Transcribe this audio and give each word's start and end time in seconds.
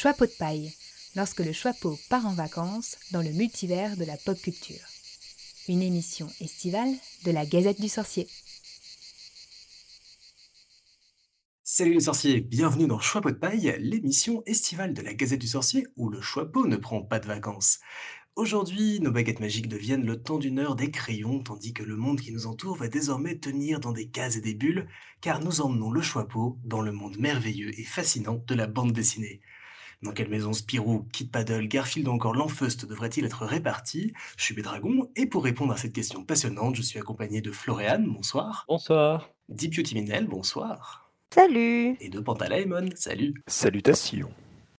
Choix-peau 0.00 0.24
de 0.24 0.32
paille, 0.38 0.72
lorsque 1.14 1.40
le 1.40 1.52
choix-peau 1.52 1.98
part 2.08 2.24
en 2.24 2.32
vacances 2.32 2.96
dans 3.12 3.20
le 3.20 3.32
multivers 3.32 3.98
de 3.98 4.06
la 4.06 4.16
pop 4.16 4.40
culture. 4.40 4.80
Une 5.68 5.82
émission 5.82 6.26
estivale 6.40 6.88
de 7.26 7.30
la 7.30 7.44
Gazette 7.44 7.82
du 7.82 7.90
Sorcier. 7.90 8.26
Salut 11.62 11.92
les 11.92 12.00
sorciers, 12.00 12.40
bienvenue 12.40 12.86
dans 12.86 12.98
Choix-peau 12.98 13.30
de 13.30 13.36
paille, 13.36 13.76
l'émission 13.78 14.42
estivale 14.46 14.94
de 14.94 15.02
la 15.02 15.12
Gazette 15.12 15.42
du 15.42 15.48
Sorcier 15.48 15.86
où 15.96 16.08
le 16.08 16.22
choix-peau 16.22 16.66
ne 16.66 16.76
prend 16.76 17.02
pas 17.02 17.20
de 17.20 17.26
vacances. 17.26 17.78
Aujourd'hui, 18.36 19.00
nos 19.00 19.10
baguettes 19.10 19.40
magiques 19.40 19.68
deviennent 19.68 20.06
le 20.06 20.22
temps 20.22 20.38
d'une 20.38 20.60
heure 20.60 20.76
des 20.76 20.90
crayons, 20.90 21.42
tandis 21.42 21.74
que 21.74 21.82
le 21.82 21.96
monde 21.96 22.22
qui 22.22 22.32
nous 22.32 22.46
entoure 22.46 22.76
va 22.76 22.88
désormais 22.88 23.36
tenir 23.36 23.80
dans 23.80 23.92
des 23.92 24.08
cases 24.08 24.36
et 24.36 24.40
des 24.40 24.54
bulles, 24.54 24.88
car 25.20 25.44
nous 25.44 25.60
emmenons 25.60 25.90
le 25.90 26.00
choix-peau 26.00 26.58
dans 26.64 26.80
le 26.80 26.92
monde 26.92 27.18
merveilleux 27.18 27.78
et 27.78 27.84
fascinant 27.84 28.42
de 28.46 28.54
la 28.54 28.66
bande 28.66 28.92
dessinée. 28.92 29.42
Dans 30.02 30.12
quelle 30.12 30.30
maison 30.30 30.54
Spirou, 30.54 31.06
Kid 31.12 31.30
Paddle, 31.30 31.68
Garfield 31.68 32.08
ou 32.08 32.12
encore 32.12 32.34
l'Enfeust 32.34 32.86
devrait-il 32.86 33.26
être 33.26 33.44
réparti 33.44 34.14
Je 34.38 34.44
suis 34.44 34.54
Bédragon, 34.54 35.10
et 35.14 35.26
pour 35.26 35.44
répondre 35.44 35.74
à 35.74 35.76
cette 35.76 35.92
question 35.92 36.24
passionnante, 36.24 36.74
je 36.74 36.82
suis 36.82 36.98
accompagné 36.98 37.42
de 37.42 37.50
Floréane, 37.50 38.06
bonsoir. 38.06 38.64
Bonsoir. 38.66 39.28
Minel, 39.92 40.26
bonsoir. 40.26 41.12
Salut 41.34 41.96
Et 42.00 42.08
de 42.08 42.18
Pantalaimon, 42.18 42.88
salut. 42.94 43.34
Salutations. 43.46 44.30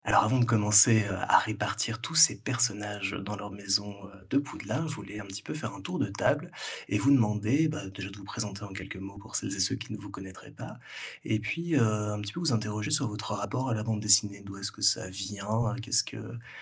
Alors 0.04 0.24
avant 0.24 0.40
de 0.40 0.46
commencer 0.46 1.04
euh, 1.04 1.16
à 1.28 1.38
répartir 1.38 2.02
tous 2.02 2.16
ces 2.16 2.36
personnages 2.36 3.12
dans 3.12 3.36
leur 3.36 3.52
maison 3.52 3.94
euh, 4.06 4.26
de 4.32 4.40
Poudlard, 4.40 4.88
je 4.88 4.96
voulais 4.96 5.20
un 5.20 5.26
petit 5.26 5.44
peu 5.44 5.54
faire 5.54 5.76
un 5.76 5.82
tour 5.82 6.00
de 6.00 6.08
table 6.08 6.52
et 6.90 6.98
vous 6.98 7.12
demander 7.12 7.68
bah, 7.68 7.88
déjà 7.88 8.10
de 8.10 8.18
vous 8.18 8.24
présenter 8.24 8.64
en 8.64 8.74
quelques 8.74 8.96
mots 8.96 9.20
pour 9.20 9.36
celles 9.36 9.56
et 9.56 9.60
ceux 9.60 9.76
qui 9.76 9.94
ne 9.94 10.00
vous 10.00 10.10
connaîtraient 10.10 10.52
pas, 10.52 10.80
et 11.24 11.40
puis 11.40 11.76
euh, 11.76 12.16
un 12.16 12.20
petit 12.20 12.34
peu 12.34 12.40
vous 12.40 12.52
interroger 12.52 12.90
sur 12.90 13.08
votre 13.08 13.34
rapport 13.34 13.70
à 13.70 13.76
la 13.76 13.84
bande 13.84 14.00
dessinée, 14.00 14.42
d'où 14.44 14.58
est-ce 14.58 14.72
que 14.72 14.82
ça 14.82 15.08
vient, 15.08 15.76
qu'est-ce 15.84 16.04
que 16.04 16.18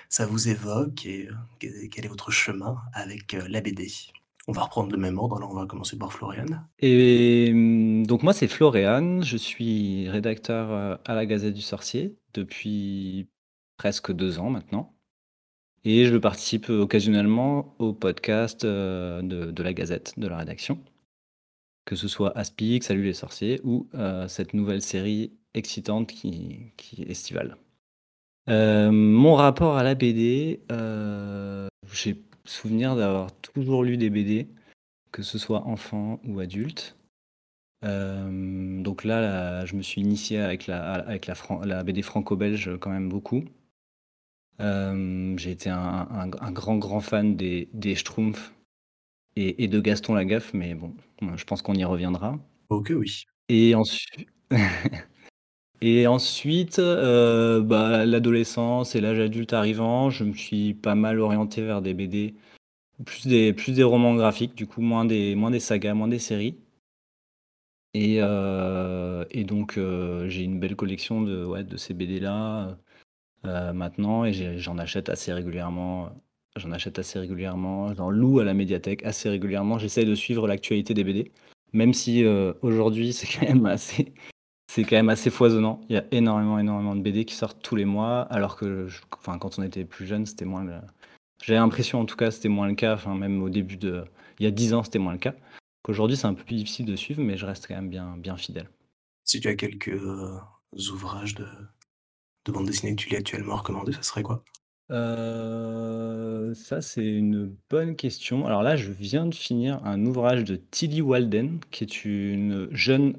ça 0.10 0.26
vous 0.26 0.50
évoque? 0.50 1.06
Et 1.06 1.30
quel 1.60 2.06
est 2.06 2.10
votre 2.10 2.32
chemin 2.32 2.78
avec 2.94 3.34
la 3.34 3.62
BD. 3.62 3.90
On 4.48 4.52
va 4.52 4.64
reprendre 4.64 4.92
le 4.92 4.98
même 4.98 5.18
ordre, 5.18 5.38
alors 5.38 5.52
on 5.52 5.56
va 5.56 5.66
commencer 5.66 5.98
par 5.98 6.12
Florian. 6.12 6.46
Et 6.80 7.50
hum, 7.52 8.06
donc 8.06 8.24
moi 8.24 8.34
c'est 8.34 8.48
Florian, 8.48 9.22
je 9.22 9.38
suis 9.38 10.10
rédacteur 10.10 11.00
à 11.06 11.16
la 11.16 11.26
Gazette 11.26 11.54
du 11.54 11.62
Sorcier 11.62 12.16
depuis 12.34 13.28
presque 13.80 14.12
deux 14.12 14.40
ans 14.40 14.50
maintenant. 14.50 14.94
Et 15.86 16.06
je 16.06 16.18
participe 16.18 16.70
occasionnellement 16.70 17.74
au 17.80 17.94
podcast 17.94 18.66
euh, 18.66 19.22
de, 19.22 19.64
la 19.64 19.74
Gazette, 19.74 20.14
de 20.18 20.28
la 20.28 20.38
rédaction. 20.38 20.78
Que 21.86 21.96
ce 21.96 22.10
soit 22.10 22.38
Aspic, 22.38 22.84
Salut 22.84 23.06
les 23.06 23.14
sorciers, 23.14 23.62
ou 23.64 23.88
euh, 23.96 24.28
cette 24.28 24.54
nouvelle 24.54 24.82
série 24.82 25.32
excitante 25.54 26.08
qui, 26.08 26.74
qui 26.76 27.02
est 27.02 27.10
estivale. 27.10 27.56
Euh, 28.50 28.92
mon 28.92 29.36
rapport 29.36 29.78
à 29.78 29.84
la 29.84 29.96
BD, 29.96 30.60
j'ai 31.94 32.22
souvenir 32.44 32.98
d'avoir 32.98 33.32
toujours 33.32 33.86
lu 33.86 33.96
des 33.96 34.10
BD, 34.10 34.50
que 35.14 35.24
ce 35.24 35.38
soit 35.38 35.66
enfant 35.66 36.20
ou 36.26 36.42
adulte. 36.42 36.98
Euh, 37.86 38.82
donc 38.82 39.06
là, 39.06 39.66
je 39.66 39.76
me 39.78 39.82
suis 39.82 40.02
initié 40.02 40.40
avec 40.40 40.68
la, 40.68 40.96
avec 40.96 41.28
la 41.28 41.84
BD 41.84 42.02
franco-belge 42.02 42.78
quand 42.82 42.90
même 42.90 43.08
beaucoup. 43.08 43.46
Euh, 44.60 45.38
j'ai 45.38 45.52
été 45.52 45.70
un, 45.70 46.28
grand, 46.28 46.78
grand 46.78 47.00
fan 47.00 47.36
des, 47.36 47.70
des 47.74 47.96
Schtroumpfs 47.96 48.54
et, 49.36 49.68
de 49.68 49.80
Gaston 49.80 50.16
Lagaffe, 50.16 50.54
mais 50.54 50.76
bon, 50.76 50.94
je 51.36 51.44
pense 51.46 51.62
qu'on 51.62 51.76
y 51.76 51.84
reviendra. 51.86 52.38
Ok, 52.70 52.92
oui. 52.96 53.24
Et 53.48 53.74
ensuite, 53.74 54.28
et 55.82 56.08
ensuite 56.08 56.80
euh, 56.80 57.62
bah, 57.62 58.06
l'adolescence 58.06 58.96
et 58.96 59.02
l'âge 59.02 59.20
adulte 59.20 59.54
arrivant, 59.54 60.10
je 60.10 60.26
me 60.26 60.34
suis 60.34 60.74
pas 60.74 60.96
mal 60.96 61.20
orienté 61.20 61.62
vers 61.62 61.82
des 61.82 61.94
BD, 61.94 62.36
plus 63.06 63.28
des, 63.28 63.54
plus 63.54 63.72
des 63.74 63.84
romans 63.84 64.16
graphiques, 64.16 64.56
du 64.56 64.68
coup, 64.68 64.82
moins 64.82 65.06
des, 65.06 65.36
moins 65.36 65.52
des 65.52 65.62
sagas, 65.62 65.94
moins 65.94 66.10
des 66.10 66.20
séries. 66.20 66.58
Et, 67.94 68.18
euh, 68.20 69.26
et 69.32 69.44
donc, 69.44 69.78
euh, 69.78 70.30
j'ai 70.30 70.44
une 70.44 70.60
belle 70.60 70.76
collection 70.76 71.22
de, 71.22 71.44
ouais, 71.46 71.64
de 71.64 71.76
ces 71.78 71.94
BD-là 71.94 72.78
euh, 73.46 73.74
maintenant, 73.74 74.26
et 74.26 74.58
j'en 74.60 74.78
achète 74.78 75.10
assez 75.10 75.34
régulièrement. 75.34 76.10
J'en 76.56 76.72
achète 76.72 77.00
assez 77.00 77.20
régulièrement, 77.20 77.94
j'en 77.94 78.10
loue 78.10 78.40
à 78.40 78.44
la 78.44 78.54
médiathèque 78.54 79.04
assez 79.06 79.30
régulièrement. 79.30 79.78
J'essaie 79.78 80.04
de 80.04 80.16
suivre 80.16 80.48
l'actualité 80.48 80.94
des 80.94 81.04
BD, 81.04 81.32
même 81.74 81.94
si 81.94 82.26
aujourd'hui 82.62 83.14
c'est 83.14 83.28
quand 83.28 83.48
même 83.48 83.66
assez, 83.66 84.14
quand 84.78 84.96
même 84.96 85.10
assez 85.10 85.30
foisonnant. 85.30 85.82
Il 85.90 85.96
y 85.96 85.98
a 85.98 86.06
énormément, 86.12 86.60
énormément 86.60 86.96
de 86.96 87.02
BD 87.02 87.26
qui 87.26 87.36
sortent 87.36 87.62
tous 87.62 87.76
les 87.76 87.86
mois, 87.86 88.22
alors 88.24 88.56
que, 88.56 88.88
enfin, 89.18 89.38
quand 89.38 89.60
on 89.60 89.64
était 89.64 89.86
plus 89.86 90.06
jeune, 90.06 90.26
c'était 90.26 90.46
moins. 90.46 90.64
Le... 90.64 90.80
L'impression, 91.48 92.00
en 92.02 92.06
tout 92.06 92.16
cas, 92.16 92.32
c'était 92.32 92.50
moins 92.50 92.68
le 92.68 92.76
cas. 92.76 92.96
Enfin, 92.96 93.16
même 93.16 93.42
au 93.42 93.50
début 93.50 93.78
de, 93.78 94.04
il 94.40 94.44
y 94.44 94.48
a 94.48 94.52
10 94.52 94.74
ans, 94.74 94.84
c'était 94.84 95.00
moins 95.00 95.14
le 95.14 95.20
cas. 95.20 95.36
Aujourd'hui, 95.88 96.18
c'est 96.18 96.28
un 96.28 96.34
peu 96.34 96.44
plus 96.44 96.56
difficile 96.56 96.86
de 96.86 96.96
suivre, 96.96 97.22
mais 97.24 97.38
je 97.38 97.46
reste 97.46 97.68
quand 97.68 97.76
même 97.76 97.90
bien, 97.90 98.16
bien 98.18 98.38
fidèle. 98.38 98.70
Si 99.24 99.40
tu 99.40 99.48
as 99.48 99.56
quelques 99.56 99.90
euh, 99.90 100.38
ouvrages 100.92 101.36
de, 101.36 101.48
de 102.46 102.52
bande 102.52 102.66
dessinée 102.66 102.96
que 102.96 103.02
tu 103.02 103.10
lis 103.10 103.16
actuellement 103.16 103.54
à 103.54 103.58
recommander, 103.58 103.94
ça 103.94 104.02
serait 104.02 104.24
quoi? 104.24 104.44
Euh, 104.92 106.54
ça, 106.56 106.82
c'est 106.82 107.06
une 107.06 107.56
bonne 107.70 107.96
question. 107.96 108.48
Alors 108.48 108.64
là, 108.64 108.76
je 108.76 108.92
viens 108.92 109.26
de 109.28 109.36
finir 109.36 109.84
un 109.86 110.06
ouvrage 110.06 110.44
de 110.44 110.56
Tilly 110.56 111.02
Walden, 111.02 111.60
qui 111.70 111.84
est 111.84 112.06
une 112.06 112.68
jeune, 112.72 113.16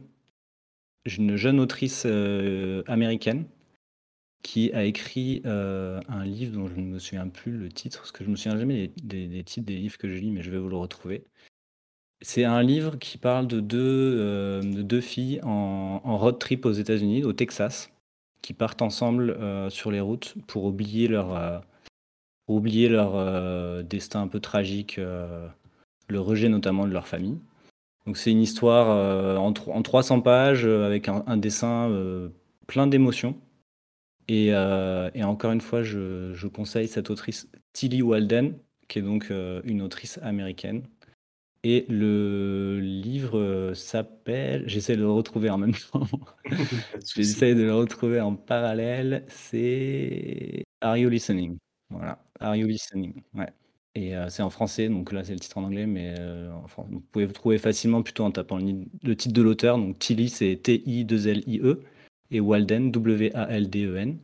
une 1.05 1.37
jeune 1.37 1.61
autrice 1.61 2.05
euh, 2.07 2.83
américaine 2.87 3.47
qui 4.43 4.73
a 4.73 4.85
écrit 4.85 5.43
un 5.45 6.25
livre 6.25 6.55
dont 6.55 6.67
je 6.67 6.75
ne 6.75 6.87
me 6.87 6.99
souviens 6.99 7.29
plus 7.29 7.59
le 7.59 7.69
titre, 7.69 7.99
parce 7.99 8.11
que 8.11 8.25
je 8.25 8.31
me 8.31 8.37
souviens 8.37 8.59
jamais 8.59 8.91
des, 9.03 9.45
titres 9.45 9.67
des 9.67 9.77
livres 9.77 9.99
que 9.99 10.09
je 10.09 10.15
lis, 10.15 10.31
mais 10.31 10.43
je 10.43 10.51
vais 10.51 10.59
vous 10.59 10.71
le 10.71 10.77
retrouver. 10.77 11.25
C'est 12.23 12.45
un 12.45 12.63
livre 12.63 12.99
qui 12.99 13.17
parle 13.17 13.47
de 13.47 13.61
deux, 13.61 13.79
euh, 14.19 14.61
deux 14.63 15.01
filles 15.01 15.41
en, 15.43 16.19
road 16.19 16.39
trip 16.39 16.67
aux 16.67 16.73
États-Unis, 16.73 17.25
au 17.25 17.33
Texas, 17.33 17.91
qui 18.43 18.53
partent 18.53 18.83
ensemble 18.83 19.31
euh, 19.31 19.71
sur 19.71 19.91
les 19.91 20.01
routes 20.01 20.35
pour 20.47 20.65
oublier 20.65 21.09
leur, 21.09 21.35
euh, 21.37 21.59
oublier 22.49 22.89
leur 22.89 23.85
destin 23.85 24.23
un 24.23 24.29
peu 24.29 24.41
tragique, 24.41 24.97
le 24.97 26.21
rejet 26.21 26.49
notamment 26.49 26.87
de 26.87 26.93
leur 26.93 27.07
famille. 27.07 27.39
Donc 28.07 28.17
c'est 28.17 28.33
une 28.33 28.41
histoire 28.41 28.89
en, 29.39 29.55
en, 29.55 29.83
300 29.83 30.21
pages 30.21 30.65
avec 30.65 31.09
un, 31.09 31.37
dessin 31.37 31.89
plein 32.67 32.89
d'émotions. 32.89 33.37
Et, 34.27 34.47
et, 34.49 35.25
encore 35.25 35.53
une 35.53 35.61
fois, 35.61 35.85
je, 35.85 36.33
je, 36.35 36.49
conseille 36.49 36.89
cette 36.89 37.11
autrice 37.11 37.49
Tilly 37.73 38.03
Walden, 38.03 38.55
qui 38.89 38.99
est 38.99 39.03
donc 39.03 39.33
une 39.63 39.81
autrice 39.81 40.19
américaine 40.21 40.83
et 41.63 41.85
le 41.89 42.81
livre 42.81 43.39
euh, 43.39 43.75
s'appelle, 43.75 44.65
j'essaie 44.67 44.97
de 44.97 45.03
le 45.03 45.11
retrouver 45.11 45.51
en 45.51 45.59
même 45.59 45.75
temps, 45.93 46.07
j'essaie 47.15 47.55
de 47.55 47.63
le 47.63 47.75
retrouver 47.75 48.21
en 48.21 48.35
parallèle, 48.35 49.25
c'est 49.29 50.65
Are 50.81 50.97
You 50.97 51.11
Listening? 51.11 51.59
Voilà, 51.91 52.23
Are 52.39 52.57
You 52.57 52.67
Listening? 52.67 53.23
Ouais 53.35 53.53
et 53.97 54.15
euh, 54.17 54.29
c'est 54.29 54.45
en 54.45 54.51
français, 54.51 54.89
donc 54.89 55.11
là, 55.11 55.25
c'est 55.25 55.33
le 55.33 55.41
titre 55.41 55.59
en 55.59 55.65
anglais, 55.65 55.85
mais 55.85 56.15
euh, 56.21 56.49
vous 56.89 57.01
pouvez 57.01 57.27
le 57.27 57.33
trouver 57.33 57.59
facilement 57.59 58.03
plutôt 58.05 58.23
en 58.23 58.31
tapant 58.31 58.57
le 58.59 59.17
titre 59.17 59.35
de 59.35 59.43
l'auteur, 59.43 59.79
donc 59.79 59.99
Tilly, 59.99 60.29
c'est 60.29 60.55
T-I-2-L-I-E 60.63 61.83
et 62.31 62.39
Walden, 62.39 62.93
W-A-L-D-E-N 62.93 64.19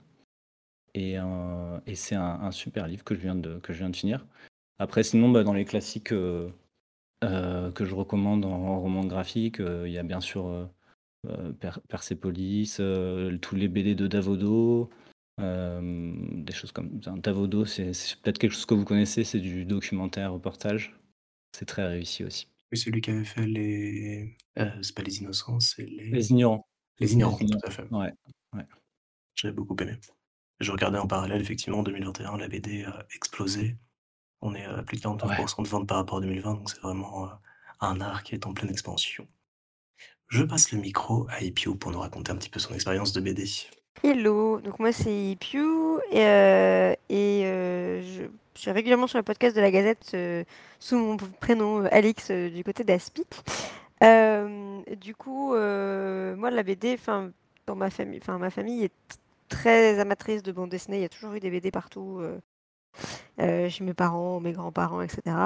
et 0.95 1.17
et 1.87 1.95
c'est 1.95 2.15
un 2.15 2.51
super 2.53 2.87
livre 2.87 3.05
que 3.05 3.15
je 3.15 3.21
viens 3.21 3.35
de 3.35 3.59
que 3.59 3.73
je 3.73 3.79
viens 3.79 3.91
de 3.91 3.97
finir. 3.97 4.25
Après 4.79 5.03
sinon, 5.03 5.31
bah, 5.31 5.43
dans 5.43 5.53
les 5.53 5.65
classiques, 5.65 6.15
euh, 7.25 7.73
que 7.73 7.85
je 7.87 7.95
recommande 7.95 8.45
en 8.45 8.79
roman 8.81 9.05
graphique, 9.05 9.61
euh, 9.61 9.89
il 9.89 9.93
y 9.93 9.99
a 9.99 10.03
bien 10.03 10.21
sûr, 10.21 10.47
euh, 11.27 11.53
Persepolis, 11.89 12.77
tous 13.41 13.57
les 13.57 13.69
BD 13.69 13.95
de 13.95 14.07
Davodo, 14.07 14.91
des 15.39 16.53
choses 16.53 16.73
comme 16.73 17.01
Davodo, 17.01 17.65
c'est 17.65 17.93
peut-être 18.23 18.39
quelque 18.39 18.53
chose 18.53 18.67
que 18.67 18.75
vous 18.75 18.85
connaissez, 18.85 19.25
c'est 19.25 19.41
du 19.41 19.65
documentaire 19.65 20.33
reportage. 20.33 20.95
C'est 21.53 21.67
très 21.67 21.87
réussi 21.87 22.23
aussi. 22.23 22.49
Oui, 22.71 22.79
c'est 22.79 22.91
lui 22.91 23.01
qui 23.01 23.11
avait 23.11 23.25
fait 23.25 23.47
les, 23.47 24.37
c'est 24.83 24.95
pas 24.95 25.03
les 25.03 25.19
innocents, 25.19 25.59
c'est 25.59 25.87
les 25.87 26.11
Les 26.11 26.31
ignorants. 26.31 26.69
Les 27.01 27.13
ignorants, 27.13 27.39
tout 27.39 27.59
à 27.65 27.71
fait. 27.71 27.89
Ouais, 27.91 28.13
ouais. 28.55 28.67
J'avais 29.35 29.55
beaucoup 29.55 29.77
aimé. 29.81 29.99
Je 30.61 30.71
regardais 30.71 30.99
en 30.99 31.07
parallèle, 31.07 31.41
effectivement, 31.41 31.81
en 31.81 31.83
2021, 31.83 32.37
la 32.37 32.49
BD 32.49 32.85
a 32.85 33.05
explosé. 33.15 33.77
On 34.49 34.55
est 34.55 34.65
à 34.65 34.81
plus 34.85 34.99
de 34.99 35.03
49% 35.03 35.65
de 35.65 35.69
vente 35.69 35.89
par 35.89 35.97
rapport 35.97 36.19
à 36.19 36.21
2020, 36.21 36.55
donc 36.55 36.71
c'est 36.71 36.81
vraiment 36.81 37.29
un 37.81 38.01
art 38.01 38.23
qui 38.23 38.37
est 38.37 38.47
en 38.47 38.55
pleine 38.55 38.71
expansion. 38.71 39.27
Je 40.29 40.45
passe 40.45 40.71
le 40.71 40.79
micro 40.79 41.27
à 41.31 41.43
Ipiu 41.43 41.75
pour 41.75 41.91
nous 41.91 41.99
raconter 41.99 42.31
un 42.31 42.37
petit 42.37 42.49
peu 42.49 42.61
son 42.61 42.73
expérience 42.73 43.13
de 43.13 43.21
BD. 43.21 43.45
Hello, 44.05 44.61
donc 44.61 44.79
moi 44.79 44.93
c'est 44.93 45.13
Ipiu 45.13 45.99
et, 46.13 46.21
et 47.09 47.43
je, 47.43 48.29
suis 48.55 48.71
régulièrement 48.71 49.09
sur 49.09 49.19
le 49.19 49.25
podcast 49.25 49.57
de 49.57 49.61
la 49.61 49.73
Gazette 49.73 50.17
sous 50.79 50.97
mon 50.97 51.17
prénom 51.17 51.85
Alix 51.87 52.31
du 52.31 52.63
côté 52.63 52.85
d'Aspic. 52.85 53.27
du 54.01 55.15
coup, 55.17 55.55
moi 55.55 56.51
la 56.53 56.63
BD, 56.63 56.95
enfin 56.95 57.33
dans 57.67 57.75
ma 57.75 57.91
famille, 57.91 58.21
enfin 58.23 58.39
ma 58.39 58.51
famille 58.51 58.85
est 58.85 59.19
très 59.49 59.99
amatrice 59.99 60.45
de 60.45 60.53
bande 60.53 60.71
dessinée. 60.71 60.99
Il 60.99 61.03
y 61.03 61.07
a 61.07 61.09
toujours 61.09 61.35
eu 61.35 61.41
des 61.41 61.51
BD 61.51 61.73
partout, 61.73 62.23
chez 63.39 63.85
mes 63.85 63.95
parents, 63.95 64.41
mes 64.41 64.53
grands-parents, 64.53 65.03
etc. 65.03 65.37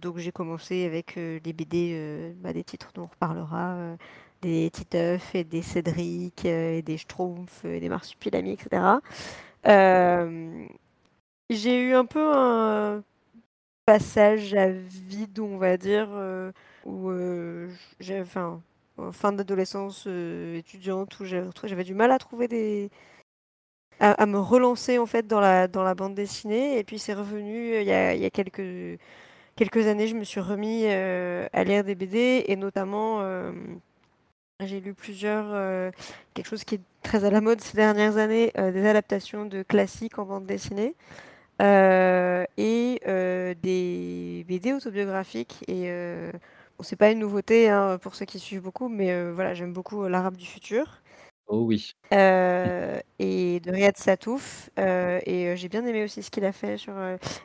donc 0.00 0.18
j'ai 0.18 0.32
commencé 0.32 0.84
avec 0.84 1.16
les 1.16 1.52
BD, 1.52 2.34
bah, 2.36 2.52
des 2.52 2.64
titres 2.64 2.90
dont 2.94 3.04
on 3.04 3.06
reparlera, 3.06 3.96
des 4.42 4.70
Titeuf 4.70 5.34
et 5.34 5.44
des 5.44 5.62
Cédric 5.62 6.44
et 6.44 6.82
des 6.82 6.96
Schtroumpfs 6.98 7.64
et 7.64 7.80
des 7.80 7.88
Marsupilami, 7.88 8.52
etc. 8.52 8.82
j'ai 11.50 11.80
eu 11.80 11.94
un 11.94 12.04
peu 12.04 12.32
un 12.34 13.02
passage 13.86 14.54
à 14.54 14.68
vide, 14.68 15.40
on 15.40 15.56
va 15.56 15.76
dire, 15.76 16.08
où 16.84 17.10
j'ai, 18.00 18.20
enfin, 18.20 18.60
fin 19.12 19.32
d'adolescence 19.32 20.06
étudiante, 20.06 21.18
où 21.20 21.24
j'avais 21.24 21.84
du 21.84 21.94
mal 21.94 22.10
à 22.10 22.18
trouver 22.18 22.48
des, 22.48 22.90
à, 24.00 24.26
me 24.26 24.38
relancer 24.38 24.98
en 24.98 25.06
fait 25.06 25.26
dans 25.26 25.40
la, 25.40 25.68
dans 25.68 25.82
la 25.82 25.94
bande 25.94 26.14
dessinée. 26.14 26.78
Et 26.78 26.84
puis 26.84 26.98
c'est 26.98 27.14
revenu 27.14 27.76
il 27.76 27.86
y 27.86 27.92
a, 27.92 28.14
il 28.14 28.20
y 28.20 28.24
a 28.24 28.30
quelques, 28.30 28.98
quelques 29.56 29.86
années, 29.86 30.06
je 30.06 30.14
me 30.14 30.24
suis 30.24 30.40
remis 30.40 30.86
à 30.86 31.64
lire 31.64 31.84
des 31.84 31.94
BD 31.94 32.44
et 32.46 32.56
notamment 32.56 33.22
j'ai 34.60 34.80
lu 34.80 34.94
plusieurs, 34.94 35.92
quelque 36.34 36.48
chose 36.48 36.64
qui 36.64 36.76
est 36.76 36.80
très 37.02 37.24
à 37.24 37.30
la 37.30 37.40
mode 37.40 37.60
ces 37.60 37.76
dernières 37.76 38.16
années, 38.16 38.52
des 38.56 38.86
adaptations 38.86 39.46
de 39.46 39.62
classiques 39.62 40.18
en 40.18 40.24
bande 40.24 40.46
dessinée. 40.46 40.94
et 41.60 43.00
des 43.62 44.44
BD 44.48 44.72
autobiographiques 44.72 45.64
et 45.68 45.90
bon, 46.78 46.82
c'est 46.82 46.96
pas 46.96 47.10
une 47.10 47.18
nouveauté 47.20 47.68
hein, 47.68 47.98
pour 48.00 48.14
ceux 48.14 48.26
qui 48.26 48.38
suivent 48.38 48.62
beaucoup 48.62 48.88
mais 48.88 49.30
voilà 49.32 49.54
j'aime 49.54 49.72
beaucoup 49.72 50.06
l'arabe 50.06 50.36
du 50.36 50.46
futur 50.46 51.02
Oh 51.48 51.62
oui. 51.62 51.94
et 52.10 53.60
de 53.60 53.70
Riyad 53.70 53.96
Satouf 53.96 54.70
et 54.76 55.56
j'ai 55.56 55.68
bien 55.68 55.84
aimé 55.86 56.04
aussi 56.04 56.22
ce 56.22 56.30
qu'il 56.30 56.44
a 56.44 56.52
fait 56.52 56.76
sur 56.76 56.92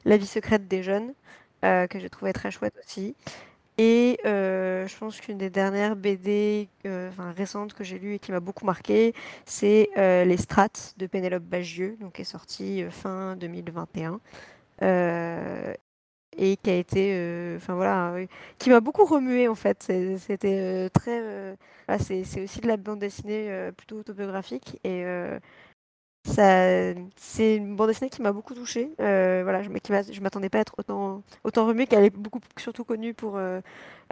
la 0.05 0.17
vie 0.17 0.25
secrète 0.25 0.67
des 0.67 0.83
jeunes 0.83 1.13
que 1.61 1.99
j'ai 1.99 2.09
trouvé 2.09 2.33
très 2.33 2.51
chouette 2.51 2.75
aussi 2.85 3.15
et 3.77 4.19
je 4.23 4.97
pense 4.97 5.19
qu'une 5.21 5.37
des 5.37 5.49
dernières 5.49 5.95
BD, 5.95 6.67
récentes 7.37 7.73
que 7.73 7.83
j'ai 7.83 7.97
lues 7.97 8.15
et 8.15 8.19
qui 8.19 8.31
m'a 8.31 8.39
beaucoup 8.39 8.65
marquée, 8.65 9.13
c'est, 9.45 9.89
Les 9.95 10.37
Strates 10.37 10.93
de 10.97 11.07
Pénélope 11.07 11.43
Bagieux, 11.43 11.97
donc 12.01 12.13
qui 12.13 12.21
est 12.21 12.25
sortie, 12.25 12.83
fin 12.89 13.35
2021, 13.37 14.19
et 16.37 16.57
qui 16.57 16.69
a 16.69 16.75
été, 16.75 17.55
enfin 17.57 17.75
voilà, 17.75 18.15
qui 18.59 18.69
m'a 18.69 18.79
beaucoup 18.79 19.05
remuée 19.05 19.47
en 19.47 19.55
fait. 19.55 19.91
c'était, 20.17 20.89
très, 20.89 21.55
c'est 21.99 22.43
aussi 22.43 22.61
de 22.61 22.67
la 22.67 22.77
bande 22.77 22.99
dessinée, 22.99 23.71
plutôt 23.77 23.97
autobiographique 23.97 24.79
et 24.83 25.05
ça, 26.25 26.93
c'est 27.17 27.57
une 27.57 27.75
bande 27.75 27.89
dessinée 27.89 28.09
qui 28.09 28.21
m'a 28.21 28.31
beaucoup 28.31 28.53
touchée. 28.55 28.91
Euh, 29.01 29.41
voilà, 29.43 29.61
je, 29.61 29.69
ne 29.69 30.19
m'attendais 30.21 30.49
pas 30.49 30.59
à 30.59 30.61
être 30.61 30.73
autant, 30.77 31.21
autant 31.43 31.65
remuée, 31.67 31.85
qu'elle 31.85 32.05
est 32.05 32.15
beaucoup 32.15 32.39
surtout 32.57 32.85
connue 32.85 33.13
pour 33.13 33.35
euh, 33.37 33.59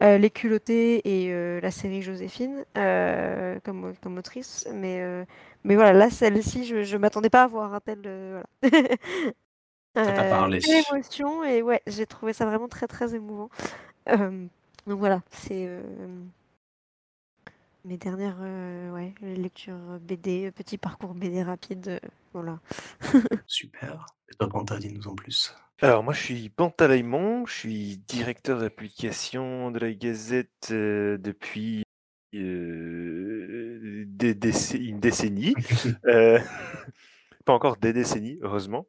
euh, 0.01 0.17
Les 0.17 0.29
culottés 0.29 1.01
et 1.07 1.62
la 1.62 1.71
série 1.71 2.01
Joséphine 2.01 2.65
comme, 3.63 3.94
comme 4.01 4.17
autrice. 4.17 4.67
Mais, 4.74 5.01
mais 5.63 5.75
voilà, 5.75 5.94
là, 5.94 6.09
celle-ci, 6.09 6.65
je, 6.65 6.95
ne 6.95 6.97
m'attendais 7.00 7.29
pas 7.29 7.44
à 7.44 7.47
voir 7.47 7.74
un 7.74 7.79
tel. 7.79 8.01
voilà. 8.01 8.44
Ça 9.95 10.11
t'a 10.11 10.29
parlé. 10.29 10.59
émotion 10.91 11.43
et 11.43 11.61
ouais, 11.61 11.81
j'ai 11.88 12.05
trouvé 12.05 12.33
ça 12.33 12.45
vraiment 12.45 12.67
très 12.67 12.88
très 12.88 13.13
émouvant. 13.15 13.49
donc 14.07 14.99
voilà, 14.99 15.21
c'est 15.31 15.67
mes 17.85 17.97
dernières 17.97 18.38
euh, 18.41 18.91
ouais, 18.91 19.13
lectures 19.21 19.99
BD, 20.01 20.51
petit 20.51 20.77
parcours 20.77 21.15
BD 21.15 21.41
rapide, 21.43 21.88
euh, 21.88 21.99
voilà. 22.33 22.59
Super. 23.47 24.05
Et 24.29 24.35
toi, 24.35 24.49
Panta, 24.49 24.77
dis-nous 24.77 25.07
en 25.07 25.15
plus. 25.15 25.55
Alors, 25.81 26.03
moi, 26.03 26.13
je 26.13 26.21
suis 26.21 26.49
Pantalaimon, 26.49 27.45
je 27.47 27.53
suis 27.53 27.97
directeur 28.07 28.59
d'application 28.59 29.71
de 29.71 29.79
la 29.79 29.93
Gazette 29.93 30.69
euh, 30.71 31.17
depuis 31.17 31.83
une 32.33 34.05
décennie. 34.99 35.55
pas 37.45 37.53
encore 37.53 37.77
des 37.77 37.93
décennies, 37.93 38.38
heureusement. 38.41 38.85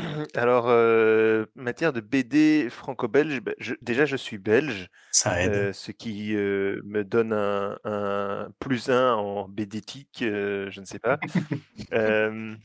Alors, 0.34 0.66
euh, 0.68 1.46
matière 1.54 1.92
de 1.92 2.00
BD 2.00 2.68
franco-belge, 2.70 3.40
bah, 3.40 3.52
déjà 3.82 4.06
je 4.06 4.16
suis 4.16 4.38
belge, 4.38 4.88
Ça 5.10 5.42
aide. 5.42 5.54
Euh, 5.54 5.72
ce 5.72 5.92
qui 5.92 6.32
me 6.34 7.02
donne 7.02 7.32
un, 7.32 8.48
plus 8.58 8.90
un 8.90 9.14
en 9.14 9.48
BDtique, 9.48 10.18
je 10.20 10.80
ne 10.80 10.84
sais 10.84 10.98
pas. 10.98 11.18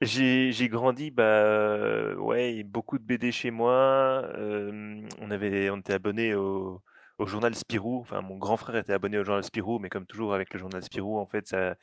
j'ai 0.00 0.68
grandi, 0.68 1.10
bah 1.10 2.14
ouais, 2.16 2.62
beaucoup 2.64 2.98
de 2.98 3.04
BD 3.04 3.32
chez 3.32 3.50
moi. 3.50 4.28
on 4.38 5.30
avait, 5.30 5.70
on 5.70 5.78
était 5.78 5.94
abonné 5.94 6.34
au, 6.34 6.82
au 7.18 7.26
journal 7.26 7.54
Spirou. 7.54 8.00
Enfin, 8.00 8.20
mon 8.22 8.36
grand 8.36 8.56
frère 8.56 8.76
était 8.76 8.92
abonné 8.92 9.18
au 9.18 9.24
journal 9.24 9.44
Spirou, 9.44 9.78
mais 9.78 9.88
comme 9.88 10.06
toujours 10.06 10.34
avec 10.34 10.52
le 10.52 10.60
journal 10.60 10.82
Spirou, 10.82 11.18
en 11.18 11.26
fait, 11.26 11.46
ça, 11.46 11.76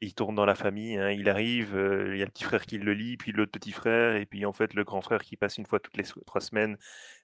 il 0.00 0.14
tourne 0.14 0.34
dans 0.34 0.46
la 0.46 0.54
famille. 0.54 0.96
Hein. 0.96 1.10
Il 1.10 1.28
arrive, 1.28 1.76
euh, 1.76 2.14
il 2.14 2.18
y 2.18 2.22
a 2.22 2.24
le 2.24 2.30
petit 2.30 2.44
frère 2.44 2.66
qui 2.66 2.78
le 2.78 2.92
lit, 2.94 3.16
puis 3.16 3.32
l'autre 3.32 3.52
petit 3.52 3.72
frère, 3.72 4.16
et 4.16 4.26
puis 4.26 4.46
en 4.46 4.52
fait, 4.52 4.74
le 4.74 4.84
grand 4.84 5.02
frère 5.02 5.22
qui 5.22 5.36
passe 5.36 5.58
une 5.58 5.66
fois 5.66 5.80
toutes 5.80 5.96
les 5.96 6.04
trois 6.26 6.40
semaines 6.40 6.76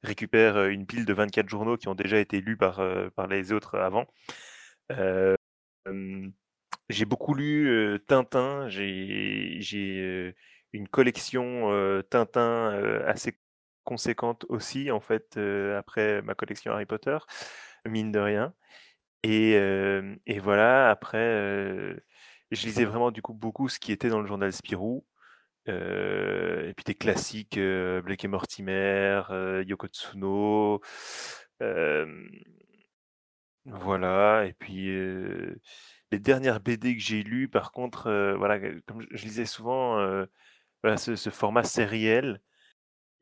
récupère 0.03 0.57
euh, 0.57 0.69
une 0.69 0.87
pile 0.87 1.05
de 1.05 1.13
24 1.15 1.49
journaux 1.49 1.77
qui 1.77 1.89
ont 1.89 1.95
déjà 1.95 2.19
été 2.19 2.41
lus 2.41 2.57
par, 2.57 2.81
euh, 2.81 3.09
par 3.11 3.27
les 3.29 3.53
autres 3.53 3.79
avant. 3.79 4.07
j'ai 6.89 7.05
beaucoup 7.05 7.35
lu 7.35 7.99
Tintin. 8.07 8.69
J'ai 8.69 10.35
une 10.73 10.89
collection 10.89 12.03
Tintin 12.11 12.73
assez 13.07 13.39
conséquente 13.85 14.47
aussi, 14.49 14.91
en 14.91 15.01
fait, 15.01 15.37
après 15.79 16.23
ma 16.23 16.35
collection 16.35 16.73
Harry 16.73 16.87
Potter, 16.87 17.19
mine 17.87 18.13
de 18.13 18.19
rien. 18.19 18.55
Et, 19.23 19.53
et 20.27 20.39
voilà, 20.41 20.91
après, 20.91 21.97
je 22.51 22.67
lisais 22.67 22.85
vraiment 22.85 23.11
du 23.11 23.23
coup 23.23 23.35
beaucoup 23.35 23.69
ce 23.69 23.79
qui 23.79 23.93
était 23.93 24.09
dans 24.09 24.21
le 24.21 24.27
journal 24.27 24.53
Spirou. 24.53 25.07
et 25.67 26.73
puis 26.77 26.85
des 26.85 26.95
classiques, 26.95 27.59
Blake 27.59 28.25
et 28.25 28.29
Mortimer, 28.29 29.23
Yoko 29.67 29.87
Tsuno. 29.89 30.81
voilà, 33.67 34.45
et 34.47 34.53
puis 34.53 34.87
les 36.11 36.19
dernières 36.19 36.61
BD 36.61 36.95
que 36.95 37.03
j'ai 37.03 37.23
lues, 37.23 37.49
par 37.49 37.73
contre, 37.73 38.35
voilà, 38.39 38.59
comme 38.87 39.07
je, 39.11 39.25
lisais 39.25 39.47
souvent 39.47 39.97
voilà, 40.83 40.99
ce, 40.99 41.17
ce, 41.17 41.31
format 41.31 41.65
sériel, 41.65 42.41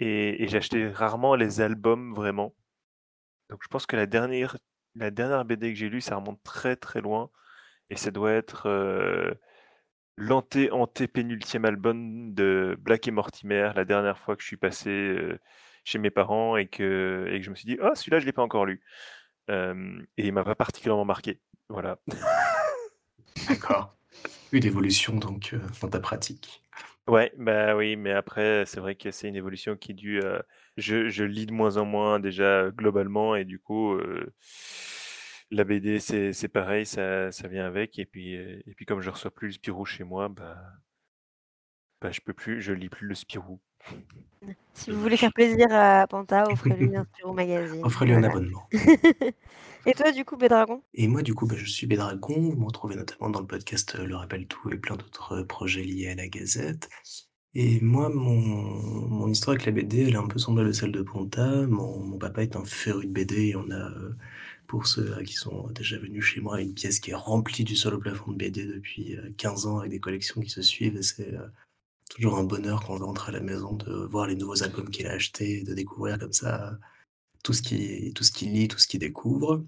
et, 0.01 0.47
j'achetais 0.49 0.89
rarement 0.91 1.35
les 1.35 1.61
albums 1.61 2.15
vraiment. 2.15 2.55
Donc 3.51 3.61
je 3.63 3.69
pense 3.69 3.87
que 3.87 3.97
la 3.97 4.07
dernière, 4.07 4.57
la 4.95 5.11
dernière 5.11 5.45
BD 5.45 5.73
que 5.73 5.79
j'ai 5.79 5.89
lue, 5.89 6.01
ça 6.01 6.17
remonte 6.17 6.43
très 6.43 6.77
très 6.77 7.01
loin. 7.01 7.31
Et 7.91 7.97
ça 7.97 8.11
doit 8.11 8.33
être 8.33 8.67
euh, 8.67 9.33
l'anté-anté-pénultième 10.17 11.65
album 11.65 12.35
de 12.35 12.77
Black 12.81 13.07
et 13.09 13.11
Mortimer, 13.11 13.73
la 13.75 13.85
dernière 13.85 14.19
fois 14.19 14.37
que 14.37 14.43
je 14.43 14.49
suis 14.49 14.57
passé 14.57 14.91
euh, 14.91 15.39
chez 15.85 15.99
mes 15.99 16.11
parents 16.11 16.57
et 16.57 16.69
que, 16.69 17.27
et 17.31 17.43
je 17.43 17.51
me 17.51 17.55
suis 17.55 17.67
dit, 17.67 17.79
oh, 17.83 17.95
celui-là, 17.95 18.19
je 18.19 18.25
ne 18.25 18.27
l'ai 18.27 18.33
pas 18.33 18.43
encore 18.43 18.67
lu. 18.67 18.83
Euh, 19.51 20.01
et 20.17 20.27
il 20.27 20.33
m'a 20.33 20.45
pas 20.45 20.55
particulièrement 20.55 21.05
marqué. 21.05 21.41
Voilà. 21.69 21.99
D'accord. 23.49 23.97
Une 24.53 24.65
évolution 24.65 25.17
donc 25.17 25.55
dans 25.81 25.89
ta 25.89 26.01
pratique. 26.01 26.62
Ouais, 27.09 27.33
bah 27.37 27.75
oui, 27.77 27.97
mais 27.97 28.13
après, 28.13 28.65
c'est 28.67 28.81
vrai 28.81 28.95
que 28.95 29.11
c'est 29.11 29.29
une 29.29 29.37
évolution 29.37 29.77
qui 29.77 29.91
est 29.91 29.95
due 29.95 30.21
je, 30.77 31.09
je 31.09 31.25
lis 31.25 31.47
de 31.47 31.53
moins 31.53 31.77
en 31.77 31.85
moins 31.85 32.21
déjà 32.21 32.71
globalement, 32.71 33.35
et 33.35 33.45
du 33.45 33.59
coup, 33.59 33.99
la 35.51 35.65
BD, 35.65 35.99
c'est 35.99 36.33
c'est 36.33 36.49
pareil, 36.49 36.87
ça, 36.87 37.33
ça 37.33 37.49
vient 37.49 37.67
avec, 37.67 37.99
et 37.99 38.07
puis, 38.07 38.35
et 38.35 38.75
puis 38.77 38.87
comme 38.87 39.01
je 39.01 39.11
reçois 39.11 39.33
plus 39.33 39.49
le 39.49 39.53
Spirou 39.55 39.85
chez 39.85 40.05
moi, 40.05 40.29
bah, 40.29 40.57
bah 42.01 42.11
je 42.11 42.21
peux 42.21 42.35
plus, 42.35 42.61
je 42.61 42.73
lis 42.73 42.89
plus 42.89 43.07
le 43.07 43.15
Spirou. 43.15 43.61
Si 44.75 44.91
vous 44.91 45.01
voulez 45.01 45.17
faire 45.17 45.33
plaisir 45.33 45.67
à 45.71 46.07
Panta, 46.07 46.45
offrez-lui 46.51 46.97
un 46.97 47.05
Spirou 47.05 47.33
Magazine. 47.33 47.85
Offrez-lui 47.85 48.15
un 48.15 48.25
abonnement. 48.25 48.69
Et 49.85 49.95
toi, 49.95 50.12
du 50.12 50.25
coup, 50.25 50.37
Bédragon 50.37 50.81
Et 50.95 51.09
moi, 51.09 51.23
du 51.23 51.35
coup, 51.35 51.47
bah, 51.47 51.57
je 51.59 51.67
suis 51.67 51.89
Bédragon. 51.89 52.51
Vous 52.51 52.57
me 52.57 52.67
retrouvez 52.67 52.95
notamment 52.95 53.31
dans 53.31 53.41
le 53.41 53.47
podcast 53.47 53.97
euh, 53.99 54.07
Le 54.07 54.15
Rappel 54.15 54.47
Tout 54.47 54.71
et 54.71 54.77
plein 54.77 54.95
d'autres 54.95 55.41
euh, 55.41 55.45
projets 55.45 55.83
liés 55.83 56.09
à 56.09 56.15
la 56.15 56.29
Gazette. 56.29 56.89
Et 57.55 57.81
moi, 57.81 58.09
mon, 58.09 59.29
histoire 59.29 59.55
avec 59.55 59.67
la 59.67 59.73
BD, 59.73 60.03
elle 60.03 60.15
est 60.15 60.17
un 60.17 60.29
peu 60.29 60.39
semblable 60.39 60.71
à 60.71 60.73
celle 60.73 60.93
de 60.93 61.03
Ponta. 61.03 61.67
Mon, 61.67 61.99
mon 61.99 62.17
papa 62.17 62.43
est 62.45 62.55
un 62.55 62.65
féru 62.65 63.07
de 63.07 63.12
BD 63.12 63.49
et 63.49 63.57
on 63.57 63.69
a, 63.71 63.75
euh, 63.75 64.15
pour 64.69 64.87
ceux 64.87 65.21
qui 65.25 65.35
sont 65.35 65.69
déjà 65.71 65.99
venus 65.99 66.25
chez 66.25 66.41
moi, 66.41 66.61
une 66.61 66.75
pièce 66.75 67.01
qui 67.01 67.11
est 67.11 67.15
remplie 67.15 67.65
du 67.65 67.75
sol 67.75 67.95
au 67.95 67.99
plafond 67.99 68.31
de 68.31 68.37
BD 68.37 68.65
depuis 68.65 69.17
15 69.37 69.67
ans 69.67 69.79
avec 69.81 69.91
des 69.91 70.01
collections 70.01 70.41
qui 70.41 70.49
se 70.49 70.62
suivent. 70.62 70.97
Et 70.97 71.03
c'est 71.03 71.35
toujours 72.09 72.39
un 72.39 72.45
bonheur 72.45 72.85
quand 72.87 72.97
je 72.97 73.03
rentre 73.03 73.29
à 73.29 73.33
la 73.33 73.41
maison 73.41 73.75
de 73.75 73.93
voir 74.07 74.29
les 74.29 74.37
nouveaux 74.37 74.62
albums 74.62 74.89
qu'il 74.89 75.07
a 75.09 75.12
achetés, 75.12 75.62
de 75.65 75.75
découvrir 75.75 76.19
comme 76.19 76.33
ça 76.33 76.79
tout 77.43 77.53
ce 77.53 77.63
qu'il 77.63 77.79
lit, 78.53 78.69
tout 78.69 78.79
ce 78.79 78.87
qu'il 78.87 79.01
découvre. 79.01 79.65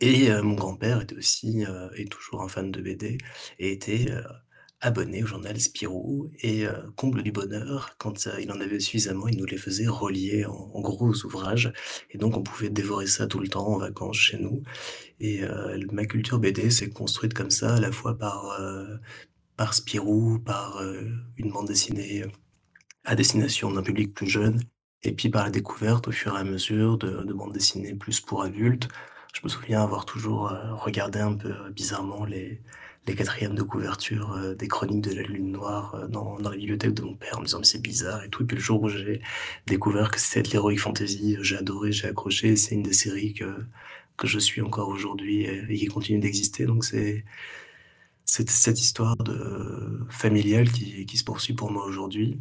Et 0.00 0.30
heu, 0.30 0.42
mon 0.42 0.54
grand-père 0.54 1.00
était 1.02 1.16
aussi, 1.16 1.64
heu, 1.66 1.90
est 1.96 2.10
toujours 2.10 2.42
un 2.42 2.48
fan 2.48 2.70
de 2.70 2.82
BD 2.82 3.18
et 3.58 3.72
était, 3.72 4.10
heu, 4.10 4.24
abonné 4.80 5.22
au 5.22 5.26
journal 5.26 5.60
Spirou 5.60 6.30
et 6.40 6.66
heu, 6.66 6.74
comble 6.96 7.22
du 7.22 7.32
bonheur, 7.32 7.96
quand, 7.98 8.28
il 8.40 8.50
en 8.52 8.60
avait 8.60 8.80
suffisamment, 8.80 9.28
il 9.28 9.38
nous 9.38 9.46
les 9.46 9.58
faisait 9.58 9.86
relier 9.88 10.44
en 10.46 10.80
gros 10.80 11.14
ouvrages. 11.24 11.72
Et 12.10 12.18
donc 12.18 12.36
on 12.36 12.42
pouvait 12.42 12.70
dévorer 12.70 13.06
ça 13.06 13.26
tout 13.26 13.40
le 13.40 13.48
temps 13.48 13.66
en 13.68 13.78
vacances 13.78 14.18
chez 14.18 14.38
nous. 14.38 14.62
Et 15.20 15.42
ma 15.92 16.06
culture 16.06 16.38
BD 16.38 16.70
s'est 16.70 16.90
construite 16.90 17.34
comme 17.34 17.50
ça, 17.50 17.76
à 17.76 17.80
la 17.80 17.92
fois 17.92 18.16
par, 18.18 18.58
par 19.56 19.74
Spirou, 19.74 20.38
par, 20.40 20.82
une 21.36 21.50
bande 21.50 21.68
dessinée, 21.68 22.24
à 23.04 23.14
destination 23.14 23.72
d'un 23.72 23.82
public 23.82 24.14
plus 24.14 24.28
jeune 24.28 24.62
et 25.02 25.12
puis 25.12 25.28
par 25.30 25.44
la 25.44 25.50
découverte 25.50 26.08
au 26.08 26.12
fur 26.12 26.36
et 26.36 26.40
à 26.40 26.44
mesure 26.44 26.98
de 26.98 27.22
de 27.24 27.32
bandes 27.32 27.52
dessinées 27.52 27.94
plus 27.94 28.20
pour 28.20 28.42
adultes. 28.42 28.88
Je 29.34 29.40
me 29.44 29.48
souviens 29.48 29.82
avoir 29.82 30.04
toujours, 30.06 30.50
heu, 30.52 30.74
regardé 30.74 31.20
un 31.20 31.34
peu 31.34 31.54
bizarrement 31.70 32.24
les 32.24 32.60
les 33.06 33.14
4e 33.14 33.54
de 33.54 33.62
couverture, 33.62 34.34
heu, 34.36 34.54
des 34.54 34.68
Chroniques 34.68 35.00
de 35.02 35.14
la 35.14 35.22
Lune 35.22 35.52
Noire, 35.52 36.08
dans 36.10 36.36
la 36.38 36.50
bibliothèque 36.50 36.94
de 36.94 37.02
mon 37.02 37.14
père 37.14 37.38
en 37.38 37.40
me 37.40 37.46
disant: 37.46 37.58
«Mais 37.60 37.64
c'est 37.64 37.80
bizarre 37.82 38.22
et 38.24 38.28
tout» 38.30 38.42
et 38.42 38.46
puis 38.46 38.56
le 38.56 38.62
jour 38.62 38.82
où 38.82 38.88
j'ai 38.88 39.20
découvert 39.66 40.10
que 40.10 40.20
c'était 40.20 40.42
de 40.50 40.54
l'heroic 40.54 40.76
fantasy, 40.78 41.36
j'ai 41.40 41.56
adoré, 41.56 41.92
j'ai 41.92 42.08
accroché. 42.08 42.56
C'est 42.56 42.74
une 42.74 42.82
des 42.82 42.92
séries 42.92 43.34
que 43.34 43.46
que 44.18 44.26
je 44.26 44.38
suis 44.38 44.60
encore 44.60 44.88
aujourd'hui 44.88 45.44
et 45.46 45.74
qui 45.76 45.86
continue 45.86 46.18
d'exister 46.20 46.66
donc 46.66 46.84
c'est 46.84 47.24
c'est 48.24 48.48
cette 48.50 48.80
histoire 48.80 49.16
de 49.16 50.00
familiale 50.10 50.70
qui 50.70 51.06
qui 51.06 51.16
se 51.18 51.24
poursuit 51.24 51.54
pour 51.54 51.70
moi 51.70 51.84
aujourd'hui 51.84 52.38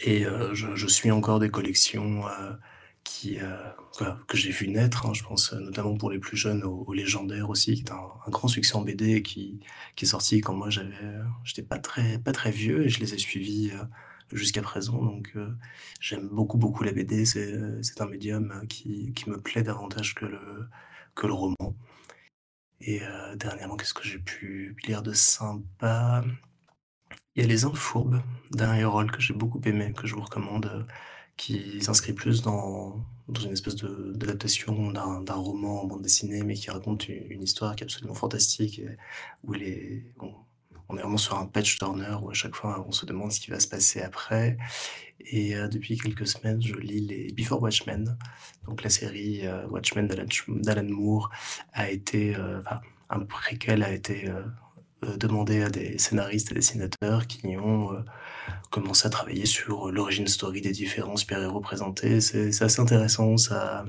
et 0.00 0.24
heu, 0.26 0.54
je 0.54 0.86
suis 0.86 1.10
encore 1.10 1.40
des 1.40 1.50
collections, 1.50 2.26
heu, 2.28 2.58
qui, 3.04 3.38
voilà, 3.98 4.18
que 4.28 4.36
j'ai 4.36 4.50
vu 4.50 4.68
naître, 4.68 5.06
hein. 5.06 5.14
Je 5.14 5.22
pense, 5.24 5.52
notamment 5.54 5.96
pour 5.96 6.10
les 6.10 6.18
plus 6.18 6.36
jeunes 6.36 6.62
aux 6.64 6.92
Légendaires 6.92 7.50
aussi, 7.50 7.74
qui 7.74 7.82
est 7.82 7.90
un 7.92 8.30
grand 8.30 8.48
succès 8.48 8.74
en 8.76 8.82
BD 8.82 9.14
et 9.16 9.22
qui 9.22 9.60
qui 9.96 10.04
est 10.04 10.08
sorti 10.08 10.40
quand 10.40 10.54
moi 10.54 10.70
j'avais, 10.70 10.94
j'étais 11.44 11.62
pas 11.62 11.78
très 11.78 12.18
pas 12.18 12.32
très 12.32 12.50
vieux 12.50 12.84
et 12.86 12.88
je 12.88 13.00
les 13.00 13.14
ai 13.14 13.18
suivis, 13.18 13.72
jusqu'à 14.32 14.62
présent 14.62 15.02
donc 15.02 15.34
j'aime 16.00 16.28
beaucoup, 16.28 16.58
beaucoup 16.58 16.84
la 16.84 16.92
BD. 16.92 17.24
C'est, 17.24 18.00
un 18.00 18.06
médium, 18.06 18.66
qui 18.68 19.12
qui 19.14 19.30
me 19.30 19.40
plaît 19.40 19.62
davantage 19.62 20.14
que 20.14 20.26
le 20.26 20.68
que 21.14 21.26
le 21.26 21.32
roman 21.34 21.74
et 22.80 23.00
dernièrement, 23.36 23.76
qu'est-ce 23.76 23.94
que 23.94 24.04
j'ai 24.04 24.18
pu 24.18 24.76
lire 24.86 25.02
de 25.02 25.12
sympa? 25.12 26.24
Il 27.38 27.42
y 27.42 27.44
a 27.44 27.46
Les 27.46 27.64
Indes 27.64 27.76
fourbes 27.76 28.20
d'Alain 28.50 28.74
Hérol 28.74 29.12
que 29.12 29.20
j'ai 29.20 29.32
beaucoup 29.32 29.60
aimé, 29.64 29.92
que 29.96 30.08
je 30.08 30.14
vous 30.16 30.22
recommande, 30.22 30.66
heu, 30.66 30.86
qui 31.36 31.80
s'inscrit 31.80 32.12
plus 32.12 32.42
dans 32.42 32.96
dans 33.28 33.40
une 33.40 33.52
espèce 33.52 33.76
d'adaptation 33.76 34.90
d'un 34.90 35.20
d'un 35.22 35.34
roman 35.34 35.82
en 35.82 35.86
bande 35.86 36.02
dessinée, 36.02 36.42
mais 36.42 36.54
qui 36.54 36.68
raconte 36.68 37.06
une 37.08 37.40
histoire 37.40 37.76
qui 37.76 37.84
est 37.84 37.86
absolument 37.86 38.14
fantastique 38.14 38.82
où 39.44 39.54
il 39.54 40.02
on 40.88 40.96
est 40.96 41.00
vraiment 41.00 41.16
sur 41.16 41.38
un 41.38 41.46
page 41.46 41.78
turner 41.78 42.16
où 42.20 42.28
à 42.30 42.34
chaque 42.34 42.56
fois 42.56 42.84
on 42.88 42.90
se 42.90 43.06
demande 43.06 43.30
ce 43.30 43.38
qui 43.38 43.52
va 43.52 43.60
se 43.60 43.68
passer 43.68 44.00
après. 44.00 44.58
Et 45.20 45.54
heu, 45.54 45.68
depuis 45.68 45.96
quelques 45.96 46.26
semaines, 46.26 46.60
je 46.60 46.74
lis 46.74 47.02
les 47.06 47.32
Before 47.34 47.62
Watchmen, 47.62 48.18
donc 48.66 48.82
la 48.82 48.90
série, 48.90 49.46
heu, 49.46 49.64
Watchmen 49.70 50.08
d'Alan 50.08 50.88
Moore 50.88 51.30
a 51.72 51.88
été, 51.88 52.34
un 53.10 53.20
préquel 53.20 53.84
a 53.84 53.92
été, 53.92 54.28
heu, 55.04 55.16
demandé 55.16 55.62
à 55.62 55.70
des 55.70 55.98
scénaristes 55.98 56.50
et 56.52 56.54
dessinateurs 56.54 57.26
qui 57.26 57.56
ont, 57.56 57.92
heu, 57.92 58.04
commencé 58.70 59.06
à 59.06 59.10
travailler 59.10 59.46
sur 59.46 59.90
l'origin 59.92 60.26
story 60.26 60.60
des 60.60 60.72
différents 60.72 61.16
super-héros 61.16 61.60
présentés. 61.60 62.20
C'est 62.20 62.62
assez 62.62 62.80
intéressant, 62.80 63.36
ça 63.36 63.84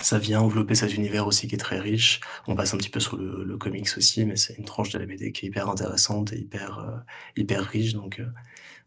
ça 0.00 0.18
vient 0.18 0.40
envelopper 0.40 0.74
cet 0.74 0.94
univers 0.94 1.26
aussi 1.26 1.48
qui 1.48 1.54
est 1.54 1.58
très 1.58 1.78
riche. 1.78 2.20
On 2.48 2.56
passe 2.56 2.74
un 2.74 2.78
petit 2.78 2.90
peu 2.90 3.00
sur 3.00 3.16
le 3.16 3.56
comics 3.58 3.88
aussi, 3.96 4.24
mais 4.24 4.36
c'est 4.36 4.54
une 4.58 4.64
tranche 4.64 4.90
de 4.90 4.98
la 4.98 5.06
BD 5.06 5.32
qui 5.32 5.46
est 5.46 5.48
hyper 5.48 5.68
intéressante 5.68 6.32
et 6.32 6.38
hyper, 6.38 7.04
hyper 7.36 7.62
riche 7.64 7.92
donc 7.94 8.20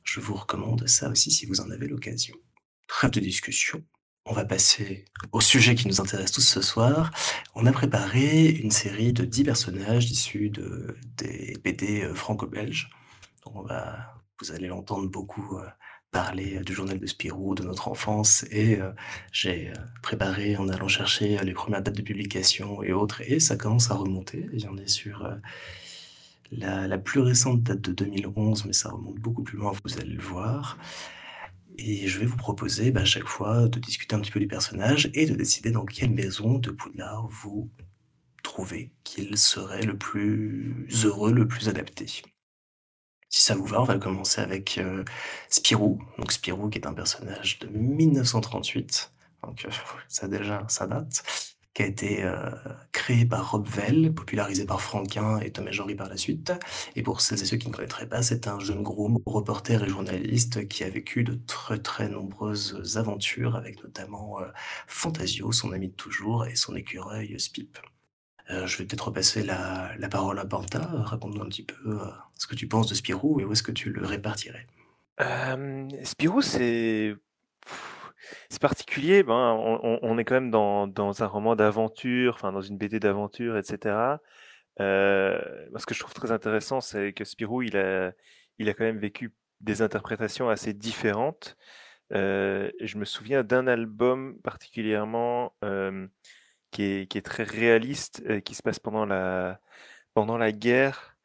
je 0.03 0.19
vous 0.19 0.35
recommande 0.35 0.87
ça 0.87 1.09
aussi 1.09 1.31
si 1.31 1.45
vous 1.45 1.61
en 1.61 1.69
avez 1.71 1.87
l'occasion. 1.87 2.35
Trêve 2.87 3.11
de 3.11 3.19
discussion, 3.19 3.83
on 4.25 4.33
va 4.33 4.45
passer 4.45 5.05
au 5.31 5.41
sujet 5.41 5.75
qui 5.75 5.87
nous 5.87 5.99
intéresse 5.99 6.31
tous 6.31 6.41
ce 6.47 6.61
soir. 6.61 7.11
On 7.57 7.65
a 7.65 7.71
préparé 7.71 8.49
une 8.49 8.69
série 8.69 9.13
de 9.13 9.23
10 9.23 9.45
personnages 9.45 10.11
issus 10.11 10.49
de 10.49 10.97
des 11.17 11.55
BD, 11.63 12.03
heu, 12.03 12.13
franco-belges. 12.13 12.89
On 13.45 13.61
va 13.61 14.13
vous 14.41 14.51
allez 14.51 14.67
l'entendre 14.67 15.09
beaucoup, 15.09 15.57
heu, 15.57 15.65
parler, 16.11 16.57
heu, 16.57 16.63
du 16.65 16.73
journal 16.73 16.99
de 16.99 17.05
Spirou, 17.05 17.55
de 17.55 17.63
notre 17.63 17.87
enfance. 17.87 18.43
Et 18.51 18.79
j'ai, 19.31 19.71
préparé 20.01 20.57
en 20.57 20.67
allant 20.67 20.89
chercher, 20.89 21.37
les 21.43 21.53
1res 21.53 21.81
dates 21.81 21.95
de 21.95 22.01
publication 22.01 22.83
et 22.83 22.91
autres. 22.91 23.21
Et 23.21 23.39
ça 23.39 23.55
commence 23.55 23.89
à 23.89 23.95
remonter. 23.95 24.49
On 24.69 24.77
est 24.77 24.89
sur, 24.89 25.25
la 26.51 26.97
plus 26.97 27.21
récente 27.21 27.63
date 27.63 27.81
de 27.81 27.93
2011, 27.93 28.65
mais 28.65 28.73
ça 28.73 28.89
remonte 28.89 29.15
beaucoup 29.15 29.43
plus 29.43 29.57
loin, 29.57 29.71
vous 29.85 29.97
allez 29.97 30.13
le 30.13 30.21
voir 30.21 30.77
et 31.77 32.07
je 32.07 32.19
vais 32.19 32.25
vous 32.25 32.37
proposer, 32.37 32.91
bah, 32.91 33.01
à 33.01 33.05
chaque 33.05 33.27
fois 33.27 33.67
de 33.67 33.79
discuter 33.79 34.15
un 34.15 34.19
petit 34.19 34.31
peu 34.31 34.39
du 34.39 34.47
personnage 34.47 35.09
et 35.13 35.25
de 35.25 35.35
décider 35.35 35.71
dans 35.71 35.85
quelle 35.85 36.11
maison 36.11 36.57
de 36.59 36.71
Poudlard 36.71 37.27
vous 37.29 37.69
trouvez 38.43 38.91
qu'il 39.03 39.37
serait 39.37 39.83
le 39.83 39.97
plus 39.97 40.87
heureux, 41.05 41.33
le 41.33 41.47
plus 41.47 41.69
adapté. 41.69 42.05
Si 43.29 43.41
ça 43.43 43.55
vous 43.55 43.65
va, 43.65 43.81
on 43.81 43.85
va 43.85 43.97
commencer 43.97 44.41
avec, 44.41 44.77
heu, 44.77 45.03
Spirou. 45.49 46.01
Donc 46.17 46.31
Spirou 46.31 46.69
qui 46.69 46.77
est 46.79 46.87
un 46.87 46.93
personnage 46.93 47.59
de 47.59 47.67
1938, 47.67 49.11
donc 49.43 49.65
heu, 49.65 49.69
ça 50.07 50.27
déjà, 50.27 50.65
ça 50.69 50.87
date, 50.87 51.23
qui 51.75 51.83
a 51.83 51.87
été, 51.87 52.23
heu, 52.23 52.35
créé 52.93 53.25
par 53.25 53.51
Rob 53.51 53.67
Vell, 53.67 54.13
popularisé 54.15 54.65
par 54.65 54.81
Franquin 54.81 55.39
et 55.39 55.51
Tom 55.51 55.67
et 55.67 55.73
Jerry 55.73 55.95
par 55.95 56.09
la 56.09 56.17
suite 56.17 56.53
et 56.95 57.03
pour 57.03 57.21
celles 57.21 57.41
et 57.41 57.45
ceux 57.45 57.57
qui 57.57 57.67
ne 57.69 57.73
connaîtraient 57.73 58.09
pas, 58.09 58.23
c'est 58.23 58.47
un 58.47 58.59
jeune 58.59 58.81
groom, 58.83 59.19
reporter 59.27 59.83
et 59.83 59.89
journaliste 59.89 60.67
qui 60.69 60.83
a 60.85 60.89
vécu 60.89 61.23
de 61.23 61.35
très, 61.47 61.77
très 61.79 62.09
nombreuses 62.09 62.97
aventures 62.97 63.55
avec 63.57 63.83
notamment, 63.83 64.41
heu, 64.41 64.47
Fantasio, 64.87 65.51
son 65.51 65.73
ami 65.73 65.89
de 65.89 65.93
toujours 65.95 66.45
et 66.47 66.55
son 66.55 66.75
écureuil 66.75 67.39
Spip. 67.39 67.77
Heu, 68.49 68.67
je 68.67 68.77
vais 68.77 68.85
peut-être 68.85 69.07
repasser 69.07 69.43
la 69.43 69.95
la 69.97 70.09
parole 70.09 70.39
à 70.39 70.45
Panta. 70.45 70.79
Raconte-nous 70.93 71.41
un 71.43 71.49
petit 71.49 71.63
peu, 71.63 71.99
ce 72.37 72.47
que 72.47 72.55
tu 72.55 72.67
penses 72.67 72.87
de 72.89 72.95
Spirou 72.95 73.39
et 73.39 73.45
où 73.45 73.51
est-ce 73.53 73.63
que 73.63 73.71
tu 73.71 73.91
le 73.91 74.05
répartirais? 74.05 74.67
Spirou, 76.03 76.41
c'est 76.41 77.15
c'est 78.49 78.61
particulier. 78.61 79.23
Ben, 79.23 79.57
on 80.01 80.17
est 80.17 80.23
quand 80.25 80.35
même 80.35 80.51
dans 80.51 81.23
un 81.23 81.27
roman 81.27 81.55
d'aventure, 81.55 82.33
enfin 82.35 82.51
dans 82.51 82.61
une 82.61 82.77
BD 82.77 82.99
d'aventure 82.99 83.57
et 83.57 83.63
cetera. 83.63 84.21
Heu, 84.79 85.67
moi, 85.71 85.79
ce 85.79 85.85
que 85.85 85.93
je 85.95 85.99
trouve 86.01 86.13
très 86.13 86.31
intéressant, 86.31 86.81
c'est 86.81 87.13
que 87.13 87.23
Spirou, 87.25 87.61
il 87.63 87.77
a 87.77 88.11
il 88.59 88.69
a 88.69 88.73
quand 88.73 88.85
même 88.85 88.99
vécu 88.99 89.33
des 89.61 89.81
interprétations 89.81 90.49
assez 90.49 90.73
différentes. 90.73 91.57
Et 92.13 92.71
je 92.87 92.97
me 92.97 93.05
souviens 93.05 93.43
d'un 93.43 93.67
album 93.67 94.39
particulièrement, 94.43 95.53
hem, 95.63 96.09
qui 96.71 96.83
est 97.15 97.25
très 97.25 97.43
réaliste, 97.43 98.23
heu, 98.29 98.39
qui 98.41 98.55
se 98.55 98.63
passe 98.63 98.79
pendant 98.79 99.05
la 99.05 99.59
pendant 100.13 100.37
la 100.37 100.51
guerre, 100.51 101.17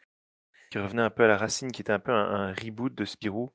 qui 0.71 0.79
revenait 0.79 1.03
un 1.03 1.11
peu 1.11 1.25
à 1.25 1.29
la 1.29 1.37
racine, 1.37 1.73
qui 1.73 1.83
était 1.83 1.93
un 1.93 2.01
peu 2.01 2.13
un 2.13 2.53
reboot 2.53 2.95
de 2.95 3.05
Spirou. 3.05 3.53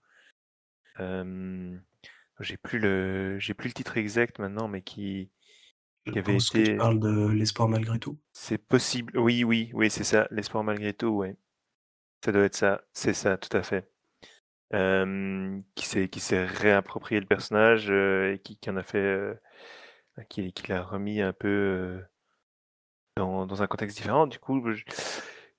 J'ai 2.39 2.57
plus 2.57 2.79
le 2.79 3.39
j'ai 3.39 3.53
plus 3.53 3.69
le 3.69 3.73
titre 3.73 3.97
exact 3.97 4.39
maintenant, 4.39 4.67
mais 4.67 4.81
qui 4.81 5.31
Je 6.07 6.13
qui 6.13 6.19
avait 6.19 6.41
pense 6.41 6.49
que 6.49 6.57
tu 6.57 6.73
parles 6.73 6.99
de 6.99 7.27
L'espoir 7.27 7.67
malgré 7.69 7.99
tout? 7.99 8.17
C'est 8.33 8.59
possible. 8.59 9.17
Oui, 9.17 9.43
oui, 9.43 9.71
oui, 9.73 9.89
c'est 9.89 10.03
ça, 10.03 10.27
L'espoir 10.29 10.63
malgré 10.63 10.93
tout, 10.93 11.07
ouais. 11.07 11.35
Ça 12.25 12.31
doit 12.33 12.43
être 12.45 12.55
ça, 12.55 12.83
c'est 12.93 13.13
ça, 13.13 13.37
tout 13.37 13.55
à 13.57 13.63
fait. 13.63 13.89
Qui 15.75 15.85
s'est 15.85 16.09
qui 16.09 16.19
s'est 16.19 16.45
réapproprié 16.45 17.19
le 17.19 17.27
personnage, 17.27 17.89
heu, 17.91 18.33
et 18.33 18.39
qui 18.39 18.57
qui 18.57 18.69
en 18.69 18.77
a 18.77 18.83
fait, 18.83 18.99
heu, 18.99 19.39
qui 20.29 20.53
qui 20.53 20.67
l'a 20.69 20.83
remis 20.83 21.21
un 21.21 21.33
peu, 21.33 21.47
heu 21.49 22.05
dans 23.17 23.45
dans 23.47 23.61
un 23.63 23.67
contexte 23.67 23.97
différent. 23.97 24.27
Du 24.27 24.39
coup, 24.39 24.61
je 24.73 24.83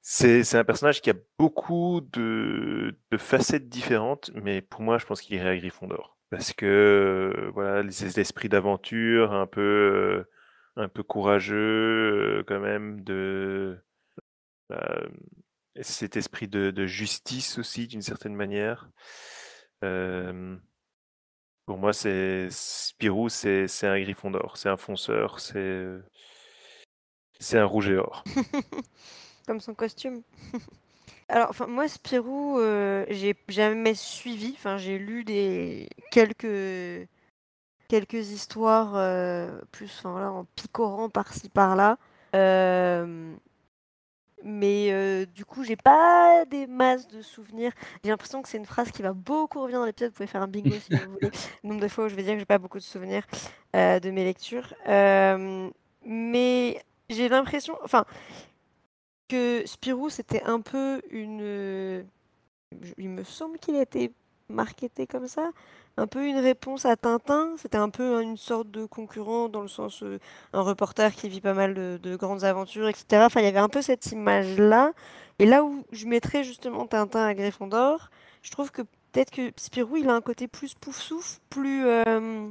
c'est 0.02 0.45
c'est 0.45 0.59
un 0.59 0.64
personnage 0.64 1.00
qui 1.00 1.11
a 1.11 1.14
beaucoup 1.38 2.00
de 2.12 2.99
de 3.11 3.16
facettes 3.16 3.68
différentes, 3.68 4.30
mais 4.35 4.61
pour 4.62 4.83
moi, 4.83 4.99
je 4.99 5.06
pense 5.06 5.21
qu'il 5.23 5.37
irait 5.37 5.50
à 5.50 5.56
Gryffondor. 5.56 6.15
Parce 6.30 6.52
que, 6.52 7.50
voilà, 7.54 7.83
les 7.83 8.18
esprits 8.21 8.49
d'aventure, 8.49 9.33
un 9.33 9.47
peu, 9.47 9.61
heu, 9.61 10.30
un 10.76 10.88
peu 10.88 11.02
courageux, 11.02 12.38
heu, 12.40 12.45
quand 12.47 12.61
même, 12.61 13.02
de, 13.02 13.78
hem, 14.71 15.16
cet 15.83 16.16
esprit 16.16 16.49
de 16.49 16.87
justice 16.87 17.59
aussi, 17.59 17.87
d'une 17.87 18.02
certaine 18.02 18.35
manière. 18.35 18.90
Pour 21.66 21.78
moi, 21.78 21.92
c'est 21.92 22.49
Spirou, 22.50 23.28
c'est 23.28 23.66
un 23.83 24.00
Gryffondor, 24.00 24.56
c'est 24.56 24.68
un 24.68 24.76
fonceur, 24.76 25.40
c'est, 25.40 25.88
c'est 27.40 27.59
un 27.59 27.64
rouge 27.64 27.90
et 27.90 27.97
or. 27.97 28.23
Comme 29.47 29.61
son 29.61 29.75
costume. 29.75 30.23
Alors, 31.28 31.50
enfin, 31.50 31.66
moi, 31.66 31.88
Spirou, 31.88 32.59
heu, 32.59 33.06
j'ai 33.11 33.35
jamais 33.49 33.95
suivi. 33.95 34.54
Enfin, 34.56 34.76
j'ai 34.78 34.99
lu 34.99 35.25
des 35.25 35.88
quelques 36.11 37.09
quelques 37.88 38.30
histoires, 38.30 38.97
heu, 38.97 39.62
plus, 39.73 39.90
enfin, 40.04 40.28
en 40.28 40.45
picorant 40.56 41.09
par-ci 41.09 41.49
par-là. 41.49 41.99
Euh, 42.35 43.35
mais 44.45 44.92
euh, 44.92 45.26
du 45.26 45.45
coup, 45.45 45.64
j'ai 45.64 45.76
pas 45.76 46.45
des 46.45 46.66
masses 46.66 47.09
de 47.09 47.23
souvenirs. 47.23 47.73
J'ai 48.04 48.11
l'impression 48.11 48.42
que 48.42 48.49
c'est 48.49 48.59
une 48.59 48.66
phrase 48.66 48.90
qui 48.92 49.02
va 49.02 49.12
beaucoup 49.12 49.61
revenir 49.61 49.80
dans 49.80 49.87
l'épisode. 49.87 50.11
Vous 50.11 50.16
pouvez 50.16 50.26
faire 50.26 50.42
un 50.42 50.47
bingo 50.47 50.71
si 50.71 50.95
vous 50.95 51.12
voulez. 51.12 51.30
Le 51.64 51.68
nombre 51.68 51.80
de 51.80 51.88
fois 51.88 52.04
où 52.04 52.09
je 52.09 52.14
vais 52.14 52.23
dire 52.23 52.35
que 52.35 52.38
j'ai 52.38 52.45
pas 52.45 52.59
beaucoup 52.59 52.78
de 52.78 52.85
souvenirs 52.85 53.26
euh, 53.75 53.99
de 53.99 54.11
mes 54.11 54.25
lectures. 54.25 54.75
Euh, 54.88 55.68
mais 56.04 56.80
j'ai 57.09 57.28
l'impression, 57.28 57.76
enfin, 57.83 58.04
que 59.28 59.62
Spirou 59.66 60.11
c'était 60.11 60.42
un 60.45 60.61
peu 60.61 61.00
une. 61.11 62.04
Il 62.99 63.09
me 63.09 63.25
semble 63.25 63.59
qu'il 63.59 63.76
a 63.76 63.83
été 63.83 64.12
marketé 64.49 65.06
comme 65.06 65.26
ça, 65.26 65.50
un 65.97 66.06
peu 66.06 66.26
une 66.26 66.38
réponse 66.38 66.85
à 66.85 66.97
Tintin. 66.97 67.54
C'était 67.56 67.78
un 67.78 67.90
peu 67.90 68.23
une 68.23 68.37
sorte 68.37 68.71
de 68.71 68.85
concurrent 68.87 69.49
dans 69.49 69.62
le 69.62 69.68
sens 69.68 70.02
euh, 70.02 70.18
un 70.52 70.62
reporter 70.62 71.14
qui 71.14 71.28
vit 71.28 71.40
pas 71.40 71.54
mal 71.54 71.75
de, 71.75 71.99
de 72.02 72.16
grandes 72.16 72.45
aventures, 72.45 72.88
etc. 72.88 73.23
Enfin, 73.26 73.40
il 73.40 73.45
y 73.45 73.49
avait 73.49 73.59
un 73.59 73.68
peu 73.68 73.83
cette 73.83 74.06
image-là. 74.12 74.92
Et 75.38 75.47
là 75.47 75.64
où 75.64 75.85
je 75.92 76.06
mettrais 76.06 76.45
justement 76.45 76.87
Tintin 76.87 77.25
à 77.25 77.35
Gryffondor, 77.35 78.11
je 78.42 78.50
trouve 78.50 78.71
que 78.71 78.83
peut-être 79.12 79.30
que 79.30 79.50
Spirou, 79.56 79.97
il 79.97 80.09
a 80.09 80.14
un 80.14 80.21
côté 80.21 80.49
plus 80.49 80.75
pouf-souffle, 80.75 81.40
plus, 81.50 81.87
euh, 81.87 82.49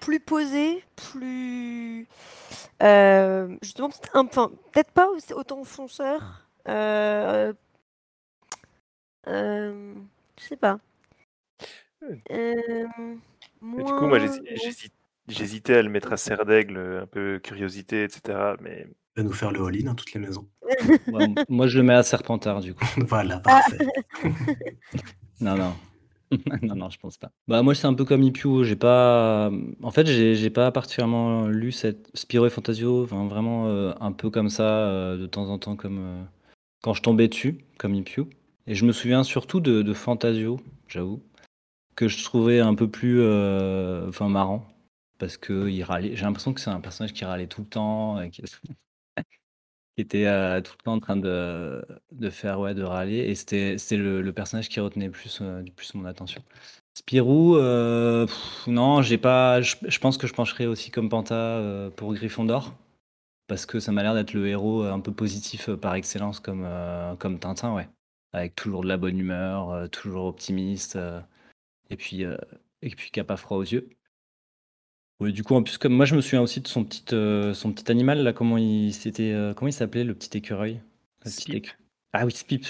plus 0.00 0.20
posé, 0.20 0.82
plus... 0.96 2.06
euh, 2.82 3.56
justement, 3.62 3.90
peut-être 3.90 4.16
un- 4.16 4.26
enfin, 4.26 4.50
peut-être 4.72 4.90
pas 4.92 5.08
aussi- 5.08 5.32
autant 5.34 5.62
fonceur. 5.64 6.46
Euh, 6.68 7.52
euh, 9.26 9.94
je 10.40 10.44
sais 10.44 10.56
pas. 10.56 10.78
Euh, 12.30 12.86
du 13.62 13.84
coup, 13.84 14.06
moi, 14.06 14.18
j'hésitais 15.26 15.74
à 15.74 15.82
le 15.82 15.88
mettre 15.90 16.12
à 16.12 16.16
serre 16.16 16.46
d'aigle, 16.46 17.00
un 17.02 17.06
peu 17.06 17.40
curiosité, 17.42 18.04
etc. 18.04 18.54
Mais 18.60 18.86
va 19.16 19.22
nous 19.24 19.32
faire 19.32 19.50
le 19.50 19.64
all-in 19.64 19.84
dans 19.86 19.94
toutes 19.94 20.12
les 20.12 20.20
maisons. 20.20 20.48
Ouais, 21.08 21.26
moi, 21.48 21.66
je 21.66 21.76
le 21.78 21.82
mets 21.82 21.94
à 21.94 22.02
Serpentard, 22.02 22.60
du 22.60 22.74
coup. 22.74 22.84
voilà, 23.08 23.40
parfait. 23.40 23.78
Non, 25.40 25.54
non. 25.56 25.72
non, 26.62 26.74
non, 26.74 26.90
je 26.90 26.98
pense 26.98 27.16
pas. 27.16 27.30
Bah, 27.46 27.62
moi, 27.62 27.74
c'est 27.74 27.86
un 27.86 27.94
peu 27.94 28.04
comme 28.04 28.22
Ipiu. 28.22 28.64
J'ai 28.64 28.76
pas. 28.76 29.50
En 29.82 29.90
fait, 29.90 30.06
j'ai 30.06 30.34
j'ai 30.34 30.50
pas 30.50 30.70
particulièrement 30.70 31.46
lu 31.46 31.72
cette 31.72 32.10
Spiro 32.14 32.46
et 32.46 32.50
Fantasio. 32.50 33.04
Enfin, 33.04 33.26
vraiment 33.26 33.68
euh, 33.68 33.92
un 34.00 34.12
peu 34.12 34.30
comme 34.30 34.50
ça, 34.50 34.64
euh, 34.64 35.16
de 35.16 35.26
temps 35.26 35.48
en 35.48 35.58
temps, 35.58 35.76
comme 35.76 35.98
euh, 35.98 36.22
quand 36.82 36.94
je 36.94 37.02
tombais 37.02 37.28
dessus, 37.28 37.64
comme 37.78 37.94
Ipiu. 37.94 38.24
Et 38.66 38.74
je 38.74 38.84
me 38.84 38.92
souviens 38.92 39.24
surtout 39.24 39.60
de, 39.60 39.92
Fantasio, 39.94 40.60
j'avoue, 40.88 41.22
que 41.96 42.08
je 42.08 42.22
trouvais 42.22 42.60
un 42.60 42.74
peu 42.74 42.88
plus 42.88 43.22
enfin, 44.08 44.28
marrant. 44.28 44.66
Parce 45.18 45.36
que. 45.36 45.68
J'ai 45.70 46.24
l'impression 46.24 46.52
que 46.52 46.60
c'est 46.60 46.70
un 46.70 46.80
personnage 46.80 47.12
qui 47.14 47.24
râlait 47.24 47.46
tout 47.46 47.62
le 47.62 47.68
temps. 47.68 48.18
Qui 49.98 50.02
était 50.02 50.26
euh, 50.26 50.60
tout 50.60 50.74
le 50.78 50.84
temps 50.84 50.92
en 50.92 51.00
train 51.00 51.16
de, 51.16 51.84
de 52.12 52.30
faire 52.30 52.60
ouais 52.60 52.72
de 52.72 52.84
râler 52.84 53.16
et 53.16 53.34
c'était 53.34 53.74
le, 53.96 54.22
le 54.22 54.32
personnage 54.32 54.68
qui 54.68 54.78
retenait 54.78 55.08
plus 55.08 55.40
euh, 55.42 55.64
plus 55.74 55.92
mon 55.94 56.04
attention. 56.04 56.40
Spirou 56.94 57.56
euh, 57.56 58.24
non 58.68 59.02
j'ai 59.02 59.18
pas 59.18 59.60
je, 59.60 59.98
pense 59.98 60.16
que 60.16 60.28
je 60.28 60.34
pencherai 60.34 60.68
aussi 60.68 60.92
comme 60.92 61.08
Panta 61.08 61.90
pour 61.96 62.14
Gryffondor 62.14 62.76
parce 63.48 63.66
que 63.66 63.80
ça 63.80 63.90
m'a 63.90 64.04
l'air 64.04 64.14
d'être 64.14 64.34
le 64.34 64.46
héros 64.46 64.84
un 64.84 65.00
peu 65.00 65.10
positif 65.10 65.68
par 65.70 65.96
excellence 65.96 66.38
comme 66.38 66.68
comme 67.18 67.40
Tintin 67.40 67.74
ouais. 67.74 67.88
Avec 68.32 68.54
toujours 68.54 68.82
de 68.82 68.88
la 68.88 68.98
bonne 68.98 69.18
humeur 69.18 69.90
toujours 69.90 70.26
optimiste 70.26 70.96
et 71.90 71.96
puis 71.96 72.22
et 72.22 72.90
puis 72.90 73.10
qui 73.10 73.18
a 73.18 73.24
pas 73.24 73.36
froid 73.36 73.56
aux 73.56 73.62
yeux 73.62 73.88
oui, 75.20 75.32
du 75.32 75.42
coup, 75.42 75.54
en 75.54 75.62
plus, 75.62 75.78
comme 75.78 75.94
moi, 75.94 76.04
je 76.04 76.14
me 76.14 76.20
souviens 76.20 76.42
aussi 76.42 76.60
de 76.60 76.68
son 76.68 76.84
petit, 76.84 77.04
euh, 77.14 77.52
son 77.54 77.72
petit 77.72 77.90
animal, 77.90 78.22
là, 78.22 78.32
comment 78.32 78.56
il 78.58 78.92
s'était, 78.94 79.32
euh, 79.32 79.52
comment 79.54 79.68
il 79.68 79.72
s'appelait, 79.72 80.04
le 80.04 80.14
petit 80.14 80.36
écureuil? 80.38 80.80
Le 81.24 81.30
petit 81.30 81.42
Spip. 81.42 81.54
écu- 81.64 81.76
Ah 82.12 82.24
oui, 82.24 82.32
Spip. 82.32 82.64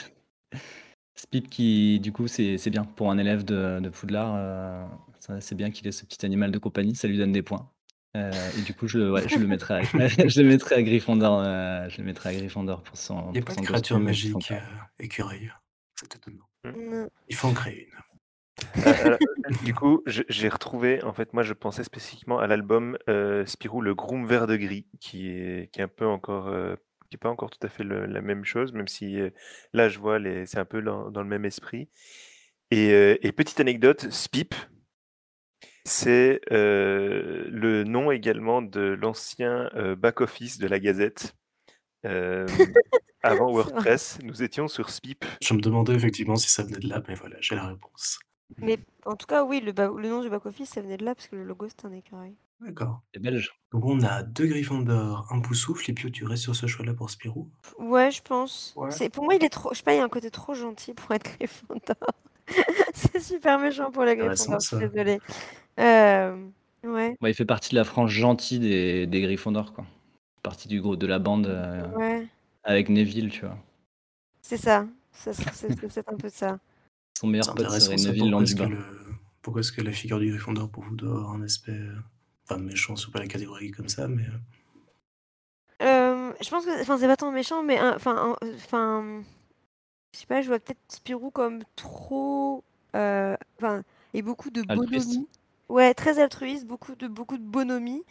Spip 1.14 1.50
qui, 1.50 1.98
du 2.00 2.12
coup, 2.12 2.28
c'est 2.28 2.58
c'est 2.58 2.70
bien 2.70 2.84
pour 2.84 3.10
un 3.10 3.18
élève 3.18 3.44
de, 3.44 3.80
de 3.80 3.88
Poudlard. 3.88 4.34
euh, 4.36 4.84
ça, 5.18 5.40
c'est 5.40 5.54
bien 5.56 5.70
qu'il 5.70 5.86
ait 5.88 5.92
ce 5.92 6.04
petit 6.06 6.24
animal 6.24 6.50
de 6.52 6.58
compagnie, 6.58 6.94
ça 6.94 7.08
lui 7.08 7.18
donne 7.18 7.32
des 7.32 7.42
points. 7.42 7.68
Euh, 8.16 8.30
et 8.58 8.62
du 8.62 8.72
coup, 8.72 8.86
je, 8.88 9.00
ouais, 9.10 9.28
je 9.28 9.38
le 9.38 9.46
mettrai 9.46 9.74
à, 9.74 9.82
je 10.28 10.40
le 10.42 10.48
mettrai 10.48 10.76
à 10.76 10.82
Gryffondor, 10.82 11.40
euh, 11.44 11.88
je 11.88 11.98
le 11.98 12.04
mettrai 12.04 12.30
à 12.30 12.34
Gryffondor 12.34 12.82
pour 12.82 12.96
son, 12.96 13.26
Il 13.30 13.32
n'y 13.32 13.38
a 13.38 13.42
pour 13.42 13.46
pas 13.48 13.54
son 13.54 13.60
de 13.62 13.66
créature 13.66 13.96
costume 13.96 14.08
et 14.08 14.30
pour 14.32 14.42
son 14.42 14.48
magique 14.48 14.48
corps. 14.48 14.56
euh, 14.56 15.04
écureuil. 15.04 15.52
C'est 15.96 16.14
étonnant. 16.16 16.48
Il 17.28 17.34
faut 17.36 17.48
en 17.48 17.52
créer 17.54 17.88
une. 17.88 17.92
Euh, 18.86 18.92
alors, 19.02 19.18
du 19.64 19.74
coup, 19.74 20.02
j'ai 20.06 20.48
retrouvé, 20.48 21.02
en 21.02 21.12
fait, 21.12 21.32
moi 21.32 21.42
je 21.42 21.52
pensais 21.52 21.84
spécifiquement 21.84 22.38
à 22.38 22.46
l'album 22.46 22.96
euh, 23.08 23.44
Spirou, 23.46 23.80
le 23.80 23.94
Groom 23.94 24.26
vert 24.26 24.46
de 24.46 24.56
gris, 24.56 24.86
qui 25.00 25.28
est, 25.30 25.70
qui 25.72 25.80
est 25.80 25.84
un 25.84 25.88
peu 25.88 26.06
encore, 26.06 26.48
euh, 26.48 26.76
qui 27.10 27.16
est 27.16 27.18
pas 27.18 27.30
encore 27.30 27.50
tout 27.50 27.64
à 27.66 27.68
fait 27.68 27.84
le- 27.84 28.06
la 28.06 28.20
même 28.20 28.44
chose, 28.44 28.72
même 28.72 28.88
si 28.88 29.20
euh, 29.20 29.30
là 29.72 29.88
je 29.88 29.98
vois, 29.98 30.18
les, 30.18 30.46
c'est 30.46 30.58
un 30.58 30.64
peu 30.64 30.82
dans, 30.82 31.10
dans 31.10 31.22
le 31.22 31.28
même 31.28 31.44
esprit. 31.44 31.88
Et, 32.70 32.92
euh, 32.92 33.16
et 33.22 33.32
petite 33.32 33.60
anecdote, 33.60 34.10
Spip, 34.10 34.54
c'est 35.84 36.40
euh, 36.52 37.44
le 37.48 37.84
nom 37.84 38.10
également 38.10 38.60
de 38.60 38.80
l'ancien 38.80 39.70
euh, 39.74 39.96
back-office 39.96 40.58
de 40.58 40.66
la 40.68 40.78
Gazette. 40.78 41.34
Euh, 42.04 42.46
avant. 43.22 43.50
WordPress, 43.50 44.18
nous 44.22 44.42
étions 44.42 44.68
sur 44.68 44.90
Spip. 44.90 45.24
Je 45.42 45.54
me 45.54 45.60
demandais 45.60 45.94
effectivement 45.94 46.36
si 46.36 46.48
ça 46.50 46.62
venait 46.62 46.78
de 46.78 46.88
là, 46.88 47.02
mais 47.08 47.14
voilà, 47.14 47.36
j'ai 47.40 47.54
la 47.56 47.66
réponse. 47.66 48.20
Mais 48.56 48.78
en 49.04 49.14
tout 49.16 49.26
cas, 49.26 49.44
oui, 49.44 49.60
le, 49.60 49.72
ba- 49.72 49.92
le 49.94 50.08
nom 50.08 50.22
du 50.22 50.30
back-office, 50.30 50.70
ça 50.70 50.80
venait 50.80 50.96
de 50.96 51.04
là 51.04 51.14
parce 51.14 51.28
que 51.28 51.36
le 51.36 51.44
logo, 51.44 51.66
c'est 51.68 51.84
un 51.86 51.92
écureuil. 51.92 52.34
D'accord. 52.60 53.02
C'est 53.14 53.20
belge. 53.20 53.52
Donc 53.72 53.84
on 53.84 54.00
a 54.02 54.22
deux 54.24 54.46
Gryffondor, 54.46 55.26
un 55.30 55.40
Poussoufle, 55.40 55.88
et 55.90 55.94
puis 55.94 56.10
tu 56.10 56.24
restes 56.24 56.42
sur 56.42 56.56
ce 56.56 56.66
choix-là 56.66 56.92
pour 56.94 57.10
Spirou. 57.10 57.48
Ouais, 57.78 58.10
je 58.10 58.20
pense. 58.22 58.72
Ouais. 58.76 58.90
C'est 58.90 59.10
pour 59.10 59.24
moi, 59.24 59.34
il 59.36 59.44
est 59.44 59.48
trop. 59.48 59.70
Je 59.72 59.78
sais 59.78 59.84
pas, 59.84 59.94
il 59.94 59.98
y 59.98 60.00
a 60.00 60.04
un 60.04 60.08
côté 60.08 60.30
trop 60.30 60.54
gentil 60.54 60.92
pour 60.94 61.12
être 61.14 61.30
Gryffondor. 61.38 61.96
c'est 62.94 63.20
super 63.20 63.58
méchant 63.58 63.90
pour 63.92 64.04
les 64.04 64.12
Intéressant, 64.12 64.56
Gryffondor. 64.56 64.60
Je 64.60 64.66
suis 64.86 64.88
désolée. 64.88 65.20
Euh, 65.78 66.46
ouais, 66.84 67.16
Ouais, 67.20 67.30
il 67.30 67.34
fait 67.34 67.44
partie 67.44 67.70
de 67.70 67.76
la 67.76 67.84
frange 67.84 68.10
gentille 68.12 68.58
des, 68.58 69.06
des 69.06 69.20
Gryffondor, 69.22 69.72
quoi. 69.72 69.84
Partie 70.42 70.66
du 70.68 70.80
groupe 70.80 70.96
de 70.98 71.06
la 71.06 71.18
bande 71.18 71.46
euh, 71.46 71.86
ouais, 71.96 72.26
avec 72.64 72.88
Neville, 72.88 73.28
tu 73.30 73.42
vois. 73.44 73.58
c'est 74.42 74.56
ça. 74.56 74.86
Ça, 75.12 75.32
C'est 75.32 75.52
c'est- 75.52 75.68
c'est 75.74 75.76
peut-être 75.80 76.12
un 76.12 76.16
peu 76.16 76.28
ça. 76.28 76.58
Son 77.18 77.26
meilleur 77.26 77.54
pote 77.54 77.70
serait 77.70 77.98
ça. 77.98 78.12
Neville 78.12 78.30
Pourquoi 78.30 78.42
est-ce 78.44 78.54
que, 78.54 78.62
Londubat. 78.62 78.68
le... 78.68 78.84
Pourquoi 79.42 79.60
est-ce 79.60 79.72
que 79.72 79.82
la 79.82 79.92
figure 79.92 80.18
du 80.20 80.30
Gryffondor 80.30 80.70
pour 80.70 80.84
vous 80.84 80.96
doit 80.96 81.10
avoir 81.10 81.32
un 81.32 81.42
aspect. 81.42 81.78
Enfin, 82.44 82.58
méchant, 82.60 82.96
c'est 82.96 83.10
pas 83.10 83.18
la 83.20 83.26
catégorie 83.28 83.70
comme 83.70 83.88
ça, 83.88 84.08
mais. 84.08 84.24
euh, 84.24 84.38
Euh, 85.82 86.32
je 86.40 86.50
pense 86.50 86.64
que, 86.64 86.80
enfin, 86.80 86.98
c'est 86.98 87.06
pas 87.06 87.16
tant 87.16 87.30
méchant, 87.30 87.62
mais 87.62 87.80
enfin, 87.80 88.36
enfin, 88.56 89.22
je 90.12 90.18
sais 90.20 90.26
pas, 90.26 90.42
je 90.42 90.48
vois 90.48 90.58
peut-être 90.58 90.80
Spirou 90.88 91.30
comme 91.30 91.60
trop, 91.76 92.64
euh, 92.96 93.36
enfin, 93.58 93.82
et 94.14 94.22
beaucoup 94.22 94.50
de 94.50 94.64
Altruiste. 94.68 95.08
bonhomie. 95.08 95.28
Ouais, 95.68 95.94
très 95.94 96.18
altruiste, 96.18 96.66
beaucoup 96.66 96.94
de 96.94 97.08
beaucoup 97.08 97.36
de 97.38 97.44
bonhomie. 97.44 98.02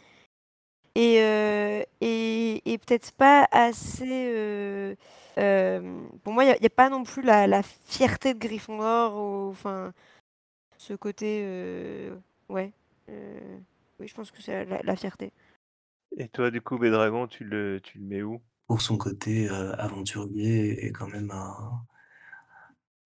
Et, 0.98 1.22
euh, 1.22 1.82
et, 2.00 2.62
et 2.72 2.78
peut-être 2.78 3.12
pas 3.12 3.48
assez. 3.52 4.32
euh, 4.34 4.96
euh, 5.38 6.00
pour 6.24 6.32
moi, 6.32 6.44
il 6.44 6.56
n'y 6.60 6.66
a, 6.66 6.70
pas 6.70 6.90
non 6.90 7.04
plus 7.04 7.22
la, 7.22 7.46
la 7.46 7.62
fierté 7.62 8.34
de 8.34 8.40
Gryffondor, 8.40 9.16
ou, 9.16 9.50
enfin, 9.50 9.92
ce 10.78 10.94
côté. 10.94 11.42
euh, 11.44 12.16
ouais. 12.50 12.72
euh, 13.10 13.58
oui, 14.00 14.08
je 14.08 14.14
pense 14.14 14.30
que 14.32 14.42
c'est 14.42 14.64
la, 14.66 14.82
la 14.82 14.96
fierté. 14.96 15.32
Et 16.18 16.28
toi, 16.28 16.50
du 16.50 16.60
coup, 16.60 16.78
Bédragon, 16.78 17.26
tu 17.28 17.44
le, 17.44 17.80
tu 17.82 17.98
le 17.98 18.04
mets 18.04 18.22
où? 18.22 18.42
pour 18.66 18.82
son 18.82 18.98
côté 18.98 19.48
euh, 19.50 19.74
aventurier 19.76 20.86
et 20.86 20.92
quand 20.92 21.08
même 21.08 21.30
un, 21.30 21.86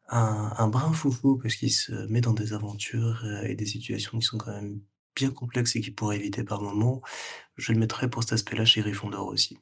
un, 0.08 0.52
un 0.58 0.68
brin 0.68 0.92
foufou 0.92 1.38
parce 1.38 1.56
qu'il 1.56 1.72
se 1.72 1.92
met 2.08 2.20
dans 2.20 2.34
des 2.34 2.52
aventures 2.52 3.24
et 3.44 3.54
des 3.56 3.66
situations 3.66 4.18
qui 4.18 4.26
sont 4.26 4.38
quand 4.38 4.52
même 4.52 4.80
bien 5.16 5.30
complexes 5.30 5.76
et 5.76 5.80
qu'il 5.80 5.94
pourrait 5.94 6.16
éviter 6.16 6.44
par 6.44 6.62
moment. 6.62 7.02
Je 7.56 7.72
le 7.72 7.78
mettrais 7.78 8.08
pour 8.10 8.22
cet 8.22 8.32
aspect-là 8.34 8.64
chez 8.64 8.80
Gryffondor 8.80 9.26
aussi. 9.26 9.58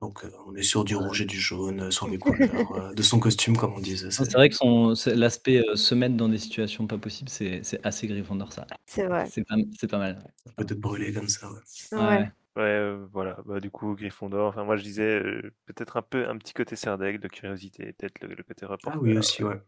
Donc 0.00 0.24
euh, 0.24 0.30
on 0.46 0.54
est 0.56 0.64
sur 0.64 0.84
du 0.84 0.96
rouge 0.96 1.20
et 1.22 1.26
du 1.26 1.38
jaune, 1.38 1.80
euh, 1.82 1.90
sur 1.92 2.08
les 2.08 2.18
couleurs 2.18 2.72
euh, 2.72 2.92
de 2.92 3.02
son 3.02 3.20
costume 3.20 3.56
comme 3.56 3.72
on 3.74 3.80
disait. 3.80 4.10
C'est- 4.10 4.32
vrai 4.32 4.48
que 4.48 4.56
son, 4.56 4.94
c'est- 4.96 5.14
l'aspect 5.14 5.58
euh, 5.68 5.76
se 5.76 5.94
mettre 5.94 6.16
dans 6.16 6.28
des 6.28 6.38
situations 6.38 6.86
pas 6.88 6.98
possibles, 6.98 7.30
c'est 7.30 7.62
c'est 7.62 7.84
assez 7.86 8.08
Gryffondor, 8.08 8.52
ça. 8.52 8.66
C'est 8.86 9.06
vrai. 9.06 9.26
C'est 9.30 9.44
pas, 9.46 9.54
c'est 9.78 9.88
pas 9.88 9.98
mal. 9.98 10.24
ouais. 10.46 10.52
Peut-être 10.56 10.80
brûlé 10.80 11.12
comme 11.12 11.28
ça. 11.28 11.48
ouais. 11.92 11.98
Ouais. 11.98 12.30
Euh, 12.58 13.06
voilà. 13.12 13.38
Bah, 13.46 13.60
du 13.60 13.70
coup, 13.70 13.94
Gryffondor. 13.94 14.48
Enfin, 14.48 14.64
moi, 14.64 14.76
je 14.76 14.82
disais 14.82 15.20
euh, 15.22 15.54
peut-être 15.66 15.96
un 15.96 16.02
peu 16.02 16.28
un 16.28 16.36
petit 16.36 16.52
côté 16.52 16.76
serre 16.76 16.98
d'aigle 16.98 17.20
de 17.20 17.28
curiosité, 17.28 17.92
peut-être 17.94 18.20
le, 18.22 18.34
le 18.34 18.42
côté 18.42 18.66
reporter. 18.66 18.98
Ah 18.98 19.00
oui 19.00 19.16
aussi, 19.16 19.42
ouais. 19.44 19.60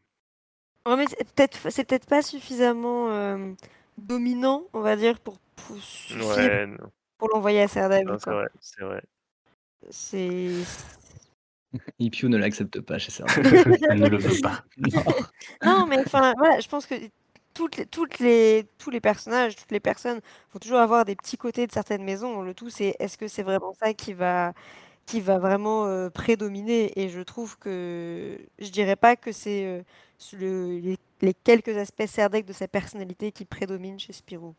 Ouais, 0.86 0.96
mais 0.96 1.06
c'est 1.08 1.24
peut-être 1.32 1.70
c'est 1.70 1.84
peut-être 1.84 2.06
pas 2.06 2.20
suffisamment 2.22 3.08
euh, 3.10 3.54
dominant, 3.98 4.64
on 4.72 4.80
va 4.80 4.96
dire, 4.96 5.18
pour, 5.20 5.38
pour 5.56 5.76
suffire 5.76 6.26
Ouais, 6.26 6.66
non, 6.66 6.90
pour 7.18 7.28
l'envoyer 7.28 7.62
à 7.62 7.68
Serdaigle. 7.68 8.16
c'est 8.18 8.30
vrai, 8.30 8.48
c'est 8.60 8.84
vrai. 8.84 9.02
C'est 9.90 10.50
ne 12.28 12.36
l'accepte 12.36 12.80
pas 12.80 12.98
chez 12.98 13.10
Serge. 13.10 13.30
Elle 13.90 14.00
ne 14.00 14.08
le 14.08 14.18
veut 14.18 14.40
pas. 14.40 14.64
non, 15.64 15.86
mais 15.86 15.98
enfin 15.98 16.32
voilà, 16.38 16.60
je 16.60 16.68
pense 16.68 16.86
que 16.86 16.94
toutes 17.52 17.76
les, 17.76 17.86
toutes 17.86 18.18
les 18.18 18.66
tous 18.78 18.90
les 18.90 19.00
personnages, 19.00 19.56
toutes 19.56 19.70
les 19.70 19.80
personnes 19.80 20.20
vont 20.52 20.58
toujours 20.58 20.78
avoir 20.78 21.04
des 21.04 21.16
petits 21.16 21.36
côtés 21.36 21.66
de 21.66 21.72
certaines 21.72 22.04
maisons. 22.04 22.42
Le 22.42 22.54
tout, 22.54 22.70
c'est 22.70 22.96
est-ce 22.98 23.18
que 23.18 23.28
c'est 23.28 23.42
vraiment 23.42 23.74
ça 23.74 23.94
qui 23.94 24.12
va 24.12 24.52
qui 25.06 25.20
va 25.20 25.38
vraiment 25.38 26.08
prédominer? 26.10 26.98
Et 27.00 27.08
je 27.08 27.20
trouve 27.20 27.58
que 27.58 28.38
je 28.58 28.70
dirais 28.70 28.96
pas 28.96 29.16
que 29.16 29.32
c'est 29.32 29.84
les, 30.32 30.98
quelques 31.32 31.76
aspects 31.76 32.06
serdec 32.06 32.44
de 32.44 32.52
sa 32.52 32.68
personnalité 32.68 33.32
qui 33.32 33.44
prédominent 33.44 33.98
chez 33.98 34.12
Spirou. 34.12 34.54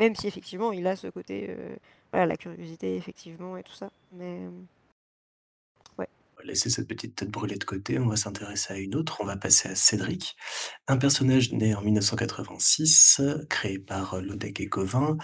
Même 0.00 0.14
si 0.14 0.26
effectivement 0.26 0.72
il 0.72 0.86
a 0.86 0.96
ce 0.96 1.08
côté, 1.08 1.56
voilà, 2.12 2.26
la 2.26 2.36
curiosité 2.36 2.96
effectivement 2.96 3.56
et 3.56 3.62
tout 3.62 3.72
ça. 3.72 3.90
Mais 4.12 4.40
va 4.46 4.75
laisser 6.46 6.70
cette 6.70 6.88
petite 6.88 7.16
tête 7.16 7.30
brûlée 7.30 7.56
de 7.56 7.64
côté, 7.64 7.98
on 7.98 8.06
va 8.06 8.16
s'intéresser 8.16 8.72
à 8.72 8.78
une 8.78 8.94
autre, 8.94 9.18
on 9.20 9.24
va 9.24 9.36
passer 9.36 9.68
à 9.68 9.74
Cédric, 9.74 10.36
un 10.88 10.96
personnage 10.96 11.52
né 11.52 11.74
en 11.74 11.82
1986, 11.82 13.20
créé 13.50 13.78
par 13.78 14.20
Lodec 14.20 14.60
et 14.60 14.66
Gauvin, 14.66 15.16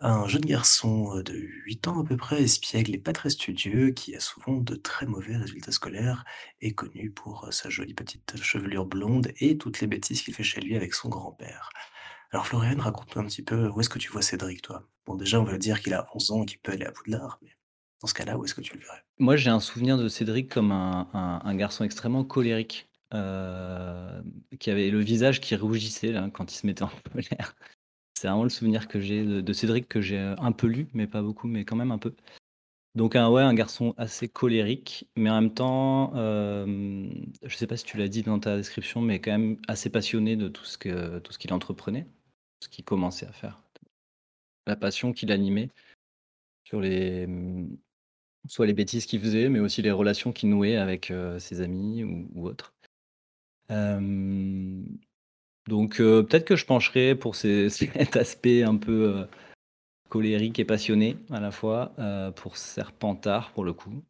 un 0.00 0.26
jeune 0.28 0.44
garçon 0.44 1.20
de 1.20 1.34
8 1.34 1.88
ans 1.88 2.00
à 2.00 2.04
peu 2.04 2.16
près, 2.16 2.42
espiègle 2.42 2.94
et 2.94 2.98
pas 2.98 3.12
très 3.12 3.30
studieux, 3.30 3.90
qui 3.90 4.14
a 4.14 4.20
souvent 4.20 4.56
de 4.56 4.74
très 4.74 5.06
mauvais 5.06 5.36
résultats 5.36 5.72
scolaires, 5.72 6.24
et 6.60 6.72
connu 6.72 7.10
pour 7.10 7.48
sa 7.52 7.68
jolie 7.68 7.94
petite 7.94 8.42
chevelure 8.42 8.86
blonde 8.86 9.32
et 9.40 9.58
toutes 9.58 9.80
les 9.80 9.86
bêtises 9.86 10.22
qu'il 10.22 10.34
fait 10.34 10.42
chez 10.42 10.60
lui 10.60 10.76
avec 10.76 10.94
son 10.94 11.08
grand-père. 11.08 11.70
Alors 12.30 12.46
Florian, 12.46 12.78
raconte-nous 12.78 13.22
un 13.22 13.26
petit 13.26 13.42
peu 13.42 13.68
où 13.68 13.80
est-ce 13.80 13.88
que 13.88 13.98
tu 13.98 14.10
vois 14.10 14.22
Cédric, 14.22 14.62
toi? 14.62 14.88
Bon 15.06 15.16
déjà, 15.16 15.40
on 15.40 15.44
va 15.44 15.56
dire 15.56 15.80
qu'il 15.80 15.94
a 15.94 16.06
11 16.14 16.30
ans 16.30 16.42
et 16.42 16.46
qu'il 16.46 16.58
peut 16.60 16.72
aller 16.72 16.84
à 16.84 16.92
Poudlard, 16.92 17.38
mais 17.42 17.56
dans 18.00 18.06
ce 18.06 18.14
cas-là, 18.14 18.38
où 18.38 18.44
est-ce 18.44 18.54
que 18.54 18.60
tu 18.60 18.74
le 18.74 18.80
verrais? 18.80 19.02
Moi, 19.18 19.36
j'ai 19.36 19.50
un 19.50 19.60
souvenir 19.60 19.98
de 19.98 20.08
Cédric 20.08 20.48
comme 20.48 20.72
un 20.72 21.54
garçon 21.54 21.84
extrêmement 21.84 22.24
colérique, 22.24 22.88
euh, 23.14 24.20
qui 24.60 24.70
avait 24.70 24.90
le 24.90 25.00
visage 25.00 25.40
qui 25.40 25.56
rougissait 25.56 26.14
quand 26.34 26.52
il 26.52 26.56
se 26.56 26.66
mettait 26.66 26.82
en 26.82 26.90
colère. 27.12 27.56
C'est 28.14 28.28
vraiment 28.28 28.42
le 28.42 28.50
souvenir 28.50 28.86
que 28.86 29.00
j'ai 29.00 29.24
de 29.24 29.52
Cédric 29.54 29.88
que 29.88 30.02
j'ai, 30.02 30.18
un 30.18 30.52
peu 30.52 30.66
lu, 30.66 30.88
mais 30.92 31.06
pas 31.06 31.22
beaucoup, 31.22 31.46
mais 31.46 31.64
quand 31.64 31.76
même 31.76 31.92
un 31.92 31.98
peu. 31.98 32.14
Donc 32.94 33.16
un 33.16 33.30
ouais, 33.30 33.42
un 33.42 33.54
garçon 33.54 33.94
assez 33.96 34.28
colérique, 34.28 35.08
mais 35.16 35.30
en 35.30 35.40
même 35.40 35.54
temps, 35.54 36.12
je 36.14 37.08
je 37.44 37.56
sais 37.56 37.66
pas 37.66 37.76
si 37.76 37.84
tu 37.84 37.96
l'as 37.96 38.08
dit 38.08 38.22
dans 38.22 38.38
ta 38.40 38.56
description, 38.56 39.00
mais 39.00 39.20
quand 39.20 39.30
même 39.30 39.56
assez 39.68 39.88
passionné 39.88 40.36
de 40.36 40.48
tout 40.48 40.64
ce 40.64 40.76
que 40.76 41.18
tout 41.20 41.32
ce 41.32 41.38
qu'il 41.38 41.52
entreprenait, 41.54 42.06
ce 42.60 42.68
qu'il 42.68 42.84
commençait 42.84 43.26
à 43.26 43.32
faire. 43.32 43.62
La 44.66 44.76
passion 44.76 45.12
qui 45.12 45.24
l'animait 45.26 45.70
sur 46.64 46.80
les, 46.80 47.26
Soit 48.48 48.66
les 48.66 48.72
bêtises 48.72 49.06
qu'il 49.06 49.20
faisait, 49.20 49.48
mais 49.48 49.60
aussi 49.60 49.82
les 49.82 49.90
relations 49.90 50.32
qu'il 50.32 50.50
nouait 50.50 50.76
avec, 50.76 51.12
ses 51.38 51.60
amis 51.60 52.04
ou 52.04 52.46
autres. 52.46 52.74
donc 53.68 55.96
peut-être 55.98 56.44
que 56.44 56.56
je 56.56 56.66
pencherai 56.66 57.14
pour 57.14 57.36
cet 57.36 58.16
aspect 58.16 58.62
un 58.62 58.76
peu, 58.76 59.26
colérique 60.08 60.58
et 60.58 60.64
passionné 60.64 61.16
à 61.30 61.40
la 61.40 61.50
fois, 61.50 61.92
pour 62.36 62.56
Serpentard 62.56 63.52
pour 63.52 63.64
le 63.64 63.72
coup. 63.72 64.02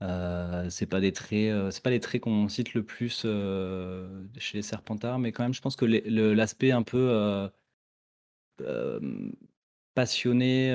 c'est 0.00 0.86
pas 0.86 1.00
des 1.00 1.12
traits, 1.12 1.70
c'est 1.70 1.82
pas 1.82 1.90
les 1.90 2.00
traits 2.00 2.22
qu'on 2.22 2.48
cite 2.48 2.74
le 2.74 2.82
plus, 2.82 3.22
chez 4.38 4.58
les 4.58 4.62
Serpentards, 4.62 5.18
mais 5.18 5.32
quand 5.32 5.44
même 5.44 5.54
je 5.54 5.60
pense 5.60 5.76
que 5.76 5.86
l'aspect 5.86 6.72
un 6.72 6.82
peu, 6.82 7.48
passionné 9.98 10.72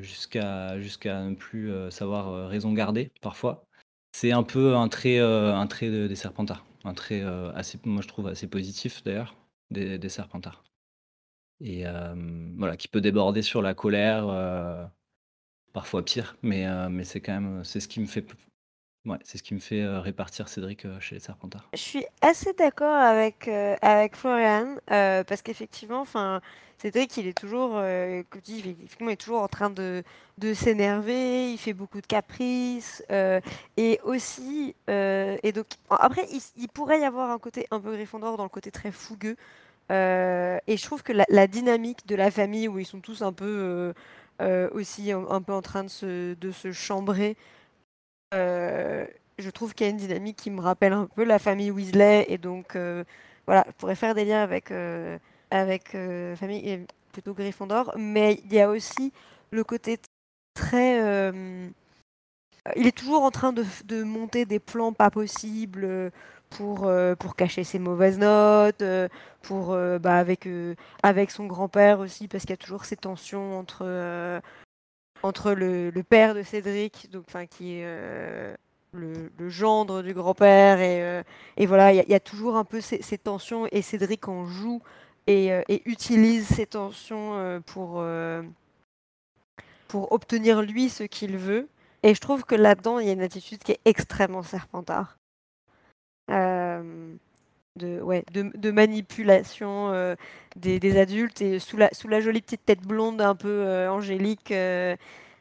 jusqu'à 0.00 0.80
jusqu'à 0.80 1.24
ne 1.24 1.34
plus 1.34 1.70
savoir 1.90 2.48
raison 2.48 2.72
garder 2.72 3.10
parfois. 3.20 3.66
C'est 4.12 4.32
un 4.32 4.42
peu 4.42 4.76
un 4.76 4.88
trait, 4.88 5.18
un 5.18 5.66
trait 5.66 6.08
des 6.08 6.16
Serpentards, 6.16 6.64
un 6.84 6.94
trait 6.94 7.22
assez, 7.54 7.78
moi 7.84 8.00
je 8.00 8.08
trouve 8.08 8.28
assez 8.28 8.46
positif 8.46 9.04
d'ailleurs 9.04 9.36
des, 9.70 9.98
des 9.98 10.08
Serpentards. 10.08 10.64
Et 11.60 11.84
voilà, 12.56 12.78
qui 12.78 12.88
peut 12.88 13.02
déborder 13.02 13.42
sur 13.42 13.60
la 13.60 13.74
colère, 13.74 14.90
parfois 15.74 16.02
pire, 16.02 16.38
mais, 16.40 16.64
mais 16.88 17.04
c'est 17.04 17.20
quand 17.20 17.38
même 17.38 17.62
ce 17.62 17.78
qui 17.86 18.00
me 18.00 18.06
fait 18.06 18.24
Ouais, 19.06 19.16
c'est 19.24 19.38
ce 19.38 19.42
qui 19.42 19.54
me 19.54 19.60
fait, 19.60 19.86
répartir 19.98 20.48
Cédric, 20.48 20.86
chez 21.00 21.14
les 21.14 21.20
Serpentards. 21.20 21.66
Je 21.72 21.78
suis 21.78 22.04
assez 22.20 22.52
d'accord 22.52 22.94
avec, 22.94 23.48
avec 23.48 24.14
Florian, 24.14 24.76
parce 24.86 25.40
qu'effectivement, 25.40 26.04
Cédric, 26.76 27.16
il 27.16 27.26
est 27.26 27.38
toujours, 27.38 27.72
euh, 27.76 28.22
est 28.22 29.16
toujours 29.16 29.42
en 29.42 29.48
train 29.48 29.70
de 29.70 30.02
de 30.36 30.54
s'énerver, 30.54 31.52
il 31.52 31.58
fait 31.58 31.74
beaucoup 31.74 32.00
de 32.00 32.06
caprices, 32.06 33.02
et 33.76 34.00
aussi, 34.04 34.74
et 34.88 35.52
donc 35.54 35.66
après 35.88 36.26
il 36.56 36.68
pourrait 36.68 37.00
y 37.00 37.04
avoir 37.04 37.30
un 37.30 37.38
côté 37.38 37.66
un 37.70 37.80
peu 37.80 37.92
Gryffondor 37.92 38.36
dans 38.36 38.44
le 38.44 38.48
côté 38.50 38.70
très 38.70 38.90
fougueux, 38.90 39.36
et 39.90 40.76
je 40.76 40.82
trouve 40.82 41.02
que 41.02 41.12
la 41.12 41.46
dynamique 41.46 42.06
de 42.06 42.16
la 42.16 42.30
famille 42.30 42.68
où 42.68 42.78
ils 42.78 42.86
sont 42.86 43.00
tous 43.00 43.22
un 43.22 43.32
peu, 43.32 43.94
aussi 44.72 45.10
un 45.12 45.42
peu 45.42 45.52
en 45.54 45.62
train 45.62 45.84
de 45.84 45.88
se 45.88 46.34
de 46.34 46.50
se 46.50 46.72
chambrer 46.72 47.30
euh, 47.30 47.59
je 48.32 49.50
trouve 49.50 49.74
qu'il 49.74 49.86
y 49.86 49.88
a 49.88 49.92
une 49.92 49.98
dynamique 49.98 50.36
qui 50.36 50.50
me 50.50 50.60
rappelle 50.60 50.92
un 50.92 51.06
peu 51.06 51.24
la 51.24 51.38
famille 51.38 51.70
Weasley 51.70 52.26
et 52.28 52.38
donc 52.38 52.76
euh, 52.76 53.04
voilà, 53.46 53.64
je 53.66 53.72
pourrais 53.72 53.94
faire 53.94 54.14
des 54.14 54.24
liens 54.24 54.42
avec 54.42 54.70
euh, 54.70 55.18
avec 55.50 55.96
famille 56.36 56.86
plutôt 57.12 57.34
Gryffondor, 57.34 57.92
mais 57.96 58.40
il 58.44 58.52
y 58.52 58.60
a 58.60 58.68
aussi 58.68 59.12
le 59.50 59.64
côté 59.64 59.98
très 60.54 61.32
il 62.76 62.86
est 62.86 62.96
toujours 62.96 63.22
en 63.22 63.30
train 63.30 63.52
de, 63.52 63.64
de, 63.86 64.04
monter 64.04 64.44
des 64.44 64.60
plans 64.60 64.92
pas 64.92 65.10
possibles 65.10 66.12
pour, 66.50 66.88
pour 67.18 67.34
cacher 67.34 67.64
ses 67.64 67.78
mauvaises 67.78 68.18
notes, 68.18 68.84
pour 69.42 69.76
bah, 70.00 70.16
avec, 70.18 70.46
avec 71.02 71.30
son 71.32 71.46
grand-père 71.46 71.98
aussi, 71.98 72.28
parce 72.28 72.42
qu'il 72.42 72.50
y 72.50 72.54
a 72.54 72.58
toujours 72.58 72.84
ces 72.84 72.96
tensions 72.96 73.58
entre, 73.58 74.40
entre 75.22 75.52
le, 75.52 75.92
père 76.02 76.34
de 76.34 76.42
Cédric, 76.42 77.10
donc, 77.10 77.24
qui 77.50 77.74
est 77.74 77.84
euh, 77.84 78.54
le, 78.92 79.48
gendre 79.48 80.02
du 80.02 80.14
grand-père, 80.14 80.80
et, 80.80 81.02
euh, 81.02 81.22
voilà, 81.66 81.92
il 81.92 82.08
y, 82.08 82.14
a 82.14 82.20
toujours 82.20 82.56
un 82.56 82.64
peu 82.64 82.80
ces, 82.80 83.18
tensions, 83.18 83.66
et 83.72 83.82
Cédric 83.82 84.28
en 84.28 84.46
joue 84.46 84.82
et, 85.26 85.52
euh, 85.52 85.62
utilise 85.84 86.46
ces 86.46 86.66
tensions 86.66 87.60
pour, 87.66 88.04
pour 89.88 90.12
obtenir 90.12 90.62
lui 90.62 90.88
ce 90.88 91.04
qu'il 91.04 91.36
veut. 91.36 91.68
Et 92.02 92.14
je 92.14 92.20
trouve 92.20 92.44
que 92.44 92.54
là-dedans, 92.54 92.98
il 92.98 93.06
y 93.06 93.10
a 93.10 93.12
une 93.12 93.20
attitude 93.20 93.62
qui 93.62 93.72
est 93.72 93.80
extrêmement 93.84 94.42
serpentard 94.42 95.18
de, 97.76 98.00
ouais, 98.00 98.24
de, 98.32 98.70
manipulation 98.70 99.92
euh, 99.92 100.14
des, 100.56 100.98
adultes 100.98 101.40
et 101.42 101.58
sous 101.58 101.76
la, 101.76 101.88
sous 101.92 102.08
la 102.08 102.20
jolie 102.20 102.40
petite 102.42 102.64
tête 102.64 102.82
blonde 102.82 103.20
un 103.20 103.34
peu 103.34 103.48
euh, 103.48 103.90
angélique, 103.90 104.50
euh, 104.52 104.96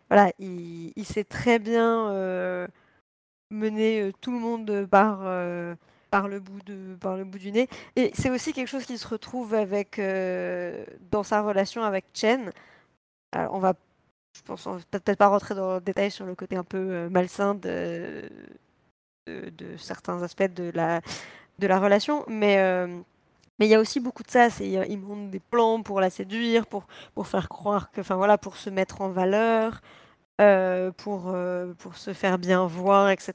voilà, 0.10 0.32
il, 0.39 0.92
il, 0.96 1.06
sait 1.06 1.24
très 1.24 1.60
bien 1.60 2.10
mener 3.52 4.12
tout 4.22 4.32
le 4.32 4.39
monde 4.39 4.88
par, 4.89 5.20
par, 6.10 6.28
le 6.28 6.39
bout 6.39 6.62
de, 6.65 6.96
par 6.96 7.15
le 7.18 7.26
bout 7.26 7.38
du 7.39 7.52
nez. 7.52 7.68
Et 7.96 8.12
c'est 8.15 8.30
aussi 8.30 8.54
quelque 8.54 8.68
chose 8.68 8.86
qui 8.86 8.98
se 8.98 9.08
retrouve 9.08 9.54
avec, 9.54 10.02
dans 11.12 11.24
sa 11.24 11.42
relation 11.42 11.84
avec 11.84 12.06
Chen. 12.13 12.52
Alors, 13.32 13.54
on 13.54 13.60
va, 13.60 13.76
je 14.36 14.42
pense, 14.42 14.68
peut-être 14.89 15.18
pas 15.18 15.28
rentrer 15.28 15.54
dans 15.54 15.76
le 15.76 15.82
détail 15.82 16.10
sur 16.10 16.26
le 16.26 16.34
côté 16.34 16.56
un 16.56 16.63
peu 16.63 17.08
malsain 17.10 17.54
de, 17.54 18.28
de 19.28 19.78
certains 19.78 20.24
aspects 20.24 20.52
de 20.52 20.72
la 20.74 21.02
de 21.60 21.67
la 21.67 21.80
relation, 21.80 22.24
mais 22.28 22.58
euh, 22.60 22.88
mais 23.60 23.67
il 23.67 23.69
y 23.69 23.76
a 23.76 23.80
aussi 23.80 24.00
beaucoup 24.00 24.24
de 24.24 24.32
ça. 24.32 24.50
C'est 24.50 24.67
ils 24.67 24.98
montent 24.98 25.30
des 25.30 25.39
plans 25.39 25.82
pour 25.84 26.00
la 26.02 26.10
séduire, 26.10 26.65
pour 26.65 26.88
pour 27.13 27.28
faire 27.28 27.50
croire 27.50 27.91
que, 27.91 28.02
enfin 28.02 28.15
voilà, 28.15 28.38
pour 28.38 28.58
se 28.58 28.69
mettre 28.69 29.02
en 29.02 29.10
valeur, 29.10 29.82
euh, 30.41 30.91
pour 30.91 31.26
euh, 31.28 31.74
pour 31.80 31.98
se 31.98 32.13
faire 32.13 32.39
bien 32.39 32.65
voir, 32.65 33.10
etc. 33.10 33.34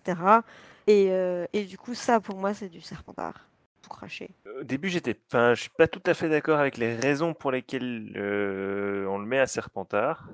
Et, 0.87 1.11
et 1.53 1.65
du 1.65 1.79
coup, 1.79 1.95
ça 1.95 2.21
pour 2.21 2.37
moi, 2.37 2.53
c'est 2.53 2.69
du 2.69 2.81
serpentard. 2.81 3.47
Tout 3.81 3.91
cracher. 3.91 4.31
Au 4.61 4.65
début, 4.65 4.89
j'étais, 4.89 5.19
enfin, 5.29 5.55
je 5.55 5.63
suis 5.63 5.71
pas 5.71 5.89
tout 5.89 6.03
à 6.07 6.15
fait 6.15 6.29
d'accord 6.29 6.59
avec 6.59 6.77
les 6.79 6.95
raisons 6.95 7.35
pour 7.35 7.51
lesquelles 7.53 8.13
on 9.09 9.19
le 9.19 9.27
met 9.27 9.39
à 9.39 9.47
serpentard. 9.47 10.29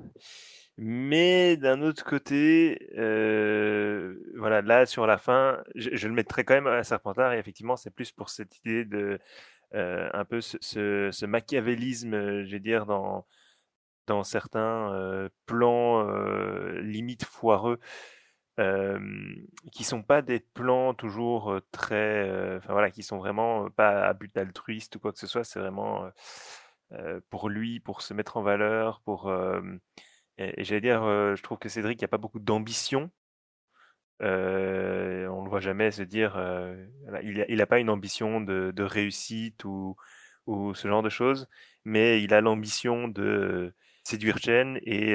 Mais 0.82 1.58
d'un 1.58 1.82
autre 1.82 2.04
côté, 2.04 2.88
euh, 2.96 4.14
voilà, 4.36 4.62
là 4.62 4.86
sur 4.86 5.06
la 5.06 5.18
fin, 5.18 5.62
je, 5.74 6.08
le 6.08 6.14
mettrais 6.14 6.44
quand 6.44 6.54
même 6.54 6.66
à 6.66 6.82
Serpentard 6.84 7.34
et 7.34 7.38
effectivement, 7.38 7.76
c'est 7.76 7.90
plus 7.90 8.12
pour 8.12 8.30
cette 8.30 8.56
idée 8.60 8.86
de 8.86 9.18
euh, 9.74 10.08
un 10.14 10.24
peu 10.24 10.40
ce, 10.40 11.26
machiavélisme, 11.26 12.14
euh, 12.14 12.44
je 12.46 12.56
dire, 12.56 12.86
dans, 12.86 13.26
dans 14.06 14.24
certains 14.24 14.92
euh, 14.94 15.28
plans 15.46 16.02
limite 16.80 17.24
foireux, 17.24 17.78
qui 19.72 19.84
sont 19.84 20.02
pas 20.02 20.22
des 20.22 20.40
plans 20.40 20.94
toujours 20.94 21.60
très, 21.72 22.56
enfin 22.56 22.72
voilà, 22.72 22.90
qui 22.90 23.02
sont 23.02 23.18
vraiment 23.18 23.70
pas 23.70 24.06
à 24.06 24.14
but 24.14 24.34
altruiste 24.38 24.96
ou 24.96 25.00
quoi 25.00 25.12
que 25.12 25.18
ce 25.18 25.26
soit. 25.26 25.44
C'est 25.44 25.60
vraiment 25.60 26.10
pour 27.30 27.48
lui, 27.50 27.80
pour 27.80 28.02
se 28.02 28.14
mettre 28.14 28.36
en 28.38 28.42
valeur, 28.42 29.00
pour 29.02 29.30
et, 30.40 30.64
j'allais 30.64 30.80
dire, 30.80 31.02
je 31.02 31.42
trouve 31.42 31.58
que 31.58 31.68
Cédric, 31.68 32.00
il 32.00 32.02
n'y 32.02 32.06
a 32.06 32.08
pas 32.08 32.18
beaucoup 32.18 32.40
d'ambition. 32.40 33.10
Euh, 34.22 35.26
on 35.28 35.40
ne 35.40 35.44
le 35.44 35.50
voit 35.50 35.60
jamais 35.60 35.90
se 35.90 36.02
dire, 36.02 36.38
il 37.22 37.56
n'a 37.56 37.66
pas 37.66 37.78
une 37.78 37.90
ambition 37.90 38.40
de, 38.40 38.82
réussite 38.82 39.64
ou, 39.64 39.96
ce 40.46 40.88
genre 40.88 41.02
de 41.02 41.08
choses, 41.08 41.48
mais 41.84 42.22
il 42.22 42.34
a 42.34 42.40
l'ambition 42.40 43.08
de, 43.08 43.74
séduire 44.04 44.38
Chen 44.38 44.78
et, 44.82 45.14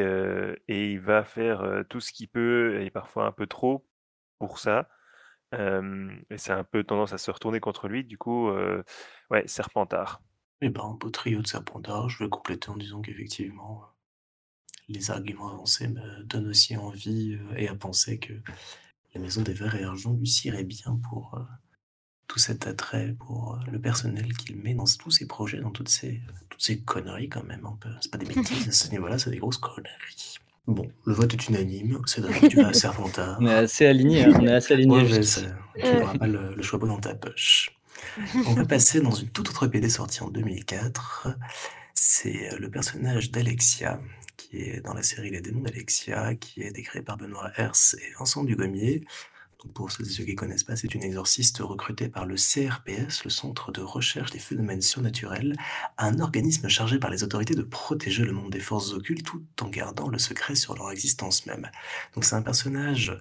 il 0.68 1.00
va 1.00 1.24
faire 1.24 1.84
tout 1.90 2.00
ce 2.00 2.12
qu'il 2.12 2.30
peut 2.30 2.82
et 2.82 2.90
parfois 2.90 3.26
un 3.26 3.32
peu 3.32 3.48
trop 3.48 3.86
pour 4.40 4.60
ça. 4.60 4.90
et 5.54 6.38
c'est 6.38 6.52
un 6.52 6.64
peu 6.64 6.84
tendance 6.84 7.14
à 7.14 7.18
se 7.18 7.32
retourner 7.32 7.60
contre 7.60 7.88
lui. 7.88 8.04
Du 8.04 8.18
coup, 8.18 8.50
ouais, 9.30 9.48
Serpentard. 9.48 10.22
Eh 10.62 10.70
ben, 10.70 10.82
un 10.82 10.94
beau 10.94 11.10
trio 11.10 11.42
de 11.42 11.48
Serpentard. 11.48 12.10
Je 12.10 12.24
vais 12.24 12.30
compléter 12.30 12.70
en 12.70 12.78
disant 12.78 13.02
qu'effectivement, 13.02 13.84
les 14.90 15.12
arguments 15.12 15.50
avancés 15.50 15.88
me 15.88 16.24
donnent 16.24 16.48
aussi 16.48 16.78
envie 16.78 17.38
et 17.58 17.68
à 17.68 17.76
penser 17.76 18.18
que 18.20 18.34
la 19.14 19.22
maison 19.22 19.42
des 19.42 19.54
verts 19.54 19.76
et 19.76 19.84
argent 19.84 20.14
lui 20.14 20.28
cirait 20.28 20.64
bien 20.64 21.00
pour 21.10 21.40
tout 22.28 22.40
cet 22.40 22.68
attrait 22.68 23.16
pour 23.20 23.60
le 23.72 23.80
personnel 23.80 24.34
qu'il 24.36 24.58
met 24.58 24.74
dans 24.74 24.86
tous 24.86 25.12
ses 25.12 25.28
projets, 25.28 25.60
dans 25.60 25.72
toutes 25.72 25.90
ces, 25.90 26.22
toutes 26.50 26.62
ces 26.62 26.80
conneries 26.80 27.30
quand 27.30 27.44
même. 27.44 27.66
Un 27.66 27.78
peu. 27.80 27.90
C'est 28.02 28.12
pas 28.12 28.18
des 28.18 28.26
bêtises 28.34 28.68
à 28.68 28.72
ce 28.72 28.90
niveau-là, 28.90 29.18
c'est 29.18 29.30
des 29.30 29.38
grosses 29.38 29.58
conneries. 29.58 30.38
Bon, 30.68 30.88
le 31.06 31.14
vote 31.14 31.32
est 31.34 31.48
unanime. 31.48 32.02
C'est 32.08 32.22
que 32.22 32.48
tu 32.48 32.58
vas 32.58 32.70
à 32.70 32.74
Serpentard. 32.74 33.38
On 33.40 33.46
est 33.46 33.54
assez 33.54 33.86
alignés. 33.86 34.24
Hein. 34.24 34.34
On 34.40 34.48
est 34.48 34.54
assez 34.54 34.74
alignés. 34.74 35.04
Ouais, 35.04 35.22
tu 35.22 35.86
n'auras 35.86 36.18
pas 36.18 36.28
le, 36.28 36.56
le 36.56 36.62
choix 36.64 36.80
dans 36.80 37.00
ta 37.00 37.14
poche. 37.14 37.72
On 38.48 38.54
va 38.54 38.66
passer 38.66 39.00
dans 39.00 39.12
une 39.12 39.30
toute 39.30 39.50
autre 39.50 39.68
BD 39.68 39.90
sortie 39.90 40.24
en 40.24 40.30
2004. 40.30 41.28
C'est 41.94 42.50
le 42.58 42.70
personnage 42.70 43.32
d'Alexia, 43.32 44.00
qui 44.38 44.58
est 44.58 44.82
dans 44.82 44.94
la 44.94 45.04
série 45.04 45.30
Les 45.30 45.42
démons 45.42 45.62
d'Alexia, 45.62 46.36
qui 46.36 46.62
est 46.62 46.72
décrit 46.72 47.02
par 47.02 47.18
Benoît 47.18 47.52
Hers 47.58 47.96
et 48.00 48.14
Vincent 48.18 48.44
Dugommier. 48.44 49.04
Donc 49.64 49.74
pour 49.74 49.92
ceux 49.92 50.04
qui 50.04 50.32
ne 50.32 50.36
connaissent 50.36 50.64
pas, 50.64 50.76
c'est 50.76 50.94
une 50.94 51.04
exorciste 51.04 51.58
recrutée 51.60 52.08
par 52.08 52.26
le 52.26 52.36
CRPS, 52.36 53.24
le 53.24 53.30
Centre 53.30 53.72
de 53.72 53.82
recherche 53.82 54.32
des 54.32 54.40
phénomènes 54.40 54.82
surnaturels, 54.82 55.56
un 55.98 56.20
organisme 56.20 56.68
chargé 56.68 57.00
par 57.00 57.10
les 57.10 57.24
autorités 57.24 57.56
de 57.56 57.64
protéger 57.64 58.26
le 58.26 58.34
monde 58.34 58.52
des 58.52 58.60
forces 58.60 58.94
occultes 58.94 59.26
tout 59.26 59.44
en 59.62 59.70
gardant 59.70 60.08
le 60.08 60.20
secret 60.20 60.56
sur 60.56 60.76
leur 60.76 60.92
existence 60.92 61.46
même. 61.46 61.70
Donc 62.14 62.26
c'est 62.26 62.36
un 62.36 62.42
personnage 62.42 63.18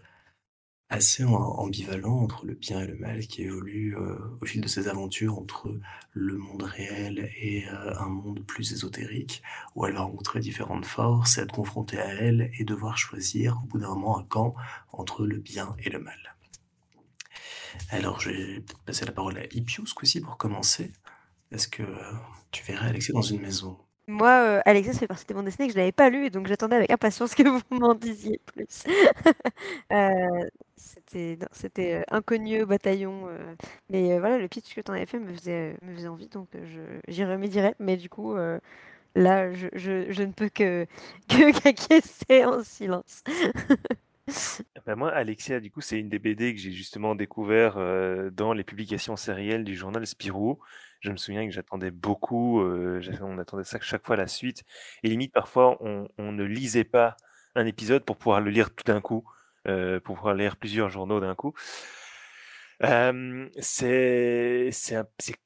assez 0.95 1.25
ambivalent 1.25 2.21
entre 2.21 2.47
le 2.47 2.55
bien 2.55 2.81
et 2.81 2.87
le 2.87 2.95
mal 2.95 3.27
qui 3.27 3.43
évolue 3.43 3.97
euh, 3.97 4.17
au 4.41 4.47
fil 4.47 4.61
de 4.61 4.69
ses 4.69 4.87
aventures 4.87 5.37
entre 5.37 5.77
le 6.13 6.37
monde 6.37 6.63
réel 6.63 7.31
et 7.37 7.67
euh, 7.69 7.99
un 7.99 8.09
monde 8.09 8.45
plus 8.47 8.73
ésotérique, 8.73 9.43
où 9.75 9.87
elle 9.87 9.95
va 9.95 10.03
rencontrer 10.03 10.39
différentes 10.39 10.87
forces, 10.87 11.39
être 11.39 11.53
confrontée 11.53 11.99
à 11.99 12.07
elles 12.15 12.51
et 12.59 12.65
devoir 12.65 12.97
choisir 12.97 13.59
au 13.63 13.67
bout 13.67 13.79
d'un 13.79 13.89
moment 13.89 14.19
un 14.19 14.23
camp 14.25 14.55
entre 14.93 15.27
le 15.27 15.39
bien 15.39 15.75
et 15.81 15.91
le 15.91 15.99
mal. 15.99 16.37
Alors, 17.91 18.21
je 18.21 18.31
vais 18.31 18.65
passer 18.87 19.05
la 19.05 19.13
parole 19.13 19.37
à 19.37 19.45
Ipius 19.53 19.91
ce 19.91 19.95
coup-ci 19.95 20.21
pour 20.21 20.37
commencer. 20.37 20.93
Est-ce 21.51 21.67
que 21.67 21.83
euh, 21.83 22.13
tu 22.53 22.63
verrais 22.65 22.89
Alexis 22.89 23.13
dans 23.13 23.21
une 23.21 23.41
maison? 23.41 23.84
Moi, 24.07 24.29
euh, 24.59 24.61
Alexis, 24.67 24.99
fait 24.99 25.07
partie 25.07 25.25
de 25.27 25.33
mon 25.35 25.43
dessin 25.43 25.67
que 25.67 25.73
je 25.73 25.79
n'avais 25.79 25.93
pas 25.93 26.11
lu, 26.11 26.27
et 26.27 26.31
donc 26.31 26.47
j'attendais 26.47 26.77
avec 26.77 26.91
impatience 26.91 27.35
que 27.35 27.43
vous 27.49 27.63
m'en 27.71 27.95
disiez 27.95 28.41
plus. 28.47 28.85
Euh, 29.93 30.49
c'était 30.77 31.39
c'était 31.53 32.05
inconnu 32.11 32.63
au 32.63 32.67
bataillon, 32.67 33.29
mais 33.91 34.19
voilà, 34.19 34.39
le 34.39 34.49
pitch 34.49 34.75
que 34.75 34.81
tu 34.81 34.91
en 34.91 34.95
avais 34.95 35.07
fait 35.07 35.19
me 35.21 35.33
faisait, 35.35 35.77
me 35.83 35.95
faisait 35.95 36.09
envie, 36.09 36.29
donc 36.29 36.49
j'y 37.09 37.25
remédierai. 37.25 37.75
Mais 37.79 37.97
du 37.97 38.09
coup, 38.09 38.35
là, 39.15 39.53
je, 39.53 39.69
je, 39.75 40.23
ne 40.23 40.33
peux 40.33 40.49
que, 40.51 40.87
que 41.29 42.45
en 42.47 42.63
silence. 42.65 43.23
Bah, 44.87 44.97
moi, 44.97 45.11
Alexia, 45.11 45.61
du 45.61 45.71
coup, 45.71 45.81
c'est 45.81 45.99
une 45.99 46.09
des 46.09 46.19
BD 46.19 46.55
que 46.55 46.61
j'ai 46.61 46.73
justement 46.73 47.15
découvert 47.15 47.77
dans 48.33 48.53
les 48.53 48.65
publications 48.65 49.17
sérielles 49.17 49.65
du 49.65 49.77
journal 49.77 50.07
Spirou. 50.07 50.59
Je 51.01 51.11
me 51.11 51.17
souviens 51.17 51.47
que 51.47 51.53
j'attendais 51.53 51.91
beaucoup, 51.91 52.61
on 52.61 53.39
attendait 53.39 53.65
ça 53.65 53.79
chaque 53.81 54.05
fois 54.05 54.17
la 54.17 54.27
suite. 54.27 54.65
Et 55.03 55.09
limite, 55.09 55.33
parfois, 55.33 55.79
on, 55.81 56.33
ne 56.33 56.45
lisait 56.45 56.85
pas 56.85 57.17
un 57.55 57.67
épisode 57.67 58.05
pour 58.05 58.17
pouvoir 58.17 58.41
le 58.41 58.51
lire 58.51 58.75
tout 58.75 58.85
d'un 58.85 59.01
coup, 59.01 59.25
pour 59.65 60.17
pouvoir 60.17 60.35
lire 60.35 60.57
plusieurs 60.57 60.91
journaux 60.91 61.21
d'un 61.21 61.35
coup. 61.35 61.55
c'est 63.61 64.71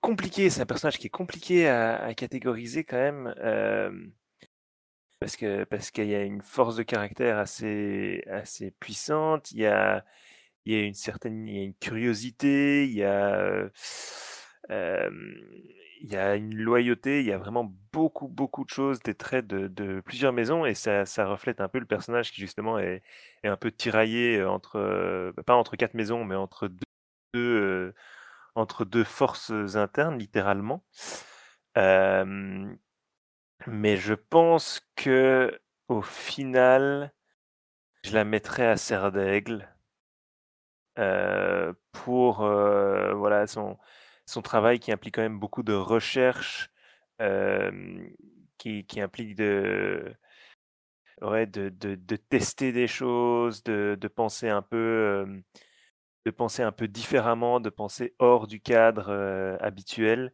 compliqué, 0.00 0.50
c'est 0.50 0.60
un 0.60 0.66
personnage 0.66 0.98
qui 0.98 1.06
est 1.08 1.10
compliqué 1.10 1.68
à, 1.68 2.02
à 2.02 2.14
catégoriser 2.14 2.84
quand 2.84 2.96
même 2.96 3.34
parce 5.20 5.36
que 5.36 5.64
parce 5.64 5.90
qu'il 5.90 6.06
y 6.08 6.14
a 6.14 6.22
une 6.22 6.42
force 6.42 6.76
de 6.76 6.82
caractère 6.82 7.38
assez 7.38 8.22
assez 8.28 8.70
puissante. 8.72 9.50
Il 9.52 9.60
y 9.60 9.66
a 9.66 10.04
il 10.66 10.74
y 10.74 10.76
a 10.76 10.82
une 10.84 10.94
certaine 10.94 11.46
il 11.48 11.56
y 11.56 11.60
a 11.60 11.64
une 11.64 11.74
curiosité. 11.74 12.84
Il 12.86 12.92
y 12.94 13.04
a 13.04 13.70
il 16.00 16.10
y 16.12 16.16
a 16.16 16.36
une 16.36 16.54
loyauté. 16.56 17.20
Il 17.20 17.26
y 17.26 17.32
a 17.32 17.38
vraiment 17.38 17.72
beaucoup 17.92 18.28
beaucoup 18.28 18.64
de 18.64 18.70
choses, 18.70 19.00
des 19.00 19.14
traits 19.14 19.46
de, 19.46 19.68
de 19.68 20.00
plusieurs 20.00 20.32
maisons 20.32 20.64
et 20.66 20.74
ça, 20.74 21.04
ça 21.06 21.26
reflète 21.26 21.60
un 21.60 21.68
peu 21.68 21.78
le 21.78 21.86
personnage 21.86 22.32
qui 22.32 22.40
justement 22.40 22.78
est, 22.78 23.02
est 23.42 23.48
un 23.48 23.56
peu 23.56 23.70
tiraillé 23.72 24.44
entre 24.44 25.32
pas 25.46 25.54
entre 25.54 25.76
quatre 25.76 25.94
maisons 25.94 26.24
mais 26.24 26.34
entre 26.36 26.70
deux, 27.34 27.94
entre 28.54 28.84
deux 28.84 29.04
forces 29.04 29.52
internes 29.76 30.18
littéralement. 30.18 30.84
Mais 33.66 33.96
je 33.96 34.14
pense 34.14 34.80
que 34.96 35.60
au 35.88 36.02
final, 36.02 37.12
je 38.04 38.12
la 38.14 38.24
mettrais 38.24 38.66
à 38.66 38.76
Serre 38.76 39.12
d'Aigle 39.12 39.68
euh, 40.98 41.72
pour 41.92 42.42
euh, 42.42 43.14
voilà 43.14 43.46
son, 43.46 43.78
son 44.26 44.42
travail 44.42 44.80
qui 44.80 44.92
implique 44.92 45.14
quand 45.14 45.22
même 45.22 45.38
beaucoup 45.38 45.62
de 45.62 45.74
recherche, 45.74 46.70
qui, 48.58 48.84
qui 48.86 49.00
implique 49.00 49.34
de, 49.36 50.14
ouais, 51.22 51.46
de, 51.46 51.68
de, 51.68 51.94
de, 51.94 52.16
tester 52.16 52.72
des 52.72 52.86
choses, 52.86 53.62
de, 53.64 53.96
de 54.00 54.08
penser 54.08 54.48
un 54.48 54.62
peu, 54.62 55.26
de 56.26 56.30
penser 56.30 56.62
un 56.62 56.72
peu 56.72 56.88
différemment, 56.88 57.60
de 57.60 57.70
penser 57.70 58.14
hors 58.18 58.46
du 58.46 58.60
cadre 58.60 59.58
habituel. 59.60 60.32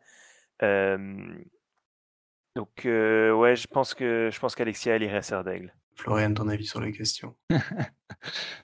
Donc, 2.55 2.87
euh, 2.87 3.33
ouais, 3.33 3.57
je 3.57 3.67
pense 3.67 3.95
que 3.95 4.31
je 4.33 4.39
pense 4.39 4.55
qu'Alexia, 4.55 4.95
elle 4.95 5.03
irait 5.03 5.17
à 5.17 5.23
Serdaigle. 5.23 5.75
Florian, 5.97 6.35
ton 6.35 6.49
avis 6.49 6.67
sur 6.67 6.81
la 6.81 6.91
question? 6.91 7.35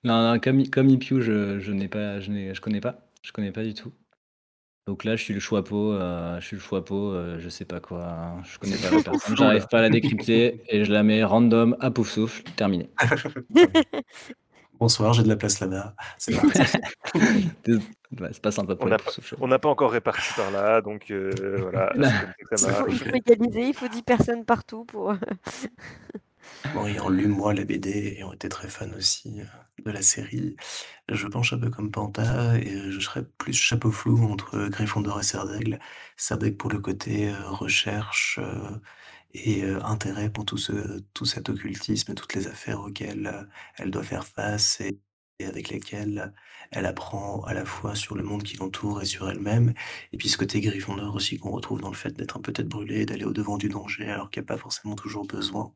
Non, 0.05 0.23
non, 0.23 0.41
comme, 0.41 0.67
comme 0.69 0.89
Ipiu, 0.89 1.21
je, 1.21 1.59
je 1.59 1.73
n'ai 1.73 1.89
pas, 1.89 2.19
je 2.21 2.31
n'ai, 2.31 2.55
je 2.55 2.61
connais 2.63 2.81
pas, 2.81 3.07
je 3.23 3.31
connais 3.31 3.53
pas 3.53 3.63
du 3.63 3.75
tout. 3.75 3.93
Donc 4.87 5.05
là, 5.05 5.15
je 5.17 5.23
suis 5.23 5.35
le 5.35 5.41
choix-peau, 5.41 5.93
euh, 5.93 6.41
je 6.41 6.47
suis 6.47 6.57
le 6.57 6.63
choix-peau, 6.63 7.13
euh, 7.13 7.39
je 7.39 7.49
sais 7.51 7.67
pas 7.67 7.79
quoi, 7.79 8.37
je 8.43 8.59
connais 8.59 8.77
pas 8.77 8.91
la 8.91 9.03
personne, 9.05 9.37
j'arrive 9.37 9.67
pas 9.67 9.79
à 9.79 9.83
la 9.83 9.91
décrypter 9.91 10.63
et 10.69 10.85
je 10.85 10.93
la 10.93 11.03
mets 11.03 11.23
random 11.23 11.77
à 11.81 11.91
pouf 11.91 12.11
souffle, 12.11 12.43
terminé. 12.57 12.89
Bonsoir, 14.81 15.13
j'ai 15.13 15.23
de 15.23 15.29
la 15.29 15.37
place 15.37 15.61
là-bas. 15.61 15.95
C'est 16.17 16.35
parti. 16.41 16.59
c'est 17.67 18.41
pas 18.41 18.51
sympa 18.51 18.77
pour 18.77 18.89
On 19.41 19.47
n'a 19.47 19.59
pas 19.59 19.69
encore 19.69 19.91
réparti 19.91 20.33
par 20.35 20.51
là, 20.51 20.81
donc 20.81 21.11
euh, 21.11 21.31
voilà. 21.61 21.93
il, 22.89 22.97
faut, 22.97 23.15
égaliser, 23.15 23.69
il 23.69 23.75
faut 23.75 23.89
10 23.89 24.03
personnes 24.03 24.45
partout 24.47 24.87
pour. 24.87 25.13
bon, 26.75 26.87
ayant 26.87 27.11
lu 27.11 27.27
moi 27.27 27.53
la 27.53 27.67
BD 27.67 28.17
et 28.19 28.25
ont 28.25 28.33
été 28.33 28.49
très 28.49 28.69
fan 28.69 28.95
aussi 28.95 29.43
euh, 29.43 29.45
de 29.85 29.91
la 29.91 30.01
série, 30.01 30.57
je 31.11 31.27
penche 31.27 31.53
un 31.53 31.59
peu 31.59 31.69
comme 31.69 31.91
Panta 31.91 32.57
et 32.57 32.91
je 32.91 33.01
serais 33.01 33.25
plus 33.37 33.53
chapeau 33.53 33.91
flou 33.91 34.33
entre 34.33 34.67
Gryffondor 34.69 35.21
et 35.21 35.25
Serdaigle. 35.25 35.79
Serdaigle 36.17 36.57
pour 36.57 36.71
le 36.71 36.79
côté 36.79 37.29
euh, 37.29 38.59
et 39.35 39.65
intérêt 39.65 40.31
pour 40.31 40.45
tout 40.45 40.59
ce 40.59 41.01
tout 41.15 41.25
cet 41.25 41.49
occultisme 41.49 42.15
toutes 42.15 42.35
les 42.35 42.47
affaires 42.49 42.81
auxquelles, 42.81 43.49
elle 43.77 43.91
doit 43.91 44.03
faire 44.03 44.27
face 44.27 44.81
et 44.81 44.99
avec 45.45 45.71
lesquelles 45.71 46.35
elle 46.71 46.85
apprend 46.87 47.43
à 47.45 47.55
la 47.55 47.65
fois 47.65 47.95
sur 47.95 48.15
le 48.15 48.23
monde 48.23 48.43
qui 48.43 48.57
l'entoure 48.59 49.01
et 49.03 49.07
sur 49.07 49.31
elle-même. 49.31 49.73
Et 50.13 50.19
puis 50.19 50.29
ce 50.29 50.37
côté 50.37 50.61
Gryffondor 50.61 51.15
aussi 51.15 51.39
qu'on 51.39 51.51
retrouve 51.51 51.81
dans 51.81 51.89
le 51.89 51.97
fait 51.97 52.11
d'être 52.13 52.37
un 52.37 52.41
peu 52.43 52.53
tête 52.53 52.69
brûlée, 52.69 53.07
d'aller 53.07 53.25
au-devant 53.25 53.57
du 53.57 53.69
danger 53.69 54.07
alors 54.11 54.31
qu'il 54.31 54.43
y 54.43 54.45
a 54.45 54.47
pas 54.47 54.59
forcément 54.59 54.97
toujours 54.97 55.27
besoin. 55.27 55.73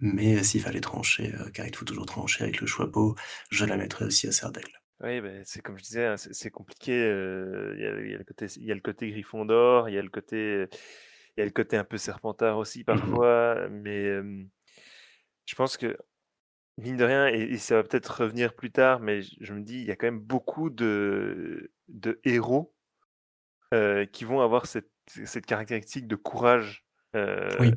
Mais 0.00 0.42
s'il 0.44 0.62
fallait 0.62 0.80
trancher, 0.80 1.32
car 1.54 1.66
il 1.66 1.76
faut 1.76 1.84
toujours 1.84 2.06
trancher 2.06 2.44
avec 2.44 2.60
le 2.60 2.66
choix 2.66 2.86
beau, 2.86 3.14
je 3.50 3.64
la 3.64 3.76
mettrais 3.76 4.04
aussi 4.06 4.26
à 4.26 4.32
Serdaigle. 4.32 4.72
Oui, 5.00 5.20
ben 5.20 5.42
c'est 5.44 5.62
comme 5.62 5.78
je 5.78 5.84
disais, 5.84 6.06
hein, 6.06 6.16
c'est 6.16 6.50
compliqué, 6.50 6.92
il 6.92 7.80
y 7.80 7.86
a 7.86 8.00
il 8.00 8.10
y 8.10 8.14
a 8.14 8.18
le 8.18 8.24
côté 8.24 8.46
il 8.56 8.64
y 8.64 8.72
a 8.72 8.74
le 8.74 8.80
côté 8.80 9.10
Gryffondor, 9.10 9.88
il 9.88 9.94
y 9.94 9.98
a 9.98 10.02
le 10.02 10.08
côté 10.08 10.66
il 11.38 11.40
y 11.40 11.42
a 11.42 11.44
le 11.44 11.52
côté 11.52 11.76
un 11.76 11.84
peu 11.84 11.98
serpentard 11.98 12.58
aussi 12.58 12.80
mmh 12.80 12.84
parfois, 12.84 13.68
mais 13.70 14.20
je 15.46 15.54
pense 15.54 15.76
que, 15.76 15.96
mine 16.78 16.96
de 16.96 17.04
rien, 17.04 17.28
et, 17.28 17.56
ça 17.58 17.76
va 17.76 17.84
peut-être 17.84 18.22
revenir 18.22 18.54
plus 18.54 18.72
tard, 18.72 18.98
mais 18.98 19.22
je, 19.22 19.52
me 19.52 19.60
dis, 19.60 19.80
il 19.80 19.86
y 19.86 19.92
a 19.92 19.96
quand 19.96 20.08
même 20.08 20.18
beaucoup 20.18 20.68
de, 20.68 21.70
de 21.86 22.20
héros 22.24 22.74
qui 24.12 24.24
vont 24.24 24.40
avoir 24.40 24.66
cette, 24.66 24.90
cette 25.06 25.46
caractéristique 25.46 26.08
de 26.08 26.16
courage 26.16 26.84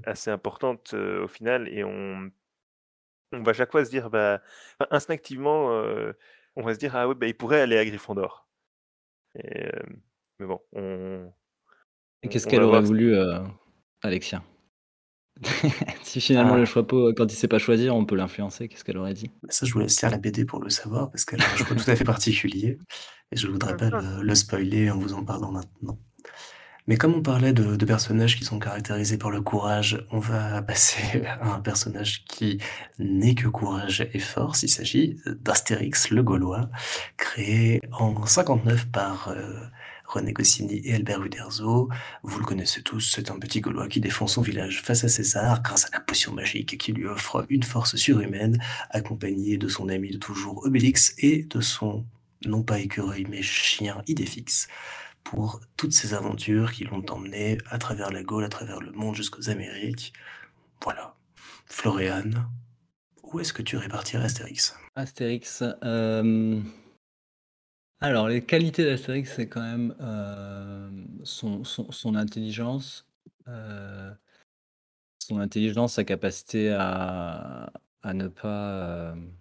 assez 0.06 0.32
importante 0.32 0.95
au 0.95 1.28
final, 1.28 1.69
et 1.69 1.84
on, 1.84 2.32
on 3.32 3.43
va 3.43 3.54
chaque 3.54 3.71
fois 3.71 3.86
se 3.86 3.91
dire, 3.91 4.10
bah, 4.10 4.41
instinctivement, 4.89 5.67
on 6.56 6.63
va 6.63 6.74
se 6.74 6.80
dire, 6.80 6.95
ah 6.95 7.08
oui, 7.08 7.13
bah, 7.13 7.28
il 7.28 7.38
pourrait 7.38 7.62
aller 7.62 7.78
à 7.78 7.86
Gryffondor. 7.86 8.47
mais 9.36 10.47
bon, 10.47 10.60
on, 10.74 11.32
et 12.23 12.29
qu'est-ce 12.29 12.47
qu'elle 12.47 12.63
aurait 12.63 12.81
voulu, 12.81 13.13
euh, 13.15 13.39
Alexia? 14.01 14.43
Si 16.03 16.21
finalement 16.21 16.55
le 16.55 16.63
Ah. 16.63 16.65
Choixpeau, 16.65 17.13
quand 17.13 17.31
il 17.31 17.36
sait 17.36 17.47
pas 17.47 17.57
choisir, 17.57 17.95
on 17.95 18.05
peut 18.05 18.15
l'influencer, 18.15 18.67
qu'est-ce 18.67 18.84
qu'elle 18.84 18.97
aurait 18.97 19.13
dit? 19.13 19.31
Ça, 19.49 19.65
je 19.65 19.73
vous 19.73 19.79
laisse 19.79 20.01
lire 20.01 20.12
la 20.12 20.17
BD 20.17 20.45
pour 20.45 20.62
le 20.62 20.69
savoir 20.69 21.10
parce 21.10 21.25
qu'elle 21.25 21.41
a 21.41 21.45
un 21.45 21.55
choix 21.55 21.75
tout 21.75 21.89
à 21.89 21.95
fait 21.95 22.03
particulier 22.03 22.77
et 23.31 23.36
je 23.38 23.47
voudrais 23.47 23.75
Bien 23.75 23.89
pas 23.89 24.01
le 24.01 24.21
le 24.21 24.36
spoiler 24.36 24.91
en 24.91 24.97
vous 24.99 25.13
en 25.13 25.23
parlant 25.23 25.51
maintenant. 25.51 25.97
Mais 26.88 26.97
comme 26.97 27.13
on 27.13 27.21
parlait 27.21 27.53
de 27.53 27.75
de 27.75 27.86
personnages 27.86 28.38
qui 28.38 28.43
sont 28.43 28.60
caractérisés 28.60 29.17
par 29.17 29.29
le 29.31 29.41
courage, 29.41 30.05
on 30.12 30.19
va 30.19 30.62
passer 30.71 31.23
à 31.25 31.53
un 31.55 31.62
personnage 31.62 32.25
qui 32.25 32.60
n'est 32.99 33.36
que 33.36 33.47
courage 33.47 34.07
et 34.13 34.19
force. 34.19 34.63
Il 34.63 34.69
s'agit 34.69 35.17
d'Astérix 35.25 36.10
le 36.10 36.23
Gaulois, 36.23 36.69
créé 37.17 37.79
en 37.93 38.25
59 38.25 38.88
par, 38.91 39.29
heu, 39.31 39.55
René 40.12 40.34
Goscinny 40.34 40.82
et 40.84 40.93
Albert 40.93 41.24
Uderzo. 41.24 41.89
Vous 42.24 42.39
le 42.39 42.45
connaissez 42.45 42.84
tous, 42.84 43.00
c'est 43.00 43.32
un 43.32 43.39
petit 43.39 43.62
Gaulois 43.62 43.88
qui 43.88 44.02
défend 44.02 44.28
son 44.28 44.41
village 44.41 44.82
face 44.82 45.06
à 45.06 45.08
César 45.08 45.62
grâce 45.62 45.86
à 45.86 45.89
la 45.93 46.02
potion 46.02 46.34
magique 46.34 46.78
qui 46.78 46.91
lui 46.91 47.06
offre 47.06 47.45
une 47.50 47.63
force 47.63 47.95
surhumaine, 47.95 48.62
accompagné 48.89 49.58
de 49.58 49.69
son 49.69 49.88
ami 49.88 50.12
de 50.12 50.17
toujours 50.17 50.65
Obélix 50.65 51.15
et 51.17 51.43
de 51.43 51.62
son, 51.62 52.06
non 52.45 52.62
pas 52.62 52.80
écureuil, 52.80 53.26
mais 53.30 53.41
chien 53.41 54.02
Idéfix, 54.06 54.67
pour 55.24 55.62
toutes 55.78 55.93
ces 55.93 56.13
aventures 56.13 56.74
qui 56.74 56.84
l'ont 56.84 57.06
emmené 57.10 57.58
à 57.69 57.78
travers 57.78 58.12
la 58.12 58.21
Gaule, 58.21 58.43
à 58.43 58.50
travers 58.50 58.82
le 58.82 58.91
monde 58.91 59.15
jusqu'aux 59.15 59.50
Amériques. 59.50 60.12
Voilà. 60.84 61.15
Floréane, 61.67 62.50
où 63.24 63.39
est-ce 63.39 63.54
que 63.54 63.62
tu 63.62 63.78
répartirais 63.78 64.26
Astérix? 64.26 64.76
Astérix, 64.95 65.63
hem, 65.84 66.65
alors 68.02 68.28
les 68.28 68.44
qualités 68.46 68.86
d'Astérix, 68.86 69.34
c'est 69.36 69.48
quand 69.48 69.62
même, 69.62 69.96
hem, 70.00 71.08
son 71.24 71.64
son 71.64 71.92
son 71.92 72.16
intelligence, 72.16 73.08
heu, 73.48 74.12
son 75.20 75.40
intelligence, 75.40 75.94
sa 75.96 76.04
capacité 76.04 76.70
à 76.72 77.72
à 78.04 78.14
ne 78.16 78.28
pas, 78.28 79.12
hem, 79.14 79.32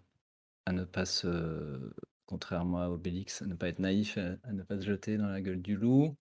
à 0.67 0.73
ne 0.73 0.85
pas 0.85 1.07
se 1.07 1.93
contrairement 2.27 2.83
à 2.83 2.89
Obélix, 2.91 3.43
à 3.43 3.47
ne 3.47 3.55
pas 3.55 3.69
être 3.69 3.81
naïf, 3.81 4.19
à 4.45 4.53
ne 4.53 4.63
pas 4.65 4.79
se 4.81 4.87
jeter 4.87 5.17
dans 5.19 5.29
la 5.29 5.41
gueule 5.43 5.63
du 5.63 5.77
loup. 5.77 6.17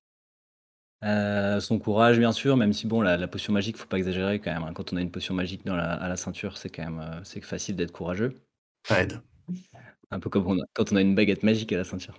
Son 1.62 1.80
courage 1.80 2.17
bien 2.19 2.32
sûr, 2.32 2.58
même 2.58 2.73
si 2.73 2.88
bon 2.88 3.02
la 3.02 3.28
potion 3.28 3.54
magique, 3.54 3.78
faut 3.78 3.88
pas 3.88 3.97
exagérer 3.97 4.39
quand 4.39 4.52
même, 4.54 4.63
hein. 4.63 4.73
Quand 4.73 4.91
on 4.93 4.97
a 4.97 5.02
une 5.02 5.12
potion 5.12 5.34
magique 5.34 5.65
à 5.67 6.08
la 6.10 6.17
ceinture, 6.17 6.58
c'est 6.58 6.69
quand 6.69 6.89
même, 6.89 7.21
c'est 7.23 7.41
facile 7.41 7.75
d'être 7.75 7.91
courageux. 7.91 8.36
Ça. 9.71 9.88
Un 10.11 10.19
peu 10.19 10.29
comme 10.29 10.63
quand 10.73 10.91
on 10.91 10.95
a 10.95 11.01
une 11.01 11.13
baguette 11.13 11.43
magique 11.43 11.71
à 11.71 11.77
la 11.77 11.83
ceinture. 11.83 12.17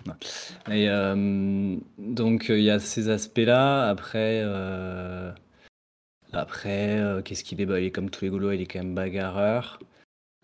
Hem, 0.68 1.80
donc 1.98 2.46
il 2.48 2.62
y 2.62 2.70
a 2.70 2.78
ces 2.78 3.08
aspects-là. 3.08 3.88
Après, 3.88 4.42
heu, 4.44 5.32
après, 6.32 7.02
qu'est-ce 7.24 7.42
qu'il 7.42 7.60
est? 7.60 7.66
Bah, 7.66 7.80
il 7.80 7.86
est 7.86 7.90
comme 7.90 8.10
tous 8.10 8.24
les 8.24 8.30
Gaulois, 8.30 8.54
il 8.54 8.60
est 8.60 8.66
quand 8.66 8.78
même 8.78 8.94
bagarreur. 8.94 9.80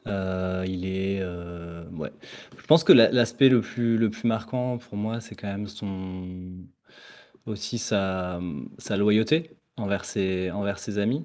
Il 0.07 0.85
est. 0.87 1.21
Je 1.21 2.67
pense 2.67 2.83
que 2.83 2.93
l'a 2.93 3.11
l'aspect 3.11 3.49
le 3.49 3.61
plus 3.61 3.97
le 3.97 4.11
plus 4.11 4.27
marquant 4.27 4.79
pour 4.79 4.97
moi, 4.97 5.21
c'est 5.21 5.37
quand 5.37 5.49
même 5.49 5.69
son 5.69 6.27
aussi 7.47 7.79
sa, 7.79 8.41
loyauté 8.97 9.57
envers 9.77 10.05
ses 10.05 10.51
envers 10.51 10.81
ses 10.81 10.99
amis, 10.99 11.25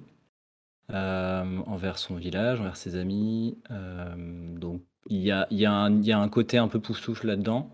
envers 0.89 1.97
son 1.97 2.15
village, 2.15 2.59
envers 2.59 2.77
ses 2.77 2.95
amis, 2.95 3.57
donc 4.59 4.70
il 5.11 5.21
y 5.21 5.31
a 5.31 5.47
y 5.51 5.65
a 5.67 5.89
y 5.89 6.11
a 6.11 6.19
un 6.19 6.29
côté 6.29 6.57
un 6.57 6.67
peu 6.67 6.79
Pouf-Souffle 6.79 7.27
là-dedans. 7.27 7.69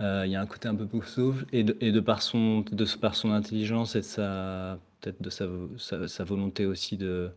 Il 0.00 0.26
y 0.30 0.36
a 0.36 0.40
un 0.40 0.46
côté 0.46 0.68
un 0.68 0.74
peu 0.76 0.86
Pouf-Souffle 0.86 1.46
et 1.52 1.64
de 1.64 1.76
et 1.80 1.92
de 1.92 2.00
par 2.00 2.22
son 2.22 2.62
de 2.62 2.84
par 3.00 3.14
son 3.16 3.30
intelligence 3.32 3.96
et 3.96 4.00
de 4.00 4.04
sa 4.04 4.78
peut-être 5.00 5.22
de 5.22 5.30
sa 5.30 5.46
sa 6.08 6.24
volonté 6.24 6.66
aussi 6.66 6.96
de, 6.96 7.30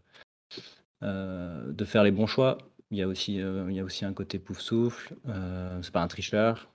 heu, 1.03 1.73
de 1.73 1.85
faire 1.85 2.03
les 2.03 2.11
bons 2.11 2.27
choix. 2.27 2.57
Il 2.91 2.97
y 2.97 3.01
a 3.03 3.07
aussi, 3.07 3.35
il 3.35 3.73
y 3.73 3.79
a 3.79 3.83
aussi 3.83 4.05
un 4.05 4.13
côté 4.13 4.39
Pouf-Souffle, 4.39 5.15
heu, 5.27 5.79
c'est 5.81 5.91
pas 5.93 6.01
un 6.03 6.07
tricheur, 6.07 6.69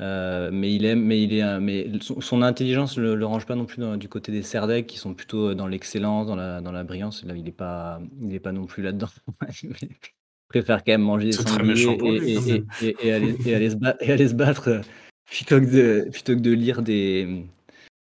heu, 0.00 0.50
mais 0.52 0.74
il 0.74 0.84
aime 0.86 1.02
mais 1.04 1.22
il 1.24 1.34
est, 1.34 1.60
mais 1.60 1.88
son 2.02 2.42
intelligence 2.42 2.98
le 2.98 3.14
le 3.16 3.26
range 3.26 3.46
pas 3.46 3.56
non 3.56 3.66
plus 3.66 3.82
du 3.98 4.08
côté 4.10 4.32
des 4.32 4.42
Serdaigle 4.44 4.86
qui 4.88 4.98
sont 4.98 5.14
plutôt, 5.14 5.54
dans 5.54 5.66
l'excellence, 5.68 6.26
dans 6.28 6.36
la 6.36 6.60
dans 6.62 6.72
la 6.72 6.84
brillance. 6.84 7.24
Là, 7.24 7.34
il 7.36 7.48
est 7.48 7.52
pas 7.52 8.00
il 8.22 8.34
est 8.34 8.40
pas 8.40 8.52
non 8.52 8.66
plus 8.66 8.82
là-dedans. 8.84 9.08
Préfère 10.48 10.82
quand 10.82 10.92
même 10.92 11.02
manger 11.02 11.26
des 11.26 11.32
sangliers 11.32 12.64
et 13.02 13.12
aller 13.12 13.36
et 13.44 13.54
aller 13.54 13.70
se 13.70 13.76
bat 13.76 13.96
et 14.00 14.12
aller 14.12 14.28
se 14.28 14.34
battre, 14.34 14.68
heu, 14.70 14.80
plutôt 15.26 15.60
que 15.60 15.66
de 15.66 16.08
plutôt 16.10 16.34
que 16.34 16.40
de 16.40 16.52
lire 16.52 16.80
des, 16.80 17.44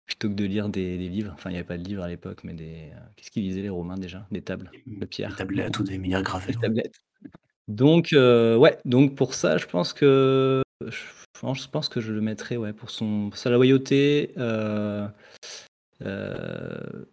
plutôt 0.06 0.30
que 0.30 0.36
de 0.36 0.46
lire 0.46 0.70
des 0.70 1.00
des 1.00 1.10
livres. 1.10 1.32
Enfin, 1.34 1.50
il 1.50 1.54
y 1.54 1.56
avait 1.56 1.66
pas 1.66 1.78
de 1.80 1.84
livres 1.84 2.04
à 2.04 2.08
l'époque, 2.08 2.44
mais 2.44 2.54
des, 2.54 2.92
heu, 2.94 3.00
qu'est-ce 3.16 3.32
qu'ils 3.32 3.44
lisaient 3.44 3.64
les 3.64 3.70
Romains 3.70 3.98
déjà? 3.98 4.28
Des 4.32 4.42
tables 4.44 4.70
de 4.86 5.00
des 5.00 5.06
pierre. 5.08 5.36
tablettes 5.36 5.80
ou 5.80 5.84
des 5.84 5.98
Des 5.98 6.14
ouais. 6.14 6.22
tablettes. 6.62 6.96
Donc 7.68 8.14
heu, 8.14 8.56
ouais, 8.58 8.78
donc 8.86 9.16
pour 9.16 9.34
ça, 9.34 9.58
je 9.58 9.66
pense 9.66 9.94
que 9.94 10.62
je 10.86 11.68
pense 11.72 11.90
que 11.90 12.02
je 12.02 12.14
le 12.14 12.22
mettrais, 12.22 12.58
ouais, 12.58 12.72
pour 12.74 12.92
son 12.92 13.30
pour 13.32 13.38
sa 13.38 13.50
loyauté, 13.50 14.32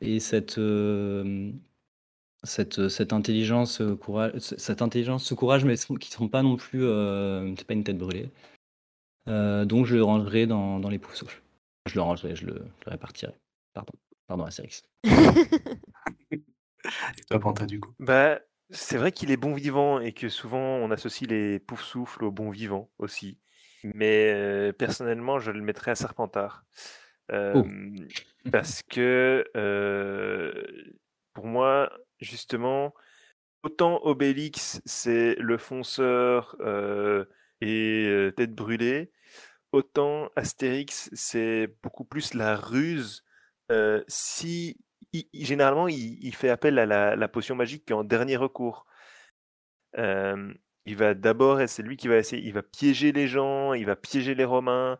et 0.02 0.20
cette, 0.20 0.58
cette, 2.44 2.88
cette 2.88 3.12
intelligence, 3.12 3.80
heu, 3.80 3.96
coura 3.96 4.30
c 4.38 4.54
cette 4.58 4.82
intelligence, 4.82 5.24
ce 5.24 5.34
courage, 5.34 5.64
mais 5.64 5.74
qui 5.76 6.10
sont 6.10 6.28
pas 6.28 6.42
non 6.42 6.56
plus, 6.56 6.82
c'est 7.56 7.66
pas 7.66 7.74
une 7.74 7.84
tête 7.84 7.98
brûlée. 7.98 8.30
Donc 9.26 9.86
je 9.86 9.96
le 9.96 10.04
rangerai 10.04 10.46
dans 10.46 10.78
dans 10.78 10.90
les 10.90 10.98
Pouf-Souffle. 10.98 11.42
Je 11.86 11.94
le 11.96 12.02
rangerai, 12.02 12.36
je 12.36 12.46
le 12.46 12.54
je 12.54 12.84
le 12.86 12.90
répartirai. 12.90 13.34
Pardon, 13.72 13.92
pardon 14.26 14.44
Astérix. 14.44 14.82
Et 16.32 16.42
toi 17.30 17.40
Panta, 17.40 17.66
du 17.66 17.80
coup? 17.80 17.92
Bah, 17.98 18.40
c'est 18.70 18.98
vrai 18.98 19.12
qu'il 19.12 19.30
est 19.30 19.36
bon 19.36 19.54
vivant 19.54 20.00
et 20.00 20.12
que 20.12 20.28
souvent 20.28 20.58
on 20.58 20.90
associe 20.90 21.28
les 21.28 21.58
Pouf-Souffle 21.58 22.24
aux 22.24 22.30
bons 22.30 22.50
vivants 22.50 22.90
aussi. 22.98 23.38
Mais 23.82 24.72
personnellement, 24.78 25.38
je 25.38 25.50
le 25.50 25.60
mettrais 25.62 25.92
à 25.92 25.94
Serpentard. 25.94 26.64
Oh! 27.32 27.64
Parce 28.50 28.82
que, 28.82 29.44
pour 31.32 31.46
moi, 31.46 31.90
justement, 32.20 32.94
autant 33.64 34.00
Obélix, 34.04 34.82
c'est 34.86 35.36
le 35.40 35.58
fonceur, 35.58 36.56
heu 36.60 37.28
et 37.62 38.06
heu, 38.08 38.32
tête 38.36 38.54
brûlée, 38.54 39.12
autant 39.72 40.30
Astérix, 40.36 41.10
c'est 41.14 41.68
beaucoup 41.82 42.04
plus 42.04 42.34
la 42.34 42.56
ruse. 42.56 43.24
Heu, 43.72 44.04
si 44.08 44.78
généralement, 45.34 45.88
il 45.88 46.34
fait 46.34 46.50
appel 46.50 46.78
à 46.78 46.86
la 47.16 47.28
potion 47.28 47.54
magique 47.56 47.90
en 47.92 48.04
dernier 48.04 48.36
recours. 48.36 48.86
Il 50.86 50.96
va 50.96 51.14
d'abord 51.14 51.60
c'est 51.66 51.82
lui 51.82 51.96
qui 51.96 52.08
va 52.08 52.16
essayer 52.18 52.42
il 52.46 52.52
va 52.52 52.62
piéger 52.62 53.12
les 53.12 53.26
gens, 53.28 53.72
il 53.74 53.86
va 53.86 53.96
piéger 53.96 54.34
les 54.34 54.44
Romains, 54.44 54.98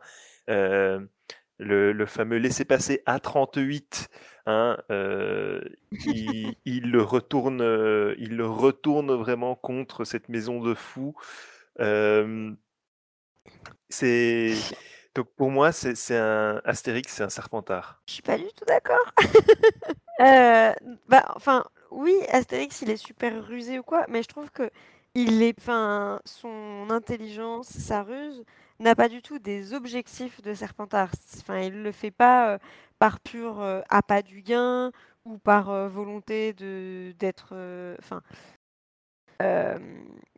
le 0.49 2.07
fameux 2.07 2.39
laissez-passer 2.39 3.03
A38, 3.07 4.09
hein, 4.47 4.77
heu, 4.91 5.77
il 6.07 6.55
il 6.65 6.91
le 6.91 7.03
retourne, 7.03 7.63
heu, 7.63 8.15
il 8.19 8.37
le 8.37 8.47
retourne 8.47 9.13
vraiment 9.15 9.55
contre 9.55 10.05
cette 10.05 10.29
maison 10.29 10.61
de 10.61 10.75
fous. 10.75 11.15
Hem 11.79 12.57
c'est 13.89 14.55
donc 15.15 15.29
pour 15.37 15.51
moi, 15.51 15.71
c'est 15.71 16.17
un 16.17 16.61
Astérix, 16.65 17.13
c'est 17.13 17.23
un 17.23 17.29
Serpentard. 17.29 18.03
Je 18.09 18.15
suis 18.15 18.23
pas 18.23 18.37
du 18.37 18.47
tout 18.57 18.65
d'accord. 18.67 19.13
Heu, 20.21 20.73
bah, 21.09 21.25
enfin, 21.37 21.65
oui, 21.93 22.15
Astérix, 22.31 22.83
il 22.83 22.91
est 22.91 22.97
super 22.97 23.47
rusé 23.47 23.79
ou 23.79 23.85
quoi, 23.85 24.05
mais 24.09 24.23
je 24.23 24.29
trouve 24.29 24.51
qu'il 24.51 25.43
est 25.43 25.55
enfin, 25.61 26.21
son 26.25 26.89
intelligence, 26.91 27.69
sa 27.69 28.03
ruse, 28.03 28.45
n'a 28.81 28.97
pas 28.97 29.09
du 29.09 29.23
tout 29.23 29.39
des 29.39 29.73
objectifs 29.73 30.43
de 30.43 30.53
Serpentard. 30.53 31.11
Enfin, 31.39 31.61
il 31.61 31.83
le 31.83 31.93
fait 31.93 32.11
pas, 32.11 32.59
par 33.05 33.21
pur, 33.21 33.61
heu, 33.61 33.83
appât 33.91 34.23
du 34.23 34.41
gain 34.41 34.91
ou 35.27 35.37
par, 35.39 35.71
heu, 35.71 35.89
volonté 35.89 36.55
de 36.55 37.13
d'être, 37.19 37.49
heu, 37.55 37.97
enfin, 37.99 38.23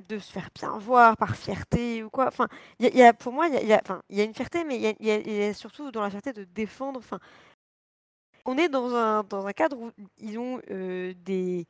de 0.09 0.19
se 0.19 0.33
faire 0.33 0.49
bien 0.55 0.79
voir, 0.79 1.17
par 1.17 1.37
fierté 1.37 2.03
ou 2.03 2.11
quoi. 2.11 2.27
Enfin, 2.29 2.49
il 2.79 2.95
y 2.95 3.03
a 3.03 3.13
pour 3.13 3.33
moi, 3.33 3.49
il 3.49 3.55
y 3.55 3.57
a 3.59 3.63
y 3.63 3.73
a 3.73 3.83
y 4.11 4.21
a 4.21 4.25
une 4.25 4.35
fierté, 4.35 4.65
mais 4.65 4.97
il 5.01 5.07
y 5.07 5.43
a 5.45 5.55
surtout 5.55 5.91
dans 5.91 6.03
la 6.03 6.11
fierté 6.11 6.33
de 6.33 6.45
défendre, 6.45 6.99
enfin 6.99 7.19
on 8.45 8.57
est 8.59 8.69
dans 8.69 8.95
un 8.95 9.23
dans 9.25 9.47
un 9.47 9.53
cadre 9.53 9.79
où 9.79 9.91
ils 10.19 10.39
ont, 10.39 10.61
des 10.69 11.67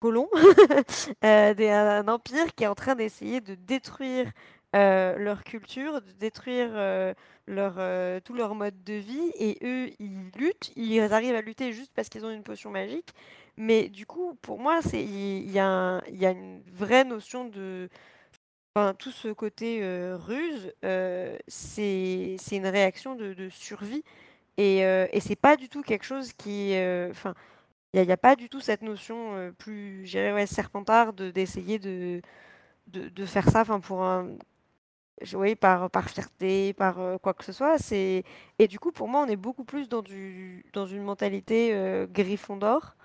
colons, 0.00 0.28
des 1.22 1.70
un 1.70 2.08
empire 2.08 2.54
qui 2.56 2.64
est 2.64 2.68
en 2.68 2.74
train 2.74 2.94
d'essayer 2.96 3.40
de 3.40 3.54
détruire, 3.56 4.30
heu, 4.74 5.16
leur 5.18 5.44
culture, 5.44 6.00
de 6.02 6.12
détruire, 6.12 6.70
heu, 6.74 7.14
leur, 7.46 7.74
heu, 7.78 8.20
tout 8.24 8.34
leur 8.34 8.54
mode 8.54 8.82
de 8.84 8.94
vie 8.94 9.32
et 9.38 9.58
eux, 9.64 9.90
ils 9.98 10.30
luttent. 10.36 10.72
Ils 10.76 11.00
arrivent 11.12 11.34
à 11.34 11.42
lutter 11.42 11.72
juste 11.72 11.92
parce 11.94 12.08
qu'ils 12.08 12.24
ont 12.24 12.30
une 12.30 12.42
potion 12.42 12.70
magique. 12.70 13.14
Mais 13.56 13.88
du 13.88 14.06
coup, 14.06 14.34
pour 14.42 14.58
moi, 14.60 14.80
il 14.94 15.50
y 15.50 15.52
y 15.54 15.58
a 15.60 16.02
une 16.30 16.62
vraie 16.72 17.04
notion 17.04 17.46
de 17.46 17.88
tout 18.98 19.10
ce 19.10 19.28
côté, 19.28 19.80
ruse, 20.14 20.72
c'est 21.48 22.36
une 22.52 22.66
réaction 22.66 23.14
de 23.14 23.48
survie 23.50 24.02
et 24.58 24.80
et 24.80 25.20
c'est 25.20 25.36
pas 25.36 25.56
du 25.56 25.68
tout 25.68 25.82
quelque 25.82 26.04
chose 26.04 26.32
qui, 26.32 26.74
enfin 27.10 27.34
Il 27.94 28.02
n'y 28.02 28.12
a, 28.12 28.16
pas 28.16 28.36
du 28.36 28.48
tout 28.50 28.60
cette 28.60 28.82
notion 28.82 29.52
plus, 29.58 30.06
je 30.06 30.12
dirais, 30.12 30.32
ouais, 30.34 30.46
serpentard 30.46 31.12
d'essayer 31.14 31.78
de, 31.78 32.22
de, 32.88 33.26
faire 33.26 33.48
ça 33.50 33.64
pour 33.64 34.04
un, 34.04 34.28
oui, 35.34 35.54
par, 35.54 35.90
par 35.90 36.08
fierté, 36.08 36.72
par 36.72 36.96
quoi 37.20 37.34
que 37.34 37.44
ce 37.44 37.52
soit. 37.52 37.78
C'est... 37.78 38.24
Et 38.58 38.68
du 38.68 38.78
coup, 38.78 38.92
pour 38.92 39.08
moi, 39.08 39.24
on 39.26 39.28
est 39.28 39.36
beaucoup 39.36 39.64
plus 39.64 39.88
dans, 39.88 40.02
du, 40.02 40.64
dans 40.72 40.86
une 40.86 41.02
mentalité 41.02 42.06
griffon 42.12 42.56
d'or. 42.56 42.96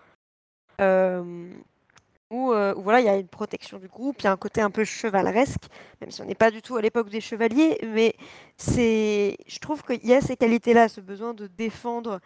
où, 0.80 2.48
voilà, 2.78 3.00
il 3.02 3.06
y 3.06 3.10
a 3.10 3.18
une 3.18 3.28
protection 3.28 3.78
du 3.80 3.88
groupe, 3.88 4.22
il 4.22 4.26
y 4.26 4.28
a 4.28 4.32
un 4.32 4.38
côté 4.38 4.62
un 4.62 4.72
peu 4.72 4.84
chevaleresque, 4.84 5.68
même 6.02 6.12
si 6.12 6.22
on 6.22 6.26
n'est 6.26 6.36
pas 6.36 6.52
du 6.52 6.62
tout 6.62 6.76
à 6.76 6.82
l'époque 6.82 7.10
des 7.10 7.22
chevaliers, 7.22 7.78
mais 7.84 8.16
c'est, 8.58 9.38
je 9.48 9.60
trouve 9.60 9.84
qu'il 9.84 10.06
y 10.06 10.14
a 10.14 10.22
ces 10.22 10.38
qualités-là, 10.38 10.90
ce 10.90 11.02
besoin 11.02 11.34
de 11.34 11.48
défendre 11.48 12.20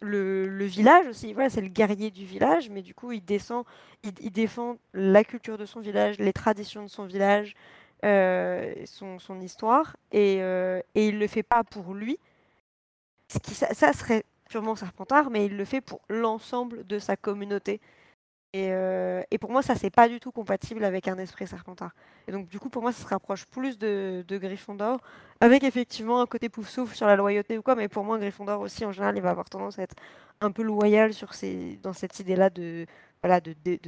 le, 0.00 0.64
village 0.64 1.06
aussi. 1.06 1.32
Voilà, 1.32 1.50
c'est 1.50 1.60
le 1.60 1.68
guerrier 1.68 2.10
du 2.10 2.24
village, 2.24 2.70
mais 2.70 2.82
du 2.82 2.94
coup, 2.94 3.12
il 3.12 3.24
descend, 3.24 3.64
il, 4.02 4.30
défend 4.30 4.76
la 4.92 5.24
culture 5.24 5.58
de 5.58 5.66
son 5.66 5.80
village, 5.80 6.18
les 6.18 6.32
traditions 6.32 6.82
de 6.82 6.88
son 6.88 7.06
village, 7.06 7.54
euh, 8.04 8.74
son, 8.86 9.40
histoire, 9.40 9.96
et, 10.12 10.38
euh, 10.40 10.80
et 10.94 11.08
il 11.08 11.18
le 11.18 11.26
fait 11.26 11.42
pas 11.42 11.64
pour 11.64 11.94
lui. 11.94 12.18
Ce 13.28 13.38
qui, 13.38 13.54
ça, 13.54 13.92
serait 13.92 14.24
purement 14.48 14.74
serpentard, 14.74 15.30
mais 15.30 15.46
il 15.46 15.56
le 15.56 15.64
fait 15.64 15.80
pour 15.80 16.00
l'ensemble 16.08 16.86
de 16.86 16.98
sa 16.98 17.16
communauté. 17.16 17.80
Et, 18.52 18.72
euh, 18.72 19.22
et, 19.30 19.38
pour 19.38 19.52
moi, 19.52 19.62
ça, 19.62 19.76
c'est 19.76 19.90
pas 19.90 20.08
du 20.08 20.18
tout 20.18 20.32
compatible 20.32 20.84
avec 20.84 21.06
un 21.06 21.18
esprit 21.18 21.46
serpentard. 21.46 21.92
Et 22.26 22.32
donc, 22.32 22.48
du 22.48 22.58
coup, 22.58 22.68
pour 22.68 22.82
moi, 22.82 22.92
ça 22.92 23.02
se 23.02 23.08
rapproche 23.08 23.46
plus 23.46 23.78
de, 23.78 24.24
de 24.26 24.38
Gryffondor, 24.38 25.00
avec 25.40 25.62
effectivement 25.62 26.20
un 26.20 26.26
côté 26.26 26.48
pouf-souffle 26.48 26.96
sur 26.96 27.06
la 27.06 27.14
loyauté 27.16 27.56
ou 27.58 27.62
quoi, 27.62 27.76
mais 27.76 27.88
pour 27.88 28.04
moi, 28.04 28.18
Gryffondor 28.18 28.60
aussi, 28.60 28.84
en 28.84 28.92
général, 28.92 29.16
il 29.16 29.22
va 29.22 29.30
avoir 29.30 29.48
tendance 29.48 29.78
à 29.78 29.82
être 29.82 29.94
un 30.40 30.50
peu 30.50 30.62
loyal 30.62 31.14
sur 31.14 31.34
ces, 31.34 31.78
dans 31.82 31.92
cette 31.92 32.18
idée-là 32.18 32.50
de, 32.50 32.86
voilà, 33.22 33.40
de, 33.40 33.54
de, 33.64 33.78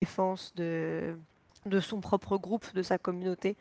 défense 0.00 0.54
de, 0.54 1.16
de 1.68 1.80
son 1.80 2.00
propre 2.00 2.38
groupe, 2.38 2.66
de 2.74 2.82
sa 2.82 2.98
communauté. 2.98 3.56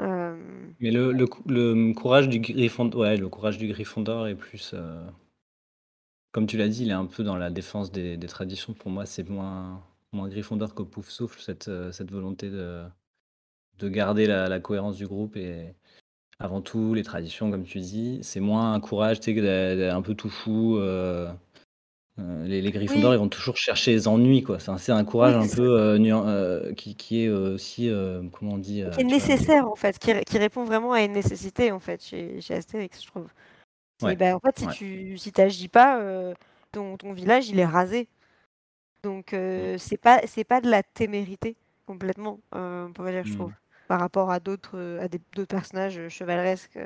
Euh, 0.00 0.36
mais 0.80 0.90
le, 0.90 1.12
le, 1.12 1.92
courage 1.92 2.28
du 2.28 2.38
Gryffondor, 2.40 3.00
ouais, 3.00 3.16
le 3.16 3.28
courage 3.28 3.58
du 3.58 3.68
Gryffondor 3.68 4.28
est 4.28 4.34
plus. 4.34 4.72
Euh, 4.74 5.04
comme 6.32 6.46
tu 6.46 6.56
l'as 6.56 6.68
dit, 6.68 6.82
il 6.82 6.90
est 6.90 6.94
un 6.94 7.06
peu 7.06 7.24
dans 7.24 7.36
la 7.36 7.50
défense 7.50 7.90
des, 7.90 8.18
traditions. 8.26 8.74
Pour 8.74 8.90
moi, 8.90 9.06
c'est 9.06 9.28
moins, 9.28 9.82
moins 10.12 10.28
Gryffondor 10.28 10.74
que 10.74 10.82
Pouf 10.82 11.08
Souffle, 11.08 11.40
cette, 11.40 11.68
euh, 11.68 11.90
cette 11.90 12.10
volonté 12.10 12.50
de, 12.50 12.84
de 13.78 13.88
garder 13.88 14.26
la, 14.26 14.60
cohérence 14.60 14.96
du 14.96 15.06
groupe 15.06 15.36
et 15.36 15.74
avant 16.38 16.60
tout 16.60 16.94
les 16.94 17.02
traditions, 17.02 17.50
comme 17.50 17.64
tu 17.64 17.80
dis. 17.80 18.20
C'est 18.22 18.40
moins 18.40 18.74
un 18.74 18.80
courage, 18.80 19.20
tu 19.20 19.34
sais, 19.34 19.88
un 19.88 20.02
peu 20.02 20.14
tout 20.14 20.30
fou. 20.30 20.78
Euh, 22.18 22.46
les, 22.46 22.60
les 22.60 22.70
Gryffondors, 22.70 23.14
ils 23.14 23.18
vont 23.18 23.28
toujours 23.28 23.56
chercher 23.56 23.92
les 23.92 24.08
ennuis, 24.08 24.42
quoi. 24.42 24.58
C'est 24.58 24.92
un, 24.92 25.04
courage 25.04 25.36
un 25.36 25.48
peu 25.48 25.98
qui, 26.76 26.94
qui, 26.96 27.24
est 27.24 27.28
aussi, 27.28 27.90
comment 28.32 28.54
on 28.54 28.58
dit 28.58 28.84
Qui 28.92 29.00
est 29.00 29.04
nécessaire, 29.04 29.68
en 29.68 29.76
fait, 29.76 29.98
qui, 29.98 30.12
qui, 30.24 30.38
répond 30.38 30.64
vraiment 30.64 30.92
à 30.92 31.02
une 31.02 31.12
nécessité, 31.12 31.72
en 31.72 31.80
fait, 31.80 32.02
chez, 32.02 32.40
chez 32.40 32.54
Astérix, 32.54 33.02
je 33.02 33.06
trouve. 33.06 33.28
Bah, 34.00 34.36
en 34.36 34.40
fait, 34.40 34.58
si 34.58 34.66
tu 34.68 35.18
si 35.18 35.32
t'agis 35.32 35.68
pas, 35.68 36.00
euh, 36.00 36.34
ton, 36.72 36.96
ton, 36.96 37.12
village, 37.12 37.48
il 37.48 37.58
est 37.58 37.66
rasé. 37.66 38.08
Donc, 39.02 39.32
euh, 39.32 39.74
mmh. 39.74 39.78
c'est 39.78 39.96
pas, 39.96 40.20
c'est 40.26 40.44
pas 40.44 40.60
de 40.60 40.70
la 40.70 40.82
témérité, 40.82 41.56
complètement, 41.86 42.40
euh, 42.54 42.86
on 42.86 42.92
pourrait 42.92 43.12
dire, 43.12 43.24
je 43.24 43.34
trouve, 43.34 43.50
mmh. 43.50 43.88
par 43.88 44.00
rapport 44.00 44.30
à 44.30 44.40
d'autres, 44.40 44.98
à 45.00 45.08
d'autres 45.08 45.44
personnages 45.44 46.08
chevaleresques. 46.08 46.78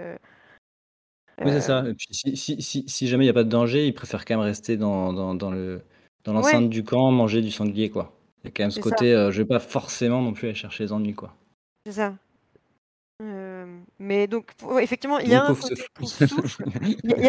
Oui, 1.41 1.51
c'est 1.51 1.61
ça. 1.61 1.85
Et 1.89 1.95
puis, 1.95 2.09
si, 2.11 2.37
si, 2.37 2.63
si, 2.63 2.85
si 2.87 3.09
jamais 3.09 3.25
il 3.25 3.27
n'y 3.27 3.31
a 3.31 3.35
pas 3.35 3.45
de 3.45 3.49
danger, 3.49 3.87
il 3.87 3.95
préfère 3.95 4.25
quand 4.25 4.35
même 4.35 4.45
rester 4.45 4.77
dans, 4.77 5.13
dans, 5.13 5.35
dans 5.35 5.51
le, 5.51 5.83
dans 6.25 6.33
l'enceinte 6.33 6.69
du 6.71 6.85
camp, 6.85 7.11
manger 7.11 7.41
du 7.41 7.51
sanglier, 7.51 7.91
quoi. 7.91 8.13
Il 8.43 8.49
y 8.49 8.49
a 8.49 8.51
quand 8.55 8.65
même 8.65 8.71
ce 8.71 8.81
côté, 8.81 9.29
je 9.31 9.43
vais 9.43 9.49
pas 9.49 9.61
forcément 9.61 10.21
non 10.21 10.33
plus 10.33 10.49
aller 10.49 10.55
chercher 10.55 10.85
les 10.85 10.93
ennuis, 10.93 11.15
quoi. 11.15 11.35
C'est 11.87 11.93
ça. 11.93 12.15
Mais 13.99 14.27
donc, 14.27 14.51
effectivement, 14.81 15.19
il 15.19 15.29
y 15.29 15.35
a 15.35 15.45
un 15.45 15.55
côté 15.55 15.75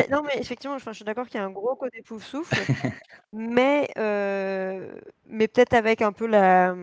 non, 0.09 0.23
mais 0.23 0.39
effectivement, 0.39 0.77
je 0.77 0.91
suis 0.91 1.05
d'accord 1.05 1.27
qu'il 1.27 1.39
y 1.39 1.43
a 1.43 1.45
un 1.45 1.51
gros 1.51 1.75
côté 1.75 2.01
pouf 2.01 2.25
souffle, 2.25 2.55
mais, 3.33 3.87
mais 3.95 5.47
peut-être 5.47 5.73
avec 5.73 6.01
un 6.01 6.11
peu 6.11 6.25
la, 6.25 6.75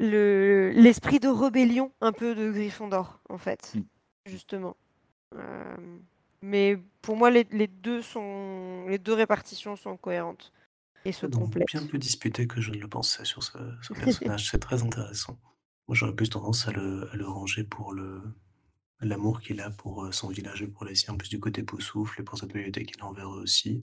le, 0.00 0.72
l'esprit 0.74 1.20
de 1.20 1.28
rébellion 1.28 1.92
un 2.00 2.12
peu 2.12 2.34
de 2.34 2.50
Gryffondor, 2.50 3.20
en 3.28 3.38
fait, 3.38 3.74
mmh. 3.74 3.80
justement. 4.26 4.76
Mais 6.42 6.78
pour 7.02 7.16
moi, 7.16 7.30
les, 7.30 7.46
les, 7.50 7.66
deux 7.66 8.02
sont, 8.02 8.86
les 8.88 8.98
deux 8.98 9.14
répartitions 9.14 9.76
sont 9.76 9.96
cohérentes 9.96 10.52
et 11.04 11.12
se 11.12 11.26
complètent. 11.26 11.66
Bien 11.68 11.86
plus 11.86 11.98
disputé 11.98 12.46
que 12.46 12.60
je 12.60 12.70
ne 12.70 12.78
le 12.78 12.88
pensais 12.88 13.24
sur 13.24 13.42
ce, 13.42 13.58
ce 13.82 13.92
personnage, 13.94 14.50
c'est 14.50 14.58
très 14.58 14.82
intéressant. 14.82 15.38
Moi, 15.88 15.96
j'aurais 15.96 16.14
plus 16.14 16.30
tendance 16.30 16.68
à 16.68 16.72
le, 16.72 17.10
à 17.12 17.16
le 17.16 17.26
ranger 17.26 17.64
pour 17.64 17.92
le, 17.92 18.22
l'amour 19.00 19.40
qu'il 19.40 19.60
a 19.60 19.70
pour 19.70 20.04
euh, 20.04 20.12
son 20.12 20.28
village 20.28 20.62
et 20.62 20.66
pour 20.66 20.84
les 20.84 20.94
siens, 20.94 21.16
plus 21.16 21.28
du 21.28 21.40
côté 21.40 21.62
Poussoufle 21.62 22.20
et 22.20 22.24
pour 22.24 22.38
cette 22.38 22.52
communauté 22.52 22.84
qu'il 22.84 23.00
a 23.00 23.06
envers 23.06 23.32
eux 23.32 23.40
aussi. 23.42 23.82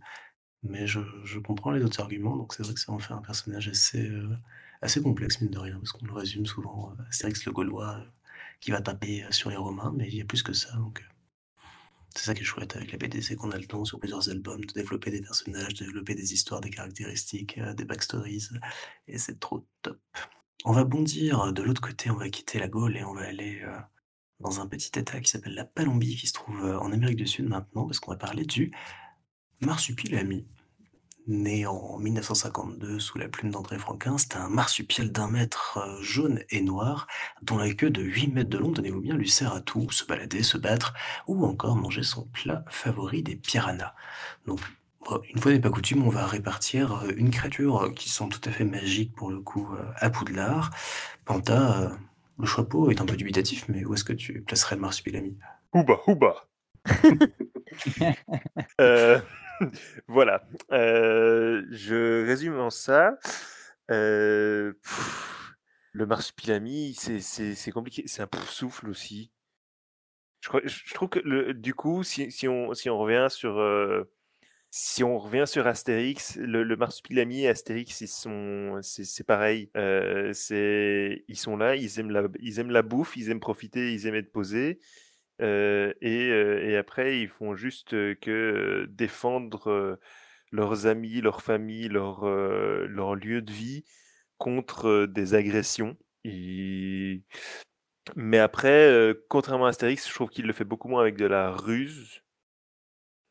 Mais 0.64 0.88
je, 0.88 1.00
je 1.24 1.40
comprends 1.40 1.72
les 1.72 1.84
autres 1.84 2.00
arguments, 2.02 2.36
donc 2.36 2.54
c'est 2.54 2.64
vrai 2.64 2.74
que 2.74 2.80
ça 2.80 2.92
en 2.92 3.00
fait 3.00 3.14
un 3.14 3.22
personnage 3.22 3.68
assez, 3.68 4.10
euh, 4.10 4.36
assez 4.82 5.02
complexe, 5.02 5.42
mine 5.42 5.52
de 5.52 5.60
rien, 5.60 5.78
parce 5.78 5.92
qu'on 5.92 6.06
le 6.06 6.14
résume 6.14 6.46
souvent. 6.46 6.94
Euh, 7.00 7.30
que 7.30 7.46
le 7.46 7.52
Gaulois 7.52 8.04
qui 8.60 8.72
va 8.72 8.82
taper 8.82 9.24
sur 9.30 9.50
les 9.50 9.56
Romains, 9.56 9.94
mais 9.96 10.08
il 10.08 10.16
y 10.16 10.22
a 10.22 10.26
plus 10.26 10.42
que 10.42 10.54
ça, 10.54 10.76
donc 10.78 11.04
c'est 12.18 12.26
ça 12.26 12.34
qui 12.34 12.42
est 12.42 12.46
chouette 12.46 12.76
avec 12.76 12.92
la 12.92 12.98
BD, 12.98 13.22
c'est 13.22 13.36
qu'on 13.36 13.52
a 13.52 13.58
le 13.58 13.66
temps 13.66 13.86
sur 13.86 14.00
plusieurs 14.00 14.30
albums 14.30 14.64
de 14.66 14.74
développer 14.74 15.12
des 15.12 15.22
personnages, 15.22 15.74
de 15.76 15.86
développer 15.86 16.16
des 16.16 16.34
histoires, 16.34 16.62
des 16.62 16.70
caractéristiques, 16.70 17.60
des 17.60 17.86
backstories, 17.86 18.50
et 19.08 19.18
c'est 19.18 19.40
trop 19.40 19.66
top. 19.82 20.00
On 20.66 20.72
va 20.72 20.84
bondir 20.84 21.54
de 21.54 21.62
l'autre 21.62 21.82
côté, 21.82 22.10
on 22.10 22.16
va 22.16 22.30
quitter 22.30 22.60
la 22.60 22.68
Gaule 22.68 22.98
et 22.98 23.04
on 23.04 23.14
va 23.14 23.22
aller 23.22 23.62
euh, 23.62 23.78
dans 24.40 24.60
un 24.60 24.68
petit 24.68 24.98
état 25.00 25.20
qui 25.22 25.30
s'appelle 25.30 25.54
la 25.54 25.66
Palombie, 25.66 26.16
qui 26.16 26.28
se 26.28 26.34
trouve 26.34 26.66
euh, 26.66 26.80
en 26.80 26.92
Amérique 26.92 27.18
du 27.18 27.28
Sud 27.28 27.48
maintenant, 27.48 27.86
parce 27.86 28.00
qu'on 28.00 28.12
va 28.12 28.18
parler 28.18 28.44
du 28.46 28.72
marsupilami. 29.62 30.48
Né 31.28 31.66
en 31.66 31.98
1952 31.98 33.00
sous 33.00 33.18
la 33.18 33.28
plume 33.28 33.52
d'André 33.52 33.78
Franquin, 33.78 34.18
c'est 34.18 34.38
un 34.38 34.48
marsupial 34.48 35.12
d'un 35.12 35.28
mètre 35.28 35.78
euh, 35.78 36.02
jaune 36.02 36.42
et 36.50 36.62
noir, 36.62 37.08
dont 37.42 37.58
la 37.58 37.74
queue 37.74 37.90
de 37.90 38.02
8 38.02 38.28
mètres 38.28 38.50
de 38.50 38.58
long, 38.58 38.72
tenez-vous 38.72 39.02
bien, 39.02 39.16
lui 39.16 39.30
sert 39.30 39.54
à 39.54 39.62
tout, 39.62 39.92
se 39.92 40.06
balader, 40.06 40.42
se 40.42 40.58
battre, 40.58 40.94
ou 41.28 41.46
encore 41.46 41.76
manger 41.76 42.04
son 42.04 42.26
plat 42.26 42.64
favori 42.70 43.24
des 43.24 43.36
piranhas. 43.36 43.94
Donc 44.46 44.62
une 45.34 45.40
fois 45.40 45.52
n'est 45.52 45.60
pas 45.60 45.70
coutume, 45.70 46.06
on 46.06 46.10
va 46.10 46.26
répartir 46.26 47.04
euh, 47.04 47.12
une 47.16 47.30
créature 47.30 47.84
euh, 47.84 47.92
qui 47.92 48.10
semble 48.10 48.34
tout 48.34 48.50
à 48.50 48.52
fait 48.52 48.66
magique 48.66 49.16
pour 49.16 49.32
le 49.32 49.40
coup 49.40 49.70
euh, 49.74 49.84
à 49.96 50.10
Poudlard. 50.10 50.72
Panta, 51.26 51.92
le 52.38 52.46
chapeau 52.46 52.92
est 52.92 53.02
un 53.02 53.06
peu 53.06 53.16
dubitatif, 53.16 53.66
mais 53.70 53.86
où 53.86 53.94
est-ce 53.94 54.04
que 54.04 54.14
tu 54.14 54.42
placerais 54.42 54.76
le 54.76 54.82
marsupilami 54.82 55.38
Ouba, 55.74 56.00
ouba 56.08 56.48
Voilà. 60.08 60.44
je 60.70 62.26
résume 62.26 62.60
en 62.60 62.70
ça. 62.70 63.18
le 63.90 64.74
marsupilami, 65.94 66.96
c'est 66.96 67.72
compliqué. 67.72 68.04
C'est 68.08 68.22
un 68.22 68.30
souffle 68.48 68.90
aussi. 68.90 69.32
Je, 70.42 70.50
je, 70.66 70.94
trouve 70.94 71.10
que 71.10 71.52
du 71.52 71.74
coup, 71.74 72.04
si, 72.04 72.32
si, 72.32 72.48
on, 72.48 72.74
si 72.74 72.90
on 72.90 72.98
revient 72.98 73.28
sur 73.30 73.58
si 74.70 75.04
on 75.04 75.18
revient 75.18 75.46
sur 75.48 75.66
Astérix, 75.66 76.36
le, 76.38 76.64
marsupilami 76.76 77.44
et 77.44 77.48
Astérix, 77.48 78.02
ils 78.02 78.08
sont, 78.08 78.80
c'est 78.82 79.26
pareil. 79.26 79.72
Euh, 79.78 80.32
c'est, 80.34 81.24
ils 81.28 81.38
sont 81.38 81.58
là, 81.58 81.76
ils 81.76 82.00
aiment 82.00 82.12
la, 82.12 82.24
ils 82.40 82.60
aiment 82.60 82.72
la 82.72 82.82
bouffe, 82.82 83.16
ils 83.18 83.30
aiment 83.30 83.40
profiter, 83.40 83.94
ils 83.94 84.06
aiment 84.08 84.16
être 84.16 84.32
posés. 84.32 84.80
Euh, 85.42 85.94
et, 86.02 86.30
euh, 86.32 86.80
après, 86.80 87.20
ils 87.20 87.30
font 87.30 87.56
juste 87.56 87.92
que 88.20 88.88
défendre 88.90 90.00
leurs 90.52 90.88
amis, 90.88 91.22
leur 91.22 91.42
famille, 91.42 91.88
leur, 91.90 92.26
leur 92.26 93.16
lieu 93.16 93.42
de 93.42 93.52
vie 93.52 93.84
contre 94.38 95.06
des 95.06 95.34
agressions. 95.36 95.98
Mais 98.16 98.40
après, 98.40 99.14
contrairement 99.30 99.66
à 99.66 99.70
Astérix, 99.70 100.08
je 100.08 100.14
trouve 100.14 100.30
qu'il 100.30 100.46
le 100.46 100.54
fait 100.54 100.64
beaucoup 100.66 100.88
moins 100.88 101.02
avec 101.02 101.18
de 101.18 101.26
la 101.26 101.52
ruse 101.52 102.22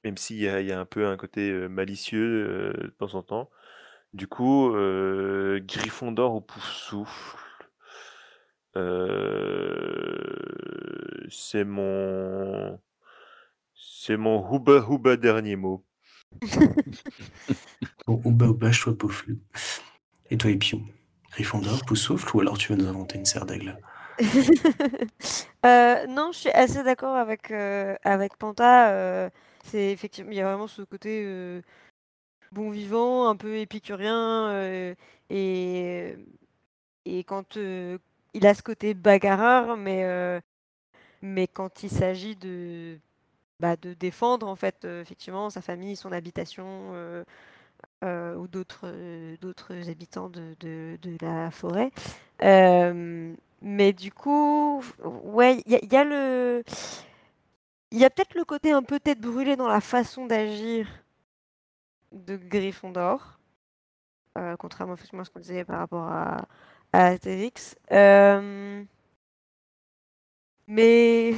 même 0.04 0.16
s'il 0.16 0.36
y 0.36 0.42
y 0.42 0.72
a, 0.72 0.78
un 0.78 0.84
peu 0.84 1.06
un 1.08 1.16
côté 1.16 1.52
malicieux 1.68 2.72
de 2.80 2.94
temps 2.96 3.14
en 3.14 3.22
temps. 3.22 3.50
Du 4.16 4.28
coup, 4.28 4.74
euh, 4.74 5.60
Gryffondor 5.62 6.34
au 6.34 6.40
pouf 6.40 6.64
souffle. 6.64 7.38
C'est 11.30 11.64
mon. 11.64 12.78
C'est 13.74 14.16
mon 14.16 14.48
Houba 14.50 14.78
Houba 14.78 15.16
dernier 15.16 15.56
mot. 15.56 15.84
Bon, 18.06 18.20
Houba 18.24 18.46
Houba, 18.46 18.70
choix 18.70 18.94
Et 20.30 20.36
toi, 20.36 20.50
Epiou 20.50 20.80
Gryffondor, 21.32 21.84
pouf 21.84 21.98
souffle, 21.98 22.36
ou 22.36 22.40
alors 22.40 22.56
tu 22.56 22.72
veux 22.72 22.78
nous 22.78 22.86
inventer 22.88 23.18
une 23.18 23.24
serre 23.24 23.46
d'aigle? 23.46 23.78
Euh, 25.64 26.06
non, 26.06 26.30
je 26.32 26.38
suis 26.38 26.50
assez 26.50 26.84
d'accord 26.84 27.16
avec, 27.16 27.50
avec 27.50 28.36
Panta. 28.36 29.30
C'est 29.64 29.90
effectivement, 29.90 30.30
il 30.30 30.36
y 30.36 30.40
a 30.40 30.44
vraiment 30.46 30.68
ce 30.68 30.82
côté 30.82 31.62
bon 32.52 32.70
vivant, 32.70 33.28
un 33.28 33.36
peu 33.36 33.56
épicurien, 33.58 34.48
euh, 34.50 34.94
et, 35.30 36.16
et 37.04 37.24
quand 37.24 37.56
euh, 37.56 37.98
il 38.34 38.46
a 38.46 38.54
ce 38.54 38.62
côté 38.62 38.94
bagarreur, 38.94 39.76
mais, 39.76 40.04
euh, 40.04 40.40
mais 41.26 41.46
quand 41.46 41.82
il 41.82 41.90
s'agit 41.90 42.36
de, 42.36 42.98
bah, 43.60 43.76
de 43.76 43.94
défendre 43.94 44.46
en 44.48 44.56
fait 44.56 44.84
effectivement 44.84 45.50
sa 45.50 45.60
famille, 45.60 45.96
son 45.96 46.12
habitation 46.12 46.92
ou 48.02 48.48
d'autres 48.48 48.92
d'autres 49.40 49.90
habitants 49.90 50.28
de, 50.28 50.54
de, 50.60 51.16
la 51.20 51.50
forêt. 51.50 51.90
mais 52.40 53.92
du 53.92 54.12
coup, 54.12 54.82
ouais, 55.04 55.62
il 55.66 55.92
y, 55.92 55.96
a 55.96 56.04
le 56.04 56.62
il 57.90 57.98
y 57.98 58.04
a 58.04 58.10
peut-être 58.10 58.34
le 58.34 58.44
côté 58.44 58.72
un 58.72 58.82
peu 58.82 59.00
tête 59.00 59.20
brûlée 59.20 59.56
dans 59.56 59.68
la 59.68 59.80
façon 59.80 60.26
d'agir 60.26 60.86
de 62.12 62.36
Gryffondor, 62.36 63.38
euh, 64.38 64.56
contrairement 64.58 64.94
à 64.94 65.24
ce 65.24 65.30
qu'on 65.30 65.40
disait 65.40 65.64
par 65.64 65.78
rapport 65.78 66.04
à, 66.04 66.46
à. 66.92 67.14
Euh, 67.92 68.84
mais 70.66 71.34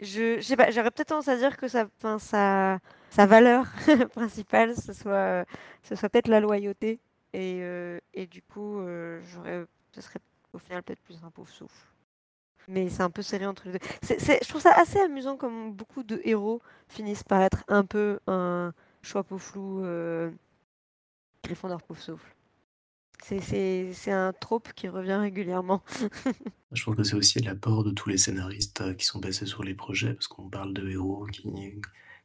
je, 0.00 0.40
sais 0.40 0.56
pas, 0.56 0.70
j'aurais 0.70 0.90
peut-être 0.90 1.08
tendance 1.08 1.28
à 1.28 1.36
dire 1.36 1.56
que 1.56 1.68
ça, 1.68 1.86
sa, 2.18 2.78
sa 3.10 3.26
valeur 3.26 3.66
principale, 4.14 4.76
ce 4.76 4.92
soit, 4.92 5.44
ce 5.82 5.94
soit 5.94 6.08
peut-être 6.08 6.28
la 6.28 6.40
loyauté. 6.40 7.00
Et, 7.32 7.60
euh, 7.62 8.00
et 8.14 8.26
du 8.26 8.42
coup, 8.42 8.80
j'aurais, 9.32 9.64
ce 9.92 10.00
serait 10.00 10.20
au 10.52 10.58
final 10.58 10.82
peut-être 10.82 11.02
plus 11.02 11.22
un 11.24 11.30
pauvre 11.30 11.48
souffle 11.48 11.90
mais 12.70 12.88
c'est 12.88 13.02
un 13.02 13.10
peu 13.10 13.22
serré 13.22 13.46
entre 13.46 13.66
les 13.66 13.72
deux. 13.72 13.86
je 14.02 14.48
trouve 14.48 14.60
ça 14.60 14.72
assez 14.72 15.00
amusant 15.00 15.36
comme 15.36 15.72
beaucoup 15.72 16.02
de 16.02 16.20
héros 16.24 16.62
finissent 16.88 17.24
par 17.24 17.42
être 17.42 17.64
un 17.68 17.84
peu 17.84 18.20
un 18.26 18.72
choix 19.02 19.24
peau 19.24 19.38
flou, 19.38 19.84
euh, 19.84 20.30
Gryffondor 21.42 21.82
pauvre 21.82 22.00
souffle. 22.00 22.34
C'est 23.22 24.10
un 24.10 24.32
trope 24.32 24.72
qui 24.74 24.88
revient 24.88 25.14
régulièrement. 25.14 25.82
je 26.72 26.82
trouve 26.82 26.96
que 26.96 27.04
c'est 27.04 27.16
aussi 27.16 27.40
l'apport 27.40 27.84
de 27.84 27.90
tous 27.90 28.08
les 28.08 28.18
scénaristes 28.18 28.80
euh, 28.80 28.94
qui 28.94 29.04
sont 29.04 29.20
passés 29.20 29.46
sur 29.46 29.62
les 29.62 29.74
projets, 29.74 30.14
parce 30.14 30.28
qu'on 30.28 30.48
parle 30.48 30.72
de 30.72 30.88
héros 30.88 31.26
qui, 31.26 31.48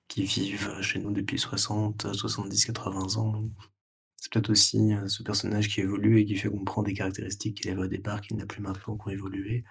qui 0.07 0.23
vivent 0.23 0.81
chez 0.81 0.99
nous 0.99 1.11
depuis 1.11 1.39
60, 1.39 2.13
70, 2.13 2.65
80 2.65 3.17
ans. 3.17 3.43
C'est 4.17 4.31
peut-être 4.31 4.49
aussi 4.49 4.93
euh, 4.93 5.07
ce 5.07 5.23
personnage 5.23 5.67
qui 5.67 5.81
évolue 5.81 6.19
et 6.19 6.25
qui 6.25 6.35
fait 6.35 6.49
qu'on 6.49 6.63
prend 6.63 6.83
des 6.83 6.93
caractéristiques 6.93 7.61
qu'il 7.61 7.69
avait 7.69 7.83
au 7.83 7.87
départ, 7.87 8.21
qu'il 8.21 8.37
n'a 8.37 8.45
plus 8.45 8.61
maintenant, 8.61 8.97
qui 8.97 9.07
ont 9.07 9.11
évolué, 9.11 9.63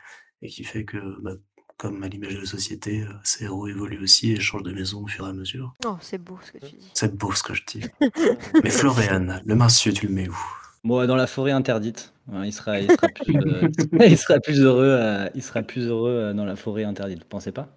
et 0.43 0.49
qui 0.49 0.63
fait 0.63 0.85
que, 0.85 1.21
bah, 1.23 1.33
comme 1.77 2.03
à 2.03 2.09
l'image 2.09 2.35
de 2.35 2.41
la 2.41 2.47
société, 2.47 3.03
euh, 3.03 3.13
ces 3.25 3.45
héros 3.45 3.67
évoluent 3.67 4.03
aussi 4.03 4.33
et 4.33 4.41
changent 4.41 4.63
de 4.63 4.73
maison 4.73 5.03
au 5.03 5.07
fur 5.07 5.27
et 5.27 5.31
à 5.31 5.33
mesure. 5.33 5.75
Oh, 5.85 5.97
c'est 6.01 6.19
beau 6.19 6.39
ce 6.43 6.53
que 6.53 6.59
tu 6.59 6.77
dis. 6.77 6.91
C'est 6.95 7.17
beau 7.17 7.33
ce 7.33 7.43
que 7.43 7.55
je 7.55 7.65
dis. 7.67 7.85
Mais 8.63 8.71
Florian, 8.71 9.41
le 9.45 9.55
monsieur, 9.55 9.93
tu 9.93 10.07
le 10.07 10.13
mets 10.13 10.29
où? 10.29 10.39
Bon, 10.85 11.07
dans 11.07 11.17
la 11.17 11.27
forêt 11.27 11.53
interdite. 11.53 12.13
il, 12.45 12.53
sera, 12.53 12.79
il, 12.79 12.91
sera 12.91 13.09
plus, 13.09 13.37
euh, 13.37 13.69
il, 14.07 14.19
sera 14.19 14.39
plus, 14.39 14.61
heureux, 14.61 14.99
euh, 15.01 15.29
il 15.35 15.43
sera 15.43 15.63
plus 15.63 15.87
heureux 15.87 16.35
dans 16.35 16.45
la 16.45 16.57
forêt 16.57 16.85
interdite, 16.85 17.21
vous 17.23 17.29
pensez 17.29 17.53
pas? 17.53 17.75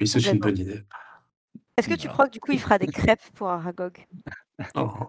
Oui, 0.00 0.06
c'est 0.06 0.20
une 0.30 0.38
bonne 0.38 0.56
idée. 0.56 0.82
Est-ce 1.76 1.88
que 1.88 1.94
tu 1.94 2.08
crois 2.08 2.26
que 2.26 2.32
du 2.32 2.40
coup 2.40 2.52
il 2.52 2.60
fera 2.60 2.78
des 2.78 2.86
crêpes 2.86 3.28
pour 3.34 3.48
Aragog? 3.48 4.06
Oh. 4.76 5.08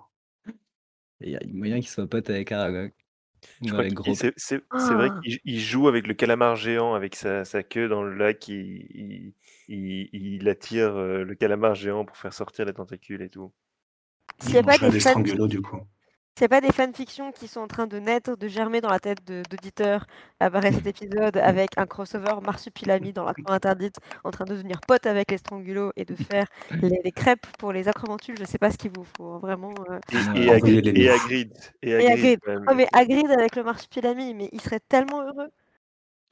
Il 1.20 1.30
y 1.30 1.36
a 1.36 1.40
moyen 1.54 1.80
qu'il 1.80 1.90
soit 1.90 2.08
pote 2.08 2.30
avec 2.32 2.52
Aragog. 2.52 2.92
C'est 4.38 4.62
vrai 4.94 5.10
qu'il 5.22 5.60
joue 5.60 5.88
avec 5.88 6.08
le 6.08 6.16
calamar 6.16 6.56
géant, 6.56 6.96
avec 6.96 7.16
sa, 7.16 7.44
queue 7.64 7.88
dans 7.88 8.02
le 8.02 8.16
lac, 8.16 8.48
il, 8.48 9.34
il, 9.68 10.50
attire 10.50 10.96
euh, 10.96 11.24
le 11.24 11.36
calamar 11.36 11.76
géant 11.76 12.06
pour 12.06 12.18
faire 12.18 12.34
sortir 12.34 12.66
les 12.66 12.74
tentacules 12.74 13.22
et 13.22 13.30
tout. 13.30 13.54
S'il 14.40 14.54
n'y 14.54 14.58
a 14.58 14.64
pas 14.64 14.78
des, 14.78 14.90
des 14.90 15.48
du 15.48 15.62
coup. 15.62 15.82
C'est 16.36 16.48
pas 16.48 16.62
des 16.62 16.72
fanfictions 16.72 17.32
qui 17.32 17.48
sont 17.48 17.60
en 17.60 17.68
train 17.68 17.86
de 17.86 18.00
naître, 18.00 18.36
de 18.36 18.48
germer 18.48 18.82
dans 18.82 18.90
la 18.90 19.00
tête 19.00 19.20
d'auditeurs 19.24 20.08
après 20.40 20.72
cet 20.72 20.88
épisode 20.88 21.38
avec 21.38 21.78
un 21.78 21.86
crossover 21.86 22.34
marsupilami 22.44 23.14
dans 23.14 23.24
la 23.24 23.36
cour 23.36 23.52
interdite 23.52 23.98
en 24.24 24.32
train 24.32 24.46
de 24.46 24.50
devenir 24.56 24.82
pote 24.82 25.06
avec 25.06 25.30
les 25.30 25.38
strangulos 25.38 25.92
et 25.96 26.06
de 26.06 26.16
faire 26.16 26.48
les, 26.72 27.12
crêpes 27.12 27.46
pour 27.60 27.72
les 27.72 27.88
acromantules. 27.88 28.36
Je 28.40 28.46
sais 28.46 28.58
pas 28.58 28.72
ce 28.72 28.78
qu'il 28.78 28.90
vous 28.96 29.06
faut, 29.16 29.38
vraiment. 29.38 29.76
Euh. 29.92 30.00
Et, 30.36 30.46
et, 30.46 30.50
Agrid. 31.10 31.54
Et 31.84 31.94
Agrid. 32.10 32.40
Oh, 32.48 32.74
mais 32.74 32.88
Agrid 32.94 33.30
avec 33.30 33.56
le 33.56 33.64
marsupilami, 33.64 34.34
mais 34.34 34.50
il 34.52 34.62
serait 34.62 34.82
tellement 34.90 35.22
heureux. 35.22 35.50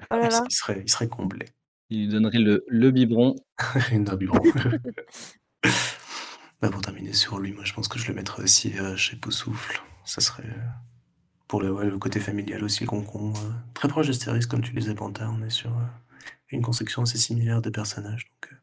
Oh 0.10 0.16
là 0.16 0.30
là. 0.30 0.43
Il, 0.49 0.52
serait, 0.52 0.82
il 0.84 0.89
serait 0.89 1.10
comblé. 1.10 1.45
Il 1.91 1.99
lui 1.99 2.08
donnerait 2.08 2.39
le, 2.39 2.66
le 2.68 2.89
biberon. 2.89 3.36
un 3.91 4.16
biberon. 4.16 4.39
bah 6.60 6.72
pour 6.72 6.82
terminer 6.82 7.14
sur 7.14 7.38
lui, 7.38 7.52
moi 7.52 7.66
je 7.66 7.74
pense 7.74 7.88
que 7.88 7.99
je 7.99 8.08
le 8.08 8.16
mettrais 8.16 8.41
aussi 8.41 8.74
euh, 8.80 8.97
chez 8.97 9.16
Poussoufle 9.16 9.84
ça 10.12 10.20
serait 10.20 10.43
euh, 10.43 10.68
pour 11.47 11.62
le, 11.62 11.89
le 11.89 11.97
côté 11.97 12.20
familial 12.20 12.66
aussi, 12.66 12.84
le 12.84 12.89
concon. 12.89 13.30
Euh, 13.30 13.51
très 13.74 13.88
proche 13.88 14.07
d'Astérix, 14.07 14.45
comme 14.45 14.62
tu 14.62 14.74
disais, 14.74 14.93
Panta, 14.93 15.30
on 15.30 15.41
est 15.41 15.49
sur 15.49 15.72
euh, 15.72 15.84
une 16.49 16.62
conception 16.62 17.03
assez 17.03 17.18
similaire 17.18 17.62
des 17.62 17.72
personnages. 17.72 18.26
Donc, 18.26 18.59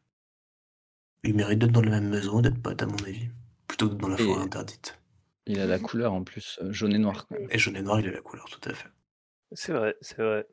il 1.23 1.33
mérite 1.33 1.57
d'être 1.57 1.71
dans 1.71 1.81
la 1.81 1.89
même 1.89 2.09
maison, 2.09 2.41
d'être 2.41 2.61
pote, 2.61 2.83
à 2.83 2.85
mon 2.85 2.97
avis, 2.97 3.29
plutôt 3.67 3.89
que 3.89 3.95
dans 3.95 4.09
la 4.09 4.17
forêt 4.17 4.43
interdite. 4.43 4.99
Il 5.47 5.59
a 5.59 5.65
la 5.65 5.79
couleur 5.79 6.13
en 6.13 6.23
plus, 6.23 6.59
jaune 6.69 6.93
et 6.93 6.99
noir. 6.99 7.25
Et 7.49 7.57
jaune 7.57 7.77
et 7.77 7.81
noir, 7.81 7.99
il 7.99 8.07
a 8.07 8.11
la 8.11 8.21
couleur, 8.21 8.45
tout 8.45 8.69
à 8.69 8.73
fait. 8.75 8.89
C'est 9.53 9.73
vrai, 9.73 9.95
c'est 10.01 10.21
vrai. 10.21 10.45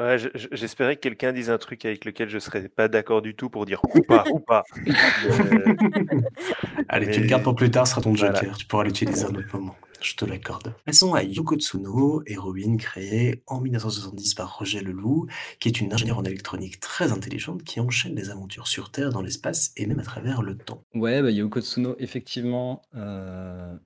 Ouais, 0.00 0.16
j'espérais 0.52 0.96
que 0.96 1.00
quelqu'un 1.00 1.32
dise 1.32 1.50
un 1.50 1.58
truc 1.58 1.84
avec 1.84 2.04
lequel 2.04 2.28
je 2.28 2.38
serais 2.38 2.68
pas 2.68 2.88
d'accord 2.88 3.20
du 3.20 3.34
tout 3.34 3.50
pour 3.50 3.64
dire 3.64 3.80
ou 3.84 4.02
pas, 4.02 4.24
ou 4.32 4.38
pas. 4.38 4.62
Allez, 6.88 7.10
tu 7.10 7.20
le 7.20 7.26
gardes 7.26 7.42
pour 7.42 7.56
plus 7.56 7.70
tard, 7.70 7.86
ce 7.86 7.92
sera 7.92 8.02
ton 8.02 8.14
joker. 8.14 8.56
Tu 8.56 8.66
pourras 8.66 8.84
l'utiliser 8.84 9.24
à 9.24 9.28
un 9.28 9.34
autre 9.34 9.56
moment. 9.56 9.76
Je 10.00 10.16
te 10.16 10.24
l'accorde. 10.24 10.74
Passons 10.84 11.14
à 11.14 11.22
Yoko 11.22 11.56
Tsuno, 11.56 12.22
héroïne 12.26 12.76
créée 12.76 13.42
en 13.46 13.60
1970 13.60 14.34
par 14.34 14.58
Roger 14.58 14.80
Leloup, 14.80 15.26
qui 15.60 15.68
est 15.68 15.80
une 15.80 15.92
ingénieure 15.92 16.18
en 16.18 16.24
électronique 16.24 16.80
très 16.80 17.12
intelligente 17.12 17.62
qui 17.62 17.80
enchaîne 17.80 18.14
les 18.14 18.30
aventures 18.30 18.66
sur 18.66 18.90
Terre, 18.90 19.10
dans 19.10 19.22
l'espace 19.22 19.72
et 19.76 19.86
même 19.86 19.98
à 19.98 20.02
travers 20.04 20.42
le 20.42 20.56
temps. 20.56 20.82
Ouais, 20.94 21.22
bah 21.22 21.30
Yoko 21.30 21.60
Tsuno, 21.60 21.96
effectivement, 21.98 22.82
euh, 22.94 23.76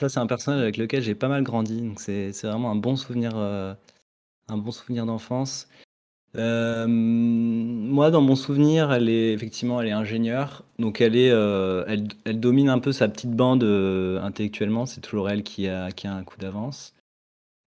ça 0.00 0.08
c'est 0.08 0.20
un 0.20 0.26
personnage 0.26 0.62
avec 0.62 0.76
lequel 0.76 1.02
j'ai 1.02 1.14
pas 1.14 1.28
mal 1.28 1.42
grandi, 1.42 1.82
donc 1.82 2.00
c'est 2.00 2.32
vraiment 2.42 2.70
un 2.70 2.76
bon 2.76 2.96
souvenir, 2.96 3.32
euh, 3.34 3.74
un 4.48 4.58
bon 4.58 4.70
souvenir 4.70 5.06
d'enfance. 5.06 5.68
Euh, 6.38 6.86
moi, 6.86 8.10
dans 8.10 8.20
mon 8.20 8.36
souvenir, 8.36 8.92
elle 8.92 9.08
est 9.08 9.32
effectivement, 9.32 9.80
elle 9.80 9.88
est 9.88 9.92
ingénieure, 9.92 10.64
donc 10.78 11.00
elle 11.00 11.16
est, 11.16 11.30
euh, 11.32 11.84
elle, 11.88 12.38
domine 12.38 12.68
un 12.68 12.78
peu 12.78 12.92
sa 12.92 13.08
petite 13.08 13.32
bande 13.32 13.64
euh, 13.64 14.22
intellectuellement. 14.22 14.86
C'est 14.86 15.00
toujours 15.00 15.28
elle 15.30 15.42
qui 15.42 15.68
a, 15.68 15.90
qui 15.90 16.06
a 16.06 16.14
un 16.14 16.22
coup 16.22 16.38
d'avance. 16.38 16.94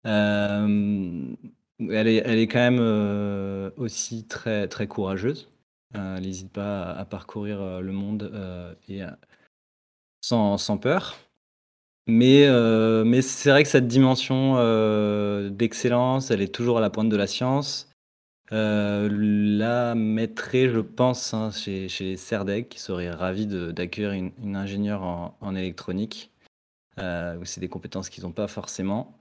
elle 0.06 1.38
est, 1.80 2.24
elle 2.26 2.40
est 2.40 2.48
quand 2.48 2.72
même 2.72 3.72
aussi 3.78 4.26
très, 4.26 4.68
très 4.68 4.88
courageuse. 4.88 5.50
elle 5.94 6.22
n'hésite 6.22 6.52
pas 6.52 6.92
à, 6.92 7.04
parcourir 7.06 7.82
le 7.82 7.92
monde 7.92 8.32
sans, 10.22 10.58
sans 10.58 10.78
peur. 10.78 11.18
Mais, 12.08 12.48
mais 13.06 13.22
c'est 13.22 13.50
vrai 13.50 13.64
que 13.64 13.70
cette 13.70 13.88
dimension 13.88 14.56
d'excellence, 15.50 16.32
elle 16.32 16.42
est 16.42 16.54
toujours 16.54 16.78
à 16.78 16.82
la 16.82 16.90
pointe 16.90 17.10
de 17.10 17.18
la 17.18 17.28
science. 17.28 17.91
Euh, 18.54 19.08
la 19.10 19.96
mettrait, 19.96 20.68
je 20.68 20.80
pense, 20.80 21.34
hein, 21.34 21.52
chez, 21.52 21.88
chez 21.88 22.16
qui 22.70 22.80
serait 22.80 23.10
ravi 23.10 23.48
d'accueillir 23.48 24.12
une, 24.12 24.56
ingénieure 24.56 25.04
en, 25.04 25.56
électronique. 25.56 26.32
Euh, 27.00 27.40
c'est 27.46 27.62
des 27.62 27.70
compétences 27.70 28.10
qu'ils 28.10 28.24
n'ont 28.24 28.34
pas 28.34 28.48
forcément. 28.48 29.18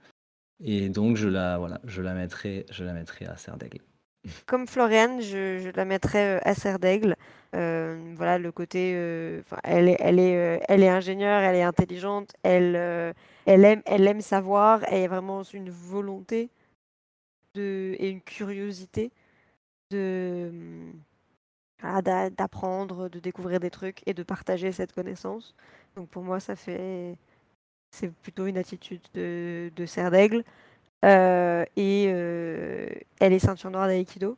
Et 0.63 0.89
donc, 0.89 1.15
je 1.15 1.29
la, 1.29 1.57
voilà, 1.57 1.79
je 1.85 2.01
la, 2.01 2.13
mettrai, 2.13 2.65
je 2.71 2.83
la 2.83 2.93
à 2.93 3.37
Serdaigle. 3.37 3.79
Comme 4.47 4.67
Floriane, 4.67 5.21
je, 5.21 5.71
la 5.75 5.85
mettrais 5.85 6.37
euh, 6.37 6.39
à 6.43 6.53
Serdaigle. 6.53 7.15
voilà, 7.53 8.37
le 8.37 8.51
côté. 8.51 8.91
elle, 9.63 9.87
est, 9.87 9.97
elle, 9.99 10.19
est, 10.19 10.61
elle 10.67 10.83
est 10.83 10.89
ingénieure, 10.89 11.39
elle 11.39 11.55
est 11.55 11.63
intelligente, 11.63 12.33
elle, 12.43 12.75
elle, 13.45 13.63
aime, 13.63 13.81
elle 13.85 14.05
aime 14.05 14.21
savoir, 14.21 14.81
elle 14.87 15.05
a 15.05 15.07
vraiment 15.07 15.43
une 15.43 15.69
volonté 15.69 16.49
de, 17.55 17.95
et 17.97 18.09
une 18.09 18.21
curiosité 18.21 19.11
de 19.91 20.51
d'apprendre, 22.37 23.09
de 23.09 23.19
découvrir 23.19 23.59
des 23.59 23.71
trucs 23.71 24.01
et 24.07 24.13
de 24.13 24.23
partager 24.23 24.71
cette 24.71 24.93
connaissance. 24.93 25.55
Donc 25.95 26.09
pour 26.09 26.23
moi, 26.23 26.39
ça 26.39 26.55
fait 26.55 27.17
c'est 27.91 28.11
plutôt 28.11 28.47
une 28.47 28.57
attitude 28.57 29.01
de, 29.13 29.71
de 29.75 29.85
cerf 29.85 30.11
d'aigle. 30.11 30.43
Euh, 31.03 31.65
et 31.75 32.05
euh, 32.09 32.87
elle 33.19 33.33
est 33.33 33.39
ceinture 33.39 33.71
noire 33.71 33.87
d'aïkido, 33.87 34.37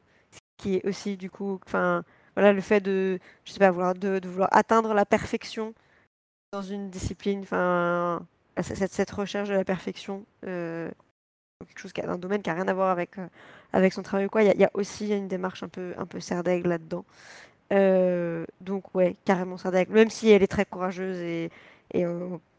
qui 0.58 0.76
est 0.76 0.86
aussi 0.88 1.18
du 1.18 1.30
coup, 1.30 1.60
enfin 1.66 2.04
voilà, 2.36 2.54
le 2.54 2.62
fait 2.62 2.82
de, 2.82 3.20
je 3.46 3.52
sais 3.52 3.60
pas, 3.60 3.72
vouloir 3.72 3.94
de, 3.94 4.22
vouloir 4.26 4.50
atteindre 4.52 4.94
la 4.94 5.06
perfection 5.06 5.74
dans 6.54 6.62
une 6.62 6.90
discipline, 6.90 7.42
enfin 7.42 8.26
cette, 8.62 8.92
cette, 8.92 9.12
recherche 9.12 9.50
de 9.50 9.56
la 9.56 9.66
perfection 9.66 10.26
euh, 10.46 10.90
quelque 11.66 11.80
chose 11.80 11.94
qui 11.94 12.02
a 12.02 12.10
un 12.10 12.18
domaine 12.18 12.42
qui 12.42 12.50
a 12.50 12.54
rien 12.54 12.68
à 12.68 12.74
voir 12.74 12.90
avec, 12.90 13.18
euh, 13.18 13.28
avec 13.74 13.94
son 13.94 14.04
travail 14.04 14.26
ou 14.28 14.30
quoi. 14.30 14.44
Il 14.44 14.60
y, 14.60 14.64
a 14.64 14.72
aussi 14.74 15.10
une 15.10 15.28
démarche 15.28 15.64
un 15.64 15.70
peu, 15.70 15.94
un 15.98 16.06
peu 16.06 16.20
serdaigle 16.20 16.70
là-dedans. 16.70 17.06
Euh, 17.72 18.46
donc 18.62 18.94
ouais, 18.96 19.16
carrément 19.26 19.58
serdaigle. 19.58 19.94
Même 19.94 20.10
si 20.10 20.30
elle 20.30 20.44
est 20.44 20.48
très 20.48 20.66
courageuse 20.66 21.18
et, 21.18 21.50
et 21.94 22.06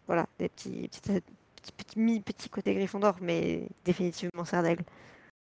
voilà, 0.07 0.27
des 0.39 0.49
petits, 0.49 0.89
petits, 0.89 1.23
petits, 1.73 2.21
petits, 2.21 2.49
côtés 2.49 2.75
Gryffondor, 2.75 3.17
mais 3.21 3.69
définitivement 3.85 4.45
Serdaigle. 4.45 4.85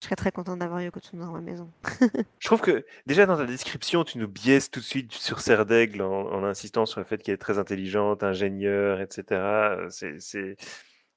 Je 0.01 0.07
serais 0.07 0.17
très 0.17 0.33
contente 0.33 0.59
d'avoir 0.59 0.81
Yoko 0.81 0.99
Tsuno 0.99 1.27
dans 1.27 1.33
ma 1.33 1.43
maison. 1.43 1.71
Je 2.39 2.47
trouve 2.47 2.63
que 2.63 2.87
déjà 3.05 3.27
dans 3.27 3.37
ta 3.37 3.45
description, 3.45 4.03
tu 4.03 4.17
nous 4.17 4.29
biaises 4.29 4.71
tout 4.71 4.81
de 4.81 4.85
suite 4.85 5.13
sur 5.13 5.41
Serre 5.41 5.67
d'Aigle 5.67 6.01
en, 6.01 6.33
en 6.33 6.43
insistant 6.43 6.87
sur 6.87 7.01
le 7.01 7.05
fait 7.05 7.23
qu'elle 7.23 7.35
est 7.35 7.39
très 7.39 7.59
intelligente, 7.59 8.23
ingénieure, 8.23 9.03
etc. 9.03 9.25
Euh, 9.31 9.89
C'est, 9.91 10.57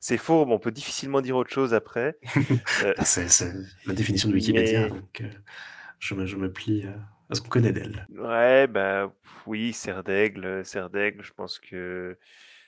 c'est, 0.05 0.17
faux, 0.17 0.45
mais 0.45 0.53
on 0.53 0.59
peut 0.59 0.71
difficilement 0.71 1.21
dire 1.21 1.35
autre 1.37 1.51
chose 1.51 1.73
après. 1.73 2.17
Euh, 2.83 2.93
Ah, 2.97 3.05
c'est 3.05 3.27
la 3.85 3.93
définition 3.93 4.29
de 4.29 4.33
Wikipédia, 4.33 4.81
Mais- 4.81 4.89
donc 4.89 5.21
euh, 5.21 5.29
je, 5.99 6.13
me, 6.15 6.25
je 6.25 6.35
me 6.35 6.51
plie 6.51 6.85
euh, 6.85 6.91
à 7.29 7.35
ce 7.35 7.41
qu'on 7.41 7.49
connaît 7.49 7.71
d'elle. 7.71 8.05
Ouais, 8.09 8.67
bah 8.67 9.13
oui, 9.45 9.73
Serre 9.73 10.03
d'Aigle, 10.03 10.65
Serre 10.65 10.89
d'Aigle, 10.89 11.23
je 11.23 11.33
pense 11.33 11.59
que 11.59 12.17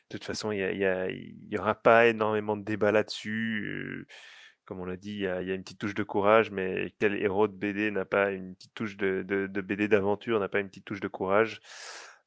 de 0.10 0.18
toute 0.18 0.24
façon, 0.24 0.52
il 0.52 0.60
y, 0.60 0.64
a- 0.64 0.72
il 0.72 0.80
y, 0.80 0.86
a- 0.86 1.10
il 1.10 1.48
y 1.50 1.58
aura 1.58 1.76
pas 1.76 2.08
énormément 2.08 2.56
de 2.56 2.64
débat 2.64 2.92
là-dessus. 2.92 4.08
Comme 4.66 4.80
on 4.80 4.86
l'a 4.86 4.98
dit, 4.98 5.12
il 5.14 5.20
y, 5.22 5.28
a, 5.28 5.42
il 5.42 5.48
y 5.48 5.52
a 5.52 5.56
une 5.56 5.64
petite 5.64 5.80
touche 5.80 5.94
de 5.94 6.04
courage, 6.04 6.50
mais 6.52 6.94
quel 7.00 7.16
héros 7.22 7.48
de 7.48 7.54
BD 7.54 7.92
n'a 7.92 8.06
pas 8.06 8.32
une 8.32 8.56
petite 8.56 8.74
touche 8.74 8.98
de, 8.98 9.24
de, 9.28 9.46
de 9.48 9.62
BD 9.62 9.88
d'aventure, 9.88 10.40
n'a 10.40 10.50
pas 10.50 10.60
une 10.60 10.70
petite 10.70 10.86
touche 10.86 11.02
de 11.02 11.08
courage 11.08 11.60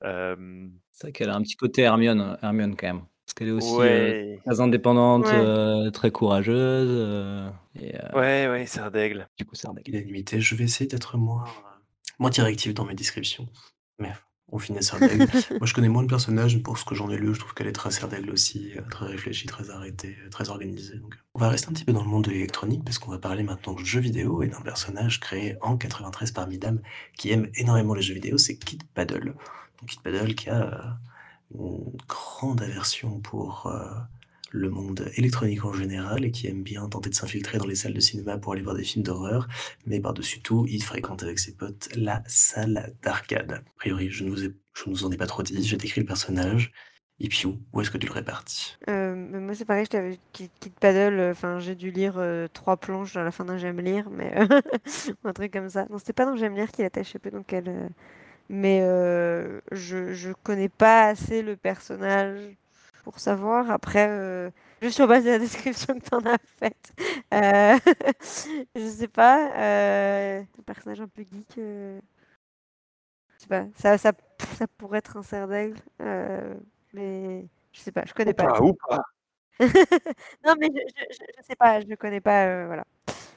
Euh, 0.05 0.69
C'est 0.93 1.07
vrai 1.09 1.13
qu'elle 1.13 1.31
a 1.31 1.35
un 1.35 1.43
petit 1.43 1.57
côté 1.57 1.83
Hermione, 1.83 2.39
Hermione 2.43 2.77
quand 2.77 2.87
même. 2.87 3.03
Parce 3.29 3.35
qu'elle 3.35 3.49
est 3.49 3.53
aussi 3.53 3.75
euh, 3.75 3.79
Ouais, 3.79 4.41
très 4.47 4.61
indépendante, 4.63 5.27
Ouais. 5.27 5.33
euh, 5.35 5.91
très 5.91 6.11
courageuse. 6.11 6.89
euh, 6.91 7.51
et 7.79 7.95
euh, 7.95 8.09
ouais, 8.19 8.49
ouais, 8.49 8.65
Serre 8.67 8.91
d'Aigle. 8.91 9.29
du 9.37 9.45
coup, 9.45 9.55
c'est 9.55 9.69
un. 9.69 9.75
L'unanimité, 9.87 10.41
je 10.41 10.55
vais 10.55 10.65
essayer 10.65 10.89
d'être 10.89 11.19
moins, 11.19 11.45
moins 12.19 12.31
directif 12.31 12.73
dans 12.73 12.87
mes 12.87 12.95
descriptions. 12.95 13.47
Mais 13.99 14.13
on 14.51 14.59
finit 14.59 14.83
Serdaigle. 14.83 15.27
Moi, 15.51 15.67
je 15.67 15.75
connais 15.75 15.91
moins 15.91 16.01
le 16.01 16.09
personnage, 16.09 16.57
mais 16.57 16.63
pour 16.63 16.79
ce 16.79 16.87
que 16.87 16.95
j'en 16.95 17.11
ai 17.11 17.19
lu, 17.19 17.35
je 17.35 17.41
trouve 17.41 17.53
qu'elle 17.53 17.67
est 17.67 17.73
très 17.73 17.91
Serdaigle 17.91 18.31
aussi, 18.31 18.73
euh, 18.79 18.81
très 18.91 19.05
réfléchie, 19.05 19.47
très 19.47 19.69
arrêtée, 19.69 20.17
très 20.31 20.49
organisée. 20.49 20.97
Donc, 20.97 21.15
on 21.35 21.39
va 21.39 21.51
rester 21.51 21.69
un 21.69 21.73
petit 21.75 21.85
peu 21.85 21.93
dans 21.93 22.03
le 22.03 22.09
monde 22.09 22.25
de 22.25 22.31
l'électronique, 22.31 22.83
parce 22.83 22.99
qu'on 22.99 23.11
va 23.11 23.19
parler 23.19 23.43
maintenant 23.43 23.75
de 23.75 23.85
jeux 23.85 24.01
vidéo 24.01 24.43
et 24.43 24.49
d'un 24.49 24.63
personnage 24.63 25.21
créé 25.21 25.57
en 25.61 25.77
93 25.77 26.31
par 26.33 26.49
Midam 26.49 26.81
qui 27.19 27.31
aime 27.31 27.51
énormément 27.57 27.93
les 27.93 28.01
jeux 28.01 28.15
vidéo, 28.15 28.39
c'est 28.39 28.57
Kid 28.57 28.85
Paddle. 28.95 29.35
Donc, 29.81 29.91
Kid 29.91 30.01
Paddle 30.01 30.35
qui 30.35 30.49
a 30.49 30.63
euh, 30.63 30.79
une 31.55 31.97
grande 32.09 32.63
aversion 32.63 33.21
pour 33.21 33.67
euh, 33.67 33.89
le 34.51 34.71
monde 34.71 35.11
électronique 35.17 35.65
en 35.65 35.73
général 35.73 36.25
et 36.25 36.31
qui 36.31 36.47
aime 36.47 36.63
bien 36.63 36.89
tenter 36.89 37.11
de 37.11 37.15
s'infiltrer 37.15 37.59
dans 37.59 37.67
les 37.67 37.75
salles 37.75 37.95
de 37.95 38.01
cinéma 38.01 38.39
pour 38.39 38.53
aller 38.53 38.63
voir 38.63 38.77
des 38.77 38.85
films 38.85 39.05
d'horreur, 39.05 39.49
mais 39.87 40.01
par-dessus 40.01 40.41
tout, 40.41 40.67
il 40.69 40.83
fréquente 40.83 41.23
avec 41.23 41.39
ses 41.39 41.55
potes 41.55 41.89
la 41.97 42.23
salle 42.27 42.95
d'arcade. 43.03 43.53
A 43.53 43.63
priori, 43.77 44.11
je 44.11 44.25
ne 44.25 44.31
vous, 44.31 45.05
en 45.05 45.11
ai 45.13 45.17
pas 45.17 45.27
trop 45.27 45.43
dit, 45.43 45.63
j'ai 45.63 45.77
décrit 45.77 46.01
le 46.01 46.07
personnage. 46.07 46.73
Et 47.21 47.29
puis 47.29 47.47
où, 47.47 47.59
où 47.73 47.81
est-ce 47.81 47.91
que 47.91 47.99
tu 47.99 48.07
le 48.07 48.13
répartis? 48.13 48.77
Euh, 48.89 49.15
moi, 49.15 49.55
c'est 49.55 49.65
pareil, 49.65 49.85
je 49.85 49.91
t'avais 49.91 50.19
Kid 50.33 50.51
Paddle. 50.81 51.19
euh, 51.19 51.31
Enfin, 51.33 51.59
j'ai 51.59 51.75
dû 51.75 51.91
lire 51.91 52.23
trois 52.53 52.77
planches 52.77 53.17
à 53.17 53.25
la 53.25 53.31
fin 53.31 53.45
d'un 53.45 53.57
J'aime 53.59 53.81
lire, 53.81 54.09
mais 54.11 54.33
un 55.25 55.33
truc 55.33 55.53
comme 55.53 55.69
ça. 55.69 55.87
Non, 55.91 55.99
c'était 55.99 56.13
pas 56.13 56.25
dans 56.25 56.37
J'aime 56.37 56.55
lire 56.55 56.71
qu'il 56.71 56.85
attachait 56.85 57.19
peu, 57.19 57.31
donc 57.31 57.53
elle. 57.53 57.91
Mais 58.49 58.81
euh, 58.83 59.61
je 59.73 60.15
je 60.15 60.33
connais 60.43 60.69
pas 60.71 61.07
assez 61.09 61.43
le 61.43 61.57
personnage 61.57 62.41
pour 63.05 63.19
savoir. 63.21 63.71
Après, 63.71 64.09
euh, 64.09 64.51
juste 64.83 64.97
sur 64.97 65.07
base 65.09 65.25
de 65.25 65.31
la 65.31 65.39
description 65.41 65.99
que 65.99 66.09
t'en 66.09 66.21
as 66.27 66.39
faite, 66.59 66.93
euh, 67.35 67.79
je 68.77 68.87
sais 68.89 69.09
pas. 69.09 69.51
euh, 69.57 70.41
un 70.43 70.63
personnage 70.65 71.01
un 71.01 71.09
peu 71.09 71.23
geek. 71.31 71.59
euh, 71.59 72.01
Je 73.37 73.43
sais 73.43 73.49
pas. 73.49 73.67
Ça, 73.77 73.99
ça, 73.99 74.13
ça 74.57 74.67
pourrait 74.77 74.99
être 74.99 75.17
un 75.17 75.23
cerf 75.23 75.49
d'aigle, 75.49 75.79
mais 76.93 77.47
je 77.73 77.81
sais 77.81 77.93
pas. 77.93 78.05
Je 78.07 78.15
connais 78.15 78.31
Ou 78.31 78.35
pas. 78.35 78.49
pas, 78.49 78.61
ou 78.63 78.75
pas. 78.75 79.03
Non, 80.45 80.55
mais 80.59 80.69
je, 80.75 80.81
je, 80.97 81.05
je- 81.39 81.43
sais 81.47 81.57
pas, 81.57 81.81
je 81.81 81.87
ne 81.87 81.95
connais 81.97 82.21
pas, 82.21 82.67
voilà. 82.67 82.85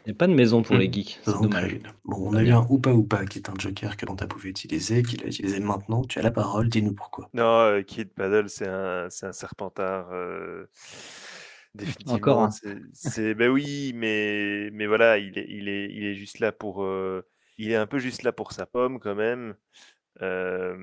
Il 0.06 0.10
n'y 0.10 0.12
a 0.12 0.16
pas 0.16 0.28
de 0.28 0.34
maison 0.34 0.64
pour 0.64 0.78
les 0.78 0.88
Mhm. 0.88 0.94
geeks. 0.94 1.20
C'est 1.24 1.32
dommage. 1.42 1.80
Bon, 2.06 2.30
on 2.30 2.34
a 2.36 2.42
eu 2.44 2.50
un 2.52 2.66
Oupa 2.70 2.92
Oupa 2.92 3.26
qui 3.26 3.38
est 3.40 3.50
un 3.50 3.54
joker 3.58 3.96
que 3.98 4.06
l'on 4.06 4.16
t'a 4.16 4.26
pouvait 4.28 4.50
utiliser, 4.50 5.04
qu'il 5.04 5.24
a 5.24 5.28
utilisé 5.28 5.60
maintenant. 5.60 6.04
Tu 6.04 6.18
as 6.18 6.24
la 6.24 6.32
parole, 6.32 6.70
dis-nous 6.70 6.94
pourquoi. 6.94 7.30
Non, 7.34 7.44
euh, 7.44 7.82
Kid 7.84 8.10
Paddle, 8.14 8.50
c'est 8.50 8.68
un, 8.68 9.10
c'est 9.10 9.28
un 9.28 9.32
serpentard. 9.32 10.10
euh, 10.12 10.66
définitivement. 11.76 12.16
Encore 12.16 12.44
un. 12.44 12.52
C'est, 12.52 12.78
c'est- 12.94 13.34
ben 13.36 13.50
oui, 13.50 13.94
mais, 13.96 14.70
mais 14.74 14.88
voilà, 14.88 15.18
il 15.20 15.38
est, 15.38 15.46
il 15.50 15.70
est, 15.70 15.86
il 15.92 16.04
est 16.04 16.16
juste 16.16 16.40
là 16.40 16.52
pour. 16.52 16.84
euh, 16.84 17.22
il 17.58 17.72
est 17.72 17.76
un 17.76 17.86
peu 17.88 18.00
juste 18.00 18.24
là 18.24 18.32
pour 18.32 18.52
sa 18.54 18.66
pomme 18.66 19.00
quand 19.00 19.16
même. 19.16 19.56
Euh, 20.22 20.76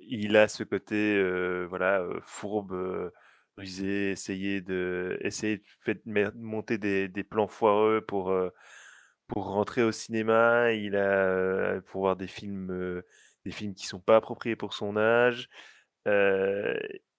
il 0.00 0.36
a 0.36 0.48
ce 0.48 0.64
côté, 0.64 1.16
euh, 1.16 1.66
voilà, 1.68 2.00
euh, 2.00 2.18
fourbe, 2.22 3.10
rusé, 3.56 4.10
essayer 4.12 4.60
de, 4.60 5.18
essayer 5.20 5.62
de 5.86 6.32
monter 6.36 6.78
des, 6.78 7.08
des 7.08 7.24
plans 7.24 7.46
foireux 7.46 8.00
pour, 8.00 8.34
pour 9.28 9.46
rentrer 9.46 9.82
au 9.82 9.92
cinéma. 9.92 10.72
Il 10.72 10.96
a 10.96 11.80
pour 11.82 12.02
voir 12.02 12.16
des 12.16 12.26
films, 12.26 13.02
des 13.44 13.50
films 13.50 13.74
qui 13.74 13.86
sont 13.86 14.00
pas 14.00 14.16
appropriés 14.16 14.56
pour 14.56 14.74
son 14.74 14.96
âge. 14.96 15.48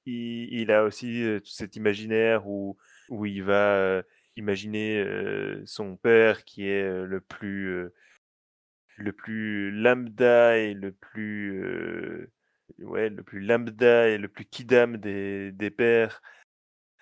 Il, 0.05 0.71
a 0.71 0.83
aussi 0.83 1.23
tout 1.43 1.51
cet 1.51 1.75
imaginaire 1.75 2.47
où, 2.47 2.77
où 3.09 3.25
il 3.25 3.43
va 3.43 4.03
imaginer 4.35 5.05
son 5.65 5.95
père 5.97 6.43
qui 6.45 6.67
est 6.67 7.03
le 7.03 7.21
plus, 7.21 7.89
le 8.97 9.13
plus 9.13 9.71
lambda 9.71 10.57
et 10.57 10.73
le 10.73 10.91
plus, 10.91 12.29
ouais, 12.79 13.09
le 13.09 13.23
plus 13.23 13.41
lambda 13.41 14.09
et 14.09 14.17
le 14.17 14.27
plus 14.27 14.45
kidam 14.45 14.97
des, 14.97 15.51
des 15.51 15.71
pères. 15.71 16.21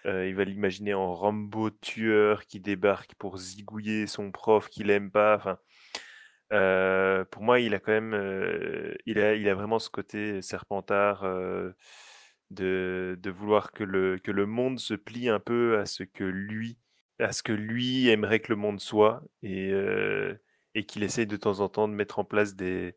Euh, 0.05 0.27
il 0.27 0.35
va 0.35 0.43
l'imaginer 0.43 0.93
en 0.93 1.13
Rambo 1.13 1.69
tueur 1.69 2.45
qui 2.47 2.59
débarque 2.59 3.13
pour 3.15 3.37
zigouiller 3.37 4.07
son 4.07 4.31
prof 4.31 4.69
qu'il 4.69 4.89
aime 4.89 5.11
pas. 5.11 5.35
Enfin, 5.35 5.59
euh, 6.53 7.23
pour 7.25 7.43
moi, 7.43 7.59
il 7.59 7.73
a 7.75 7.79
quand 7.79 7.91
même, 7.91 8.13
euh, 8.13 8.95
il 9.05 9.19
a, 9.19 9.35
il 9.35 9.47
a 9.47 9.53
vraiment 9.53 9.79
ce 9.79 9.89
côté 9.89 10.41
serpentard 10.41 11.23
de, 12.49 13.17
de 13.19 13.29
vouloir 13.29 13.71
que 13.71 13.83
le, 13.83 14.17
que 14.17 14.31
le 14.31 14.45
monde 14.45 14.79
se 14.79 14.93
plie 14.95 15.29
un 15.29 15.39
peu 15.39 15.77
à 15.79 15.85
ce 15.85 16.03
que 16.03 16.23
lui, 16.23 16.77
à 17.19 17.31
ce 17.31 17.43
que 17.43 17.53
lui 17.53 18.09
aimerait 18.09 18.39
que 18.39 18.51
le 18.51 18.57
monde 18.57 18.79
soit, 18.79 19.23
et, 19.43 19.71
et 20.75 20.85
qu'il 20.85 21.03
essaye 21.03 21.27
de 21.27 21.37
temps 21.37 21.59
en 21.59 21.69
temps 21.69 21.87
de 21.87 21.93
mettre 21.93 22.19
en 22.19 22.25
place 22.25 22.55
des, 22.55 22.95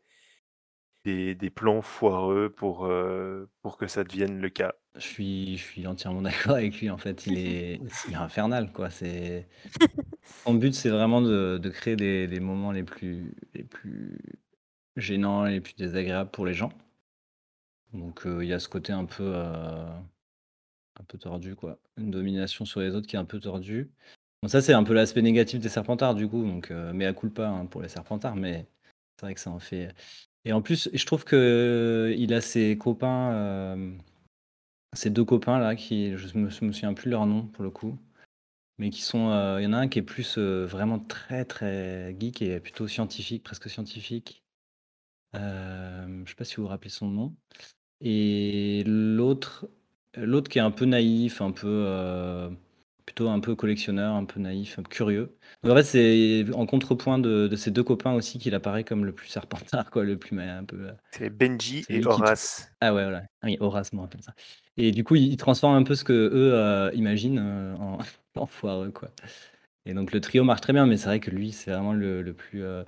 des, 1.05 1.35
des 1.35 1.49
plans 1.49 1.81
foireux 1.81 2.49
pour, 2.51 2.85
euh, 2.85 3.49
pour 3.61 3.77
que 3.77 3.87
ça 3.87 4.03
devienne 4.03 4.39
le 4.41 4.49
cas? 4.49 4.75
Je 4.95 5.01
suis, 5.01 5.57
je 5.57 5.63
suis 5.63 5.87
entièrement 5.87 6.21
d'accord 6.23 6.55
avec 6.55 6.79
lui. 6.79 6.89
En 6.89 6.97
fait, 6.97 7.27
il 7.27 7.37
est, 7.37 7.81
il 8.07 8.13
est 8.13 8.15
infernal, 8.15 8.71
quoi. 8.71 8.89
C'est 8.89 9.47
son 10.45 10.53
but, 10.55 10.73
c'est 10.73 10.89
vraiment 10.89 11.21
de, 11.21 11.59
de 11.61 11.69
créer 11.69 11.95
des, 11.95 12.27
des 12.27 12.39
moments 12.39 12.71
les 12.71 12.83
plus, 12.83 13.33
les 13.53 13.63
plus 13.63 14.19
gênants, 14.97 15.45
les 15.45 15.61
plus 15.61 15.75
désagréables 15.75 16.31
pour 16.31 16.45
les 16.45 16.53
gens. 16.53 16.71
Donc, 17.93 18.27
euh, 18.27 18.43
il 18.43 18.49
y 18.49 18.53
a 18.53 18.59
ce 18.59 18.67
côté 18.69 18.93
un 18.93 19.05
peu, 19.05 19.23
euh, 19.23 19.85
un 20.99 21.03
peu 21.03 21.17
tordu, 21.17 21.55
quoi. 21.55 21.79
Une 21.97 22.11
domination 22.11 22.65
sur 22.65 22.79
les 22.81 22.95
autres 22.95 23.07
qui 23.07 23.15
est 23.15 23.19
un 23.19 23.25
peu 23.25 23.39
tordue. 23.39 23.91
Bon, 24.41 24.47
ça, 24.47 24.61
c'est 24.61 24.73
un 24.73 24.83
peu 24.83 24.93
l'aspect 24.93 25.21
négatif 25.21 25.59
des 25.59 25.69
Serpentards, 25.69 26.15
du 26.15 26.27
coup. 26.27 26.43
Donc, 26.45 26.71
euh, 26.71 26.91
mais 26.93 27.05
à 27.05 27.13
culpa 27.13 27.47
hein, 27.47 27.65
pour 27.65 27.81
les 27.81 27.89
Serpentards, 27.89 28.35
mais 28.35 28.67
c'est 29.17 29.25
vrai 29.25 29.33
que 29.35 29.39
ça 29.41 29.51
en 29.51 29.59
fait. 29.59 29.93
Et 30.45 30.53
en 30.53 30.61
plus, 30.61 30.89
je 30.93 31.05
trouve 31.05 31.25
que 31.25 32.13
il 32.17 32.33
a 32.33 32.41
ses 32.41 32.77
copains. 32.77 33.33
euh, 33.33 33.91
ces 34.93 35.09
deux 35.09 35.25
copains 35.25 35.59
là 35.59 35.75
qui 35.75 36.17
je 36.17 36.37
me, 36.37 36.45
me 36.45 36.49
souviens 36.49 36.93
plus 36.93 37.09
leur 37.09 37.25
nom 37.25 37.43
pour 37.47 37.63
le 37.63 37.69
coup 37.69 37.97
mais 38.77 38.89
qui 38.89 39.01
sont 39.01 39.29
euh, 39.31 39.61
il 39.61 39.65
y 39.65 39.67
en 39.67 39.73
a 39.73 39.77
un 39.77 39.87
qui 39.87 39.99
est 39.99 40.03
plus 40.03 40.37
euh, 40.37 40.65
vraiment 40.65 40.99
très 40.99 41.45
très 41.45 42.15
geek 42.19 42.41
et 42.41 42.59
plutôt 42.59 42.87
scientifique 42.87 43.43
presque 43.43 43.69
scientifique 43.69 44.43
euh, 45.35 46.23
je 46.25 46.29
sais 46.29 46.35
pas 46.35 46.45
si 46.45 46.55
vous 46.57 46.63
vous 46.63 46.69
rappelez 46.69 46.89
son 46.89 47.07
nom 47.09 47.35
et 48.01 48.83
l'autre 48.85 49.69
l'autre 50.15 50.49
qui 50.49 50.59
est 50.59 50.61
un 50.61 50.71
peu 50.71 50.85
naïf 50.85 51.41
un 51.41 51.51
peu 51.51 51.67
euh, 51.67 52.49
plutôt 53.05 53.29
un 53.29 53.39
peu 53.39 53.55
collectionneur 53.55 54.13
un 54.15 54.25
peu 54.25 54.39
naïf 54.39 54.79
un 54.79 54.83
peu 54.83 54.89
curieux 54.89 55.37
donc 55.63 55.73
en 55.73 55.75
fait 55.75 55.83
c'est 55.83 56.45
en 56.53 56.65
contrepoint 56.65 57.19
de, 57.19 57.47
de 57.47 57.55
ces 57.55 57.71
deux 57.71 57.83
copains 57.83 58.13
aussi 58.13 58.39
qu'il 58.39 58.55
apparaît 58.55 58.83
comme 58.83 59.05
le 59.05 59.13
plus 59.13 59.27
serpentard 59.27 59.91
quoi 59.91 60.03
le 60.03 60.17
plus 60.17 60.39
un 60.39 60.63
peu 60.63 60.87
C'est 61.11 61.29
Benji 61.29 61.85
et 61.89 62.01
qui- 62.01 62.07
Horace. 62.07 62.69
ah 62.81 62.93
ouais, 62.93 63.03
voilà. 63.03 63.23
Ah 63.41 63.45
oui, 63.45 63.57
Horace 63.59 63.93
me 63.93 64.01
rappelle 64.01 64.21
ça. 64.21 64.33
Et 64.77 64.91
du 64.91 65.03
coup, 65.03 65.15
il, 65.15 65.37
transforme 65.37 65.75
un 65.75 65.83
peu 65.83 65.95
ce 65.95 66.03
que 66.03 66.11
eux 66.13 66.53
euh, 66.53 66.91
imaginent 66.93 67.39
euh, 67.39 67.75
en, 67.77 67.97
en 68.35 68.45
foireux, 68.45 68.91
quoi. 68.91 69.09
Et 69.85 69.93
donc 69.93 70.11
le 70.11 70.19
trio 70.21 70.43
marche 70.43 70.61
très 70.61 70.73
bien, 70.73 70.85
mais 70.87 70.97
c'est 70.97 71.05
vrai 71.07 71.19
que 71.19 71.31
lui, 71.31 71.51
c'est 71.51 71.71
vraiment 71.71 71.93
le, 71.93 72.21
le 72.21 72.33
plus. 72.33 72.63
euh, 72.63 72.83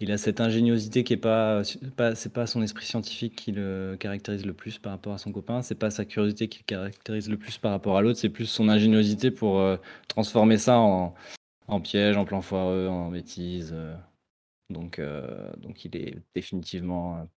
il 0.00 0.12
a 0.12 0.18
cette 0.18 0.40
ingéniosité 0.40 1.02
qui 1.04 1.12
est 1.14 1.16
pas, 1.16 1.62
c'est 1.64 2.32
pas 2.32 2.46
son 2.46 2.62
esprit 2.62 2.86
scientifique 2.86 3.34
qui 3.34 3.52
le 3.52 3.96
caractérise 3.98 4.46
le 4.46 4.52
plus 4.52 4.78
par 4.78 4.92
rapport 4.92 5.12
à 5.12 5.18
son 5.18 5.32
copain, 5.32 5.62
c'est 5.62 5.74
pas 5.74 5.90
sa 5.90 6.04
curiosité 6.04 6.48
qui 6.48 6.60
le 6.60 6.64
caractérise 6.64 7.28
le 7.28 7.36
plus 7.36 7.58
par 7.58 7.72
rapport 7.72 7.96
à 7.96 8.02
l'autre, 8.02 8.18
c'est 8.18 8.28
plus 8.28 8.46
son 8.46 8.68
ingéniosité 8.68 9.30
pour 9.30 9.58
euh, 9.58 9.76
transformer 10.06 10.58
ça 10.58 10.78
en, 10.78 11.14
piège, 11.80 12.16
en 12.16 12.24
plan 12.24 12.42
foireux, 12.42 12.86
en 12.88 13.10
bêtise. 13.10 13.72
euh. 13.74 13.96
donc, 14.70 14.98
euh, 14.98 15.50
donc 15.56 15.84
il 15.84 15.96
est 15.96 16.16
définitivement 16.34 17.28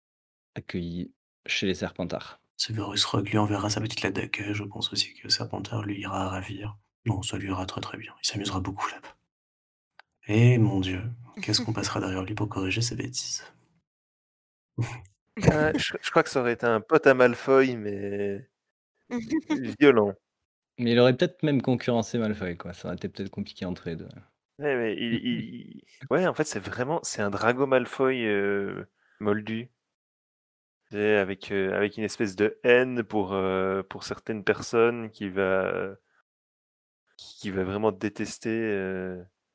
accueilli 0.55 1.12
chez 1.47 1.66
les 1.66 1.76
Serpentards. 1.76 2.39
Severus 2.57 3.03
Rogue 3.05 3.30
lui 3.30 3.39
enverra 3.39 3.72
sa 3.72 3.82
petite 3.82 4.03
lettre 4.03 4.22
d'accueil. 4.22 4.53
Je 4.53 4.64
pense 4.64 4.93
aussi 4.93 5.16
que 5.16 5.30
Serpentard 5.30 5.82
lui 5.82 5.99
ira 5.99 6.30
ravir. 6.30 6.78
Non, 7.07 7.24
ça 7.24 7.39
lui 7.39 7.47
ira 7.47 7.66
très 7.66 7.82
très 7.82 7.97
bien. 7.97 8.14
Il 8.24 8.28
s'amusera 8.28 8.59
beaucoup 8.59 8.88
là-bas. 8.89 9.16
Et 10.28 10.59
mon 10.59 10.80
Dieu, 10.80 11.01
qu'est-ce 11.42 11.62
qu'on 11.62 11.74
passera 11.74 12.00
derrière 12.00 12.24
lui 12.24 12.36
pour 12.36 12.50
corriger 12.50 12.82
ses 12.82 12.96
bêtises? 12.96 13.44
Euh, 14.80 15.72
je, 15.78 15.94
je, 16.02 16.12
crois 16.12 16.24
que 16.24 16.30
ça 16.30 16.42
aurait 16.42 16.54
été 16.54 16.66
un 16.66 16.82
pote 16.82 17.08
à 17.08 17.14
Malfoy, 17.14 17.78
mais 17.78 18.50
violent. 19.80 20.14
Mais 20.78 20.92
il 20.92 21.00
aurait 21.00 21.16
peut-être 21.16 21.44
même 21.44 21.62
concurrencé 21.62 22.18
Malfoy, 22.18 22.58
quoi. 22.58 22.74
Ça 22.74 22.88
aurait 22.88 22.96
été 22.96 23.08
peut-être 23.08 23.30
compliqué 23.30 23.66
entre 23.66 23.88
les 23.88 23.96
deux. 23.96 24.08
Ouais, 24.60 24.76
mais 24.76 24.96
il, 24.96 25.14
il... 25.26 25.84
ouais 26.10 26.28
en 26.28 26.34
fait, 26.34 26.44
c'est 26.44 26.60
vraiment, 26.60 27.00
c'est 27.04 27.22
un 27.22 27.30
Drago 27.30 27.66
Malfoy 27.66 28.26
euh, 28.26 28.86
moldu. 29.20 29.70
Avec, 30.94 31.52
euh, 31.54 31.74
avec 31.74 31.96
une 31.96 32.04
espèce 32.04 32.36
de 32.36 32.60
haine 32.64 33.04
pour, 33.04 33.32
euh, 33.32 33.82
pour 33.82 34.04
certaines 34.04 34.44
personnes 34.44 35.10
qui 35.10 35.30
va, 35.30 35.96
qui 37.16 37.50
va 37.50 37.64
vraiment 37.64 37.94
détester 37.94 38.50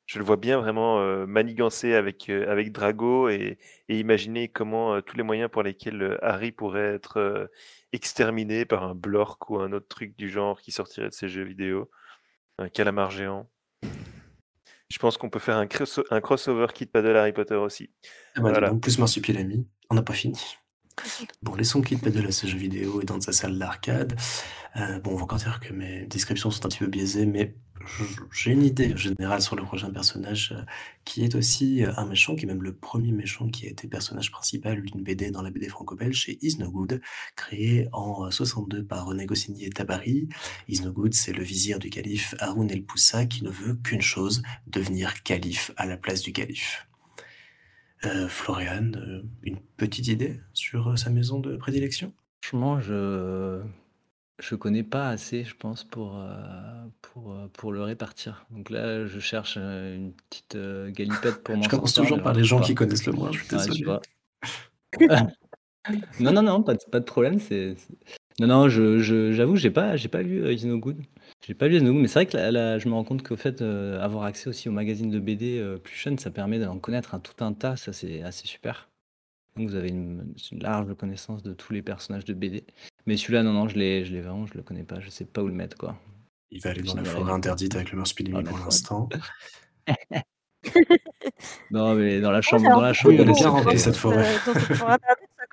je 0.07 0.19
le 0.19 0.25
vois 0.25 0.37
bien 0.37 0.57
vraiment 0.57 1.01
euh, 1.01 1.25
manigancer 1.27 1.93
avec, 1.93 2.29
euh, 2.29 2.49
avec 2.49 2.71
Drago 2.71 3.27
et, 3.27 3.57
et 3.89 3.99
imaginer 3.99 4.47
comment 4.47 4.95
euh, 4.95 5.01
tous 5.01 5.17
les 5.17 5.23
moyens 5.23 5.51
pour 5.51 5.63
lesquels 5.63 6.17
Harry 6.21 6.53
pourrait 6.53 6.95
être 6.95 7.49
exterminé 7.91 8.65
par 8.65 8.83
un 8.83 8.95
Blork 8.95 9.49
ou 9.49 9.59
un 9.59 9.73
autre 9.73 9.87
truc 9.89 10.17
du 10.17 10.29
genre 10.29 10.61
qui 10.61 10.71
sortirait 10.71 11.09
de 11.09 11.13
ces 11.13 11.27
jeux 11.27 11.43
vidéo, 11.43 11.91
un 12.57 12.69
calamar 12.69 13.11
géant. 13.11 13.49
Je 14.89 14.97
pense 14.99 15.17
qu'on 15.17 15.29
peut 15.29 15.39
faire 15.39 15.57
un, 15.57 15.67
un 16.11 16.21
crossover 16.21 16.67
Kit 16.73 16.85
Paddle 16.85 17.17
Harry 17.17 17.33
Potter 17.33 17.55
aussi. 17.55 17.91
Ah 18.35 18.41
bah, 18.41 18.51
voilà. 18.51 18.73
plus 18.73 18.97
marsupilami, 18.99 19.67
on 19.89 19.95
n'a 19.95 20.03
pas 20.03 20.13
fini. 20.13 20.39
Bon, 21.43 21.55
laissons 21.55 21.81
Kit 21.81 21.97
Paddle 21.97 22.27
à 22.27 22.31
ce 22.31 22.47
jeu 22.47 22.57
vidéo 22.57 23.01
et 23.01 23.05
dans 23.05 23.19
sa 23.21 23.31
salle 23.31 23.57
d'arcade. 23.57 24.15
bon, 24.75 25.11
on 25.11 25.15
va 25.15 25.23
encore 25.23 25.37
dire 25.37 25.59
que 25.59 25.73
mes 25.73 26.05
descriptions 26.05 26.51
sont 26.51 26.65
un 26.65 26.69
petit 26.69 26.79
peu 26.79 26.87
biaisées, 26.87 27.25
mais 27.25 27.55
j'ai 28.31 28.51
une 28.51 28.63
idée 28.63 28.95
générale 28.95 29.41
sur 29.41 29.55
le 29.55 29.63
prochain 29.63 29.89
personnage, 29.89 30.53
euh, 30.55 30.61
qui 31.05 31.23
est 31.23 31.35
aussi, 31.35 31.83
euh, 31.83 31.91
un 31.97 32.05
méchant, 32.05 32.35
qui 32.35 32.45
est 32.45 32.47
même 32.47 32.63
le 32.63 32.73
premier 32.73 33.11
méchant 33.11 33.49
qui 33.49 33.65
a 33.65 33.69
été 33.69 33.87
personnage 33.87 34.31
principal 34.31 34.81
d'une 34.81 35.03
BD 35.03 35.31
dans 35.31 35.41
la 35.41 35.49
BD 35.49 35.69
franco-belge, 35.69 36.25
c'est 36.25 36.37
Is 36.41 36.57
créé 37.35 37.87
en 37.93 38.29
62 38.29 38.77
euh, 38.77 38.83
par 38.83 39.05
René 39.05 39.25
Goscinny 39.25 39.65
et 39.65 39.69
Tabari. 39.69 40.29
Is 40.67 40.81
c'est 41.11 41.33
le 41.33 41.43
vizir 41.43 41.79
du 41.79 41.89
calife 41.89 42.35
Haroun 42.39 42.69
El 42.69 42.83
Poussa 42.83 43.25
qui 43.25 43.43
ne 43.43 43.49
veut 43.49 43.75
qu'une 43.75 44.01
chose, 44.01 44.41
devenir 44.67 45.23
calife 45.23 45.71
à 45.77 45.85
la 45.85 45.97
place 45.97 46.21
du 46.21 46.33
calife. 46.33 46.86
Florian, 48.29 48.91
une 49.43 49.59
petite 49.77 50.07
idée 50.07 50.39
sur, 50.53 50.97
sa 50.97 51.09
maison 51.09 51.39
de 51.39 51.57
prédilection? 51.57 52.13
Franchement, 52.41 52.79
je 52.79 53.61
je 54.39 54.53
connais 54.55 54.83
pas 54.83 55.09
assez, 55.09 55.43
je 55.43 55.55
pense, 55.55 55.83
pour, 55.83 56.15
euh, 56.17 56.29
pour, 57.01 57.33
euh, 57.33 57.47
pour 57.53 57.71
le 57.71 57.81
répartir. 57.81 58.45
Donc 58.51 58.69
là, 58.69 59.07
je 59.07 59.19
cherche 59.19 59.55
euh, 59.57 59.95
une 59.95 60.13
petite 60.13 60.57
galipette 60.95 61.43
pour 61.43 61.55
m'en 61.57 61.63
Je 61.63 61.69
commence 61.69 61.93
toujours 61.93 62.21
par 62.21 62.33
les 62.33 62.43
gens 62.43 62.61
qui 62.61 62.75
connaissent 62.75 63.07
le 63.07 63.13
moins, 63.13 63.31
je 63.31 63.39
suis 63.39 63.47
désolé. 63.47 63.85
Non, 66.19 66.33
non, 66.33 66.41
non, 66.41 66.63
pas 66.63 66.73
de, 66.73 66.83
pas 66.91 66.99
de 66.99 67.05
problème. 67.05 67.39
C'est, 67.39 67.75
Non, 68.41 68.47
non, 68.47 68.69
je, 68.69 68.99
je- 68.99 69.31
j'avoue, 69.31 69.55
j'ai 69.55 69.71
pas, 69.71 69.95
j'ai 69.95 70.09
pas 70.09 70.21
lu 70.21 70.53
Is 70.53 70.65
No 70.65 70.77
Good. 70.79 70.97
J'ai 71.45 71.53
pas 71.53 71.67
lu 71.67 71.77
Is 71.77 71.81
No 71.81 71.93
Good, 71.93 72.01
mais 72.01 72.07
c'est 72.07 72.19
vrai 72.19 72.25
que 72.25 72.37
là, 72.37 72.79
je 72.79 72.89
me 72.89 72.93
rends 72.93 73.03
compte 73.03 73.25
qu'au 73.25 73.37
fait, 73.37 73.61
avoir 73.61 74.23
accès 74.23 74.49
aussi 74.49 74.69
au 74.69 74.71
magazine 74.71 75.09
de 75.09 75.19
BD 75.19 75.63
plus 75.83 75.95
jeune, 75.95 76.17
ça 76.17 76.31
permet 76.31 76.59
d'en 76.59 76.77
connaître 76.79 77.15
un, 77.15 77.19
tout 77.19 77.43
un 77.43 77.53
tas. 77.53 77.77
Ça, 77.77 77.93
c'est 77.93 78.21
assez 78.23 78.47
super. 78.47 78.89
Donc 79.57 79.69
vous 79.69 79.75
avez 79.75 79.89
une, 79.89 80.33
une 80.51 80.61
large 80.61 80.93
connaissance 80.95 81.41
de 81.41 81.53
tous 81.53 81.73
les 81.73 81.81
personnages 81.81 82.25
de 82.25 82.33
BD. 82.33 82.63
Mais 83.07 83.17
celui-là, 83.17 83.43
non, 83.43 83.53
non, 83.53 83.67
je 83.67 83.77
l'ai, 83.77 84.05
je 84.05 84.13
l'ai 84.13 84.21
vraiment, 84.21 84.45
je 84.45 84.53
le 84.53 84.61
connais 84.61 84.83
pas, 84.83 84.99
je 84.99 85.09
sais 85.09 85.25
pas 85.25 85.41
où 85.41 85.47
le 85.47 85.53
mettre, 85.53 85.77
quoi. 85.77 85.97
Il 86.51 86.61
va 86.61 86.69
aller 86.69 86.83
dans 86.83 86.95
la 86.95 87.03
forêt 87.03 87.31
interdite 87.31 87.75
avec 87.75 87.91
le 87.91 88.05
Spinelli 88.05 88.43
pour 88.43 88.57
l'instant. 88.59 89.09
non, 91.71 91.95
mais 91.95 92.21
dans 92.21 92.31
la 92.31 92.41
chambre, 92.41 92.69
dans 92.69 92.81
la 92.81 92.93
chambre, 92.93 93.15
il 93.15 93.21
a 93.21 93.25
bien 93.25 93.49
rempli 93.49 93.79
cette 93.79 93.95
forêt. 93.95 94.25
Euh, 94.25 94.37
dans 94.45 94.53
cette 94.59 94.77
forêt 94.77 94.93
interdite, 94.93 95.29
ça, 95.37 95.45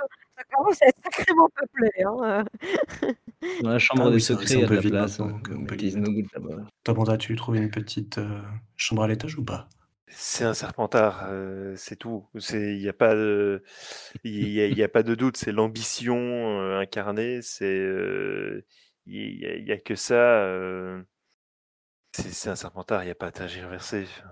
à 0.83 0.87
être 0.87 0.99
sacrément 1.05 1.49
peuplé. 1.55 1.91
Hein. 2.05 2.45
Dans 3.63 3.71
la 3.71 3.79
chambre 3.79 4.07
ah, 4.09 4.11
des 4.11 4.21
secrets, 4.21 4.55
il 4.55 4.61
y 4.61 4.65
a 4.65 4.67
de 4.67 4.75
la 4.75 4.83
place. 4.83 5.19
Donc, 5.19 5.49
on 5.55 5.65
peut 5.65 5.77
Toi, 6.85 7.19
tu 7.19 7.37
trouves 7.37 7.57
une 7.57 7.71
petite 7.71 8.19
euh, 8.19 8.41
chambre 8.77 9.03
à 9.03 9.09
l'étage 9.09 9.37
ou 9.39 9.45
pas? 9.45 9.69
C'est 10.09 10.45
un 10.45 10.55
Serpentard, 10.55 11.29
c'est 11.77 11.97
tout. 11.97 12.29
il 12.53 12.79
n'y 12.79 12.89
a 12.89 12.93
pas 12.93 13.15
de 13.15 13.65
il 14.23 14.83
a 14.83 14.89
pas 14.89 15.03
de 15.03 15.17
doute, 15.17 15.37
c'est 15.37 15.51
l'ambition, 15.51 16.61
incarnée, 16.79 17.43
c'est, 17.43 17.85
il 19.07 19.65
y 19.67 19.73
a 19.73 19.77
que 19.79 19.97
ça, 19.97 20.47
c'est 22.13 22.49
un 22.49 22.55
Serpentard, 22.55 23.03
il 23.03 23.07
n'y 23.07 23.13
a 23.13 23.17
pas 23.17 23.27
à 23.27 23.33
tergiverser, 23.33 24.07
Je 24.07 24.23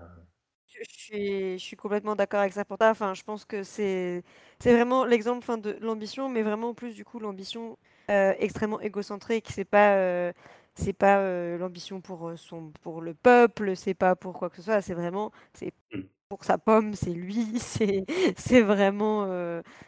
suis 0.89 1.59
je 1.59 1.63
suis 1.63 1.75
complètement 1.75 2.15
d'accord 2.15 2.41
avec 2.41 2.53
Serpentard. 2.53 2.91
Enfin, 2.91 3.13
je 3.13 3.23
pense 3.23 3.45
que 3.45 3.63
c'est 3.63 4.23
c'est 4.59 4.73
vraiment 4.73 5.05
l'exemple, 5.05 5.59
de 5.59 5.77
l'ambition, 5.81 6.29
mais 6.29 6.41
vraiment 6.43 6.73
plus, 6.73 6.95
du 6.95 7.05
coup, 7.05 7.19
l'ambition, 7.19 7.77
extrêmement 8.07 8.79
égocentrique. 8.81 9.47
C'est 9.51 9.65
pas, 9.65 10.31
c'est 10.75 10.93
pas 10.93 11.57
l'ambition 11.57 12.01
pour 12.01 12.33
son 12.37 12.71
pour 12.81 13.01
le 13.01 13.13
peuple, 13.13 13.75
c'est 13.75 13.93
pas 13.93 14.15
pour 14.15 14.33
quoi 14.33 14.49
que 14.49 14.57
ce 14.57 14.63
soit, 14.63 14.81
c'est 14.81 14.93
vraiment 14.93 15.31
c'est 15.53 15.73
mmh. 15.93 16.01
pour 16.29 16.43
sa 16.43 16.57
pomme, 16.57 16.93
c'est 16.95 17.11
lui, 17.11 17.45
c'est 17.59 18.05
c'est 18.37 18.61
vraiment 18.61 19.27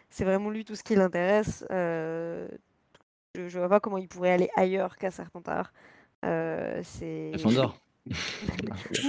c'est 0.09 0.25
vraiment 0.25 0.49
lui 0.49 0.65
tout 0.65 0.75
ce 0.75 0.83
qui 0.83 0.95
l'intéresse. 0.95 1.65
je, 1.71 2.47
je 3.35 3.59
vois 3.59 3.69
pas 3.69 3.79
comment 3.79 3.97
il 3.97 4.07
pourrait 4.07 4.31
aller 4.31 4.49
ailleurs 4.55 4.97
qu'à 4.97 5.11
Serpentard. 5.11 5.73
c'est 6.23 7.31
Gryffondor. 7.33 7.77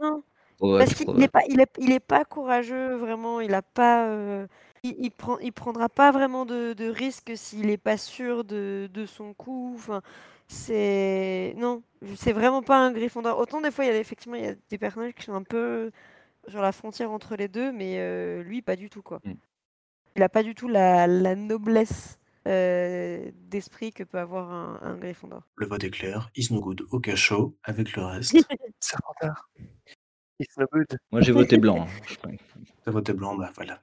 non, 0.00 0.22
Parce 0.60 0.94
qu'il 0.94 1.10
n'est 1.12 1.28
pas 1.28 1.42
il 1.48 1.60
est 1.60 1.70
il 1.78 1.92
est 1.92 2.00
pas 2.00 2.24
courageux 2.24 2.94
vraiment, 2.96 3.40
il 3.40 3.54
a 3.54 3.62
pas 3.62 4.08
il, 4.82 4.96
il, 4.98 5.10
prend 5.10 5.38
il 5.38 5.52
prendra 5.52 5.88
pas 5.88 6.10
vraiment 6.10 6.46
de, 6.46 6.72
de 6.72 6.88
risques 6.88 7.32
s'il 7.36 7.70
est 7.70 7.76
pas 7.76 7.96
sûr 7.96 8.44
de, 8.44 8.88
de 8.92 9.06
son 9.06 9.34
coup. 9.34 9.72
Enfin, 9.76 10.02
c'est 10.48 11.54
non, 11.56 11.82
c'est 12.16 12.32
vraiment 12.32 12.62
pas 12.62 12.78
un 12.78 12.92
Gryffondor. 12.92 13.38
Autant 13.38 13.60
des 13.60 13.70
fois, 13.70 13.84
il 13.84 13.88
y 13.88 13.90
a 13.90 13.98
effectivement, 13.98 14.36
il 14.36 14.44
y 14.44 14.48
a 14.48 14.54
des 14.70 14.78
personnages 14.78 15.14
qui 15.14 15.24
sont 15.24 15.34
un 15.34 15.42
peu 15.42 15.90
sur 16.48 16.60
la 16.62 16.72
frontière 16.72 17.10
entre 17.10 17.36
les 17.36 17.48
deux, 17.48 17.72
mais 17.72 17.96
euh, 17.98 18.42
lui, 18.42 18.62
pas 18.62 18.76
du 18.76 18.88
tout, 18.88 19.02
quoi. 19.02 19.20
Mm. 19.24 19.32
Il 20.16 20.22
a 20.22 20.28
pas 20.28 20.42
du 20.42 20.54
tout 20.54 20.68
la, 20.68 21.06
la 21.06 21.34
noblesse 21.34 22.18
euh, 22.46 23.30
d'esprit 23.34 23.92
que 23.92 24.04
peut 24.04 24.18
avoir 24.18 24.50
un, 24.50 24.78
un 24.82 24.96
Gryffondor. 24.96 25.42
Le 25.56 25.66
vote 25.66 25.84
est 25.84 25.90
clair, 25.90 26.30
is 26.36 26.52
no 26.52 26.60
good 26.60 26.82
au 26.90 27.00
cachot, 27.00 27.56
avec 27.64 27.94
le 27.96 28.04
reste. 28.04 28.36
Serpentard. 28.80 29.50
Is 30.38 30.46
no 30.58 30.66
good. 30.70 30.98
Moi, 31.10 31.20
j'ai 31.22 31.32
voté 31.32 31.56
blanc. 31.56 31.86
Hein. 31.86 32.30
T'as 32.84 32.90
voté 32.90 33.12
blanc, 33.12 33.36
bah 33.36 33.50
voilà. 33.54 33.80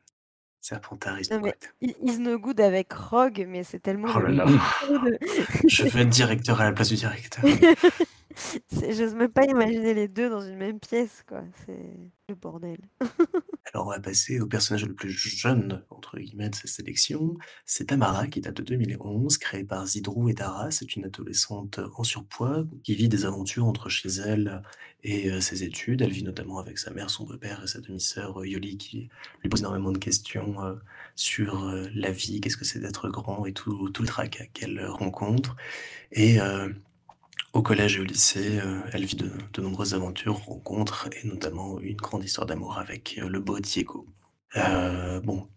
Serpentard 0.62 1.20
is 1.20 1.30
no 1.30 1.40
good. 1.40 1.56
Is 1.82 2.20
no 2.20 2.38
good 2.40 2.62
avec 2.62 2.94
Rogue, 2.94 3.46
mais 3.50 3.64
c'est 3.64 3.80
tellement. 3.80 4.08
Oh 4.16 4.20
là 4.20 4.30
là. 4.30 4.46
Je 5.68 5.84
veux 5.84 6.02
être 6.02 6.10
directeur 6.10 6.62
à 6.62 6.66
la 6.66 6.72
place 6.72 6.88
du 6.88 6.96
directeur. 6.96 7.44
J'ose 8.72 9.16
même 9.16 9.32
pas 9.32 9.46
imaginer 9.46 9.94
les 9.94 10.08
deux 10.08 10.30
dans 10.30 10.42
une 10.42 10.58
même 10.58 10.80
pièce, 10.80 11.24
quoi. 11.28 11.44
C'est 11.66 12.12
le 12.30 12.36
bordel. 12.36 12.78
Alors, 13.74 13.88
on 13.88 13.90
va 13.90 14.00
passer 14.00 14.40
au 14.40 14.48
personnage 14.48 14.86
le 14.86 14.94
plus 14.94 15.10
jeune, 15.10 15.84
entre 15.90 16.20
guillemets, 16.20 16.50
de 16.50 16.56
cette 16.56 16.70
sélection. 16.70 17.38
C'est 17.66 17.86
Tamara, 17.86 18.28
qui 18.28 18.42
date 18.42 18.58
de 18.58 18.64
2011, 18.64 19.38
créée 19.38 19.64
par 19.64 19.86
Zidrou 19.86 20.30
et 20.30 20.34
Dara. 20.34 20.72
C'est 20.72 20.96
une 20.96 21.06
adolescente 21.06 21.80
en 21.96 22.04
surpoids 22.04 22.66
qui 22.84 22.96
vit 22.96 23.10
des 23.10 23.26
aventures 23.26 23.66
entre 23.66 23.90
chez 23.90 24.10
elle 24.10 24.62
et 25.04 25.30
euh, 25.30 25.42
ses 25.42 25.64
études. 25.64 26.02
Elle 26.02 26.12
vit 26.12 26.24
notamment 26.24 26.60
avec 26.60 26.78
sa 26.78 26.92
mère, 26.92 27.10
son 27.10 27.26
beau-père 27.26 27.62
et 27.64 27.68
sa 27.68 27.80
demi-sœur 27.80 28.42
euh, 28.42 28.48
Yoli, 28.48 28.78
qui 28.78 29.10
lui 29.42 29.50
pose 29.50 29.62
énormément 29.62 29.92
de 29.92 29.98
questions 29.98 30.64
euh, 30.64 30.76
sur 31.16 31.72
la 31.94 32.12
vie, 32.12 32.42
qu'est-ce 32.42 32.58
que 32.58 32.66
c'est 32.66 32.80
d'être 32.80 33.10
grand 33.10 33.46
et 33.46 33.54
tout, 33.54 33.90
tout 33.90 34.02
le 34.02 34.08
tracas 34.08 34.46
qu'elle 34.54 34.84
rencontre. 34.86 35.56
Et 36.12 36.40
au 37.54 37.62
collège 37.62 37.98
et 37.98 38.02
au 38.02 38.04
lycée, 38.04 38.60
euh, 38.60 38.82
elle 38.92 39.06
vit 39.06 39.16
de, 39.16 39.62
nombreuses 39.62 39.94
aventures, 39.94 40.38
rencontres 40.38 41.08
et 41.12 41.28
notamment 41.28 41.80
une 41.80 41.96
grande 41.96 42.24
histoire 42.24 42.48
d'amour 42.48 42.80
avec 42.80 43.20
euh, 43.20 43.30
le 43.30 43.40
beau 43.40 43.60
Diego. 43.60 44.08
Euh, 44.58 45.20
bon, 45.22 45.48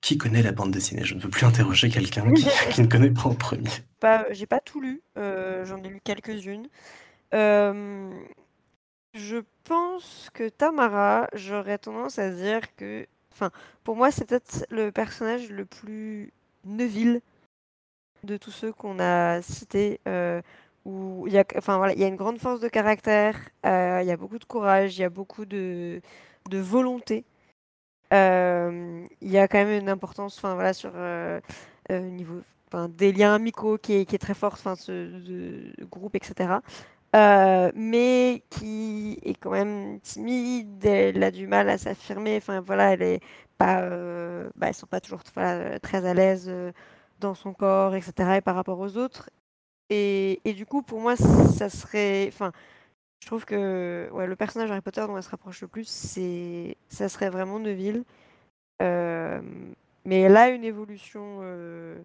qui 0.00 0.18
connaît 0.18 0.42
la 0.42 0.50
bande 0.50 0.72
dessinée? 0.72 1.04
Je 1.04 1.14
ne 1.14 1.20
veux 1.20 1.30
plus 1.30 1.46
interroger 1.46 1.88
quelqu'un 1.88 2.32
qui, 2.72 2.82
ne 2.82 2.88
connaît 2.88 3.10
pas 3.10 3.26
en 3.26 3.34
premier. 3.34 3.70
Pas, 4.00 4.26
j'ai 4.32 4.46
pas 4.46 4.60
tout 4.60 4.80
lu, 4.80 5.00
j'en 5.16 5.82
ai 5.82 5.88
lu 5.88 6.00
quelques-unes. 6.02 6.68
je 7.32 8.20
pense 9.62 10.30
que 10.34 10.48
Tamara, 10.48 11.28
j'aurais 11.34 11.78
tendance 11.78 12.18
à 12.18 12.30
dire 12.30 12.62
que, 12.76 13.06
enfin, 13.32 13.50
pour 13.84 13.96
moi, 13.96 14.10
c'est 14.10 14.28
peut-être 14.28 14.66
le 14.70 14.90
personnage 14.90 15.50
le 15.50 15.64
plus 15.64 16.32
Neville 16.64 17.20
de 18.24 18.36
tous 18.36 18.50
ceux 18.50 18.72
qu'on 18.72 18.98
a 18.98 19.40
cités 19.42 20.00
où 20.84 21.26
il 21.26 21.32
y 21.32 21.38
a, 21.38 22.08
une 22.08 22.16
grande 22.16 22.38
force 22.38 22.60
de 22.60 22.68
caractère, 22.68 23.36
euh, 23.66 24.00
il 24.02 24.06
y 24.06 24.10
a 24.10 24.16
beaucoup 24.16 24.38
de 24.38 24.44
courage, 24.44 24.98
il 24.98 25.02
y 25.02 25.04
a 25.04 25.10
beaucoup 25.10 25.44
de, 25.46 26.00
volonté. 26.50 27.24
Euh, 28.12 29.04
il 29.20 29.30
y 29.30 29.38
a 29.38 29.48
quand 29.48 29.58
même 29.58 29.80
une 29.82 29.88
importance 29.88 30.36
enfin, 30.38 30.54
voilà, 30.54 30.72
sur 30.72 30.92
euh, 30.94 31.40
niveau 31.90 32.40
enfin, 32.68 32.88
des 32.88 33.12
liens 33.12 33.34
amicaux 33.34 33.78
qui 33.78 33.94
est, 33.94 34.04
qui 34.04 34.14
est 34.14 34.18
très 34.18 34.34
fort, 34.34 34.54
enfin, 34.54 34.76
ce, 34.76 35.72
groupe, 35.86 36.14
etc. 36.16 36.58
Euh, 37.14 37.70
mais 37.76 38.42
qui 38.50 39.20
est 39.22 39.34
quand 39.34 39.50
même 39.50 40.00
timide, 40.00 40.84
elle 40.84 41.22
a 41.22 41.30
du 41.30 41.46
mal 41.46 41.68
à 41.68 41.78
s'affirmer, 41.78 42.36
enfin 42.36 42.60
voilà, 42.60 42.92
elle 42.92 43.02
est 43.02 43.20
pas, 43.56 43.82
euh, 43.82 44.50
bah, 44.56 44.72
sont 44.72 44.86
pas 44.86 45.00
toujours 45.00 45.22
très 45.22 46.06
à 46.06 46.14
l'aise 46.14 46.46
euh, 46.48 46.72
dans 47.20 47.34
son 47.34 47.54
corps, 47.54 47.94
etc. 47.94 48.38
et 48.38 48.40
par 48.40 48.56
rapport 48.56 48.80
aux 48.80 48.96
autres. 48.96 49.30
Et, 49.90 50.40
du 50.56 50.66
coup, 50.66 50.82
pour 50.82 51.00
moi, 51.00 51.16
ça 51.16 51.68
serait, 51.68 52.26
enfin, 52.28 52.52
je 53.20 53.26
trouve 53.26 53.44
que 53.44 54.08
ouais, 54.12 54.26
le 54.26 54.36
personnage 54.36 54.70
Harry 54.70 54.80
Potter 54.80 55.04
dont 55.06 55.16
elle 55.16 55.22
se 55.22 55.30
rapproche 55.30 55.60
le 55.60 55.68
plus, 55.68 55.88
c'est, 55.88 56.76
ça 56.88 57.08
serait 57.08 57.30
vraiment 57.30 57.58
Neville. 57.58 58.04
Euh, 58.82 59.40
mais 60.04 60.20
elle 60.20 60.36
a 60.36 60.48
une 60.48 60.64
évolution 60.64 61.38
euh, 61.42 61.96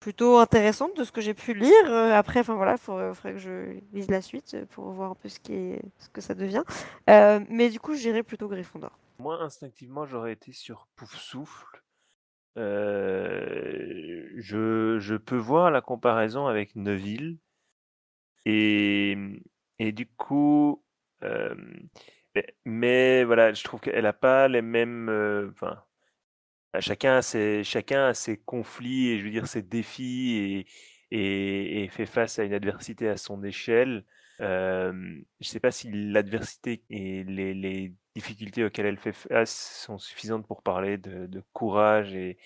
plutôt 0.00 0.38
intéressante 0.38 0.96
de 0.96 1.04
ce 1.04 1.12
que 1.12 1.20
j'ai 1.20 1.34
pu 1.34 1.54
lire. 1.54 1.72
Euh, 1.86 2.12
après, 2.12 2.40
enfin 2.40 2.54
voilà, 2.54 2.72
il 2.72 2.78
faudrait, 2.78 3.32
que 3.32 3.38
je 3.38 3.78
lise 3.92 4.08
la 4.08 4.22
suite 4.22 4.56
pour 4.70 4.90
voir 4.90 5.12
un 5.12 5.14
peu 5.14 5.28
ce, 5.28 5.40
qui 5.40 5.76
ce 5.98 6.08
que 6.08 6.20
ça 6.20 6.34
devient. 6.34 6.64
mais 7.06 7.68
du 7.68 7.80
coup, 7.80 7.94
j'irais 7.94 8.22
plutôt 8.22 8.48
Gryffondor. 8.48 8.98
Moi, 9.18 9.42
instinctivement, 9.42 10.06
j'aurais 10.06 10.32
été 10.32 10.52
sur 10.52 10.86
Pouf 10.94 11.14
Souffle. 11.16 11.82
Je, 14.36 14.98
je 14.98 15.14
peux 15.16 15.36
voir 15.36 15.70
la 15.70 15.80
comparaison 15.80 16.46
avec 16.46 16.76
Neville. 16.76 17.38
Et, 18.46 19.16
du 19.92 20.06
coup, 20.06 20.82
mais, 22.64 23.24
voilà, 23.24 23.52
je 23.52 23.64
trouve 23.64 23.80
qu'elle 23.80 24.04
n'a 24.04 24.12
pas 24.12 24.48
les 24.48 24.62
mêmes. 24.62 25.52
Bah, 26.72 26.80
chacun 26.80 27.16
a 27.18 27.22
ses, 27.22 27.64
chacun 27.64 28.08
a 28.08 28.14
ses 28.14 28.36
conflits 28.38 29.08
et 29.08 29.18
je 29.18 29.24
veux 29.24 29.30
dire 29.30 29.46
ses 29.46 29.62
défis 29.62 30.66
et, 31.10 31.88
fait 31.90 32.06
face 32.06 32.38
à 32.38 32.44
une 32.44 32.52
adversité 32.52 33.08
à 33.08 33.16
son 33.16 33.42
échelle. 33.42 34.04
Je 34.38 34.90
ne 34.90 35.44
sais 35.44 35.60
pas 35.60 35.70
si 35.70 35.90
l'adversité 35.90 36.82
et 36.90 37.24
les, 37.24 37.92
difficultés 38.14 38.64
auxquelles 38.64 38.86
elle 38.86 38.98
fait 38.98 39.12
face 39.12 39.84
sont 39.86 39.98
suffisantes 39.98 40.44
pour 40.44 40.62
parler 40.62 40.98
de, 40.98 41.42
courage 41.52 42.14
et, 42.14 42.36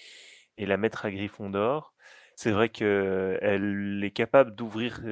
la 0.59 0.77
mettre 0.77 1.07
à 1.07 1.11
Gryffondor. 1.11 1.95
C'est 2.37 2.51
vrai 2.51 2.69
qu'elle 2.69 4.01
est 4.03 4.11
capable 4.11 4.55
d'ouvrir 4.55 5.03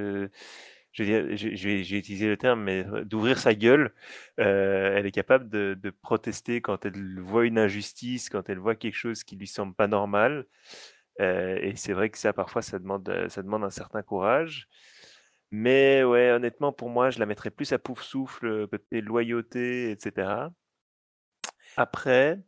vais, 0.98 1.36
je 1.36 1.68
vais, 1.68 1.80
utiliser 1.98 2.28
le 2.28 2.36
terme, 2.36 2.62
mais 2.62 2.84
d'ouvrir 3.04 3.38
sa 3.38 3.54
gueule. 3.54 3.92
Euh, 4.38 4.96
elle 4.96 5.06
est 5.06 5.12
capable 5.12 5.48
de, 5.48 5.90
protester 6.02 6.60
quand 6.60 6.84
elle 6.84 7.20
voit 7.20 7.46
une 7.46 7.58
injustice, 7.58 8.28
quand 8.28 8.48
elle 8.48 8.58
voit 8.58 8.74
quelque 8.74 8.94
chose 8.96 9.24
qui 9.24 9.36
lui 9.36 9.46
semble 9.46 9.74
pas 9.74 9.86
normal. 9.86 10.46
Euh, 11.20 11.58
et 11.62 11.76
c'est 11.76 11.92
vrai 11.92 12.10
que 12.10 12.18
ça, 12.18 12.32
parfois, 12.32 12.62
ça 12.62 12.78
demande 12.78 13.08
un 13.08 13.70
certain 13.70 14.02
courage. 14.02 14.68
Mais 15.50 16.04
ouais, 16.04 16.30
honnêtement, 16.30 16.72
pour 16.72 16.90
moi, 16.90 17.10
je 17.10 17.18
la 17.18 17.26
mettrais 17.26 17.50
plus 17.50 17.72
à 17.72 17.78
pouf 17.78 18.02
souffle, 18.02 18.68
côté 18.68 19.00
loyauté, 19.00 19.90
etc. 19.90 20.48
Après, 21.76 22.40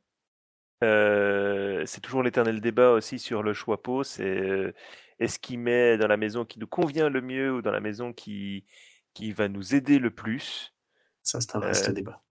euh, 0.82 1.84
c'est 1.86 2.00
toujours 2.00 2.22
l'éternel 2.22 2.60
débat 2.60 2.92
aussi 2.92 3.18
sur 3.18 3.42
le 3.42 3.52
choix 3.52 3.82
pot. 3.82 4.04
C'est 4.04 4.74
est-ce 5.18 5.38
qu'il 5.38 5.60
met 5.60 5.98
dans 5.98 6.08
la 6.08 6.16
maison 6.16 6.44
qui 6.44 6.58
nous 6.58 6.66
convient 6.66 7.08
le 7.08 7.20
mieux 7.20 7.52
ou 7.52 7.62
dans 7.62 7.70
la 7.70 7.80
maison 7.80 8.12
qui, 8.12 8.66
qui 9.14 9.32
va 9.32 9.48
nous 9.48 9.74
aider 9.74 9.98
le 9.98 10.10
plus? 10.10 10.74
Ça, 11.22 11.40
c'est 11.40 11.54
un 11.54 11.60
vaste 11.60 11.88
euh, 11.88 11.92
débat. 11.92 12.22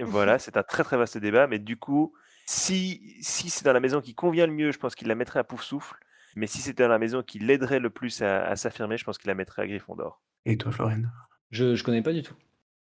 Voilà, 0.00 0.38
c'est 0.38 0.56
un 0.56 0.62
très 0.62 0.84
très 0.84 0.96
vaste 0.96 1.18
débat. 1.18 1.46
Mais 1.46 1.58
du 1.58 1.76
coup, 1.76 2.14
si, 2.46 3.16
si 3.20 3.50
c'est 3.50 3.64
dans 3.64 3.72
la 3.72 3.80
maison 3.80 4.00
qui 4.00 4.14
convient 4.14 4.46
le 4.46 4.52
mieux, 4.52 4.70
je 4.70 4.78
pense 4.78 4.94
qu'il 4.94 5.08
la 5.08 5.14
mettrait 5.14 5.40
à 5.40 5.44
Pouf 5.44 5.62
Souffle. 5.62 5.96
Mais 6.36 6.46
si 6.46 6.58
c'était 6.58 6.82
dans 6.82 6.90
la 6.90 6.98
maison 6.98 7.22
qui 7.22 7.38
l'aiderait 7.38 7.80
le 7.80 7.90
plus 7.90 8.20
à, 8.22 8.54
s'affirmer, 8.56 8.98
je 8.98 9.04
pense 9.04 9.16
qu'il 9.16 9.28
la 9.28 9.34
mettrait 9.34 9.62
à 9.62 9.66
Gryffondor. 9.66 10.22
Et 10.44 10.58
toi, 10.58 10.70
Florine? 10.70 11.10
Je 11.50 11.64
ne 11.64 11.82
connais 11.82 12.02
pas 12.02 12.12
du 12.12 12.22
tout. 12.22 12.34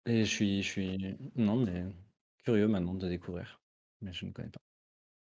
Et 0.07 0.25
je 0.25 0.31
suis, 0.31 0.63
je 0.63 0.69
suis. 0.69 1.17
Non, 1.35 1.57
mais 1.57 1.85
curieux 2.45 2.69
maintenant 2.69 2.95
de 2.95 3.09
découvrir. 3.09 3.61
Mais 4.01 4.13
je 4.13 4.25
ne 4.25 4.31
connais 4.31 4.49
pas. 4.49 4.61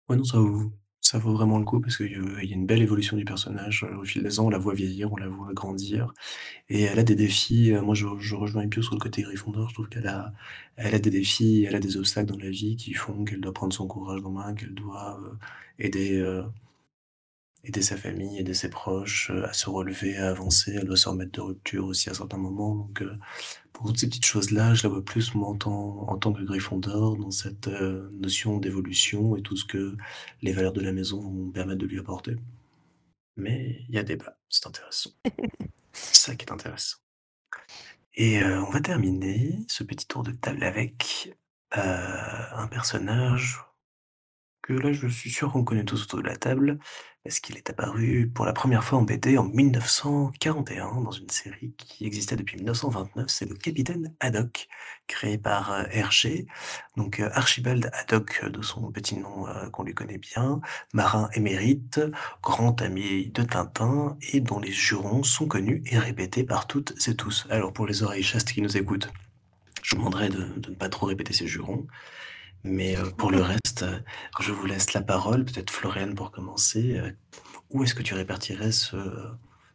Ouais, 0.07 0.15
non, 0.15 0.23
ça 0.23 0.39
vous, 0.39 0.71
ça 1.01 1.19
vaut 1.19 1.33
vraiment 1.33 1.59
le 1.59 1.65
coup 1.65 1.81
parce 1.81 1.97
qu'il 1.97 2.11
y 2.11 2.51
a 2.51 2.55
une 2.55 2.65
belle 2.65 2.81
évolution 2.81 3.17
du 3.17 3.25
personnage, 3.25 3.83
au 3.83 4.03
fil 4.05 4.23
des 4.23 4.39
ans, 4.39 4.45
on 4.45 4.49
la 4.49 4.57
voit 4.57 4.73
vieillir, 4.73 5.11
on 5.11 5.17
la 5.17 5.27
voit 5.27 5.53
grandir 5.53 6.13
et 6.69 6.83
elle 6.83 6.99
a 6.99 7.03
des 7.03 7.15
défis, 7.15 7.73
moi 7.83 7.95
je 7.95 8.07
je 8.19 8.35
rejoins 8.35 8.67
Pio 8.67 8.81
sur 8.81 8.95
le 8.95 8.99
côté 8.99 9.23
Gryffondor, 9.23 9.69
je 9.69 9.73
trouve 9.75 9.89
qu'elle 9.89 10.07
a 10.07 10.33
elle 10.77 10.95
a 10.95 10.99
des 10.99 11.09
défis, 11.09 11.65
elle 11.67 11.75
a 11.75 11.79
des 11.79 11.97
obstacles 11.97 12.31
dans 12.31 12.37
la 12.37 12.49
vie 12.49 12.75
qui 12.75 12.93
font 12.93 13.23
qu'elle 13.23 13.41
doit 13.41 13.53
prendre 13.53 13.73
son 13.73 13.87
courage 13.87 14.21
en 14.23 14.31
main, 14.31 14.53
qu'elle 14.55 14.73
doit, 14.73 15.19
aider, 15.79 16.23
aider 17.65 17.81
sa 17.81 17.97
famille, 17.97 18.39
aider 18.39 18.53
ses 18.53 18.69
proches, 18.69 19.31
à 19.43 19.53
se 19.53 19.69
relever, 19.69 20.17
à 20.17 20.29
avancer. 20.29 20.73
Elle 20.75 20.85
doit 20.85 20.97
se 20.97 21.09
remettre 21.09 21.31
de 21.31 21.41
rupture 21.41 21.85
aussi 21.85 22.09
à 22.09 22.13
certains 22.13 22.37
moments 22.37 22.75
donc 22.75 23.03
pour 23.75 23.87
toutes 23.87 23.99
ces 23.99 24.07
petites 24.07 24.25
choses-là, 24.25 24.73
je 24.73 24.83
la 24.83 24.89
vois 24.89 25.03
plus 25.03 25.35
en 25.35 25.53
tant, 25.55 26.07
en 26.07 26.17
tant 26.17 26.31
que 26.31 26.41
Gryffondor 26.41 27.17
dans 27.17 27.31
cette 27.31 27.67
euh, 27.67 28.09
notion 28.13 28.57
d'évolution 28.57 29.35
et 29.35 29.41
tout 29.41 29.57
ce 29.57 29.65
que 29.65 29.97
les 30.41 30.53
valeurs 30.53 30.71
de 30.71 30.79
la 30.79 30.93
maison 30.93 31.19
vont 31.19 31.51
permettre 31.51 31.79
de 31.79 31.85
lui 31.85 31.99
apporter. 31.99 32.37
Mais 33.35 33.83
il 33.89 33.95
y 33.95 33.97
a 33.97 34.03
débat, 34.03 34.37
c'est 34.47 34.65
intéressant. 34.65 35.09
c'est 35.91 36.15
ça 36.15 36.35
qui 36.35 36.45
est 36.45 36.53
intéressant. 36.53 36.97
Et 38.13 38.41
euh, 38.41 38.63
on 38.63 38.69
va 38.71 38.79
terminer 38.79 39.59
ce 39.67 39.83
petit 39.83 40.07
tour 40.07 40.23
de 40.23 40.31
table 40.31 40.63
avec 40.63 41.35
euh, 41.77 42.43
un 42.53 42.67
personnage 42.67 43.59
là 44.73 44.91
je 44.91 45.07
suis 45.07 45.29
sûr 45.29 45.51
qu'on 45.51 45.63
connaît 45.63 45.85
tous 45.85 46.03
autour 46.03 46.21
de 46.21 46.27
la 46.27 46.35
table, 46.35 46.79
parce 47.25 47.39
qu'il 47.39 47.57
est 47.57 47.71
apparu 47.71 48.31
pour 48.33 48.45
la 48.45 48.53
première 48.53 48.83
fois 48.83 48.99
en 48.99 49.01
BD 49.01 49.37
en 49.39 49.45
1941 49.45 51.01
dans 51.01 51.11
une 51.11 51.29
série 51.29 51.73
qui 51.75 52.05
existait 52.05 52.35
depuis 52.35 52.57
1929, 52.57 53.25
c'est 53.27 53.49
le 53.49 53.55
Capitaine 53.55 54.13
Haddock, 54.19 54.67
créé 55.07 55.39
par 55.39 55.71
euh, 55.71 55.83
Hergé, 55.91 56.45
donc 56.97 57.19
euh, 57.19 57.29
Archibald 57.33 57.89
Haddock 57.93 58.45
de 58.45 58.61
son 58.61 58.91
petit 58.91 59.17
nom 59.17 59.47
euh, 59.47 59.69
qu'on 59.71 59.83
lui 59.83 59.95
connaît 59.95 60.19
bien, 60.19 60.61
marin 60.93 61.29
émérite, 61.33 61.99
grand 62.43 62.79
ami 62.81 63.31
de 63.31 63.41
Tintin 63.41 64.17
et 64.31 64.39
dont 64.39 64.59
les 64.59 64.71
jurons 64.71 65.23
sont 65.23 65.47
connus 65.47 65.81
et 65.87 65.97
répétés 65.97 66.43
par 66.43 66.67
toutes 66.67 67.07
et 67.07 67.15
tous. 67.15 67.47
Alors 67.49 67.73
pour 67.73 67.87
les 67.87 68.03
oreilles 68.03 68.21
chastes 68.21 68.51
qui 68.51 68.61
nous 68.61 68.77
écoutent, 68.77 69.11
je 69.81 69.95
vous 69.95 70.01
demanderai 70.01 70.29
de, 70.29 70.43
de 70.57 70.69
ne 70.69 70.75
pas 70.75 70.89
trop 70.89 71.07
répéter 71.07 71.33
ces 71.33 71.47
jurons. 71.47 71.87
Mais 72.65 72.97
euh, 72.97 73.11
pour 73.15 73.29
le 73.29 73.41
reste, 73.41 73.83
euh, 73.83 73.99
je 74.39 74.51
vous 74.51 74.65
laisse 74.65 74.93
la 74.93 75.01
parole, 75.01 75.45
peut-être 75.45 75.69
Floriane 75.69 76.15
pour 76.15 76.31
commencer. 76.31 76.97
Euh, 76.97 77.11
où 77.69 77.83
est-ce 77.83 77.93
que 77.93 78.01
tu 78.01 78.15
répartirais 78.15 78.71
ce 78.71 78.97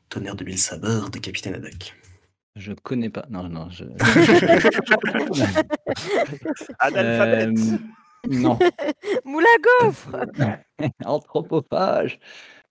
tonnerre 0.09 0.35
de 0.35 0.45
mille 0.45 0.59
sabords 0.59 1.11
de 1.11 1.21
Capitaine 1.21 1.55
Haddock? 1.55 1.95
Je 2.57 2.73
connais 2.73 3.09
pas. 3.09 3.27
Non, 3.31 3.49
non, 3.49 3.71
je. 3.71 3.85
Analphabète. 6.81 7.57
non. 8.29 8.59
Moule 9.25 9.45
à 9.45 9.85
gaufre 9.85 10.17
Anthropophage. 11.05 12.19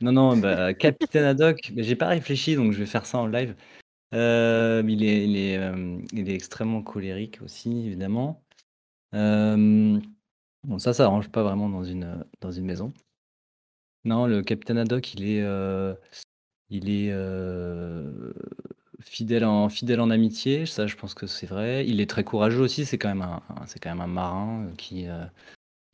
Non, 0.01 0.11
non, 0.11 0.36
bah, 0.36 0.74
Capitaine 0.74 1.24
Haddock, 1.24 1.72
mais 1.74 1.84
j'ai 1.84 1.95
pas 1.95 2.07
réfléchi, 2.07 2.57
donc 2.57 2.74
je 2.74 2.80
vais 2.80 2.86
faire 2.86 3.05
ça 3.05 3.20
en 3.20 3.28
live. 3.28 3.55
il 4.11 4.17
est, 4.17 5.26
il 5.26 5.38
est, 5.38 5.72
il 6.11 6.30
est 6.30 6.36
extrêmement 6.36 6.82
colérique 6.82 7.39
aussi, 7.41 7.86
évidemment. 7.86 8.43
Bon 9.14 10.78
ça, 10.78 10.93
ça 10.93 11.05
arrange 11.05 11.30
pas 11.30 11.43
vraiment 11.43 11.70
dans 11.70 11.84
une, 11.84 12.26
dans 12.41 12.51
une 12.51 12.66
maison. 12.66 12.93
Non, 14.05 14.28
le 14.28 14.41
capitaine 14.41 14.78
Haddock, 14.78 15.14
il 15.14 15.24
est, 15.24 15.43
il 16.70 16.89
est, 16.89 17.12
fidèle 19.01 19.45
en 19.45 19.70
fidèle 19.70 20.01
en 20.01 20.10
amitié, 20.10 20.66
ça 20.66 20.88
je 20.88 20.95
pense 20.95 21.14
que 21.14 21.28
c'est 21.28 21.47
vrai. 21.47 21.86
Il 21.88 22.01
est 22.01 22.10
très 22.10 22.24
courageux 22.24 22.62
aussi, 22.62 22.86
c'est 22.86 22.97
quand 22.97 23.10
même 23.10 23.22
un 23.22 23.41
c'est 23.68 23.80
quand 23.80 23.89
même 23.89 24.01
un 24.01 24.07
marin, 24.07 24.72
qui, 24.78 25.07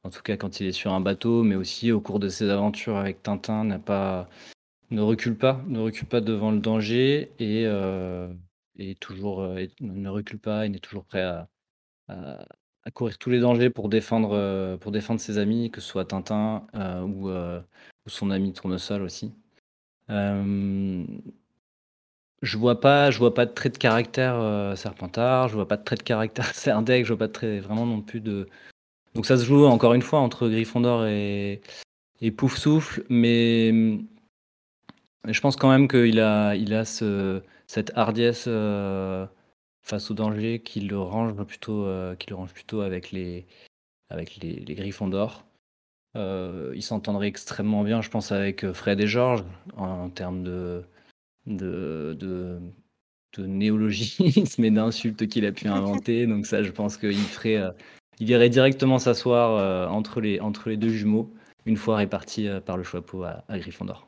en 0.04 0.10
tout 0.10 0.22
cas 0.22 0.38
quand 0.38 0.60
il 0.60 0.68
est 0.68 0.72
sur 0.72 0.94
un 0.94 1.02
bateau, 1.02 1.44
mais 1.44 1.56
aussi 1.56 1.92
au 1.92 2.02
cours 2.02 2.20
de 2.20 2.30
ses 2.30 2.50
aventures 2.50 2.98
avec 2.98 3.24
Tintin, 3.24 3.64
n'a 3.66 3.80
pas 3.80 4.30
ne 4.92 5.02
recule 5.02 5.38
pas 5.38 5.62
ne 5.68 5.80
recule 5.80 6.08
pas 6.08 6.22
devant 6.22 6.52
le 6.52 6.60
danger 6.60 7.32
et 7.40 7.66
et 8.78 8.96
toujours, 8.96 9.42
ne 9.82 10.10
recule 10.10 10.40
pas, 10.40 10.66
il 10.66 10.76
est 10.76 10.80
toujours 10.80 11.06
prêt 11.06 11.22
à 11.24 11.50
courir 12.92 13.18
tous 13.18 13.30
les 13.30 13.40
dangers 13.40 13.70
pour 13.70 13.90
défendre, 13.90 14.32
euh, 14.34 14.78
pour 14.78 14.92
défendre 14.92 15.20
ses 15.20 15.38
amis, 15.38 15.72
que 15.72 15.82
ce 15.82 15.88
soit 15.88 16.06
Tintin 16.06 16.68
euh, 16.76 17.02
ou, 17.02 17.30
euh, 17.30 17.60
ou, 18.06 18.10
son 18.10 18.32
ami 18.32 18.54
Tournesol 18.54 19.02
aussi. 19.02 19.34
je 20.10 21.06
vois 22.58 22.80
pas, 22.80 23.12
je 23.12 23.18
vois 23.18 23.34
pas 23.34 23.46
de 23.46 23.54
trait 23.54 23.70
de 23.70 23.78
caractère 23.78 24.76
Serpentard, 24.78 25.50
je 25.50 25.56
vois 25.56 25.68
pas 25.68 25.78
de 25.78 25.84
trait 25.84 25.96
de 25.96 26.04
caractère 26.04 26.46
Serdec, 26.56 27.06
je 27.06 27.14
vois 27.14 27.20
pas 27.20 27.28
de 27.28 27.34
trait 27.34 27.60
vraiment 27.60 27.86
non 27.86 28.02
plus 28.02 28.22
de. 28.22 28.48
Donc 29.16 29.26
ça 29.26 29.38
se 29.38 29.46
joue 29.46 29.66
encore 29.66 29.94
une 29.94 30.02
fois 30.02 30.20
entre 30.20 30.48
Gryffondor 30.50 31.06
et, 31.08 31.62
et 32.22 32.32
Pouf 32.32 32.58
Souffle, 32.58 33.04
mais 33.10 33.72
je 35.28 35.42
pense 35.42 35.56
quand 35.56 35.70
même 35.70 35.88
qu'il 35.88 36.20
a, 36.20 36.56
il 36.56 36.74
a 36.74 36.86
ce, 36.86 37.42
cette 37.68 37.92
hardiesse 37.96 38.48
face 39.86 40.10
au 40.10 40.16
danger 40.16 40.60
qui 40.60 40.82
le 40.82 41.00
range 41.00 41.36
plutôt, 41.44 41.86
euh, 41.86 42.16
qui 42.16 42.30
le 42.30 42.36
range 42.36 42.54
plutôt 42.54 42.82
avec 42.82 43.12
les, 43.12 43.46
avec 44.10 44.38
les, 44.38 44.64
Griffons 44.76 45.08
d'or. 45.08 45.46
Euh, 46.18 46.74
il 46.76 46.82
s'entendrait 46.82 47.28
extrêmement 47.28 47.84
bien, 47.84 48.02
je 48.02 48.10
pense, 48.10 48.32
avec 48.32 48.72
Fred 48.74 49.00
et 49.00 49.08
Georges 49.08 49.46
en, 49.78 50.10
termes 50.10 50.44
de, 50.44 50.84
de, 51.46 52.18
de, 52.20 52.60
néologisme 53.38 54.64
et 54.64 54.72
d'insultes 54.72 55.28
qu'il 55.28 55.46
a 55.46 55.52
pu 55.52 55.68
inventer. 55.68 56.26
Donc 56.26 56.46
ça, 56.46 56.64
je 56.64 56.72
pense 56.72 56.98
qu'il 56.98 57.16
ferait, 57.16 57.62
il 58.20 58.30
irait 58.30 58.50
directement 58.50 58.98
s'asseoir 58.98 59.92
entre, 59.92 60.20
les, 60.20 60.40
entre 60.40 60.70
les 60.70 60.78
deux 60.78 60.90
jumeaux, 60.90 61.32
une 61.66 61.78
fois 61.78 61.98
répartis 61.98 62.48
par 62.66 62.78
le 62.78 62.84
Choixpeau 62.84 63.24
à, 63.24 63.44
à 63.50 63.60
Gryffondor. 63.60 64.08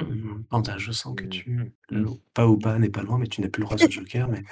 Mmh 0.00 0.44
Panda, 0.50 0.78
je 0.78 0.92
sens 0.92 1.14
que 1.16 1.24
tu 1.24 1.72
mmh. 1.90 2.04
pas 2.34 2.46
ou 2.46 2.58
pas 2.58 2.78
n'est 2.78 2.90
pas 2.90 3.02
loin, 3.02 3.18
mais 3.18 3.26
tu 3.26 3.40
n'as 3.40 3.48
plus 3.48 3.60
le 3.60 3.66
droit 3.66 3.76
de 3.76 3.90
joker, 3.90 4.28
mais 4.28 4.42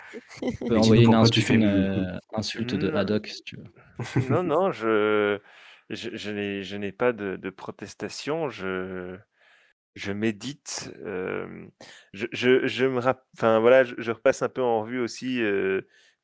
Tu 0.40 0.64
peux 0.66 0.78
envoyer 0.78 1.05
une 1.05 1.62
une, 1.62 2.18
insulte 2.32 2.74
de 2.74 2.90
Haddock 2.90 3.26
si 3.26 3.42
tu 3.45 3.57
veux. 3.57 3.64
Non, 4.30 4.42
non, 4.42 4.72
je 4.72 5.38
je 5.90 6.16
je 6.16 6.76
n'ai 6.76 6.92
pas 6.92 7.12
de 7.12 7.36
de 7.36 7.51
protestation, 7.51 8.49
je 8.49 9.16
je 9.95 10.12
médite, 10.12 10.92
je 11.05 12.26
je 12.32 12.66
je 12.66 12.86
me 12.86 12.99
rap 12.99 13.24
enfin 13.36 13.61
voilà, 13.61 13.84
je 13.84 14.11
repasse 14.11 14.42
un 14.42 14.49
peu 14.49 14.62
en 14.62 14.80
revue 14.80 15.01
aussi, 15.01 15.40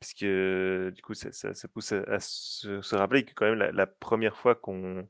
puisque 0.01 0.25
du 0.25 1.03
coup 1.03 1.15
ça 1.15 1.33
ça 1.33 1.69
pousse 1.69 1.93
à 1.93 2.19
se 2.21 2.95
rappeler 2.97 3.25
que 3.25 3.33
quand 3.35 3.47
même 3.47 3.59
la 3.59 3.71
la 3.71 3.87
1 3.87 4.31
fois 4.33 4.55
qu'on 4.55 5.07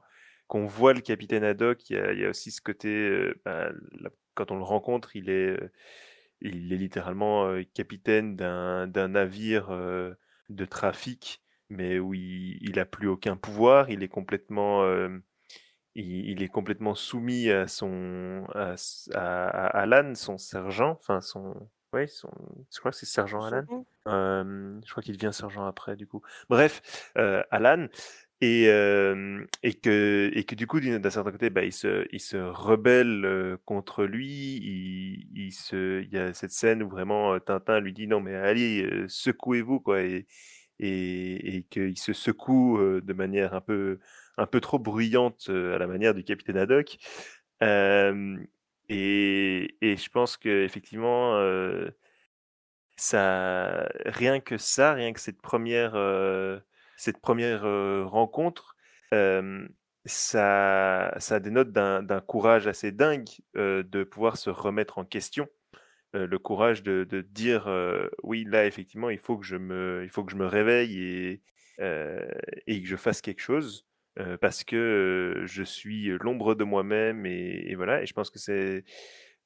qu'on 0.50 0.66
voit 0.66 0.94
le 0.94 1.00
capitaine 1.00 1.44
Haddock, 1.44 1.88
il 1.90 2.18
y 2.18 2.24
a, 2.24 2.28
aussi 2.28 2.50
ce 2.50 2.60
côté, 2.60 2.88
euh, 2.88 3.40
bah, 3.44 3.70
quand 4.34 4.50
on 4.50 4.56
le 4.56 4.64
rencontre, 4.64 5.14
il 5.14 5.30
est, 5.30 5.50
euh, 5.50 5.70
il 6.40 6.72
est 6.72 6.76
littéralement 6.76 7.46
euh, 7.46 7.62
capitaine 7.72 8.34
d'un 8.34 9.08
navire 9.08 9.68
de 9.68 10.64
trafic, 10.64 11.40
mais 11.68 12.00
où 12.00 12.14
il 12.14 12.72
n'a 12.74 12.84
plus 12.84 13.06
aucun 13.06 13.36
pouvoir, 13.36 13.90
il 13.90 14.02
est 14.02 14.08
complètement, 14.08 14.84
il, 15.94 16.42
est 16.42 16.48
complètement 16.48 16.96
soumis 16.96 17.48
à 17.48 17.68
son, 17.68 18.44
à, 18.56 18.74
à, 19.14 19.66
Alan, 19.78 20.16
son 20.16 20.36
sergent, 20.36 20.98
enfin 20.98 21.20
son, 21.20 21.54
oui, 21.92 22.08
son... 22.08 22.30
je 22.72 22.80
crois 22.80 22.90
que 22.90 22.96
c'est 22.96 23.06
sergent 23.06 23.44
Alan. 23.44 23.84
je 24.04 24.90
crois 24.90 25.02
qu'il 25.04 25.16
devient 25.16 25.32
sergent 25.32 25.64
après, 25.64 25.94
du 25.94 26.08
coup. 26.08 26.22
Bref, 26.48 27.12
Alan. 27.52 27.86
Et, 28.42 28.64
et, 29.62 29.74
que, 29.74 30.30
et 30.34 30.44
que 30.44 30.54
du 30.54 30.66
coup, 30.66 30.80
d'un 30.80 31.10
certain 31.10 31.30
côté, 31.32 31.50
bah, 31.50 31.64
il, 31.64 31.72
se, 31.72 32.06
il 32.12 32.20
se 32.20 32.36
rebelle 32.38 33.58
contre 33.66 34.04
lui. 34.04 34.56
Il, 34.62 35.28
il, 35.34 35.52
se, 35.52 36.02
il 36.02 36.10
y 36.10 36.18
a 36.18 36.32
cette 36.32 36.52
scène 36.52 36.82
où 36.82 36.88
vraiment 36.88 37.38
Tintin 37.40 37.80
lui 37.80 37.92
dit 37.92 38.06
non, 38.06 38.20
mais 38.20 38.34
allez, 38.34 38.88
secouez-vous, 39.08 39.80
quoi. 39.80 40.02
Et, 40.02 40.26
et, 40.78 41.56
et 41.56 41.62
qu'il 41.64 41.98
se 41.98 42.12
secoue 42.14 42.78
de 43.02 43.12
manière 43.12 43.54
un 43.54 43.60
peu, 43.60 43.98
un 44.38 44.46
peu 44.46 44.60
trop 44.60 44.78
bruyante 44.78 45.50
à 45.50 45.78
la 45.78 45.86
manière 45.86 46.14
du 46.14 46.24
capitaine 46.24 46.56
Haddock. 46.56 46.96
et, 48.88 49.76
et 49.80 49.96
je 49.96 50.08
pense 50.10 50.36
que 50.36 50.64
effectivement, 50.64 51.38
ça, 52.96 53.88
rien 54.06 54.40
que 54.40 54.58
ça, 54.58 54.92
rien 54.94 55.12
que 55.12 55.20
cette 55.20 55.40
première 55.40 55.94
cette 57.00 57.20
première 57.20 57.62
rencontre, 58.08 58.76
ça, 60.04 61.14
ça 61.18 61.40
dénote 61.40 61.72
d'un 61.72 62.20
courage 62.20 62.66
assez 62.66 62.92
dingue 62.92 63.28
de 63.54 64.04
pouvoir 64.04 64.36
se 64.36 64.50
remettre 64.50 64.98
en 64.98 65.04
question. 65.04 65.48
le 66.12 66.38
courage 66.38 66.82
de, 66.82 67.22
dire 67.22 67.68
oui 68.22 68.44
là 68.46 68.66
effectivement 68.66 69.10
il 69.10 69.18
faut 69.18 69.38
que 69.38 69.46
je 69.46 69.56
me 69.56 70.02
il 70.04 70.10
faut 70.10 70.24
que 70.24 70.32
je 70.32 70.36
me 70.36 70.46
réveille 70.46 71.02
et, 71.02 71.42
et 71.78 72.82
que 72.82 72.88
je 72.88 72.96
fasse 72.96 73.20
quelque 73.22 73.42
chose 73.42 73.86
parce 74.40 74.64
que 74.64 75.42
je 75.46 75.62
suis 75.62 76.08
l'ombre 76.20 76.54
de 76.54 76.64
moi-même 76.64 77.24
et, 77.24 77.74
voilà 77.76 78.02
et 78.02 78.06
je 78.06 78.12
pense 78.12 78.30
que 78.30 78.38
c'est 78.38 78.84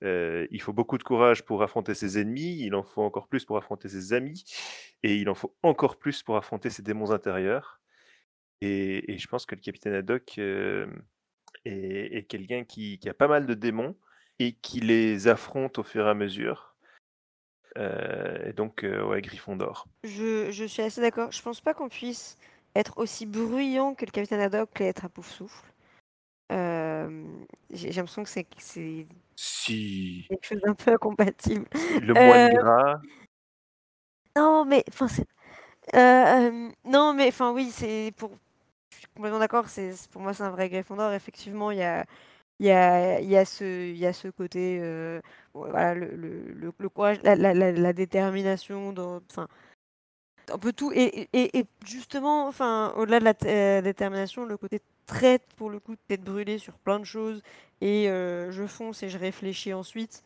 il 0.04 0.60
faut 0.60 0.72
beaucoup 0.72 0.98
de 0.98 1.02
courage 1.02 1.44
pour 1.44 1.62
affronter 1.62 1.94
ses 1.94 2.18
ennemis, 2.18 2.58
il 2.60 2.74
en 2.74 2.82
faut 2.82 3.02
encore 3.02 3.28
plus 3.28 3.44
pour 3.44 3.56
affronter 3.56 3.88
ses 3.88 4.12
amis, 4.12 4.44
et 5.02 5.16
il 5.16 5.28
en 5.28 5.34
faut 5.34 5.54
encore 5.62 5.98
plus 5.98 6.22
pour 6.22 6.36
affronter 6.36 6.70
ses 6.70 6.82
démons 6.82 7.10
intérieurs. 7.10 7.80
Et, 8.60 9.18
je 9.18 9.26
pense 9.26 9.46
que 9.46 9.54
le 9.54 9.60
capitaine 9.60 9.94
Haddock 9.94 10.38
est, 10.38 12.28
quelqu'un 12.28 12.64
qui, 12.64 12.98
a 13.08 13.14
pas 13.14 13.28
mal 13.28 13.46
de 13.46 13.54
démons 13.54 13.96
et 14.38 14.52
qui 14.52 14.80
les 14.80 15.28
affronte 15.28 15.78
au 15.78 15.82
fur 15.82 16.06
et 16.06 16.10
à 16.10 16.14
mesure. 16.14 16.74
et 17.76 18.52
donc, 18.54 18.84
ouais, 18.84 19.20
Gryffondor. 19.22 19.88
Je, 20.02 20.50
je 20.50 20.64
suis 20.64 20.82
assez 20.82 21.00
d'accord. 21.00 21.32
Je 21.32 21.42
pense 21.42 21.60
pas 21.60 21.74
qu'on 21.74 21.88
puisse 21.88 22.38
être 22.74 22.98
aussi 22.98 23.26
bruyant 23.26 23.94
que 23.94 24.04
le 24.04 24.10
capitaine 24.10 24.40
Haddock 24.40 24.80
et 24.80 24.84
être 24.84 25.04
à 25.04 25.08
pouf 25.08 25.30
souffle. 25.30 25.72
j'ai 26.50 27.92
l'impression 27.92 28.24
que 28.24 28.30
c'est 28.30 29.06
si. 29.36 30.26
Quelque 30.28 30.46
chose 30.46 30.60
d'un 30.60 30.74
peu 30.74 30.92
incompatible. 30.92 31.66
Le 32.00 32.14
moine 32.14 32.56
euh, 32.56 32.62
gras. 32.62 33.00
Non, 34.36 34.64
mais 34.64 34.84
enfin 34.88 35.08
c'est. 35.08 35.26
Euh, 35.94 36.70
non, 36.84 37.14
mais 37.14 37.28
enfin 37.28 37.52
oui, 37.52 37.70
c'est 37.70 38.12
pour. 38.16 38.32
Je 38.90 38.98
suis 38.98 39.06
complètement 39.14 39.38
d'accord. 39.38 39.68
C'est 39.68 39.92
pour 40.10 40.22
moi 40.22 40.34
c'est 40.34 40.42
un 40.44 40.50
vrai 40.50 40.68
Gryffondor. 40.68 41.12
Effectivement, 41.12 41.70
il 41.70 41.78
y 41.78 41.82
a. 41.82 42.04
Il 42.60 42.66
y 42.66 42.70
a, 42.70 43.20
il 43.20 43.28
y, 43.28 43.36
a 43.36 43.44
ce, 43.44 43.64
il 43.64 43.96
y 43.96 44.06
a 44.06 44.12
ce 44.12 44.28
côté, 44.28 44.78
euh, 44.80 45.20
voilà, 45.54 45.92
le, 45.92 46.14
le, 46.14 46.72
le, 46.78 46.88
courage, 46.88 47.18
la, 47.24 47.34
la, 47.34 47.52
la, 47.52 47.92
détermination, 47.92 48.92
dans, 48.92 49.20
enfin, 49.28 49.48
un 50.52 50.58
peu 50.58 50.72
tout. 50.72 50.92
Et, 50.94 51.28
et, 51.32 51.58
et 51.58 51.66
justement, 51.84 52.46
enfin, 52.46 52.92
au-delà 52.96 53.18
de 53.18 53.24
la 53.24 53.82
détermination, 53.82 54.44
le 54.46 54.56
côté 54.56 54.80
très, 55.06 55.38
pour 55.56 55.70
le 55.70 55.78
coup, 55.80 55.96
tête 56.08 56.22
brûlée 56.22 56.58
sur 56.58 56.74
plein 56.74 56.98
de 56.98 57.04
choses 57.04 57.42
et 57.80 58.06
je 58.06 58.66
fonce 58.66 59.02
et 59.02 59.08
je 59.08 59.18
réfléchis 59.18 59.72
ensuite. 59.72 60.22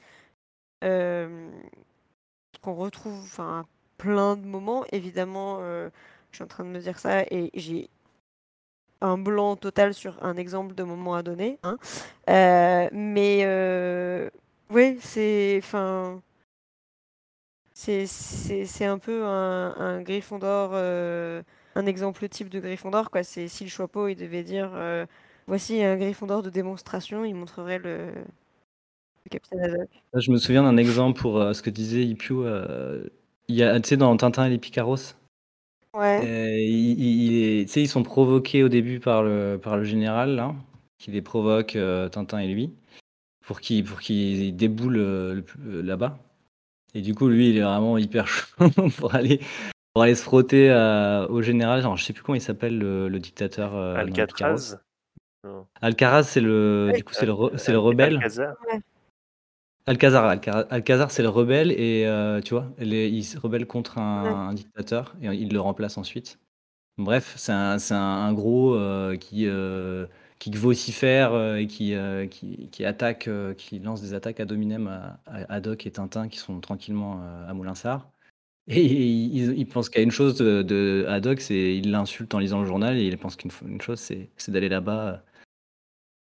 qu'on 0.80 2.74
retrouve 2.74 3.22
enfin 3.24 3.66
plein 3.96 4.36
de 4.36 4.46
moments. 4.46 4.84
Évidemment, 4.92 5.60
je 5.60 5.90
suis 6.32 6.44
en 6.44 6.46
train 6.46 6.64
de 6.64 6.70
me 6.70 6.80
dire 6.80 6.98
ça 6.98 7.22
et 7.22 7.50
j'ai 7.54 7.88
un 9.00 9.18
blanc 9.18 9.56
total 9.56 9.94
sur 9.94 10.22
un 10.24 10.36
exemple 10.36 10.74
de 10.74 10.82
moment 10.82 11.14
à 11.14 11.22
donner. 11.22 11.58
Hein. 11.62 11.78
mais 12.92 13.44
oui, 14.70 14.98
c'est 15.00 15.58
enfin 15.62 16.22
c'est 17.74 18.84
un 18.84 18.98
peu 18.98 19.24
un, 19.24 19.74
un 19.78 20.02
Gryffondor, 20.02 20.72
un 21.78 21.86
exemple 21.86 22.28
type 22.28 22.48
de 22.48 22.60
Gryffondor. 22.60 23.10
Quoi. 23.10 23.22
Si 23.22 23.48
le 23.64 23.70
Choixpeau 23.70 24.08
il 24.08 24.16
devait 24.16 24.42
dire 24.42 24.70
Voici 25.48 25.82
un 25.82 25.96
Gryffondor 25.96 26.42
de 26.42 26.50
démonstration, 26.50 27.24
il 27.24 27.34
montrerait 27.34 27.78
le, 27.78 28.12
capitaine 29.30 29.60
Haddock. 29.60 29.88
Je 30.12 30.30
me 30.30 30.36
souviens 30.36 30.62
d'un 30.62 30.76
exemple 30.76 31.18
pour 31.18 31.40
euh, 31.40 31.54
ce 31.54 31.62
que 31.62 31.70
disait 31.70 32.04
Ipiu. 32.04 32.40
Euh, 32.40 33.02
il 33.48 33.56
y 33.56 33.62
a, 33.62 33.80
tu 33.80 33.88
sais, 33.88 33.96
dans 33.96 34.14
Tintin 34.18 34.44
et 34.44 34.50
les 34.50 34.58
Picaros, 34.58 35.14
Ouais. 35.94 36.20
euh, 36.22 36.54
il, 36.58 37.64
tu 37.64 37.72
sais, 37.72 37.80
ils 37.80 37.88
sont 37.88 38.02
provoqués 38.02 38.62
au 38.62 38.68
début 38.68 39.00
par 39.00 39.22
le, 39.22 39.58
par 39.60 39.78
le 39.78 39.84
général, 39.84 40.36
là, 40.36 40.54
qui 40.98 41.10
les 41.12 41.22
provoque, 41.22 41.78
Tintin 42.12 42.40
et 42.40 42.48
lui, 42.48 42.70
pour 43.46 43.60
qu'ils 43.60 43.84
pour 43.84 44.00
qu'il 44.00 44.54
déboule 44.54 45.44
là-bas. 45.64 46.18
Et 46.92 47.00
du 47.00 47.14
coup, 47.14 47.28
lui, 47.28 47.48
il 47.48 47.56
est 47.56 47.62
vraiment 47.62 47.96
hyper 47.96 48.26
chaud 48.28 48.68
pour 48.98 49.14
aller, 49.14 49.40
pour 49.98 50.02
aller 50.02 50.14
se 50.14 50.22
frotter 50.22 50.70
au 51.28 51.42
général. 51.42 51.82
Genre, 51.82 51.96
je 51.96 52.04
sais 52.04 52.12
plus 52.12 52.22
comment 52.22 52.36
il 52.36 52.40
s'appelle, 52.40 52.78
le, 52.78 53.18
dictateur. 53.18 53.74
Alcatraz 53.74 54.78
Alcaraz, 55.80 56.24
c'est 56.24 56.40
le, 56.40 56.92
du 56.94 57.04
coup, 57.04 57.12
c'est 57.14 57.26
le, 57.26 57.34
c'est 57.56 57.72
le 57.72 57.78
rebelle. 57.78 58.16
Alcazar. 58.16 58.56
Alcazar, 59.86 60.66
Alcazar, 60.70 61.10
c'est 61.10 61.22
le 61.22 61.28
rebelle 61.30 61.72
et 61.72 62.04
euh, 62.06 62.42
tu 62.42 62.52
vois, 62.52 62.66
il 62.78 63.24
se 63.24 63.38
rebelle 63.38 63.66
contre 63.66 63.98
un, 63.98 64.52
dictateur 64.52 65.14
et 65.22 65.28
il 65.28 65.52
le 65.52 65.60
remplace 65.60 65.96
ensuite. 65.96 66.38
Bref, 66.98 67.34
c'est 67.36 67.52
un, 67.52 67.78
c'est 67.78 67.94
un, 67.94 68.32
gros 68.34 68.74
euh, 68.74 69.16
qui, 69.16 69.46
euh, 69.46 70.06
qui 70.38 70.50
vocifère 70.50 71.56
et 71.56 71.66
qui, 71.66 71.94
qui, 72.30 72.68
qui, 72.70 72.84
attaque, 72.84 73.30
qui 73.56 73.78
lance 73.78 74.02
des 74.02 74.12
attaques 74.12 74.40
à 74.40 74.44
Dominem 74.44 74.88
à, 74.88 75.20
à, 75.26 75.60
Doc 75.60 75.86
et 75.86 75.90
Tintin 75.90 76.28
qui 76.28 76.38
sont 76.38 76.60
tranquillement 76.60 77.22
à 77.48 77.54
Moulinsart. 77.54 78.10
Et 78.70 78.84
il, 78.84 79.66
pense 79.66 79.88
qu'à 79.88 80.02
une 80.02 80.10
chose 80.10 80.36
de, 80.36 80.60
de 80.60 81.06
Haddock, 81.08 81.40
c'est 81.40 81.76
il 81.76 81.90
l'insulte 81.90 82.34
en 82.34 82.38
lisant 82.38 82.60
le 82.60 82.66
journal 82.66 82.98
et 82.98 83.06
il 83.06 83.16
pense 83.16 83.36
qu'une 83.36 83.80
chose, 83.80 83.98
c'est, 83.98 84.28
c'est 84.36 84.52
d'aller 84.52 84.68
là-bas 84.68 85.22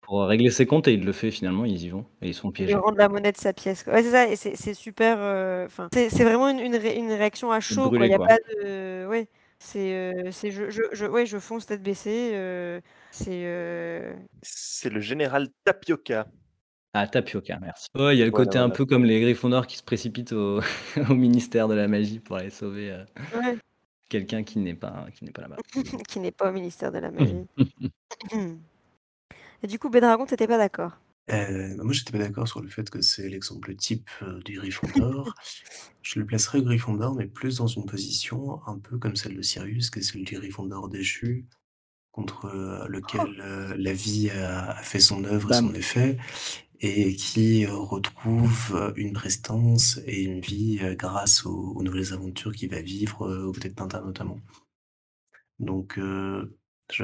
pour 0.07 0.25
régler 0.25 0.49
ses 0.49 0.65
comptes 0.65 0.87
et 0.87 0.93
il 0.93 1.03
le 1.03 1.11
fait 1.11 1.31
finalement, 1.31 1.65
ils 1.65 1.83
y 1.83 1.89
vont 1.89 2.05
et 2.21 2.29
ils 2.29 2.33
sont 2.33 2.49
piégés. 2.49 2.71
Il 2.71 2.77
rend 2.77 2.91
la 2.91 3.09
monnaie 3.09 3.33
de 3.33 3.37
sa 3.37 3.51
pièce. 3.51 3.85
Ouais, 3.87 4.01
c'est 4.01 4.11
ça, 4.11 4.27
et 4.29 4.37
c'est 4.37 4.73
super. 4.73 5.17
Euh, 5.19 5.67
c'est 5.91 6.23
vraiment 6.23 6.47
une, 6.47 6.59
une, 6.59 7.11
réaction 7.11 7.51
à 7.51 7.59
chaud. 7.59 7.91
Il 7.93 7.99
n'y 7.99 8.13
a 8.13 8.17
pas 8.17 8.37
de. 8.37 9.05
Ouais, 9.07 9.27
c'est 9.59 9.93
euh, 9.93 10.31
je, 10.31 10.69
je, 10.69 10.83
je, 10.93 11.05
ouais, 11.05 11.25
je 11.25 11.37
fonce 11.39 11.65
tête 11.65 11.83
baissée. 11.83 12.31
Euh, 12.33 12.79
c'est. 13.11 14.15
C'est 14.41 14.89
le 14.89 15.01
général 15.01 15.49
Tapioca. 15.65 16.27
Ah, 16.93 17.07
Tapioca, 17.07 17.59
merci. 17.59 17.87
Ouais, 17.95 18.15
il 18.15 18.19
y 18.19 18.21
a 18.23 18.25
le 18.25 18.31
côté 18.31 18.57
un 18.57 18.69
peu 18.69 18.85
comme 18.85 19.05
les 19.05 19.21
Gryffondors 19.21 19.67
qui 19.67 19.77
se 19.77 19.83
précipitent 19.83 20.33
au, 20.33 20.61
au 21.09 21.13
ministère 21.13 21.67
de 21.67 21.73
la 21.75 21.87
magie 21.87 22.19
pour 22.19 22.37
aller 22.37 22.49
sauver 22.49 23.03
quelqu'un 24.09 24.43
qui 24.43 24.59
n'est 24.59 24.75
pas, 24.75 25.07
qui 25.13 25.23
n'est 25.25 25.31
pas 25.31 25.41
là-bas. 25.43 25.57
qui 26.07 26.19
n'est 26.19 26.31
pas 26.31 26.49
au 26.49 26.53
ministère 26.53 26.91
de 26.91 26.99
la 26.99 27.11
magie. 27.11 27.47
Et 29.61 29.67
du 29.67 29.77
coup, 29.77 29.89
Bédragon, 29.89 30.25
t'étais 30.25 30.47
pas 30.47 30.57
d'accord? 30.57 30.93
Heu, 31.29 31.75
moi, 31.83 31.93
j'étais 31.93 32.11
pas 32.13 32.19
d'accord 32.19 32.47
sur 32.47 32.61
le 32.61 32.69
fait 32.69 32.89
que 32.89 33.01
c'est 33.01 33.27
l'exemple 33.27 33.75
type, 33.75 34.09
heu, 34.21 34.39
du 34.45 34.57
Gryffondor. 34.57 35.35
Je 36.01 36.19
le 36.19 36.25
placerais 36.25 36.61
Gryffondor, 36.63 37.15
mais 37.15 37.27
plus 37.27 37.57
dans 37.57 37.67
une 37.67 37.85
position 37.85 38.61
un 38.67 38.79
peu 38.79 38.97
comme 38.97 39.15
celle 39.17 39.35
de 39.35 39.41
Sirius, 39.41 39.89
qui 39.89 39.99
est 39.99 40.01
celle 40.03 40.23
du 40.23 40.35
Gryffondor 40.35 40.87
déchu, 40.89 41.45
contre, 42.11 42.47
heu, 42.47 42.87
Oh! 43.03 43.27
lequel, 43.27 43.41
heu, 43.41 43.75
la 43.77 43.93
vie 43.93 44.29
a 44.31 44.71
a 44.71 44.83
fait 44.83 44.99
son 45.01 45.23
œuvre 45.25 45.51
et 45.51 45.53
Bam. 45.53 45.65
son 45.65 45.73
effet 45.75 46.17
et 46.81 47.15
qui, 47.15 47.65
heu, 47.65 47.73
retrouve, 47.75 48.75
heu, 48.75 48.93
une 48.97 49.13
prestance 49.13 49.99
et 50.05 50.23
une 50.23 50.41
vie, 50.41 50.79
heu, 50.81 50.95
grâce 50.95 51.45
aux 51.45 51.73
aux 51.75 51.83
nouvelles 51.83 52.13
aventures 52.13 52.51
qu'il 52.53 52.69
va 52.69 52.81
vivre, 52.81 53.27
aux 53.47 53.51
côtés 53.53 53.69
de 53.69 53.75
Tintin 53.75 54.01
notamment. 54.01 54.39
Donc 55.59 55.99
j'ai 56.89 57.03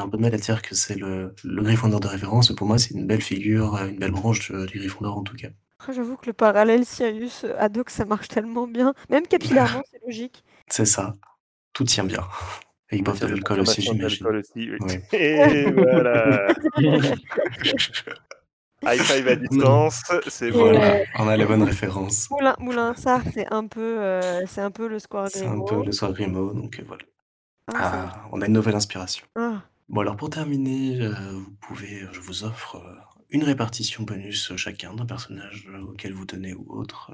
un 0.00 0.08
peu 0.08 0.16
de 0.16 0.22
mal 0.22 0.34
à 0.34 0.38
dire 0.38 0.62
que 0.62 0.74
c'est 0.74 0.96
le 0.96 1.34
le 1.42 1.62
Gryffondor 1.62 2.00
de 2.00 2.06
référence, 2.08 2.50
mais 2.50 2.56
pour 2.56 2.66
moi, 2.66 2.78
c'est 2.78 2.94
une 2.94 3.06
belle 3.06 3.22
figure, 3.22 3.76
une 3.78 3.98
belle 3.98 4.12
branche, 4.12 4.52
du 4.52 4.78
Gryffondor 4.78 5.16
en 5.18 5.22
tout 5.22 5.36
cas. 5.36 5.48
Après, 5.78 5.92
j'avoue 5.92 6.16
que 6.16 6.26
le 6.26 6.32
parallèle 6.32 6.84
Sirius, 6.84 7.44
Haddock, 7.58 7.90
ça 7.90 8.04
marche 8.04 8.28
tellement 8.28 8.66
bien. 8.66 8.94
Même 9.10 9.26
capillairement, 9.26 9.82
c'est 9.90 10.00
logique. 10.06 10.44
C'est 10.68 10.86
ça, 10.86 11.14
tout 11.72 11.84
tient 11.84 12.04
bien. 12.04 12.26
Et 12.90 12.96
ils 12.96 13.02
boivent 13.02 13.20
de 13.20 13.26
l'alcool 13.26 13.60
aussi, 13.60 13.82
j'imagine. 13.82 14.24
d'alcool 14.26 14.36
aussi, 14.36 14.70
oui. 14.70 14.78
Oui. 14.80 15.18
Et 15.18 15.72
voilà! 15.72 16.54
High 18.84 19.00
five 19.00 19.28
à 19.28 19.36
distance, 19.36 20.02
c'est 20.28 20.50
bon. 20.50 20.70
Voilà, 20.70 20.98
on 21.18 21.28
a 21.28 21.36
les 21.36 21.44
bonnes 21.44 21.62
références. 21.62 22.28
Moulin 22.30 22.54
Moulinsart, 22.58 23.22
c'est 23.32 23.52
un 23.52 23.66
peu, 23.66 24.20
c'est 24.46 24.60
un 24.60 24.70
peu 24.70 24.88
le 24.88 24.98
Square 24.98 25.28
C'est 25.30 25.46
un 25.46 25.60
peu 25.60 25.82
le 25.84 25.92
Square 25.92 26.12
Grémo, 26.12 26.52
donc 26.52 26.78
heu, 26.78 26.84
voilà. 26.86 27.02
Ah. 27.74 28.12
Ah, 28.14 28.28
on 28.32 28.42
a 28.42 28.46
une 28.46 28.52
nouvelle 28.52 28.76
inspiration. 28.76 29.26
Ah! 29.34 29.62
Bon 29.88 30.00
alors 30.00 30.16
pour 30.16 30.30
terminer, 30.30 31.00
heu, 31.00 31.14
vous 31.32 31.52
pouvez 31.60 32.06
je 32.12 32.20
vous 32.20 32.44
offre, 32.44 32.82
une 33.30 33.44
répartition 33.44 34.02
bonus, 34.02 34.54
chacun 34.56 34.94
d'un 34.94 35.06
personnage, 35.06 35.68
auquel 35.82 36.12
vous 36.12 36.26
tenez 36.26 36.54
ou 36.54 36.64
autre. 36.68 37.12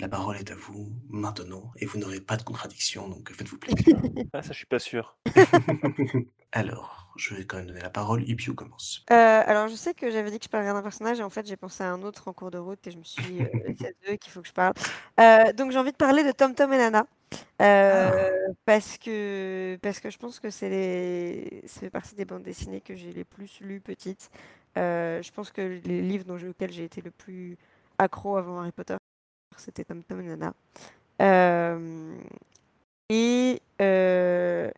La 0.00 0.08
parole 0.08 0.36
est 0.36 0.50
à 0.50 0.56
vous 0.56 0.92
maintenant 1.08 1.70
et 1.78 1.86
vous 1.86 1.98
n'aurez 1.98 2.20
pas 2.20 2.36
de 2.36 2.42
contradiction, 2.42 3.08
donc 3.08 3.32
faites-vous 3.32 3.58
plaisir. 3.60 4.00
Ah 4.32 4.42
ça, 4.42 4.48
je 4.48 4.58
suis 4.58 4.66
pas 4.66 4.80
sûr. 4.80 5.16
Alors, 6.52 7.12
je 7.16 7.34
vais 7.34 7.44
quand 7.44 7.58
même 7.58 7.66
donner 7.66 7.80
la 7.80 7.90
parole, 7.90 8.28
Ipiou 8.28 8.54
commence. 8.54 9.04
Heu, 9.10 9.14
alors 9.14 9.68
je 9.68 9.74
sais 9.74 9.92
que 9.94 10.10
j'avais 10.10 10.30
dit 10.30 10.38
que 10.38 10.44
je 10.44 10.48
parlerais 10.48 10.72
d'un 10.72 10.82
personnage 10.82 11.20
et 11.20 11.22
en 11.22 11.30
fait, 11.30 11.46
j'ai 11.46 11.56
pensé 11.56 11.82
à 11.84 11.90
un 11.90 12.02
autre 12.02 12.28
en 12.28 12.32
cours 12.32 12.50
de 12.50 12.58
route 12.58 12.84
et 12.86 12.90
je 12.90 12.98
me 12.98 13.02
suis 13.04 13.22
dit, 13.28 13.40
heu, 13.42 13.50
c'est 13.78 13.96
d'eux 14.06 14.16
qu'il 14.16 14.32
faut 14.32 14.40
que 14.40 14.48
je 14.48 14.52
parle. 14.52 14.72
Heu, 15.20 15.52
donc 15.52 15.70
j'ai 15.72 15.78
envie 15.78 15.92
de 15.92 15.96
parler 15.96 16.24
de 16.24 16.32
Tom 16.32 16.54
Tom 16.54 16.72
et 16.72 16.78
Nana. 16.78 17.06
Ah! 17.58 18.10
parce 18.64 18.98
que 18.98 19.76
parce 19.82 20.00
que 20.00 20.10
je 20.10 20.18
pense 20.18 20.38
que 20.40 20.50
c'est 20.50 20.68
les 20.70 21.62
ça 21.66 21.80
fait 21.80 21.90
partie 21.90 22.14
des 22.14 22.24
bandes 22.24 22.42
dessinées 22.42 22.80
que 22.80 22.94
j'ai 22.96 23.12
les 23.12 23.24
plus 23.24 23.60
lues 23.60 23.80
petite. 23.80 24.30
Heu, 24.76 25.20
je 25.22 25.30
pense 25.32 25.50
que 25.50 25.60
les 25.84 26.02
livres 26.02 26.24
dont 26.24 26.36
auxquels 26.36 26.72
j'ai 26.72 26.84
été 26.84 27.00
le 27.00 27.10
plus 27.10 27.56
accro 27.98 28.36
avant 28.36 28.60
Harry 28.60 28.72
Potter, 28.72 28.96
c'était 29.58 29.84
Tom 29.84 30.02
Tom 30.02 30.22
Nana. 30.22 30.54
Hem 31.18 32.18
et 33.08 33.60
heu, 33.80 34.72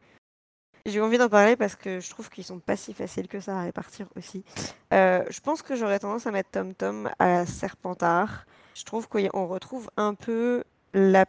j'ai 0.85 1.01
envie 1.01 1.19
d'en 1.19 1.29
parler 1.29 1.57
parce 1.57 1.77
que 1.77 2.01
je 2.01 2.11
trouve 2.11 2.29
qu'ils 2.31 2.45
sont 2.45 2.59
pas 2.59 2.77
si 2.77 2.95
faciles 2.95 3.29
que 3.29 3.41
ça 3.41 3.59
à 3.59 3.63
répartir 3.63 4.07
aussi. 4.17 4.45
Heu, 4.93 5.25
je 5.31 5.41
pense 5.41 5.63
que 5.63 5.77
j'aurais 5.77 5.99
tendance 5.99 6.27
à 6.27 6.31
mettre 6.31 6.51
Tom 6.51 6.75
Tom 6.75 7.11
à 7.19 7.47
Serpentard. 7.47 8.47
Je 8.75 8.85
trouve 8.85 9.09
qu'on 9.09 9.47
retrouve 9.47 9.91
un 9.97 10.15
peu 10.15 10.65
la 10.93 11.25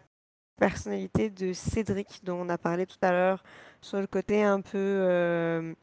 personnalité 0.57 1.29
de 1.29 1.53
Cédric 1.53 2.21
dont 2.23 2.41
on 2.41 2.49
a 2.49 2.57
parlé 2.57 2.85
tout 2.85 2.97
à 3.01 3.11
l'heure, 3.11 3.43
sur 3.81 3.99
le 3.99 4.07
côté 4.07 4.43
un 4.43 4.59
peu, 4.61 5.75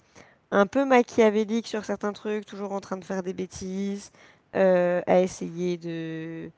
un 0.51 0.67
peu 0.67 0.85
machiavélique 0.85 1.67
sur 1.67 1.85
certains 1.85 2.13
trucs, 2.13 2.45
toujours 2.45 2.73
en 2.73 2.81
train 2.81 2.97
de 2.97 3.05
faire 3.05 3.23
des 3.23 3.33
bêtises, 3.33 4.11
à 4.53 5.21
essayer 5.21 5.79
de 5.79 6.51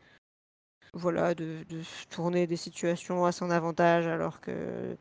voilà, 0.96 1.34
de 1.34 1.64
tourner 2.10 2.46
des 2.46 2.56
situations 2.56 3.24
à 3.24 3.32
son 3.32 3.50
avantage 3.50 4.06
alors 4.06 4.40
qu'il 4.40 4.96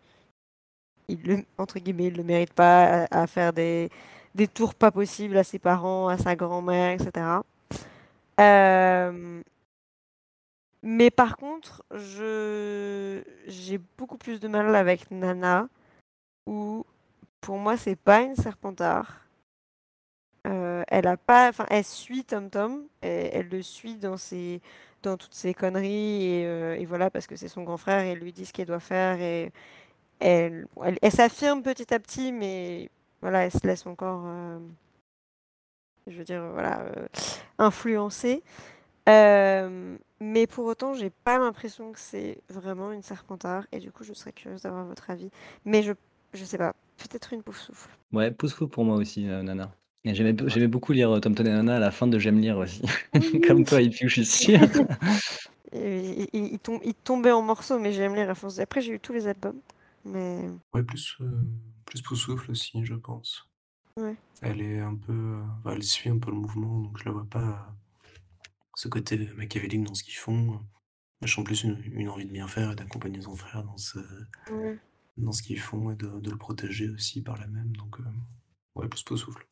le 1.10 1.44
entre 1.58 1.80
guillemets, 1.80 2.08
«il 2.08 2.18
le 2.18 2.24
mérite 2.24 2.54
pas», 2.54 3.08
à 3.12 3.28
faire 3.28 3.54
des 3.54 3.90
des 4.36 4.48
tours 4.48 4.76
pas 4.76 4.92
possibles 4.92 5.38
à 5.38 5.44
ses 5.44 5.60
parents, 5.60 6.08
à 6.10 6.18
sa 6.18 6.36
grand-mère 6.36 6.92
et 6.92 7.00
cetera. 7.00 7.44
Hem 8.38 9.44
mais 10.84 11.10
par 11.10 11.38
contre, 11.38 11.84
je 11.92 13.24
j'ai 13.48 13.80
beaucoup 13.98 14.18
plus 14.18 14.40
de 14.40 14.48
mal 14.48 14.76
avec 14.76 15.10
Nana, 15.10 15.68
où 16.46 16.86
pour 17.42 17.58
moi, 17.58 17.78
c'est 17.78 17.96
pas 17.96 18.22
une 18.22 18.36
Serpentard. 18.36 19.25
Heu, 20.46 20.84
elle 20.88 21.08
a 21.08 21.18
pas 21.18 21.50
enfin, 21.50 21.66
elle 21.70 21.84
suit 21.84 22.24
Tom 22.26 22.50
Tom, 22.50 22.84
elle 23.02 23.50
le 23.50 23.62
suit 23.62 23.96
dans 23.98 24.18
ses 24.18 24.62
dans 25.04 25.18
toutes 25.18 25.34
ses 25.34 25.54
conneries 25.54 26.24
et 26.26 26.44
et 26.82 26.86
voilà, 26.86 27.10
parce 27.10 27.28
que 27.28 27.36
c'est 27.36 27.48
son 27.48 27.64
grand 27.64 27.78
frère 27.78 28.00
elle 28.00 28.20
lui 28.20 28.34
dit 28.34 28.46
ce 28.46 28.54
qu'elle 28.54 28.68
doit 28.68 28.80
faire 28.80 29.20
et 29.22 29.52
elle 30.20 30.68
elle 31.02 31.12
s'affirme 31.12 31.64
petit 31.64 31.94
à 31.94 32.00
petit, 32.00 32.32
mais 32.32 32.90
voilà, 33.22 33.46
elle 33.46 33.52
se 33.52 33.66
laisse 33.66 33.86
encore, 33.88 34.26
hem 34.28 34.74
je 36.08 36.18
veux 36.18 36.24
dire, 36.24 36.44
voilà, 36.54 36.86
influencer. 37.58 38.44
Mais 39.08 40.48
pour 40.48 40.66
autant, 40.66 40.94
j'ai 40.94 41.10
pas 41.10 41.38
l'impression 41.38 41.92
que 41.92 42.00
c'est 42.00 42.40
vraiment 42.50 42.92
une 42.92 43.02
Serpentard 43.02 43.66
et 43.72 43.80
du 43.80 43.92
coup, 43.92 44.04
je 44.04 44.14
serais 44.14 44.32
curieuse 44.32 44.62
d'avoir 44.62 44.86
votre 44.86 45.10
avis. 45.10 45.30
Mais 45.66 45.84
je 45.84 45.94
je 46.34 46.44
sais 46.44 46.58
pas, 46.58 46.74
peut-être 46.98 47.32
une 47.32 47.44
Poufsouffle. 47.44 47.90
Ouais, 48.12 48.30
Poufsouffle 48.32 48.68
pour 48.68 48.84
moi 48.84 48.98
aussi, 48.98 49.24
Nana. 49.24 49.74
J'aimais 50.06 50.68
beaucoup 50.68 50.94
lire, 50.94 51.12
heu, 51.16 51.20
Tom 51.20 51.34
Tom 51.36 51.48
et 51.48 51.52
à 51.52 51.80
la 51.80 51.92
fin 51.92 52.08
de 52.08 52.20
J'aime 52.20 52.40
lire 52.40 52.58
aussi. 52.58 52.82
Comme 53.48 53.66
toi, 53.66 53.82
Ipiou, 53.82 54.08
je 54.08 54.22
suis 54.22 54.26
sûr. 54.26 54.60
Et 55.74 56.22
il 56.24 56.28
il 56.34 56.54
il 56.54 56.60
tom 56.60 56.80
il 56.84 56.94
tombait 56.94 57.32
en 57.32 57.42
morceaux, 57.42 57.80
mais 57.80 57.92
J'aime 57.92 58.16
lire 58.16 58.30
à 58.30 58.36
force 58.36 58.60
après, 58.60 58.82
j'ai 58.82 58.94
eu 58.94 59.00
tous 59.00 59.14
les 59.14 59.28
albums, 59.28 59.60
mais 60.06 60.50
Ouais, 60.74 60.84
plus, 60.84 61.16
heu, 61.22 61.48
plus 61.86 62.02
Poufsouffle 62.02 62.52
aussi, 62.52 62.86
je 62.86 62.94
pense. 62.96 63.50
Ouais. 63.98 64.16
Elle 64.42 64.62
est 64.62 64.80
un 64.80 64.96
peu, 64.96 65.14
heu, 65.14 65.44
bah, 65.64 65.74
elle 65.76 65.84
suit 65.84 66.10
un 66.10 66.20
peu 66.20 66.32
le 66.32 66.38
mouvement, 66.38 66.82
donc 66.82 66.98
je 67.00 67.06
la 67.06 67.12
vois 67.12 67.28
pas 67.30 67.76
ce 68.76 68.88
côté 68.88 69.18
machiavélique 69.36 69.84
dans 69.84 69.96
ce 69.96 70.04
qu'ils 70.04 70.16
font. 70.16 70.62
Elle 71.22 71.30
sent 71.30 71.44
plus 71.44 71.64
une 71.64 71.82
une 71.94 72.10
envie 72.10 72.26
de 72.28 72.32
bien 72.32 72.48
faire 72.48 72.72
et 72.72 72.76
d'accompagner 72.76 73.22
son 73.22 73.36
frère 73.36 73.64
dans 73.64 73.78
ce 73.78 74.00
Ouais. 74.50 74.78
dans 75.18 75.34
ce 75.34 75.44
qu'ils 75.44 75.60
font 75.60 75.92
et 75.92 75.96
de 75.96 76.20
de 76.22 76.32
le 76.32 76.38
protéger 76.38 76.90
aussi 76.90 77.22
par 77.22 77.38
là 77.38 77.48
même, 77.48 77.76
donc 77.76 77.98
ouais, 78.76 78.88
plus 78.90 79.04
Poufsouffle. 79.04 79.46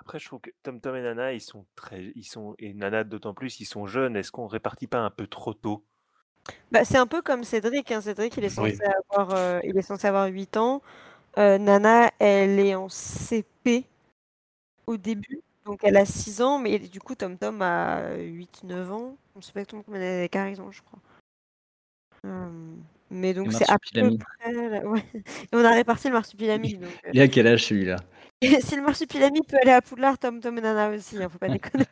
Après, 0.00 0.18
je 0.18 0.24
trouve 0.26 0.40
que 0.40 0.50
Tom 0.62 0.80
Tom 0.80 0.96
et 0.96 1.02
Nana, 1.02 1.34
ils 1.34 1.42
sont 1.42 1.66
très 1.76 2.12
ils 2.16 2.24
sont 2.24 2.54
et 2.58 2.72
Nana 2.72 3.04
d'autant 3.04 3.34
plus, 3.34 3.60
ils 3.60 3.66
sont 3.66 3.86
jeunes. 3.86 4.16
Est-ce 4.16 4.32
qu'on 4.32 4.46
répartit 4.46 4.86
pas 4.86 5.00
un 5.00 5.10
peu 5.10 5.26
trop 5.26 5.52
tôt? 5.52 5.84
Bah, 6.72 6.84
c'est 6.84 6.96
un 6.96 7.06
peu 7.06 7.20
comme 7.20 7.44
Cédric, 7.44 7.92
hein. 7.92 8.00
Cédric, 8.00 8.34
il 8.38 8.44
est 8.44 8.48
censé 8.48 8.78
Oui. 8.80 8.88
avoir, 9.14 9.62
il 9.64 9.76
est 9.76 9.82
censé 9.82 10.06
avoir 10.06 10.26
8 10.28 10.56
ans. 10.56 10.80
Heu, 11.38 11.58
Nana, 11.58 12.10
elle 12.18 12.58
est 12.58 12.74
en 12.74 12.88
CP 12.88 13.84
au 14.86 14.96
début, 14.96 15.42
donc 15.66 15.80
elle 15.84 15.96
a 15.98 16.06
6 16.06 16.40
ans, 16.40 16.58
mais 16.58 16.78
du 16.78 16.98
coup, 17.00 17.14
Tom 17.14 17.36
Tom 17.36 17.60
a 17.60 18.14
8-9 18.16 18.90
ans. 18.90 19.16
Je 19.36 19.42
sais 19.42 19.52
pas 19.52 19.60
exactement 19.60 19.82
combien 19.82 20.00
d'années 20.00 20.22
d'écart 20.22 20.48
ils 20.48 20.60
ont, 20.62 20.70
je 20.72 20.82
crois. 20.82 20.98
Hem, 22.24 22.82
mais 23.10 23.34
donc 23.34 23.52
c'est 23.52 23.68
à 23.70 23.78
peu 23.78 24.16
près 24.16 24.84
ouais 24.84 25.04
et 25.14 25.22
on 25.54 25.64
a 25.64 25.70
réparti 25.72 26.08
le 26.08 26.14
Marsupilami, 26.14 26.76
donc 26.78 26.90
Il 27.12 27.20
a 27.20 27.28
quel 27.28 27.46
âge 27.46 27.66
celui-là? 27.66 27.96
si 28.60 28.76
le 28.76 28.82
Marsupilami 28.82 29.42
peut 29.42 29.58
aller 29.60 29.72
à 29.72 29.82
Poudlard, 29.82 30.18
Tom 30.18 30.40
Tom 30.40 30.56
et 30.58 30.60
Nana 30.60 30.90
aussi, 30.90 31.22
hein, 31.22 31.28
faut 31.28 31.38
pas 31.38 31.48
déconner. 31.48 31.84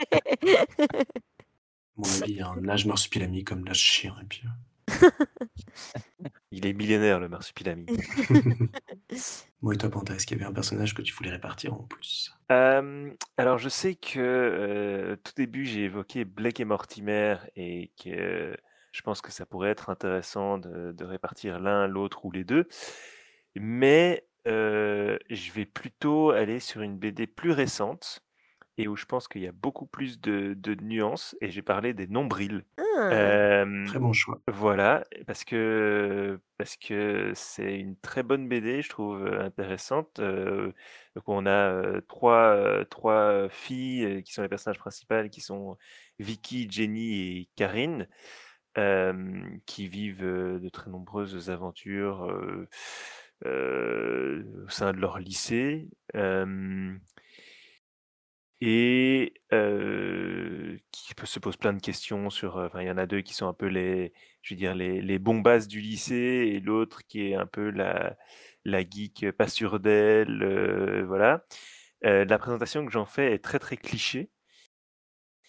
À 1.96 2.00
mon 2.00 2.10
avis, 2.12 2.32
il 2.32 2.36
y 2.36 2.40
a 2.40 2.48
un 2.48 2.68
âge 2.68 2.86
Marsupilami 2.86 3.44
comme 3.44 3.64
l'âge 3.64 3.78
chien 3.78 4.14
et 4.22 4.24
puis, 4.24 4.42
Il 6.50 6.66
est 6.66 6.72
millénaire, 6.72 7.20
le 7.20 7.28
Marsupilami. 7.28 7.86
Bon 9.60 9.72
et 9.72 9.76
toi, 9.76 9.90
Panta, 9.90 10.14
est-ce 10.14 10.24
qu'il 10.24 10.38
y 10.38 10.40
avait 10.40 10.48
un 10.48 10.54
personnage 10.54 10.94
que 10.94 11.02
tu 11.02 11.12
voulais 11.14 11.30
répartir 11.30 11.74
en 11.74 11.82
plus? 11.82 12.32
Hem, 12.48 13.16
alors 13.36 13.58
je 13.58 13.68
sais 13.68 13.96
que, 13.96 14.20
heu, 14.20 15.16
tout 15.24 15.32
début, 15.36 15.64
j'ai 15.66 15.84
évoqué 15.84 16.24
Blake 16.24 16.60
et 16.60 16.64
Mortimer 16.64 17.36
et 17.56 17.90
que 18.02 18.56
je 18.92 19.02
pense 19.02 19.20
que 19.20 19.32
ça 19.32 19.46
pourrait 19.46 19.70
être 19.70 19.90
intéressant 19.90 20.58
de 20.58 20.92
de 20.92 21.04
répartir 21.04 21.58
l'un, 21.58 21.88
l'autre 21.88 22.24
ou 22.24 22.30
les 22.30 22.44
2. 22.44 22.68
Mais 23.56 24.27
heu, 24.48 25.18
je 25.30 25.52
vais 25.52 25.66
plutôt 25.66 26.30
aller 26.30 26.60
sur 26.60 26.82
une 26.82 26.98
BD 26.98 27.26
plus 27.26 27.52
récente 27.52 28.20
et 28.78 28.88
où 28.88 28.96
je 28.96 29.06
pense 29.06 29.28
qu'il 29.28 29.42
y 29.42 29.48
a 29.48 29.52
beaucoup 29.52 29.86
plus 29.86 30.20
de 30.20 30.54
de 30.54 30.74
nuances 30.76 31.36
et 31.40 31.50
j'ai 31.50 31.62
parlé 31.62 31.94
des 31.94 32.06
Nombrils. 32.08 32.64
Ah! 32.76 33.06
Hem, 33.10 33.84
Très 33.84 33.98
bon 34.00 34.12
choix. 34.12 34.40
voilà, 34.48 35.04
parce 35.26 35.44
que 35.44 36.40
parce 36.58 36.76
que 36.76 37.32
c'est 37.34 37.78
une 37.80 37.96
très 38.00 38.22
bonne 38.24 38.48
BD, 38.48 38.82
je 38.82 38.88
trouve, 38.90 39.24
heu, 39.26 39.40
intéressante. 39.42 40.20
Donc 40.20 41.24
on 41.28 41.46
a, 41.46 41.72
heu, 41.72 42.02
3, 42.08 42.56
heu, 42.56 42.84
3 42.86 43.48
filles, 43.50 44.22
qui 44.24 44.32
sont 44.32 44.42
les 44.42 44.48
personnages 44.48 44.78
principales, 44.78 45.30
qui 45.30 45.40
sont 45.40 45.76
Vicky, 46.18 46.68
Jenny 46.70 47.38
et 47.40 47.50
Carine, 47.56 48.08
hem, 48.76 49.60
qui 49.66 49.88
vivent, 49.88 50.22
de 50.24 50.68
très 50.70 50.90
nombreuses 50.90 51.50
aventures, 51.50 52.24
au 53.44 54.68
sein 54.68 54.92
de 54.92 54.98
leur 54.98 55.18
lycée. 55.18 55.88
Et 58.60 59.32
qui 60.92 61.14
se 61.24 61.38
pose 61.40 61.56
plein 61.56 61.72
de 61.72 61.80
questions 61.80 62.30
sur, 62.30 62.56
enfin, 62.56 62.82
il 62.82 62.88
y 62.88 62.90
en 62.90 62.98
a 62.98 63.06
deux 63.06 63.20
qui 63.20 63.34
sont 63.34 63.46
un 63.48 63.54
peu 63.54 63.66
les 63.66 64.12
je 64.42 64.54
veux 64.54 64.58
dire 64.58 64.74
les 64.74 65.00
les 65.02 65.18
bombasses 65.18 65.68
du 65.68 65.80
lycée 65.80 66.14
et 66.54 66.60
l'autre 66.60 67.02
qui 67.06 67.30
est 67.30 67.34
un 67.34 67.46
peu 67.46 67.70
la 67.70 68.16
la 68.64 68.82
geek 68.82 69.30
pas 69.32 69.48
sûre 69.48 69.80
d'elle, 69.80 71.04
voilà. 71.06 71.44
la 72.02 72.38
présentation 72.38 72.84
que 72.86 72.92
j'en 72.92 73.06
fais 73.06 73.32
est 73.34 73.44
très, 73.44 73.58
très 73.58 73.76
cliché 73.76 74.30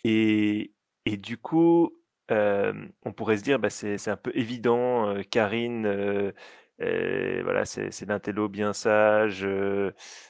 et 0.04 0.74
et 1.06 1.18
du 1.18 1.38
coup, 1.38 1.92
on 2.30 3.14
pourrait 3.16 3.38
se 3.38 3.44
dire, 3.44 3.60
bah, 3.60 3.70
c'est 3.70 4.08
un 4.10 4.18
peu 4.18 4.32
évident, 4.36 5.16
Karine, 5.32 6.34
voilà, 6.80 7.66
c'est 7.66 8.06
l'intello 8.08 8.48
bien 8.50 8.74
sage, 8.74 9.46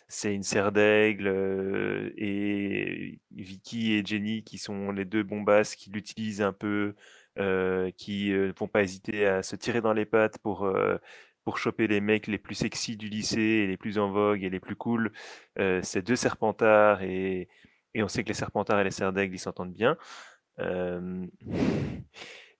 c'est 0.07 0.33
une 0.33 0.43
serre 0.43 0.71
d'aigle, 0.71 1.27
et 2.17 3.19
Vicky 3.31 3.93
et 3.93 4.05
Jenny 4.05 4.43
qui 4.43 4.57
sont 4.57 4.91
les 4.91 5.05
deux 5.05 5.23
bombasses 5.23 5.75
qui 5.75 5.91
l'utilisent 5.91 6.41
un 6.41 6.53
peu, 6.53 6.95
qui 7.97 8.31
ne 8.31 8.53
vont 8.57 8.67
pas 8.67 8.83
hésiter 8.83 9.25
à 9.27 9.43
se 9.43 9.55
tirer 9.55 9.81
dans 9.81 9.93
les 9.93 10.05
pattes 10.05 10.39
pour, 10.39 10.71
pour 11.43 11.57
choper 11.57 11.87
les 11.87 12.01
mecs 12.01 12.27
les 12.27 12.37
plus 12.39 12.55
sexy 12.55 12.97
du 12.97 13.09
lycée 13.09 13.67
les 13.67 13.77
plus 13.77 13.99
en 13.99 14.11
vogue 14.11 14.43
et 14.43 14.49
les 14.49 14.59
plus 14.59 14.75
cool. 14.75 15.11
c'est 15.55 16.01
deux 16.01 16.15
serpentards 16.15 17.03
et 17.03 17.47
et 17.93 18.03
on 18.03 18.07
sait 18.07 18.23
que 18.23 18.29
les 18.29 18.33
serpentards 18.35 18.79
et 18.79 18.83
les 18.83 18.91
serres 18.91 19.13
d'aigle, 19.13 19.35
ils 19.35 19.39
s'entendent 19.39 19.73
bien. 19.73 19.97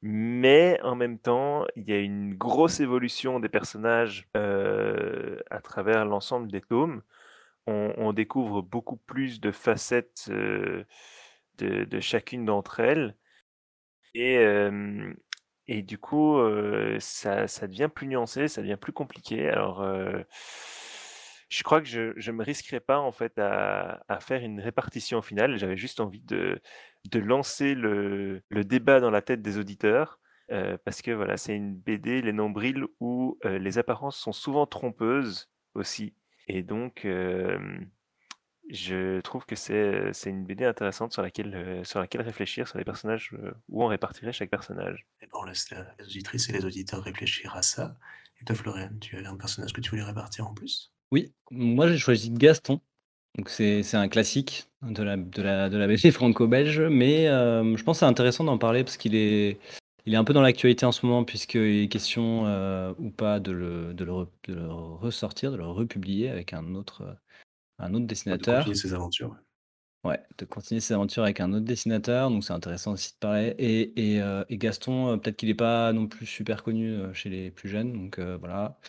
Mais 0.02 0.80
en 0.82 0.96
même 0.96 1.20
temps, 1.20 1.66
il 1.76 1.88
y 1.90 1.94
a 1.94 2.00
une 2.00 2.34
grosse 2.36 2.80
évolution 2.80 3.40
des 3.40 3.50
personnages 3.50 4.30
à 4.34 5.62
travers 5.62 6.06
l'ensemble 6.06 6.52
des 6.52 6.62
tomes. 6.62 7.02
On, 7.68 8.14
découvre 8.14 8.62
beaucoup 8.62 8.98
plus 8.98 9.40
de 9.42 9.52
facettes 9.52 10.30
de, 10.30 12.00
chacune 12.00 12.46
d'entre 12.46 12.80
elles. 12.80 13.16
Et, 14.16 14.40
et 15.68 15.84
du 15.84 15.98
coup, 15.98 16.38
ça, 17.00 17.46
devient 17.68 17.90
plus 17.94 18.08
nuancé, 18.08 18.48
ça 18.48 18.62
devient 18.62 18.78
plus 18.80 18.94
compliqué. 18.94 19.50
Alors, 19.50 19.86
je 21.50 21.64
crois 21.64 21.82
que 21.82 21.88
je 21.88 22.32
ne 22.32 22.38
me 22.38 22.44
risquerai 22.44 22.80
pas 22.80 23.00
en 23.00 23.12
fait 23.12 23.38
à 23.38 24.20
faire 24.22 24.44
une 24.44 24.62
répartition 24.62 25.22
finale. 25.22 25.58
J'avais 25.58 25.78
juste 25.78 26.00
envie 26.00 26.22
de, 26.22 26.62
de 27.06 27.20
lancer 27.20 27.76
le, 27.76 28.42
le, 28.50 28.64
débat 28.64 29.00
dans 29.00 29.12
la 29.12 29.22
tête 29.22 29.42
des 29.42 29.58
auditeurs. 29.58 30.20
Euh, 30.52 30.78
parce 30.84 31.02
que 31.02 31.12
voilà, 31.12 31.38
c'est 31.38 31.56
une 31.56 31.76
BD, 31.76 32.22
les 32.22 32.34
nombrils, 32.34 32.86
où 33.00 33.38
euh, 33.46 33.60
les 33.60 33.78
apparences 33.78 34.18
sont 34.18 34.32
souvent 34.32 34.66
trompeuses 34.66 35.50
aussi. 35.76 36.16
Et 36.48 36.64
donc, 36.64 37.06
euh, 37.06 37.60
je 38.70 39.20
trouve 39.22 39.46
que 39.46 39.56
c'est 39.56 40.12
une 40.26 40.46
BD 40.46 40.66
intéressante 40.66 41.14
sur 41.14 41.22
laquelle, 41.22 41.82
sur 41.86 42.00
laquelle 42.00 42.22
réfléchir, 42.22 42.68
sur 42.68 42.80
les 42.80 42.84
personnages, 42.84 43.36
où 43.68 43.84
on 43.84 43.88
répartirait 43.88 44.34
chaque 44.34 44.50
personnage. 44.50 45.06
Et 45.22 45.28
bon, 45.28 45.40
on 45.42 45.46
laisse 45.46 45.70
les 45.70 46.06
auditrices 46.06 46.50
et 46.50 46.54
les 46.54 46.66
auditeurs 46.66 47.04
réfléchir 47.04 47.56
à 47.56 47.62
ça. 47.62 47.98
Et 48.42 48.46
toi, 48.46 48.56
Florian, 48.56 48.90
tu 49.00 49.18
avais 49.18 49.28
un 49.28 49.38
personnage 49.38 49.74
que 49.74 49.82
tu 49.82 49.92
voulais 49.92 50.04
répartir 50.04 50.48
en 50.48 50.54
plus? 50.54 50.94
Oui, 51.12 51.34
moi 51.50 51.88
j'ai 51.88 51.98
choisi 51.98 52.30
Gaston. 52.30 52.82
Donc 53.38 53.50
c'est 53.50 53.96
un 53.96 54.08
classique 54.08 54.68
de 54.82 55.04
la 55.04 55.18
de 55.18 55.42
la 55.42 55.70
de 55.70 55.78
la 55.78 55.88
BD 55.88 56.12
franco-belge, 56.12 56.82
mais 56.82 57.28
euh, 57.28 57.76
je 57.78 57.84
pense 57.84 57.98
que 57.98 58.00
c'est 58.00 58.06
intéressant 58.06 58.44
d'en 58.44 58.58
parler 58.58 58.84
parce 58.84 58.98
qu'il 58.98 59.16
est 59.16 59.60
il 60.06 60.14
est 60.14 60.18
un 60.18 60.24
peu 60.24 60.34
dans 60.34 60.42
l'actualité 60.42 60.86
en 60.86 60.92
ce 60.92 61.06
moment 61.06 61.24
puisqu'il 61.24 61.84
est 61.84 61.88
question, 61.90 62.48
euh, 62.48 62.94
ou 62.98 63.12
pas 63.12 63.40
de 63.40 63.52
le 63.52 63.94
de 63.94 64.04
le 64.04 64.28
de 64.46 64.54
le 64.56 64.68
ressortir, 64.68 65.52
de 65.52 65.58
le 65.58 65.68
republier 65.68 66.30
avec 66.30 66.54
un 66.54 66.74
autre, 66.76 67.18
un 67.78 67.94
autre 67.94 68.08
dessinateur. 68.08 68.56
de 68.56 68.60
continuer 68.60 68.76
ses 68.76 68.94
aventures, 68.94 69.36
ouais. 70.04 70.20
de 70.38 70.46
continuer 70.46 70.82
ses 70.82 70.96
aventures 70.96 71.24
avec 71.24 71.40
un 71.40 71.54
autre 71.54 71.66
dessinateur, 71.66 72.32
donc 72.32 72.44
c'est 72.44 72.54
intéressant 72.54 72.94
aussi 72.94 73.14
de 73.14 73.20
parler 73.20 73.56
et 73.60 74.14
et 74.16 74.22
euh, 74.22 74.44
et 74.50 74.58
Gaston, 74.58 75.20
peut-être 75.20 75.38
qu'il 75.38 75.50
est 75.50 75.56
pas 75.56 75.94
non 75.94 76.08
plus 76.08 76.26
super 76.26 76.64
connu, 76.64 76.98
chez 77.14 77.30
les 77.30 77.52
plus 77.52 77.70
jeunes, 77.70 77.94
donc 77.94 78.20
voilà. 78.20 78.80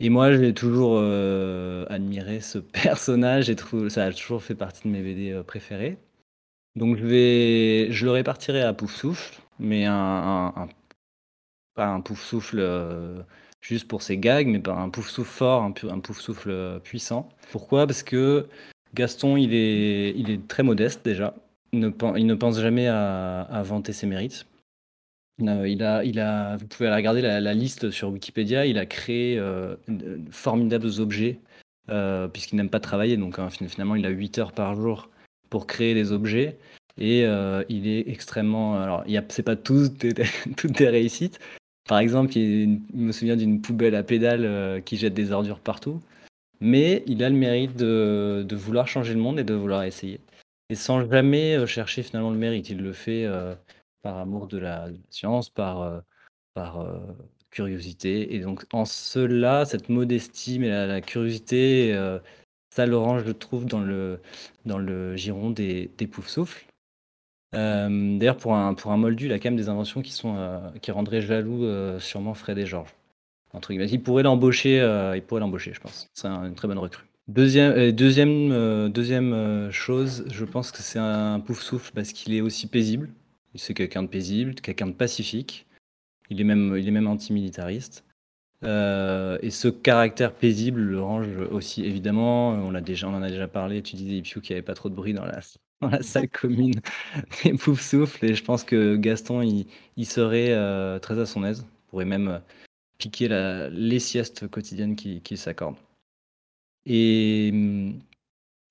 Et 0.00 0.10
moi, 0.10 0.32
j'ai 0.36 0.54
toujours 0.54 0.98
euh, 1.00 1.84
admiré 1.88 2.40
ce 2.40 2.58
personnage 2.82 3.50
et 3.50 3.56
ça 3.88 4.04
a 4.04 4.12
toujours 4.12 4.42
fait 4.42 4.54
partie 4.54 4.86
de 4.86 4.92
mes 4.92 5.02
BD 5.02 5.32
euh, 5.32 5.42
préférés. 5.42 5.98
Donc 6.76 6.96
je 6.96 7.04
vais, 7.04 7.90
je 7.90 8.04
le 8.04 8.12
répartirai 8.12 8.62
à 8.62 8.72
Pouf 8.72 8.94
Souffle, 8.94 9.40
mais 9.58 9.84
un, 9.86 10.68
pas 11.74 11.88
un 11.88 12.00
Pouf 12.00 12.22
Souffle 12.22 12.58
euh, 12.60 13.20
juste 13.60 13.88
pour 13.88 14.02
ses 14.02 14.16
gags, 14.18 14.46
mais 14.46 14.60
pas 14.60 14.74
un 14.74 14.88
Pouf 14.88 15.08
Souffle 15.08 15.30
fort, 15.30 15.62
un, 15.62 15.72
Pouf 15.72 16.20
Souffle 16.20 16.80
puissant. 16.84 17.28
Pourquoi? 17.50 17.86
Parce 17.86 18.04
que 18.04 18.46
Gaston, 18.94 19.36
il 19.36 19.52
est, 19.54 20.10
il 20.16 20.30
est 20.30 20.46
très 20.46 20.62
modeste 20.62 21.04
déjà. 21.04 21.34
Il 21.72 21.80
ne, 21.80 22.34
pense 22.34 22.60
jamais 22.60 22.86
à 22.86 23.62
vanter 23.64 23.92
ses 23.92 24.06
mérites. 24.06 24.46
Euh, 25.42 25.68
il 25.68 25.82
a, 25.82 26.04
il 26.04 26.18
a, 26.18 26.56
vous 26.56 26.66
pouvez 26.66 26.92
regarder 26.92 27.22
la, 27.22 27.54
liste 27.54 27.90
sur 27.90 28.10
Wikipédia. 28.10 28.66
Il 28.66 28.78
a 28.78 28.86
créé 28.86 29.38
euh, 29.38 29.76
de 29.86 30.20
formidables 30.30 31.00
objets 31.00 31.38
euh, 31.90 32.28
puisqu'il 32.28 32.56
n'aime 32.56 32.70
pas 32.70 32.80
travailler. 32.80 33.16
Donc 33.16 33.38
hein, 33.38 33.48
finalement, 33.50 33.94
il 33.94 34.06
a 34.06 34.10
8 34.10 34.38
heures 34.38 34.52
par 34.52 34.74
jour 34.74 35.10
pour 35.50 35.66
créer 35.66 35.94
des 35.94 36.12
objets. 36.12 36.58
Et 37.00 37.22
il 37.68 37.86
est 37.86 38.08
extrêmement. 38.08 38.82
Alors, 38.82 39.04
c'est 39.28 39.44
pas 39.44 39.54
toutes 39.54 40.04
des, 40.04 40.84
réussites. 40.84 41.38
Par 41.88 42.00
exemple, 42.00 42.36
il, 42.36 42.80
me 42.92 43.12
souviens 43.12 43.36
d'une 43.36 43.60
poubelle 43.60 43.94
à 43.94 44.02
pédales 44.02 44.82
qui 44.82 44.96
jette 44.96 45.14
des 45.14 45.30
ordures 45.30 45.60
partout. 45.60 46.00
Mais 46.60 47.04
il 47.06 47.22
a 47.22 47.30
le 47.30 47.36
mérite 47.36 47.76
de, 47.76 48.44
vouloir 48.50 48.88
changer 48.88 49.14
le 49.14 49.20
monde 49.20 49.38
et 49.38 49.44
de 49.44 49.54
vouloir 49.54 49.84
essayer. 49.84 50.18
Et 50.70 50.74
sans 50.74 51.08
jamais 51.08 51.64
chercher 51.68 52.02
finalement 52.02 52.30
le 52.30 52.36
mérite. 52.36 52.68
Il 52.68 52.78
le 52.78 52.92
fait 52.92 53.28
par 54.02 54.16
amour 54.18 54.46
de 54.46 54.58
la 54.58 54.88
science, 55.10 55.48
par, 55.48 55.82
euh, 55.82 56.00
par 56.54 56.80
euh, 56.80 56.98
curiosité. 57.50 58.34
Et 58.34 58.40
donc, 58.40 58.64
en 58.72 58.84
cela, 58.84 59.64
cette 59.64 59.88
modestie, 59.88 60.58
mais 60.58 60.68
la, 60.68 61.00
curiosité, 61.00 61.94
euh, 61.94 62.18
ça, 62.70 62.86
Laurent, 62.86 63.18
je 63.18 63.24
le 63.24 63.34
trouve 63.34 63.66
dans 63.66 63.80
le, 63.80 64.20
dans 64.64 64.78
le 64.78 65.16
giron 65.16 65.50
des, 65.50 65.90
des 65.98 66.06
poufs-souffles. 66.06 66.66
D'ailleurs, 67.52 68.36
pour 68.36 68.54
un, 68.54 68.74
pour 68.74 68.92
un 68.92 68.98
moldu, 68.98 69.24
il 69.24 69.32
a 69.32 69.38
quand 69.38 69.48
même 69.48 69.56
des 69.56 69.70
inventions 69.70 70.02
qui, 70.02 70.12
sont, 70.12 70.70
qui 70.82 70.90
rendraient 70.90 71.22
jaloux 71.22 71.66
sûrement 71.98 72.34
Fred 72.34 72.58
et 72.58 72.66
Georges. 72.66 72.94
Entre 73.54 73.72
Il 73.72 74.02
pourrait 74.02 74.22
l'embaucher, 74.22 74.76
il 75.14 75.22
pourrait 75.22 75.40
l'embaucher, 75.40 75.72
je 75.72 75.80
pense. 75.80 76.08
C'est 76.12 76.28
une 76.28 76.54
très 76.54 76.68
bonne 76.68 76.78
recrue. 76.78 77.06
Deuxième, 77.26 77.90
deuxième, 77.92 78.90
deuxième 78.90 79.70
chose, 79.70 80.26
je 80.30 80.44
pense 80.44 80.70
que 80.70 80.82
c'est 80.82 80.98
un 80.98 81.40
pouf 81.40 81.62
souffle 81.62 81.90
parce 81.94 82.12
qu'il 82.12 82.34
est 82.34 82.42
aussi 82.42 82.66
paisible. 82.66 83.08
C'est 83.54 83.74
quelqu'un 83.74 84.02
de 84.02 84.08
paisible, 84.08 84.54
quelqu'un 84.56 84.86
de 84.86 84.92
pacifique. 84.92 85.66
Il 86.30 86.40
est 86.40 86.44
même, 86.44 86.76
il 86.76 86.86
est 86.86 86.92
même 86.92 87.06
antimilitariste. 87.06 88.04
Euh, 88.64 89.38
et 89.40 89.50
ce 89.50 89.68
caractère 89.68 90.34
paisible 90.34 90.80
le 90.80 91.00
range 91.00 91.28
aussi, 91.50 91.84
évidemment, 91.84 92.50
on, 92.50 92.70
l'a 92.70 92.80
déjà, 92.80 93.08
on 93.08 93.14
en 93.14 93.22
a 93.22 93.28
déjà 93.28 93.46
parlé, 93.46 93.82
tu 93.82 93.96
disais 93.96 94.16
Ipiou 94.16 94.40
qu'il 94.40 94.54
n'y 94.54 94.58
avait 94.58 94.66
pas 94.66 94.74
trop 94.74 94.88
de 94.88 94.94
bruit 94.94 95.12
dans 95.12 95.24
la, 95.24 95.40
dans 95.80 95.88
la 95.88 96.02
salle 96.02 96.28
commune 96.28 96.80
et 97.44 97.54
pouf 97.54 97.80
souffle, 97.80 98.24
et 98.24 98.34
je 98.34 98.42
pense 98.42 98.64
que 98.64 98.96
Gaston, 98.96 99.42
il, 99.42 100.06
serait 100.06 100.50
euh, 100.50 100.98
très 100.98 101.18
à 101.20 101.26
son 101.26 101.44
aise, 101.44 101.66
pourrait 101.88 102.04
même 102.04 102.28
euh, 102.28 102.38
piquer 102.98 103.28
la, 103.28 103.68
les 103.70 104.00
siestes 104.00 104.48
quotidiennes 104.48 104.96
qu'il 104.96 105.22
qui 105.22 105.36
s'accorde. 105.36 105.76
Et 106.86 107.50
hum, 107.52 108.00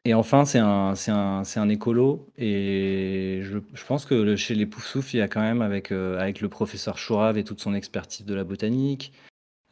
et 0.06 0.14
enfin, 0.14 0.46
c'est 0.46 0.60
un, 0.60 0.96
c'est 0.96 1.12
un, 1.12 1.44
c'est 1.44 1.60
un 1.60 1.70
écolo. 1.70 2.32
Et 2.38 3.42
je, 3.44 3.60
je 3.74 3.86
pense 3.86 4.06
que 4.06 4.36
chez 4.38 4.56
les 4.56 4.66
Poufsouffles, 4.66 5.16
il 5.16 5.20
y 5.20 5.22
a 5.22 5.28
quand 5.28 5.42
même, 5.42 5.62
avec, 5.62 5.92
euh, 5.92 6.18
avec 6.20 6.40
le 6.42 6.50
professeur 6.50 6.98
Chourave 6.98 7.38
et 7.38 7.44
toute 7.44 7.60
son 7.60 7.74
expertise 7.74 8.26
de 8.26 8.34
la 8.34 8.44
botanique, 8.46 9.12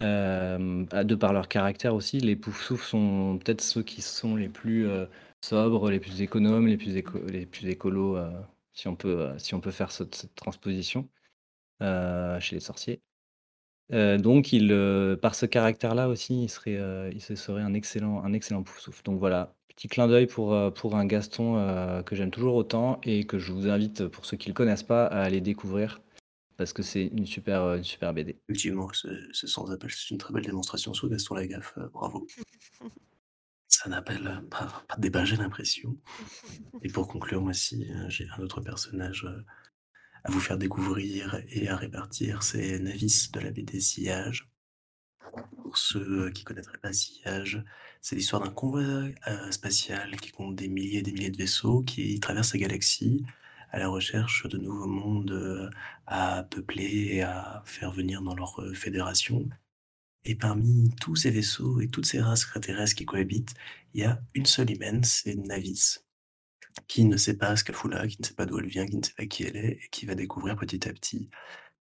euh, 0.03 0.85
de 1.03 1.15
par 1.15 1.33
leur 1.33 1.47
caractère 1.47 1.95
aussi, 1.95 2.19
les 2.19 2.35
Poufsouffles 2.35 2.85
sont 2.85 3.39
peut-être 3.43 3.61
ceux 3.61 3.83
qui 3.83 4.01
sont 4.01 4.35
les 4.35 4.49
plus 4.49 4.87
euh, 4.87 5.05
sobres, 5.41 5.89
les 5.91 5.99
plus 5.99 6.21
économes, 6.21 6.67
les 6.67 6.77
plus, 6.77 6.93
les 7.29 7.45
plus 7.45 7.67
écolos, 7.67 8.17
si, 8.73 8.87
on 8.89 8.95
peut, 8.95 9.31
si 9.37 9.55
on 9.55 9.61
peut 9.61 9.71
faire 9.71 9.91
cette 9.91 10.33
transposition 10.35 11.09
chez 11.81 12.55
les 12.55 12.61
sorciers. 12.61 13.01
Donc, 13.91 14.53
il, 14.53 15.17
par 15.21 15.35
ce 15.35 15.45
caractère-là 15.45 16.09
aussi, 16.09 16.43
il 16.43 16.49
serait, 16.49 16.79
il 17.13 17.21
serait 17.21 17.61
un 17.61 17.73
excellent, 17.73 18.23
un 18.23 18.33
excellent 18.33 18.63
Poufsouffle. 18.63 19.03
Donc 19.03 19.19
voilà, 19.19 19.55
Petit 19.75 19.89
clin 19.89 20.07
d'œil 20.07 20.25
pour, 20.25 20.53
euh, 20.53 20.71
pour 20.71 20.95
un 20.95 21.05
Gaston 21.05 21.57
euh, 21.57 22.01
que 22.01 22.15
j'aime 22.15 22.31
toujours 22.31 22.55
autant 22.55 23.01
et 23.03 23.25
que 23.25 23.39
je 23.39 23.51
vous 23.51 23.67
invite, 23.67 24.07
pour 24.07 24.25
ceux 24.25 24.37
qui 24.37 24.47
ne 24.47 24.53
le 24.53 24.55
connaissent 24.55 24.83
pas, 24.83 25.05
à 25.05 25.21
aller 25.21 25.41
découvrir 25.41 26.01
parce 26.55 26.71
que 26.71 26.81
c'est 26.81 27.07
une 27.07 27.25
super, 27.25 27.61
euh, 27.61 27.77
une 27.77 27.83
super 27.83 28.13
BD. 28.13 28.37
Effectivement, 28.47 28.89
c'est 29.33 29.47
sans 29.47 29.69
appel, 29.71 29.91
c'est 29.91 30.11
une 30.11 30.17
très 30.17 30.33
belle 30.33 30.45
démonstration 30.45 30.93
sur 30.93 31.09
Gaston 31.09 31.35
Lagaffe, 31.35 31.77
bravo. 31.91 32.25
Ça 33.67 33.89
n'appelle 33.89 34.41
pas, 34.49 34.85
pas 34.87 34.95
de 34.95 35.01
débat, 35.01 35.25
j'ai 35.25 35.35
l'impression. 35.35 35.97
Et 36.81 36.87
pour 36.87 37.09
conclure, 37.09 37.41
moi 37.41 37.49
aussi, 37.49 37.85
j'ai 38.07 38.25
un 38.37 38.41
autre 38.41 38.61
personnage 38.61 39.27
à 40.25 40.31
vous 40.31 40.39
faire 40.39 40.57
découvrir 40.57 41.39
et 41.49 41.67
à 41.69 41.75
répartir, 41.75 42.41
c'est 42.41 42.79
Navis 42.79 43.29
de 43.31 43.39
la 43.39 43.51
BD 43.51 43.79
Sillage. 43.79 44.49
Pour 45.61 45.77
ceux 45.77 46.31
qui 46.31 46.43
connaîtraient 46.43 46.79
pas 46.79 46.93
Sillage, 46.93 47.63
c'est 48.01 48.15
l'histoire 48.15 48.41
d'un 48.43 48.49
convoi 48.49 48.81
euh, 48.81 49.51
spatial 49.51 50.15
qui 50.17 50.31
compte 50.31 50.55
des 50.55 50.67
milliers 50.67 50.99
et 50.99 51.03
des 51.03 51.11
milliers 51.11 51.29
de 51.29 51.37
vaisseaux 51.37 51.83
qui 51.83 52.19
traversent 52.19 52.53
la 52.53 52.59
galaxie 52.59 53.23
à 53.71 53.77
la 53.77 53.87
recherche 53.87 54.47
de 54.47 54.57
nouveaux 54.57 54.87
mondes 54.87 55.31
euh, 55.31 55.69
à 56.07 56.43
peupler 56.49 57.09
et 57.11 57.21
à 57.21 57.61
faire 57.65 57.91
venir 57.91 58.23
dans 58.23 58.35
leur 58.35 58.59
euh, 58.61 58.73
fédération. 58.73 59.47
Et 60.23 60.33
parmi 60.33 60.89
tous 60.99 61.15
ces 61.15 61.29
vaisseaux 61.29 61.81
et 61.81 61.87
toutes 61.87 62.07
ces 62.07 62.19
races 62.19 62.41
extraterrestres 62.41 62.95
qui 62.95 63.05
cohabitent, 63.05 63.53
il 63.93 64.01
y 64.01 64.05
a 64.05 64.19
une 64.33 64.47
seule 64.47 64.71
humaine, 64.71 65.03
c'est 65.03 65.35
Navis, 65.35 65.99
qui 66.87 67.05
ne 67.05 67.17
sait 67.17 67.37
pas 67.37 67.55
ce 67.55 67.63
qu'elle 67.63 67.75
fout 67.75 67.91
là, 67.91 68.07
qui 68.07 68.17
ne 68.21 68.25
sait 68.25 68.33
pas 68.33 68.45
d'où 68.45 68.59
elle 68.59 68.67
vient, 68.67 68.85
qui 68.85 68.97
ne 68.97 69.03
sait 69.03 69.13
pas 69.17 69.25
qui 69.25 69.43
elle 69.43 69.57
est, 69.57 69.79
et 69.83 69.89
qui 69.91 70.05
va 70.05 70.15
découvrir 70.15 70.55
petit 70.55 70.87
à 70.87 70.93
petit 70.93 71.29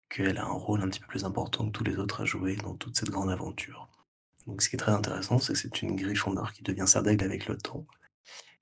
qu'elle 0.09 0.37
a 0.37 0.45
un 0.45 0.51
rôle 0.51 0.81
un 0.81 0.89
petit 0.89 0.99
peu 0.99 1.07
plus 1.07 1.25
important 1.25 1.65
que 1.65 1.71
tous 1.71 1.83
les 1.83 1.97
autres 1.97 2.21
à 2.21 2.25
jouer 2.25 2.55
dans 2.55 2.75
toute 2.75 2.97
cette 2.97 3.09
grande 3.09 3.31
aventure. 3.31 3.89
Donc 4.47 4.61
ce 4.61 4.69
qui 4.69 4.75
est 4.75 4.79
très 4.79 4.91
intéressant, 4.91 5.39
c'est 5.39 5.53
que 5.53 5.59
c'est 5.59 5.81
une 5.81 5.95
Gryffondor 5.95 6.53
qui 6.53 6.63
devient 6.63 6.87
Sardaigle 6.87 7.25
avec 7.25 7.47
le 7.47 7.57
temps. 7.57 7.87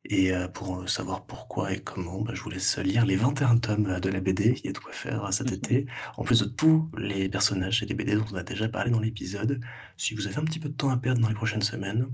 Et 0.06 0.34
euh, 0.34 0.48
pour 0.50 0.82
euh, 0.82 0.88
savoir 0.88 1.26
pourquoi 1.26 1.72
et 1.72 1.80
comment, 1.82 2.22
bah, 2.22 2.34
je 2.36 2.42
vous 2.42 2.50
laisse 2.50 2.78
lire 2.78 3.06
les 3.06 3.16
21 3.16 3.58
tomes 3.58 3.86
euh, 3.88 4.00
de 4.00 4.10
la 4.10 4.20
BD, 4.20 4.56
il 4.58 4.66
y 4.66 4.70
a 4.70 4.74
de 4.74 4.78
quoi 4.78 4.92
faire 4.92 5.32
cet 5.34 5.52
Mmh 5.52 5.54
été. 5.54 5.86
En 6.18 6.24
plus 6.24 6.42
de 6.42 6.46
tous 6.46 6.90
les 6.98 7.30
personnages 7.30 7.84
et 7.84 7.86
les 7.86 7.94
BD 7.94 8.16
dont 8.16 8.26
on 8.32 8.36
a 8.36 8.44
déjà 8.44 8.68
parlé 8.68 8.92
dans 8.92 9.00
l'épisode, 9.00 9.62
si 9.98 10.14
vous 10.14 10.28
avez 10.28 10.38
un 10.38 10.46
petit 10.46 10.60
peu 10.60 10.70
de 10.70 10.74
temps 10.74 10.90
à 10.90 10.98
perdre 10.98 11.22
dans 11.22 11.30
les 11.30 11.34
prochaines 11.34 11.62
semaines, 11.62 12.08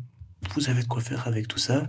vous 0.55 0.69
avez 0.69 0.83
de 0.83 0.87
quoi 0.87 1.01
faire 1.01 1.27
avec 1.27 1.47
tout 1.47 1.59
ça. 1.59 1.87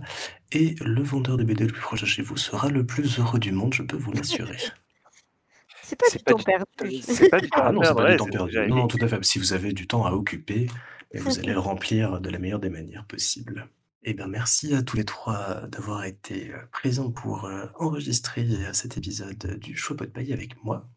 Et 0.51 0.75
le 0.81 1.01
vendeur 1.01 1.37
de 1.37 1.43
BD 1.43 1.65
le 1.65 1.71
plus 1.73 1.81
proche 1.81 2.01
de 2.01 2.05
chez 2.05 2.21
vous 2.21 2.37
sera 2.37 2.69
le 2.69 2.85
plus 2.85 3.19
heureux 3.19 3.39
du 3.39 3.51
monde, 3.51 3.73
je 3.73 3.83
peux 3.83 3.97
vous 3.97 4.11
l'assurer. 4.11 4.57
C'est 5.83 5.95
pas 5.99 6.09
du 6.09 6.19
pas 6.19 6.31
temps 6.31 6.37
du- 6.37 6.43
perdu. 6.45 6.97
C'est 7.01 7.29
pas 7.29 7.39
du 7.39 7.49
temps 7.49 7.61
Ah 7.63 7.71
non, 7.71 7.81
c'est 7.83 7.93
pas 7.93 8.11
du 8.11 8.17
temps 8.17 8.25
perdu. 8.25 8.57
Non, 8.69 8.75
non, 8.77 8.87
tout 8.87 8.97
à 9.01 9.07
fait. 9.09 9.23
Si 9.25 9.39
vous 9.39 9.51
avez 9.53 9.73
du 9.73 9.87
temps 9.87 10.05
à 10.05 10.11
occuper, 10.11 10.67
eh, 11.11 11.19
vous 11.19 11.37
allez 11.39 11.51
le 11.53 11.59
remplir 11.59 12.21
de 12.21 12.29
la 12.29 12.39
meilleure 12.39 12.59
des 12.59 12.69
manières 12.69 13.05
possibles. 13.05 13.67
Eh 14.03 14.13
bien, 14.13 14.27
merci 14.27 14.73
à 14.73 14.81
tous 14.83 14.95
les 14.97 15.03
trois 15.03 15.67
d'avoir 15.67 16.05
été 16.05 16.53
euh, 16.53 16.57
présents 16.71 17.11
pour 17.11 17.45
euh, 17.45 17.65
enregistrer 17.77 18.43
euh, 18.49 18.73
cet 18.73 18.97
épisode 18.97 19.59
du 19.59 19.75
Choix 19.75 19.95
de 19.97 20.05
Paille 20.05 20.31
avec 20.33 20.63
moi. 20.63 20.89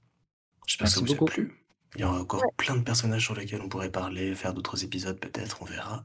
J'espère 0.66 0.86
que 0.86 0.92
ça 0.94 1.00
vous 1.00 1.06
a 1.12 1.16
beaucoup. 1.16 1.24
plu. 1.26 1.64
Il 1.96 2.00
y 2.00 2.04
aura 2.04 2.20
encore 2.20 2.42
plein 2.56 2.76
de 2.76 2.82
personnages 2.82 3.24
sur 3.24 3.34
lesquels 3.34 3.60
on 3.62 3.68
pourrait 3.68 3.90
parler, 3.90 4.34
faire 4.34 4.54
d'autres 4.54 4.84
épisodes 4.84 5.18
peut-être, 5.20 5.60
on 5.60 5.64
verra. 5.64 6.04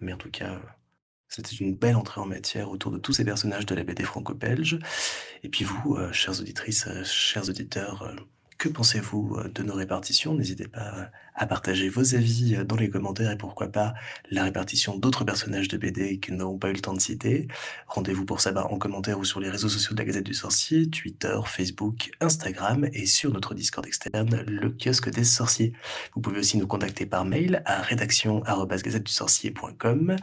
Mais 0.00 0.12
en 0.12 0.16
tout 0.16 0.30
cas, 0.30 0.60
c'était 1.28 1.56
une 1.56 1.74
belle 1.74 1.96
entrée 1.96 2.20
en 2.20 2.26
matière 2.26 2.70
autour 2.70 2.90
de 2.90 2.98
tous 2.98 3.12
ces 3.12 3.24
personnages 3.24 3.66
de 3.66 3.74
la 3.74 3.84
BD 3.84 4.02
franco-belge. 4.02 4.78
Et 5.42 5.48
puis 5.48 5.64
vous, 5.64 5.96
euh, 5.96 6.10
chères 6.12 6.40
auditrices, 6.40 6.86
euh, 6.86 7.04
chers 7.04 7.48
auditeurs, 7.48 8.02
euh, 8.02 8.14
que 8.56 8.68
pensez-vous 8.68 9.38
de 9.54 9.62
nos 9.62 9.74
répartitions? 9.74 10.34
N'hésitez 10.34 10.66
pas 10.66 11.12
à 11.38 11.46
partager 11.46 11.88
vos 11.88 12.14
avis 12.14 12.56
euh, 12.56 12.64
dans 12.64 12.76
les 12.76 12.90
commentaires 12.90 13.30
et 13.30 13.38
pourquoi 13.38 13.68
pas 13.68 13.94
la 14.30 14.44
répartition 14.44 14.98
d'autres 14.98 15.24
personnages 15.24 15.68
de 15.68 15.78
BD 15.78 16.18
qui 16.18 16.32
n'ont 16.32 16.58
pas 16.58 16.68
eu 16.68 16.72
le 16.72 16.80
temps 16.80 16.94
de 16.94 17.00
citer. 17.00 17.46
Rendez-vous 17.86 18.24
pour 18.24 18.40
ça 18.40 18.50
bah, 18.52 18.66
en 18.70 18.78
commentaire 18.78 19.18
ou 19.18 19.24
sur 19.24 19.40
les 19.40 19.48
réseaux 19.48 19.68
sociaux 19.68 19.94
de 19.94 20.00
la 20.00 20.04
Gazette 20.04 20.26
du 20.26 20.34
Sorcier, 20.34 20.90
Twitter, 20.90 21.38
Facebook, 21.46 22.10
Instagram 22.20 22.88
et 22.92 23.06
sur 23.06 23.32
notre 23.32 23.54
Discord 23.54 23.86
externe, 23.86 24.44
le 24.46 24.70
kiosque 24.70 25.10
des 25.10 25.24
sorciers. 25.24 25.72
Vous 26.14 26.20
pouvez 26.20 26.40
aussi 26.40 26.58
nous 26.58 26.66
contacter 26.66 27.06
par 27.06 27.24
mail 27.24 27.62
à 27.64 27.80
rédaction@gazettedusorcier.com 27.80 30.16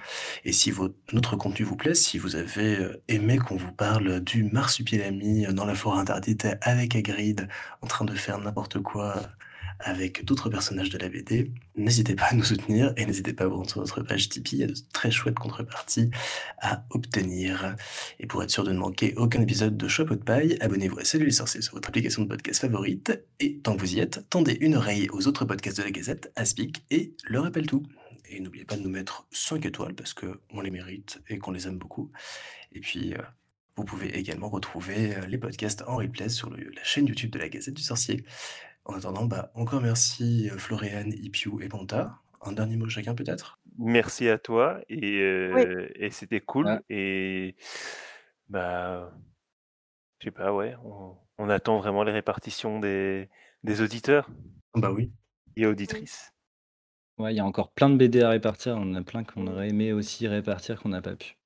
et 0.44 0.52
si 0.52 0.74
notre 1.14 1.38
contenu 1.38 1.66
vous 1.66 1.78
plaît, 1.78 1.96
si 1.96 2.18
vous 2.18 2.36
avez 2.36 2.76
euh, 2.78 3.02
aimé 3.08 3.38
qu'on 3.38 3.56
vous 3.56 3.72
parle 3.72 4.20
du 4.20 4.44
marsupilami 4.44 5.46
dans 5.54 5.64
la 5.66 5.76
forêt 5.76 6.00
interdite 6.00 6.48
avec 6.62 6.96
Hagrid 6.96 7.48
en 7.82 7.88
train 7.88 8.06
de 8.06 8.14
faire 8.14 8.40
n'importe 8.40 8.82
quoi 8.82 9.22
avec 9.86 10.26
d'autres 10.26 10.50
personnages 10.50 10.90
de 10.90 10.98
la 10.98 11.10
BD, 11.10 11.52
n'hésitez 11.76 12.16
pas 12.16 12.26
à 12.26 12.34
nous 12.34 12.44
soutenir 12.44 12.92
et 12.98 13.06
n'hésitez 13.06 13.34
pas 13.34 13.44
à 13.44 13.48
vous 13.48 13.58
rendre 13.58 13.70
sur 13.70 13.80
notre 13.80 14.02
page 14.02 14.30
Tipeee, 14.30 14.56
il 14.56 14.60
y 14.60 14.64
a 14.64 14.68
de 14.68 14.74
très 14.92 15.12
chouettes 15.12 15.38
contreparties 15.38 16.10
à 16.60 16.84
obtenir. 16.90 17.76
Et 18.20 18.26
pour 18.26 18.42
être 18.42 18.50
sûr 18.50 18.64
de 18.64 18.72
ne 18.72 18.80
manquer 18.80 19.14
aucun 19.16 19.42
épisode 19.42 19.78
de 19.78 19.88
Chapeau 19.88 20.16
de 20.16 20.24
paille, 20.24 20.58
abonnez-vous 20.60 20.98
à 20.98 21.06
Salut 21.06 21.26
les 21.26 21.32
sorciers 21.32 21.62
sur 21.62 21.76
votre 21.76 21.88
application 21.88 22.24
de 22.24 22.28
podcast 22.28 22.62
favorite 22.62 23.24
et 23.40 23.60
tant 23.60 23.76
que 23.76 23.82
vous 23.82 23.94
y 23.94 24.00
êtes, 24.00 24.28
tendez 24.32 24.58
une 24.60 24.76
oreille 24.76 25.08
aux 25.12 25.28
autres 25.28 25.46
podcasts 25.46 25.78
de 25.78 25.84
la 25.84 25.92
Gazette, 25.92 26.32
Aspic 26.36 26.84
et 26.90 27.14
Le 27.24 27.40
Rappel 27.40 27.68
Tout. 27.68 27.84
Et 28.28 28.40
n'oubliez 28.40 28.66
pas 28.66 28.78
de 28.78 28.82
nous 28.82 28.90
mettre 28.90 29.28
5 29.30 29.64
étoiles 29.68 29.94
parce 29.94 30.16
qu'on 30.16 30.62
les 30.62 30.72
mérite 30.72 31.22
et 31.30 31.38
qu'on 31.38 31.52
les 31.52 31.68
aime 31.68 31.78
beaucoup. 31.78 32.12
Et 32.74 32.80
puis, 32.80 33.14
euh, 33.14 33.22
vous 33.78 33.84
pouvez 33.84 34.18
également 34.18 34.48
retrouver 34.48 35.16
euh, 35.16 35.28
les 35.28 35.38
podcasts 35.38 35.84
en 35.86 35.98
replay 35.98 36.30
sur 36.30 36.50
la 36.50 36.84
chaîne 36.84 37.08
YouTube 37.08 37.30
de 37.32 37.40
la 37.40 37.50
Gazette 37.50 37.74
du 37.74 37.84
Sorcier. 37.84 38.24
En 38.86 38.94
attendant, 38.94 39.26
bah, 39.26 39.52
encore 39.56 39.82
merci 39.82 40.50
euh, 40.52 40.58
Floriane, 40.58 41.12
Ipiu 41.14 41.62
et 41.62 41.68
Panta. 41.68 42.20
Un 42.42 42.52
dernier 42.52 42.78
mot 42.78 42.88
chacun 42.88 43.16
peut-être? 43.16 43.60
Merci 43.80 44.30
à 44.30 44.38
toi 44.38 44.80
et, 44.88 45.20
euh, 45.20 45.90
et 45.96 46.12
c'était 46.12 46.42
cool. 46.42 46.68
Ouais. 46.68 46.80
Et 46.90 47.56
bah, 48.48 49.12
je 50.20 50.26
sais 50.26 50.32
pas, 50.32 50.54
ouais, 50.54 50.76
on, 50.86 51.16
on 51.40 51.50
attend 51.50 51.80
vraiment 51.80 52.04
les 52.04 52.12
répartitions 52.12 52.80
des, 52.80 53.30
des 53.64 53.82
auditeurs 53.82 54.30
Bah 54.76 54.92
oui. 54.92 55.12
et 55.56 55.66
auditrices. 55.66 56.32
Ouais, 57.18 57.34
il 57.34 57.38
y 57.38 57.40
a 57.40 57.46
encore 57.46 57.72
plein 57.72 57.90
de 57.90 57.96
BD 57.98 58.22
à 58.22 58.30
répartir. 58.30 58.76
On 58.76 58.92
en 58.92 58.96
a 58.96 59.02
plein 59.02 59.24
qu'on 59.24 59.48
aurait 59.48 59.70
aimé 59.70 59.94
aussi 59.94 60.28
répartir 60.28 60.80
qu'on 60.82 60.90
n'a 60.90 61.02
pas 61.02 61.16
pu. 61.16 61.38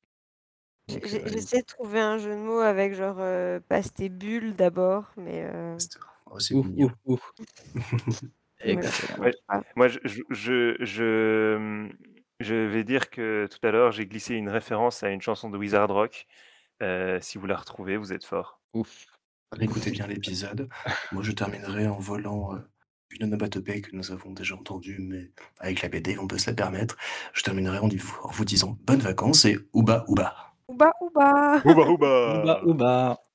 J'ai- 0.89 0.97
euh. 0.97 1.27
J'essaie 1.27 1.61
de 1.61 1.65
trouver 1.67 1.99
un 1.99 2.17
jeu 2.17 2.31
de 2.31 2.39
mots 2.41 2.59
avec 2.59 2.95
genre 2.95 3.17
euh, 3.19 3.59
passe 3.69 3.93
tes 3.93 4.09
bulles 4.09 4.55
d'abord, 4.55 5.13
mais 5.15 5.43
euh, 5.45 5.77
Oh, 6.31 6.39
c'est 6.39 6.55
Ouf. 6.55 7.33
Ouais. 8.65 9.31
Moi, 9.77 9.87
je, 9.87 9.97
je, 10.29 10.75
je, 12.41 12.53
vais 12.53 12.83
dire 12.83 13.09
que 13.09 13.47
tout 13.49 13.65
à 13.65 13.71
l'heure, 13.71 13.91
j'ai 13.93 14.05
glissé 14.05 14.35
une 14.35 14.49
référence 14.49 15.01
à 15.01 15.11
une 15.11 15.21
chanson 15.21 15.49
de 15.49 15.57
Wizard 15.57 15.87
Rock. 15.87 16.27
Euh, 16.83 17.19
si 17.21 17.37
vous 17.37 17.47
la 17.47 17.55
retrouvez, 17.55 17.95
vous 17.95 18.11
êtes 18.11 18.25
fort. 18.25 18.59
Ouf. 18.73 19.05
Écoutez 19.59 19.91
bien 19.91 20.07
l'épisode. 20.07 20.69
Moi, 21.11 21.23
je 21.23 21.31
terminerai 21.31 21.87
en 21.87 21.99
volant 21.99 22.53
euh, 22.53 22.59
une 23.11 23.23
onomatopée 23.23 23.81
que 23.81 23.95
nous 23.95 24.11
avons 24.11 24.31
déjà 24.31 24.55
entendue, 24.55 24.99
mais 24.99 25.31
avec 25.59 25.81
la 25.81 25.89
BD, 25.89 26.17
on 26.19 26.27
peut 26.27 26.37
se 26.37 26.49
la 26.49 26.55
permettre. 26.55 26.97
Je 27.33 27.43
terminerai 27.43 27.79
en, 27.79 27.87
en 27.87 28.31
vous 28.31 28.45
disant 28.45 28.77
bonnes 28.85 28.99
vacances 28.99 29.45
et 29.45 29.57
ouba 29.73 30.05
ouba. 30.07 30.53
ouba 30.67 30.91
ouba. 31.01 31.61
Ouba 31.65 31.89
ouba 31.89 32.41
Ouba, 32.41 32.63
ouba. 32.65 33.28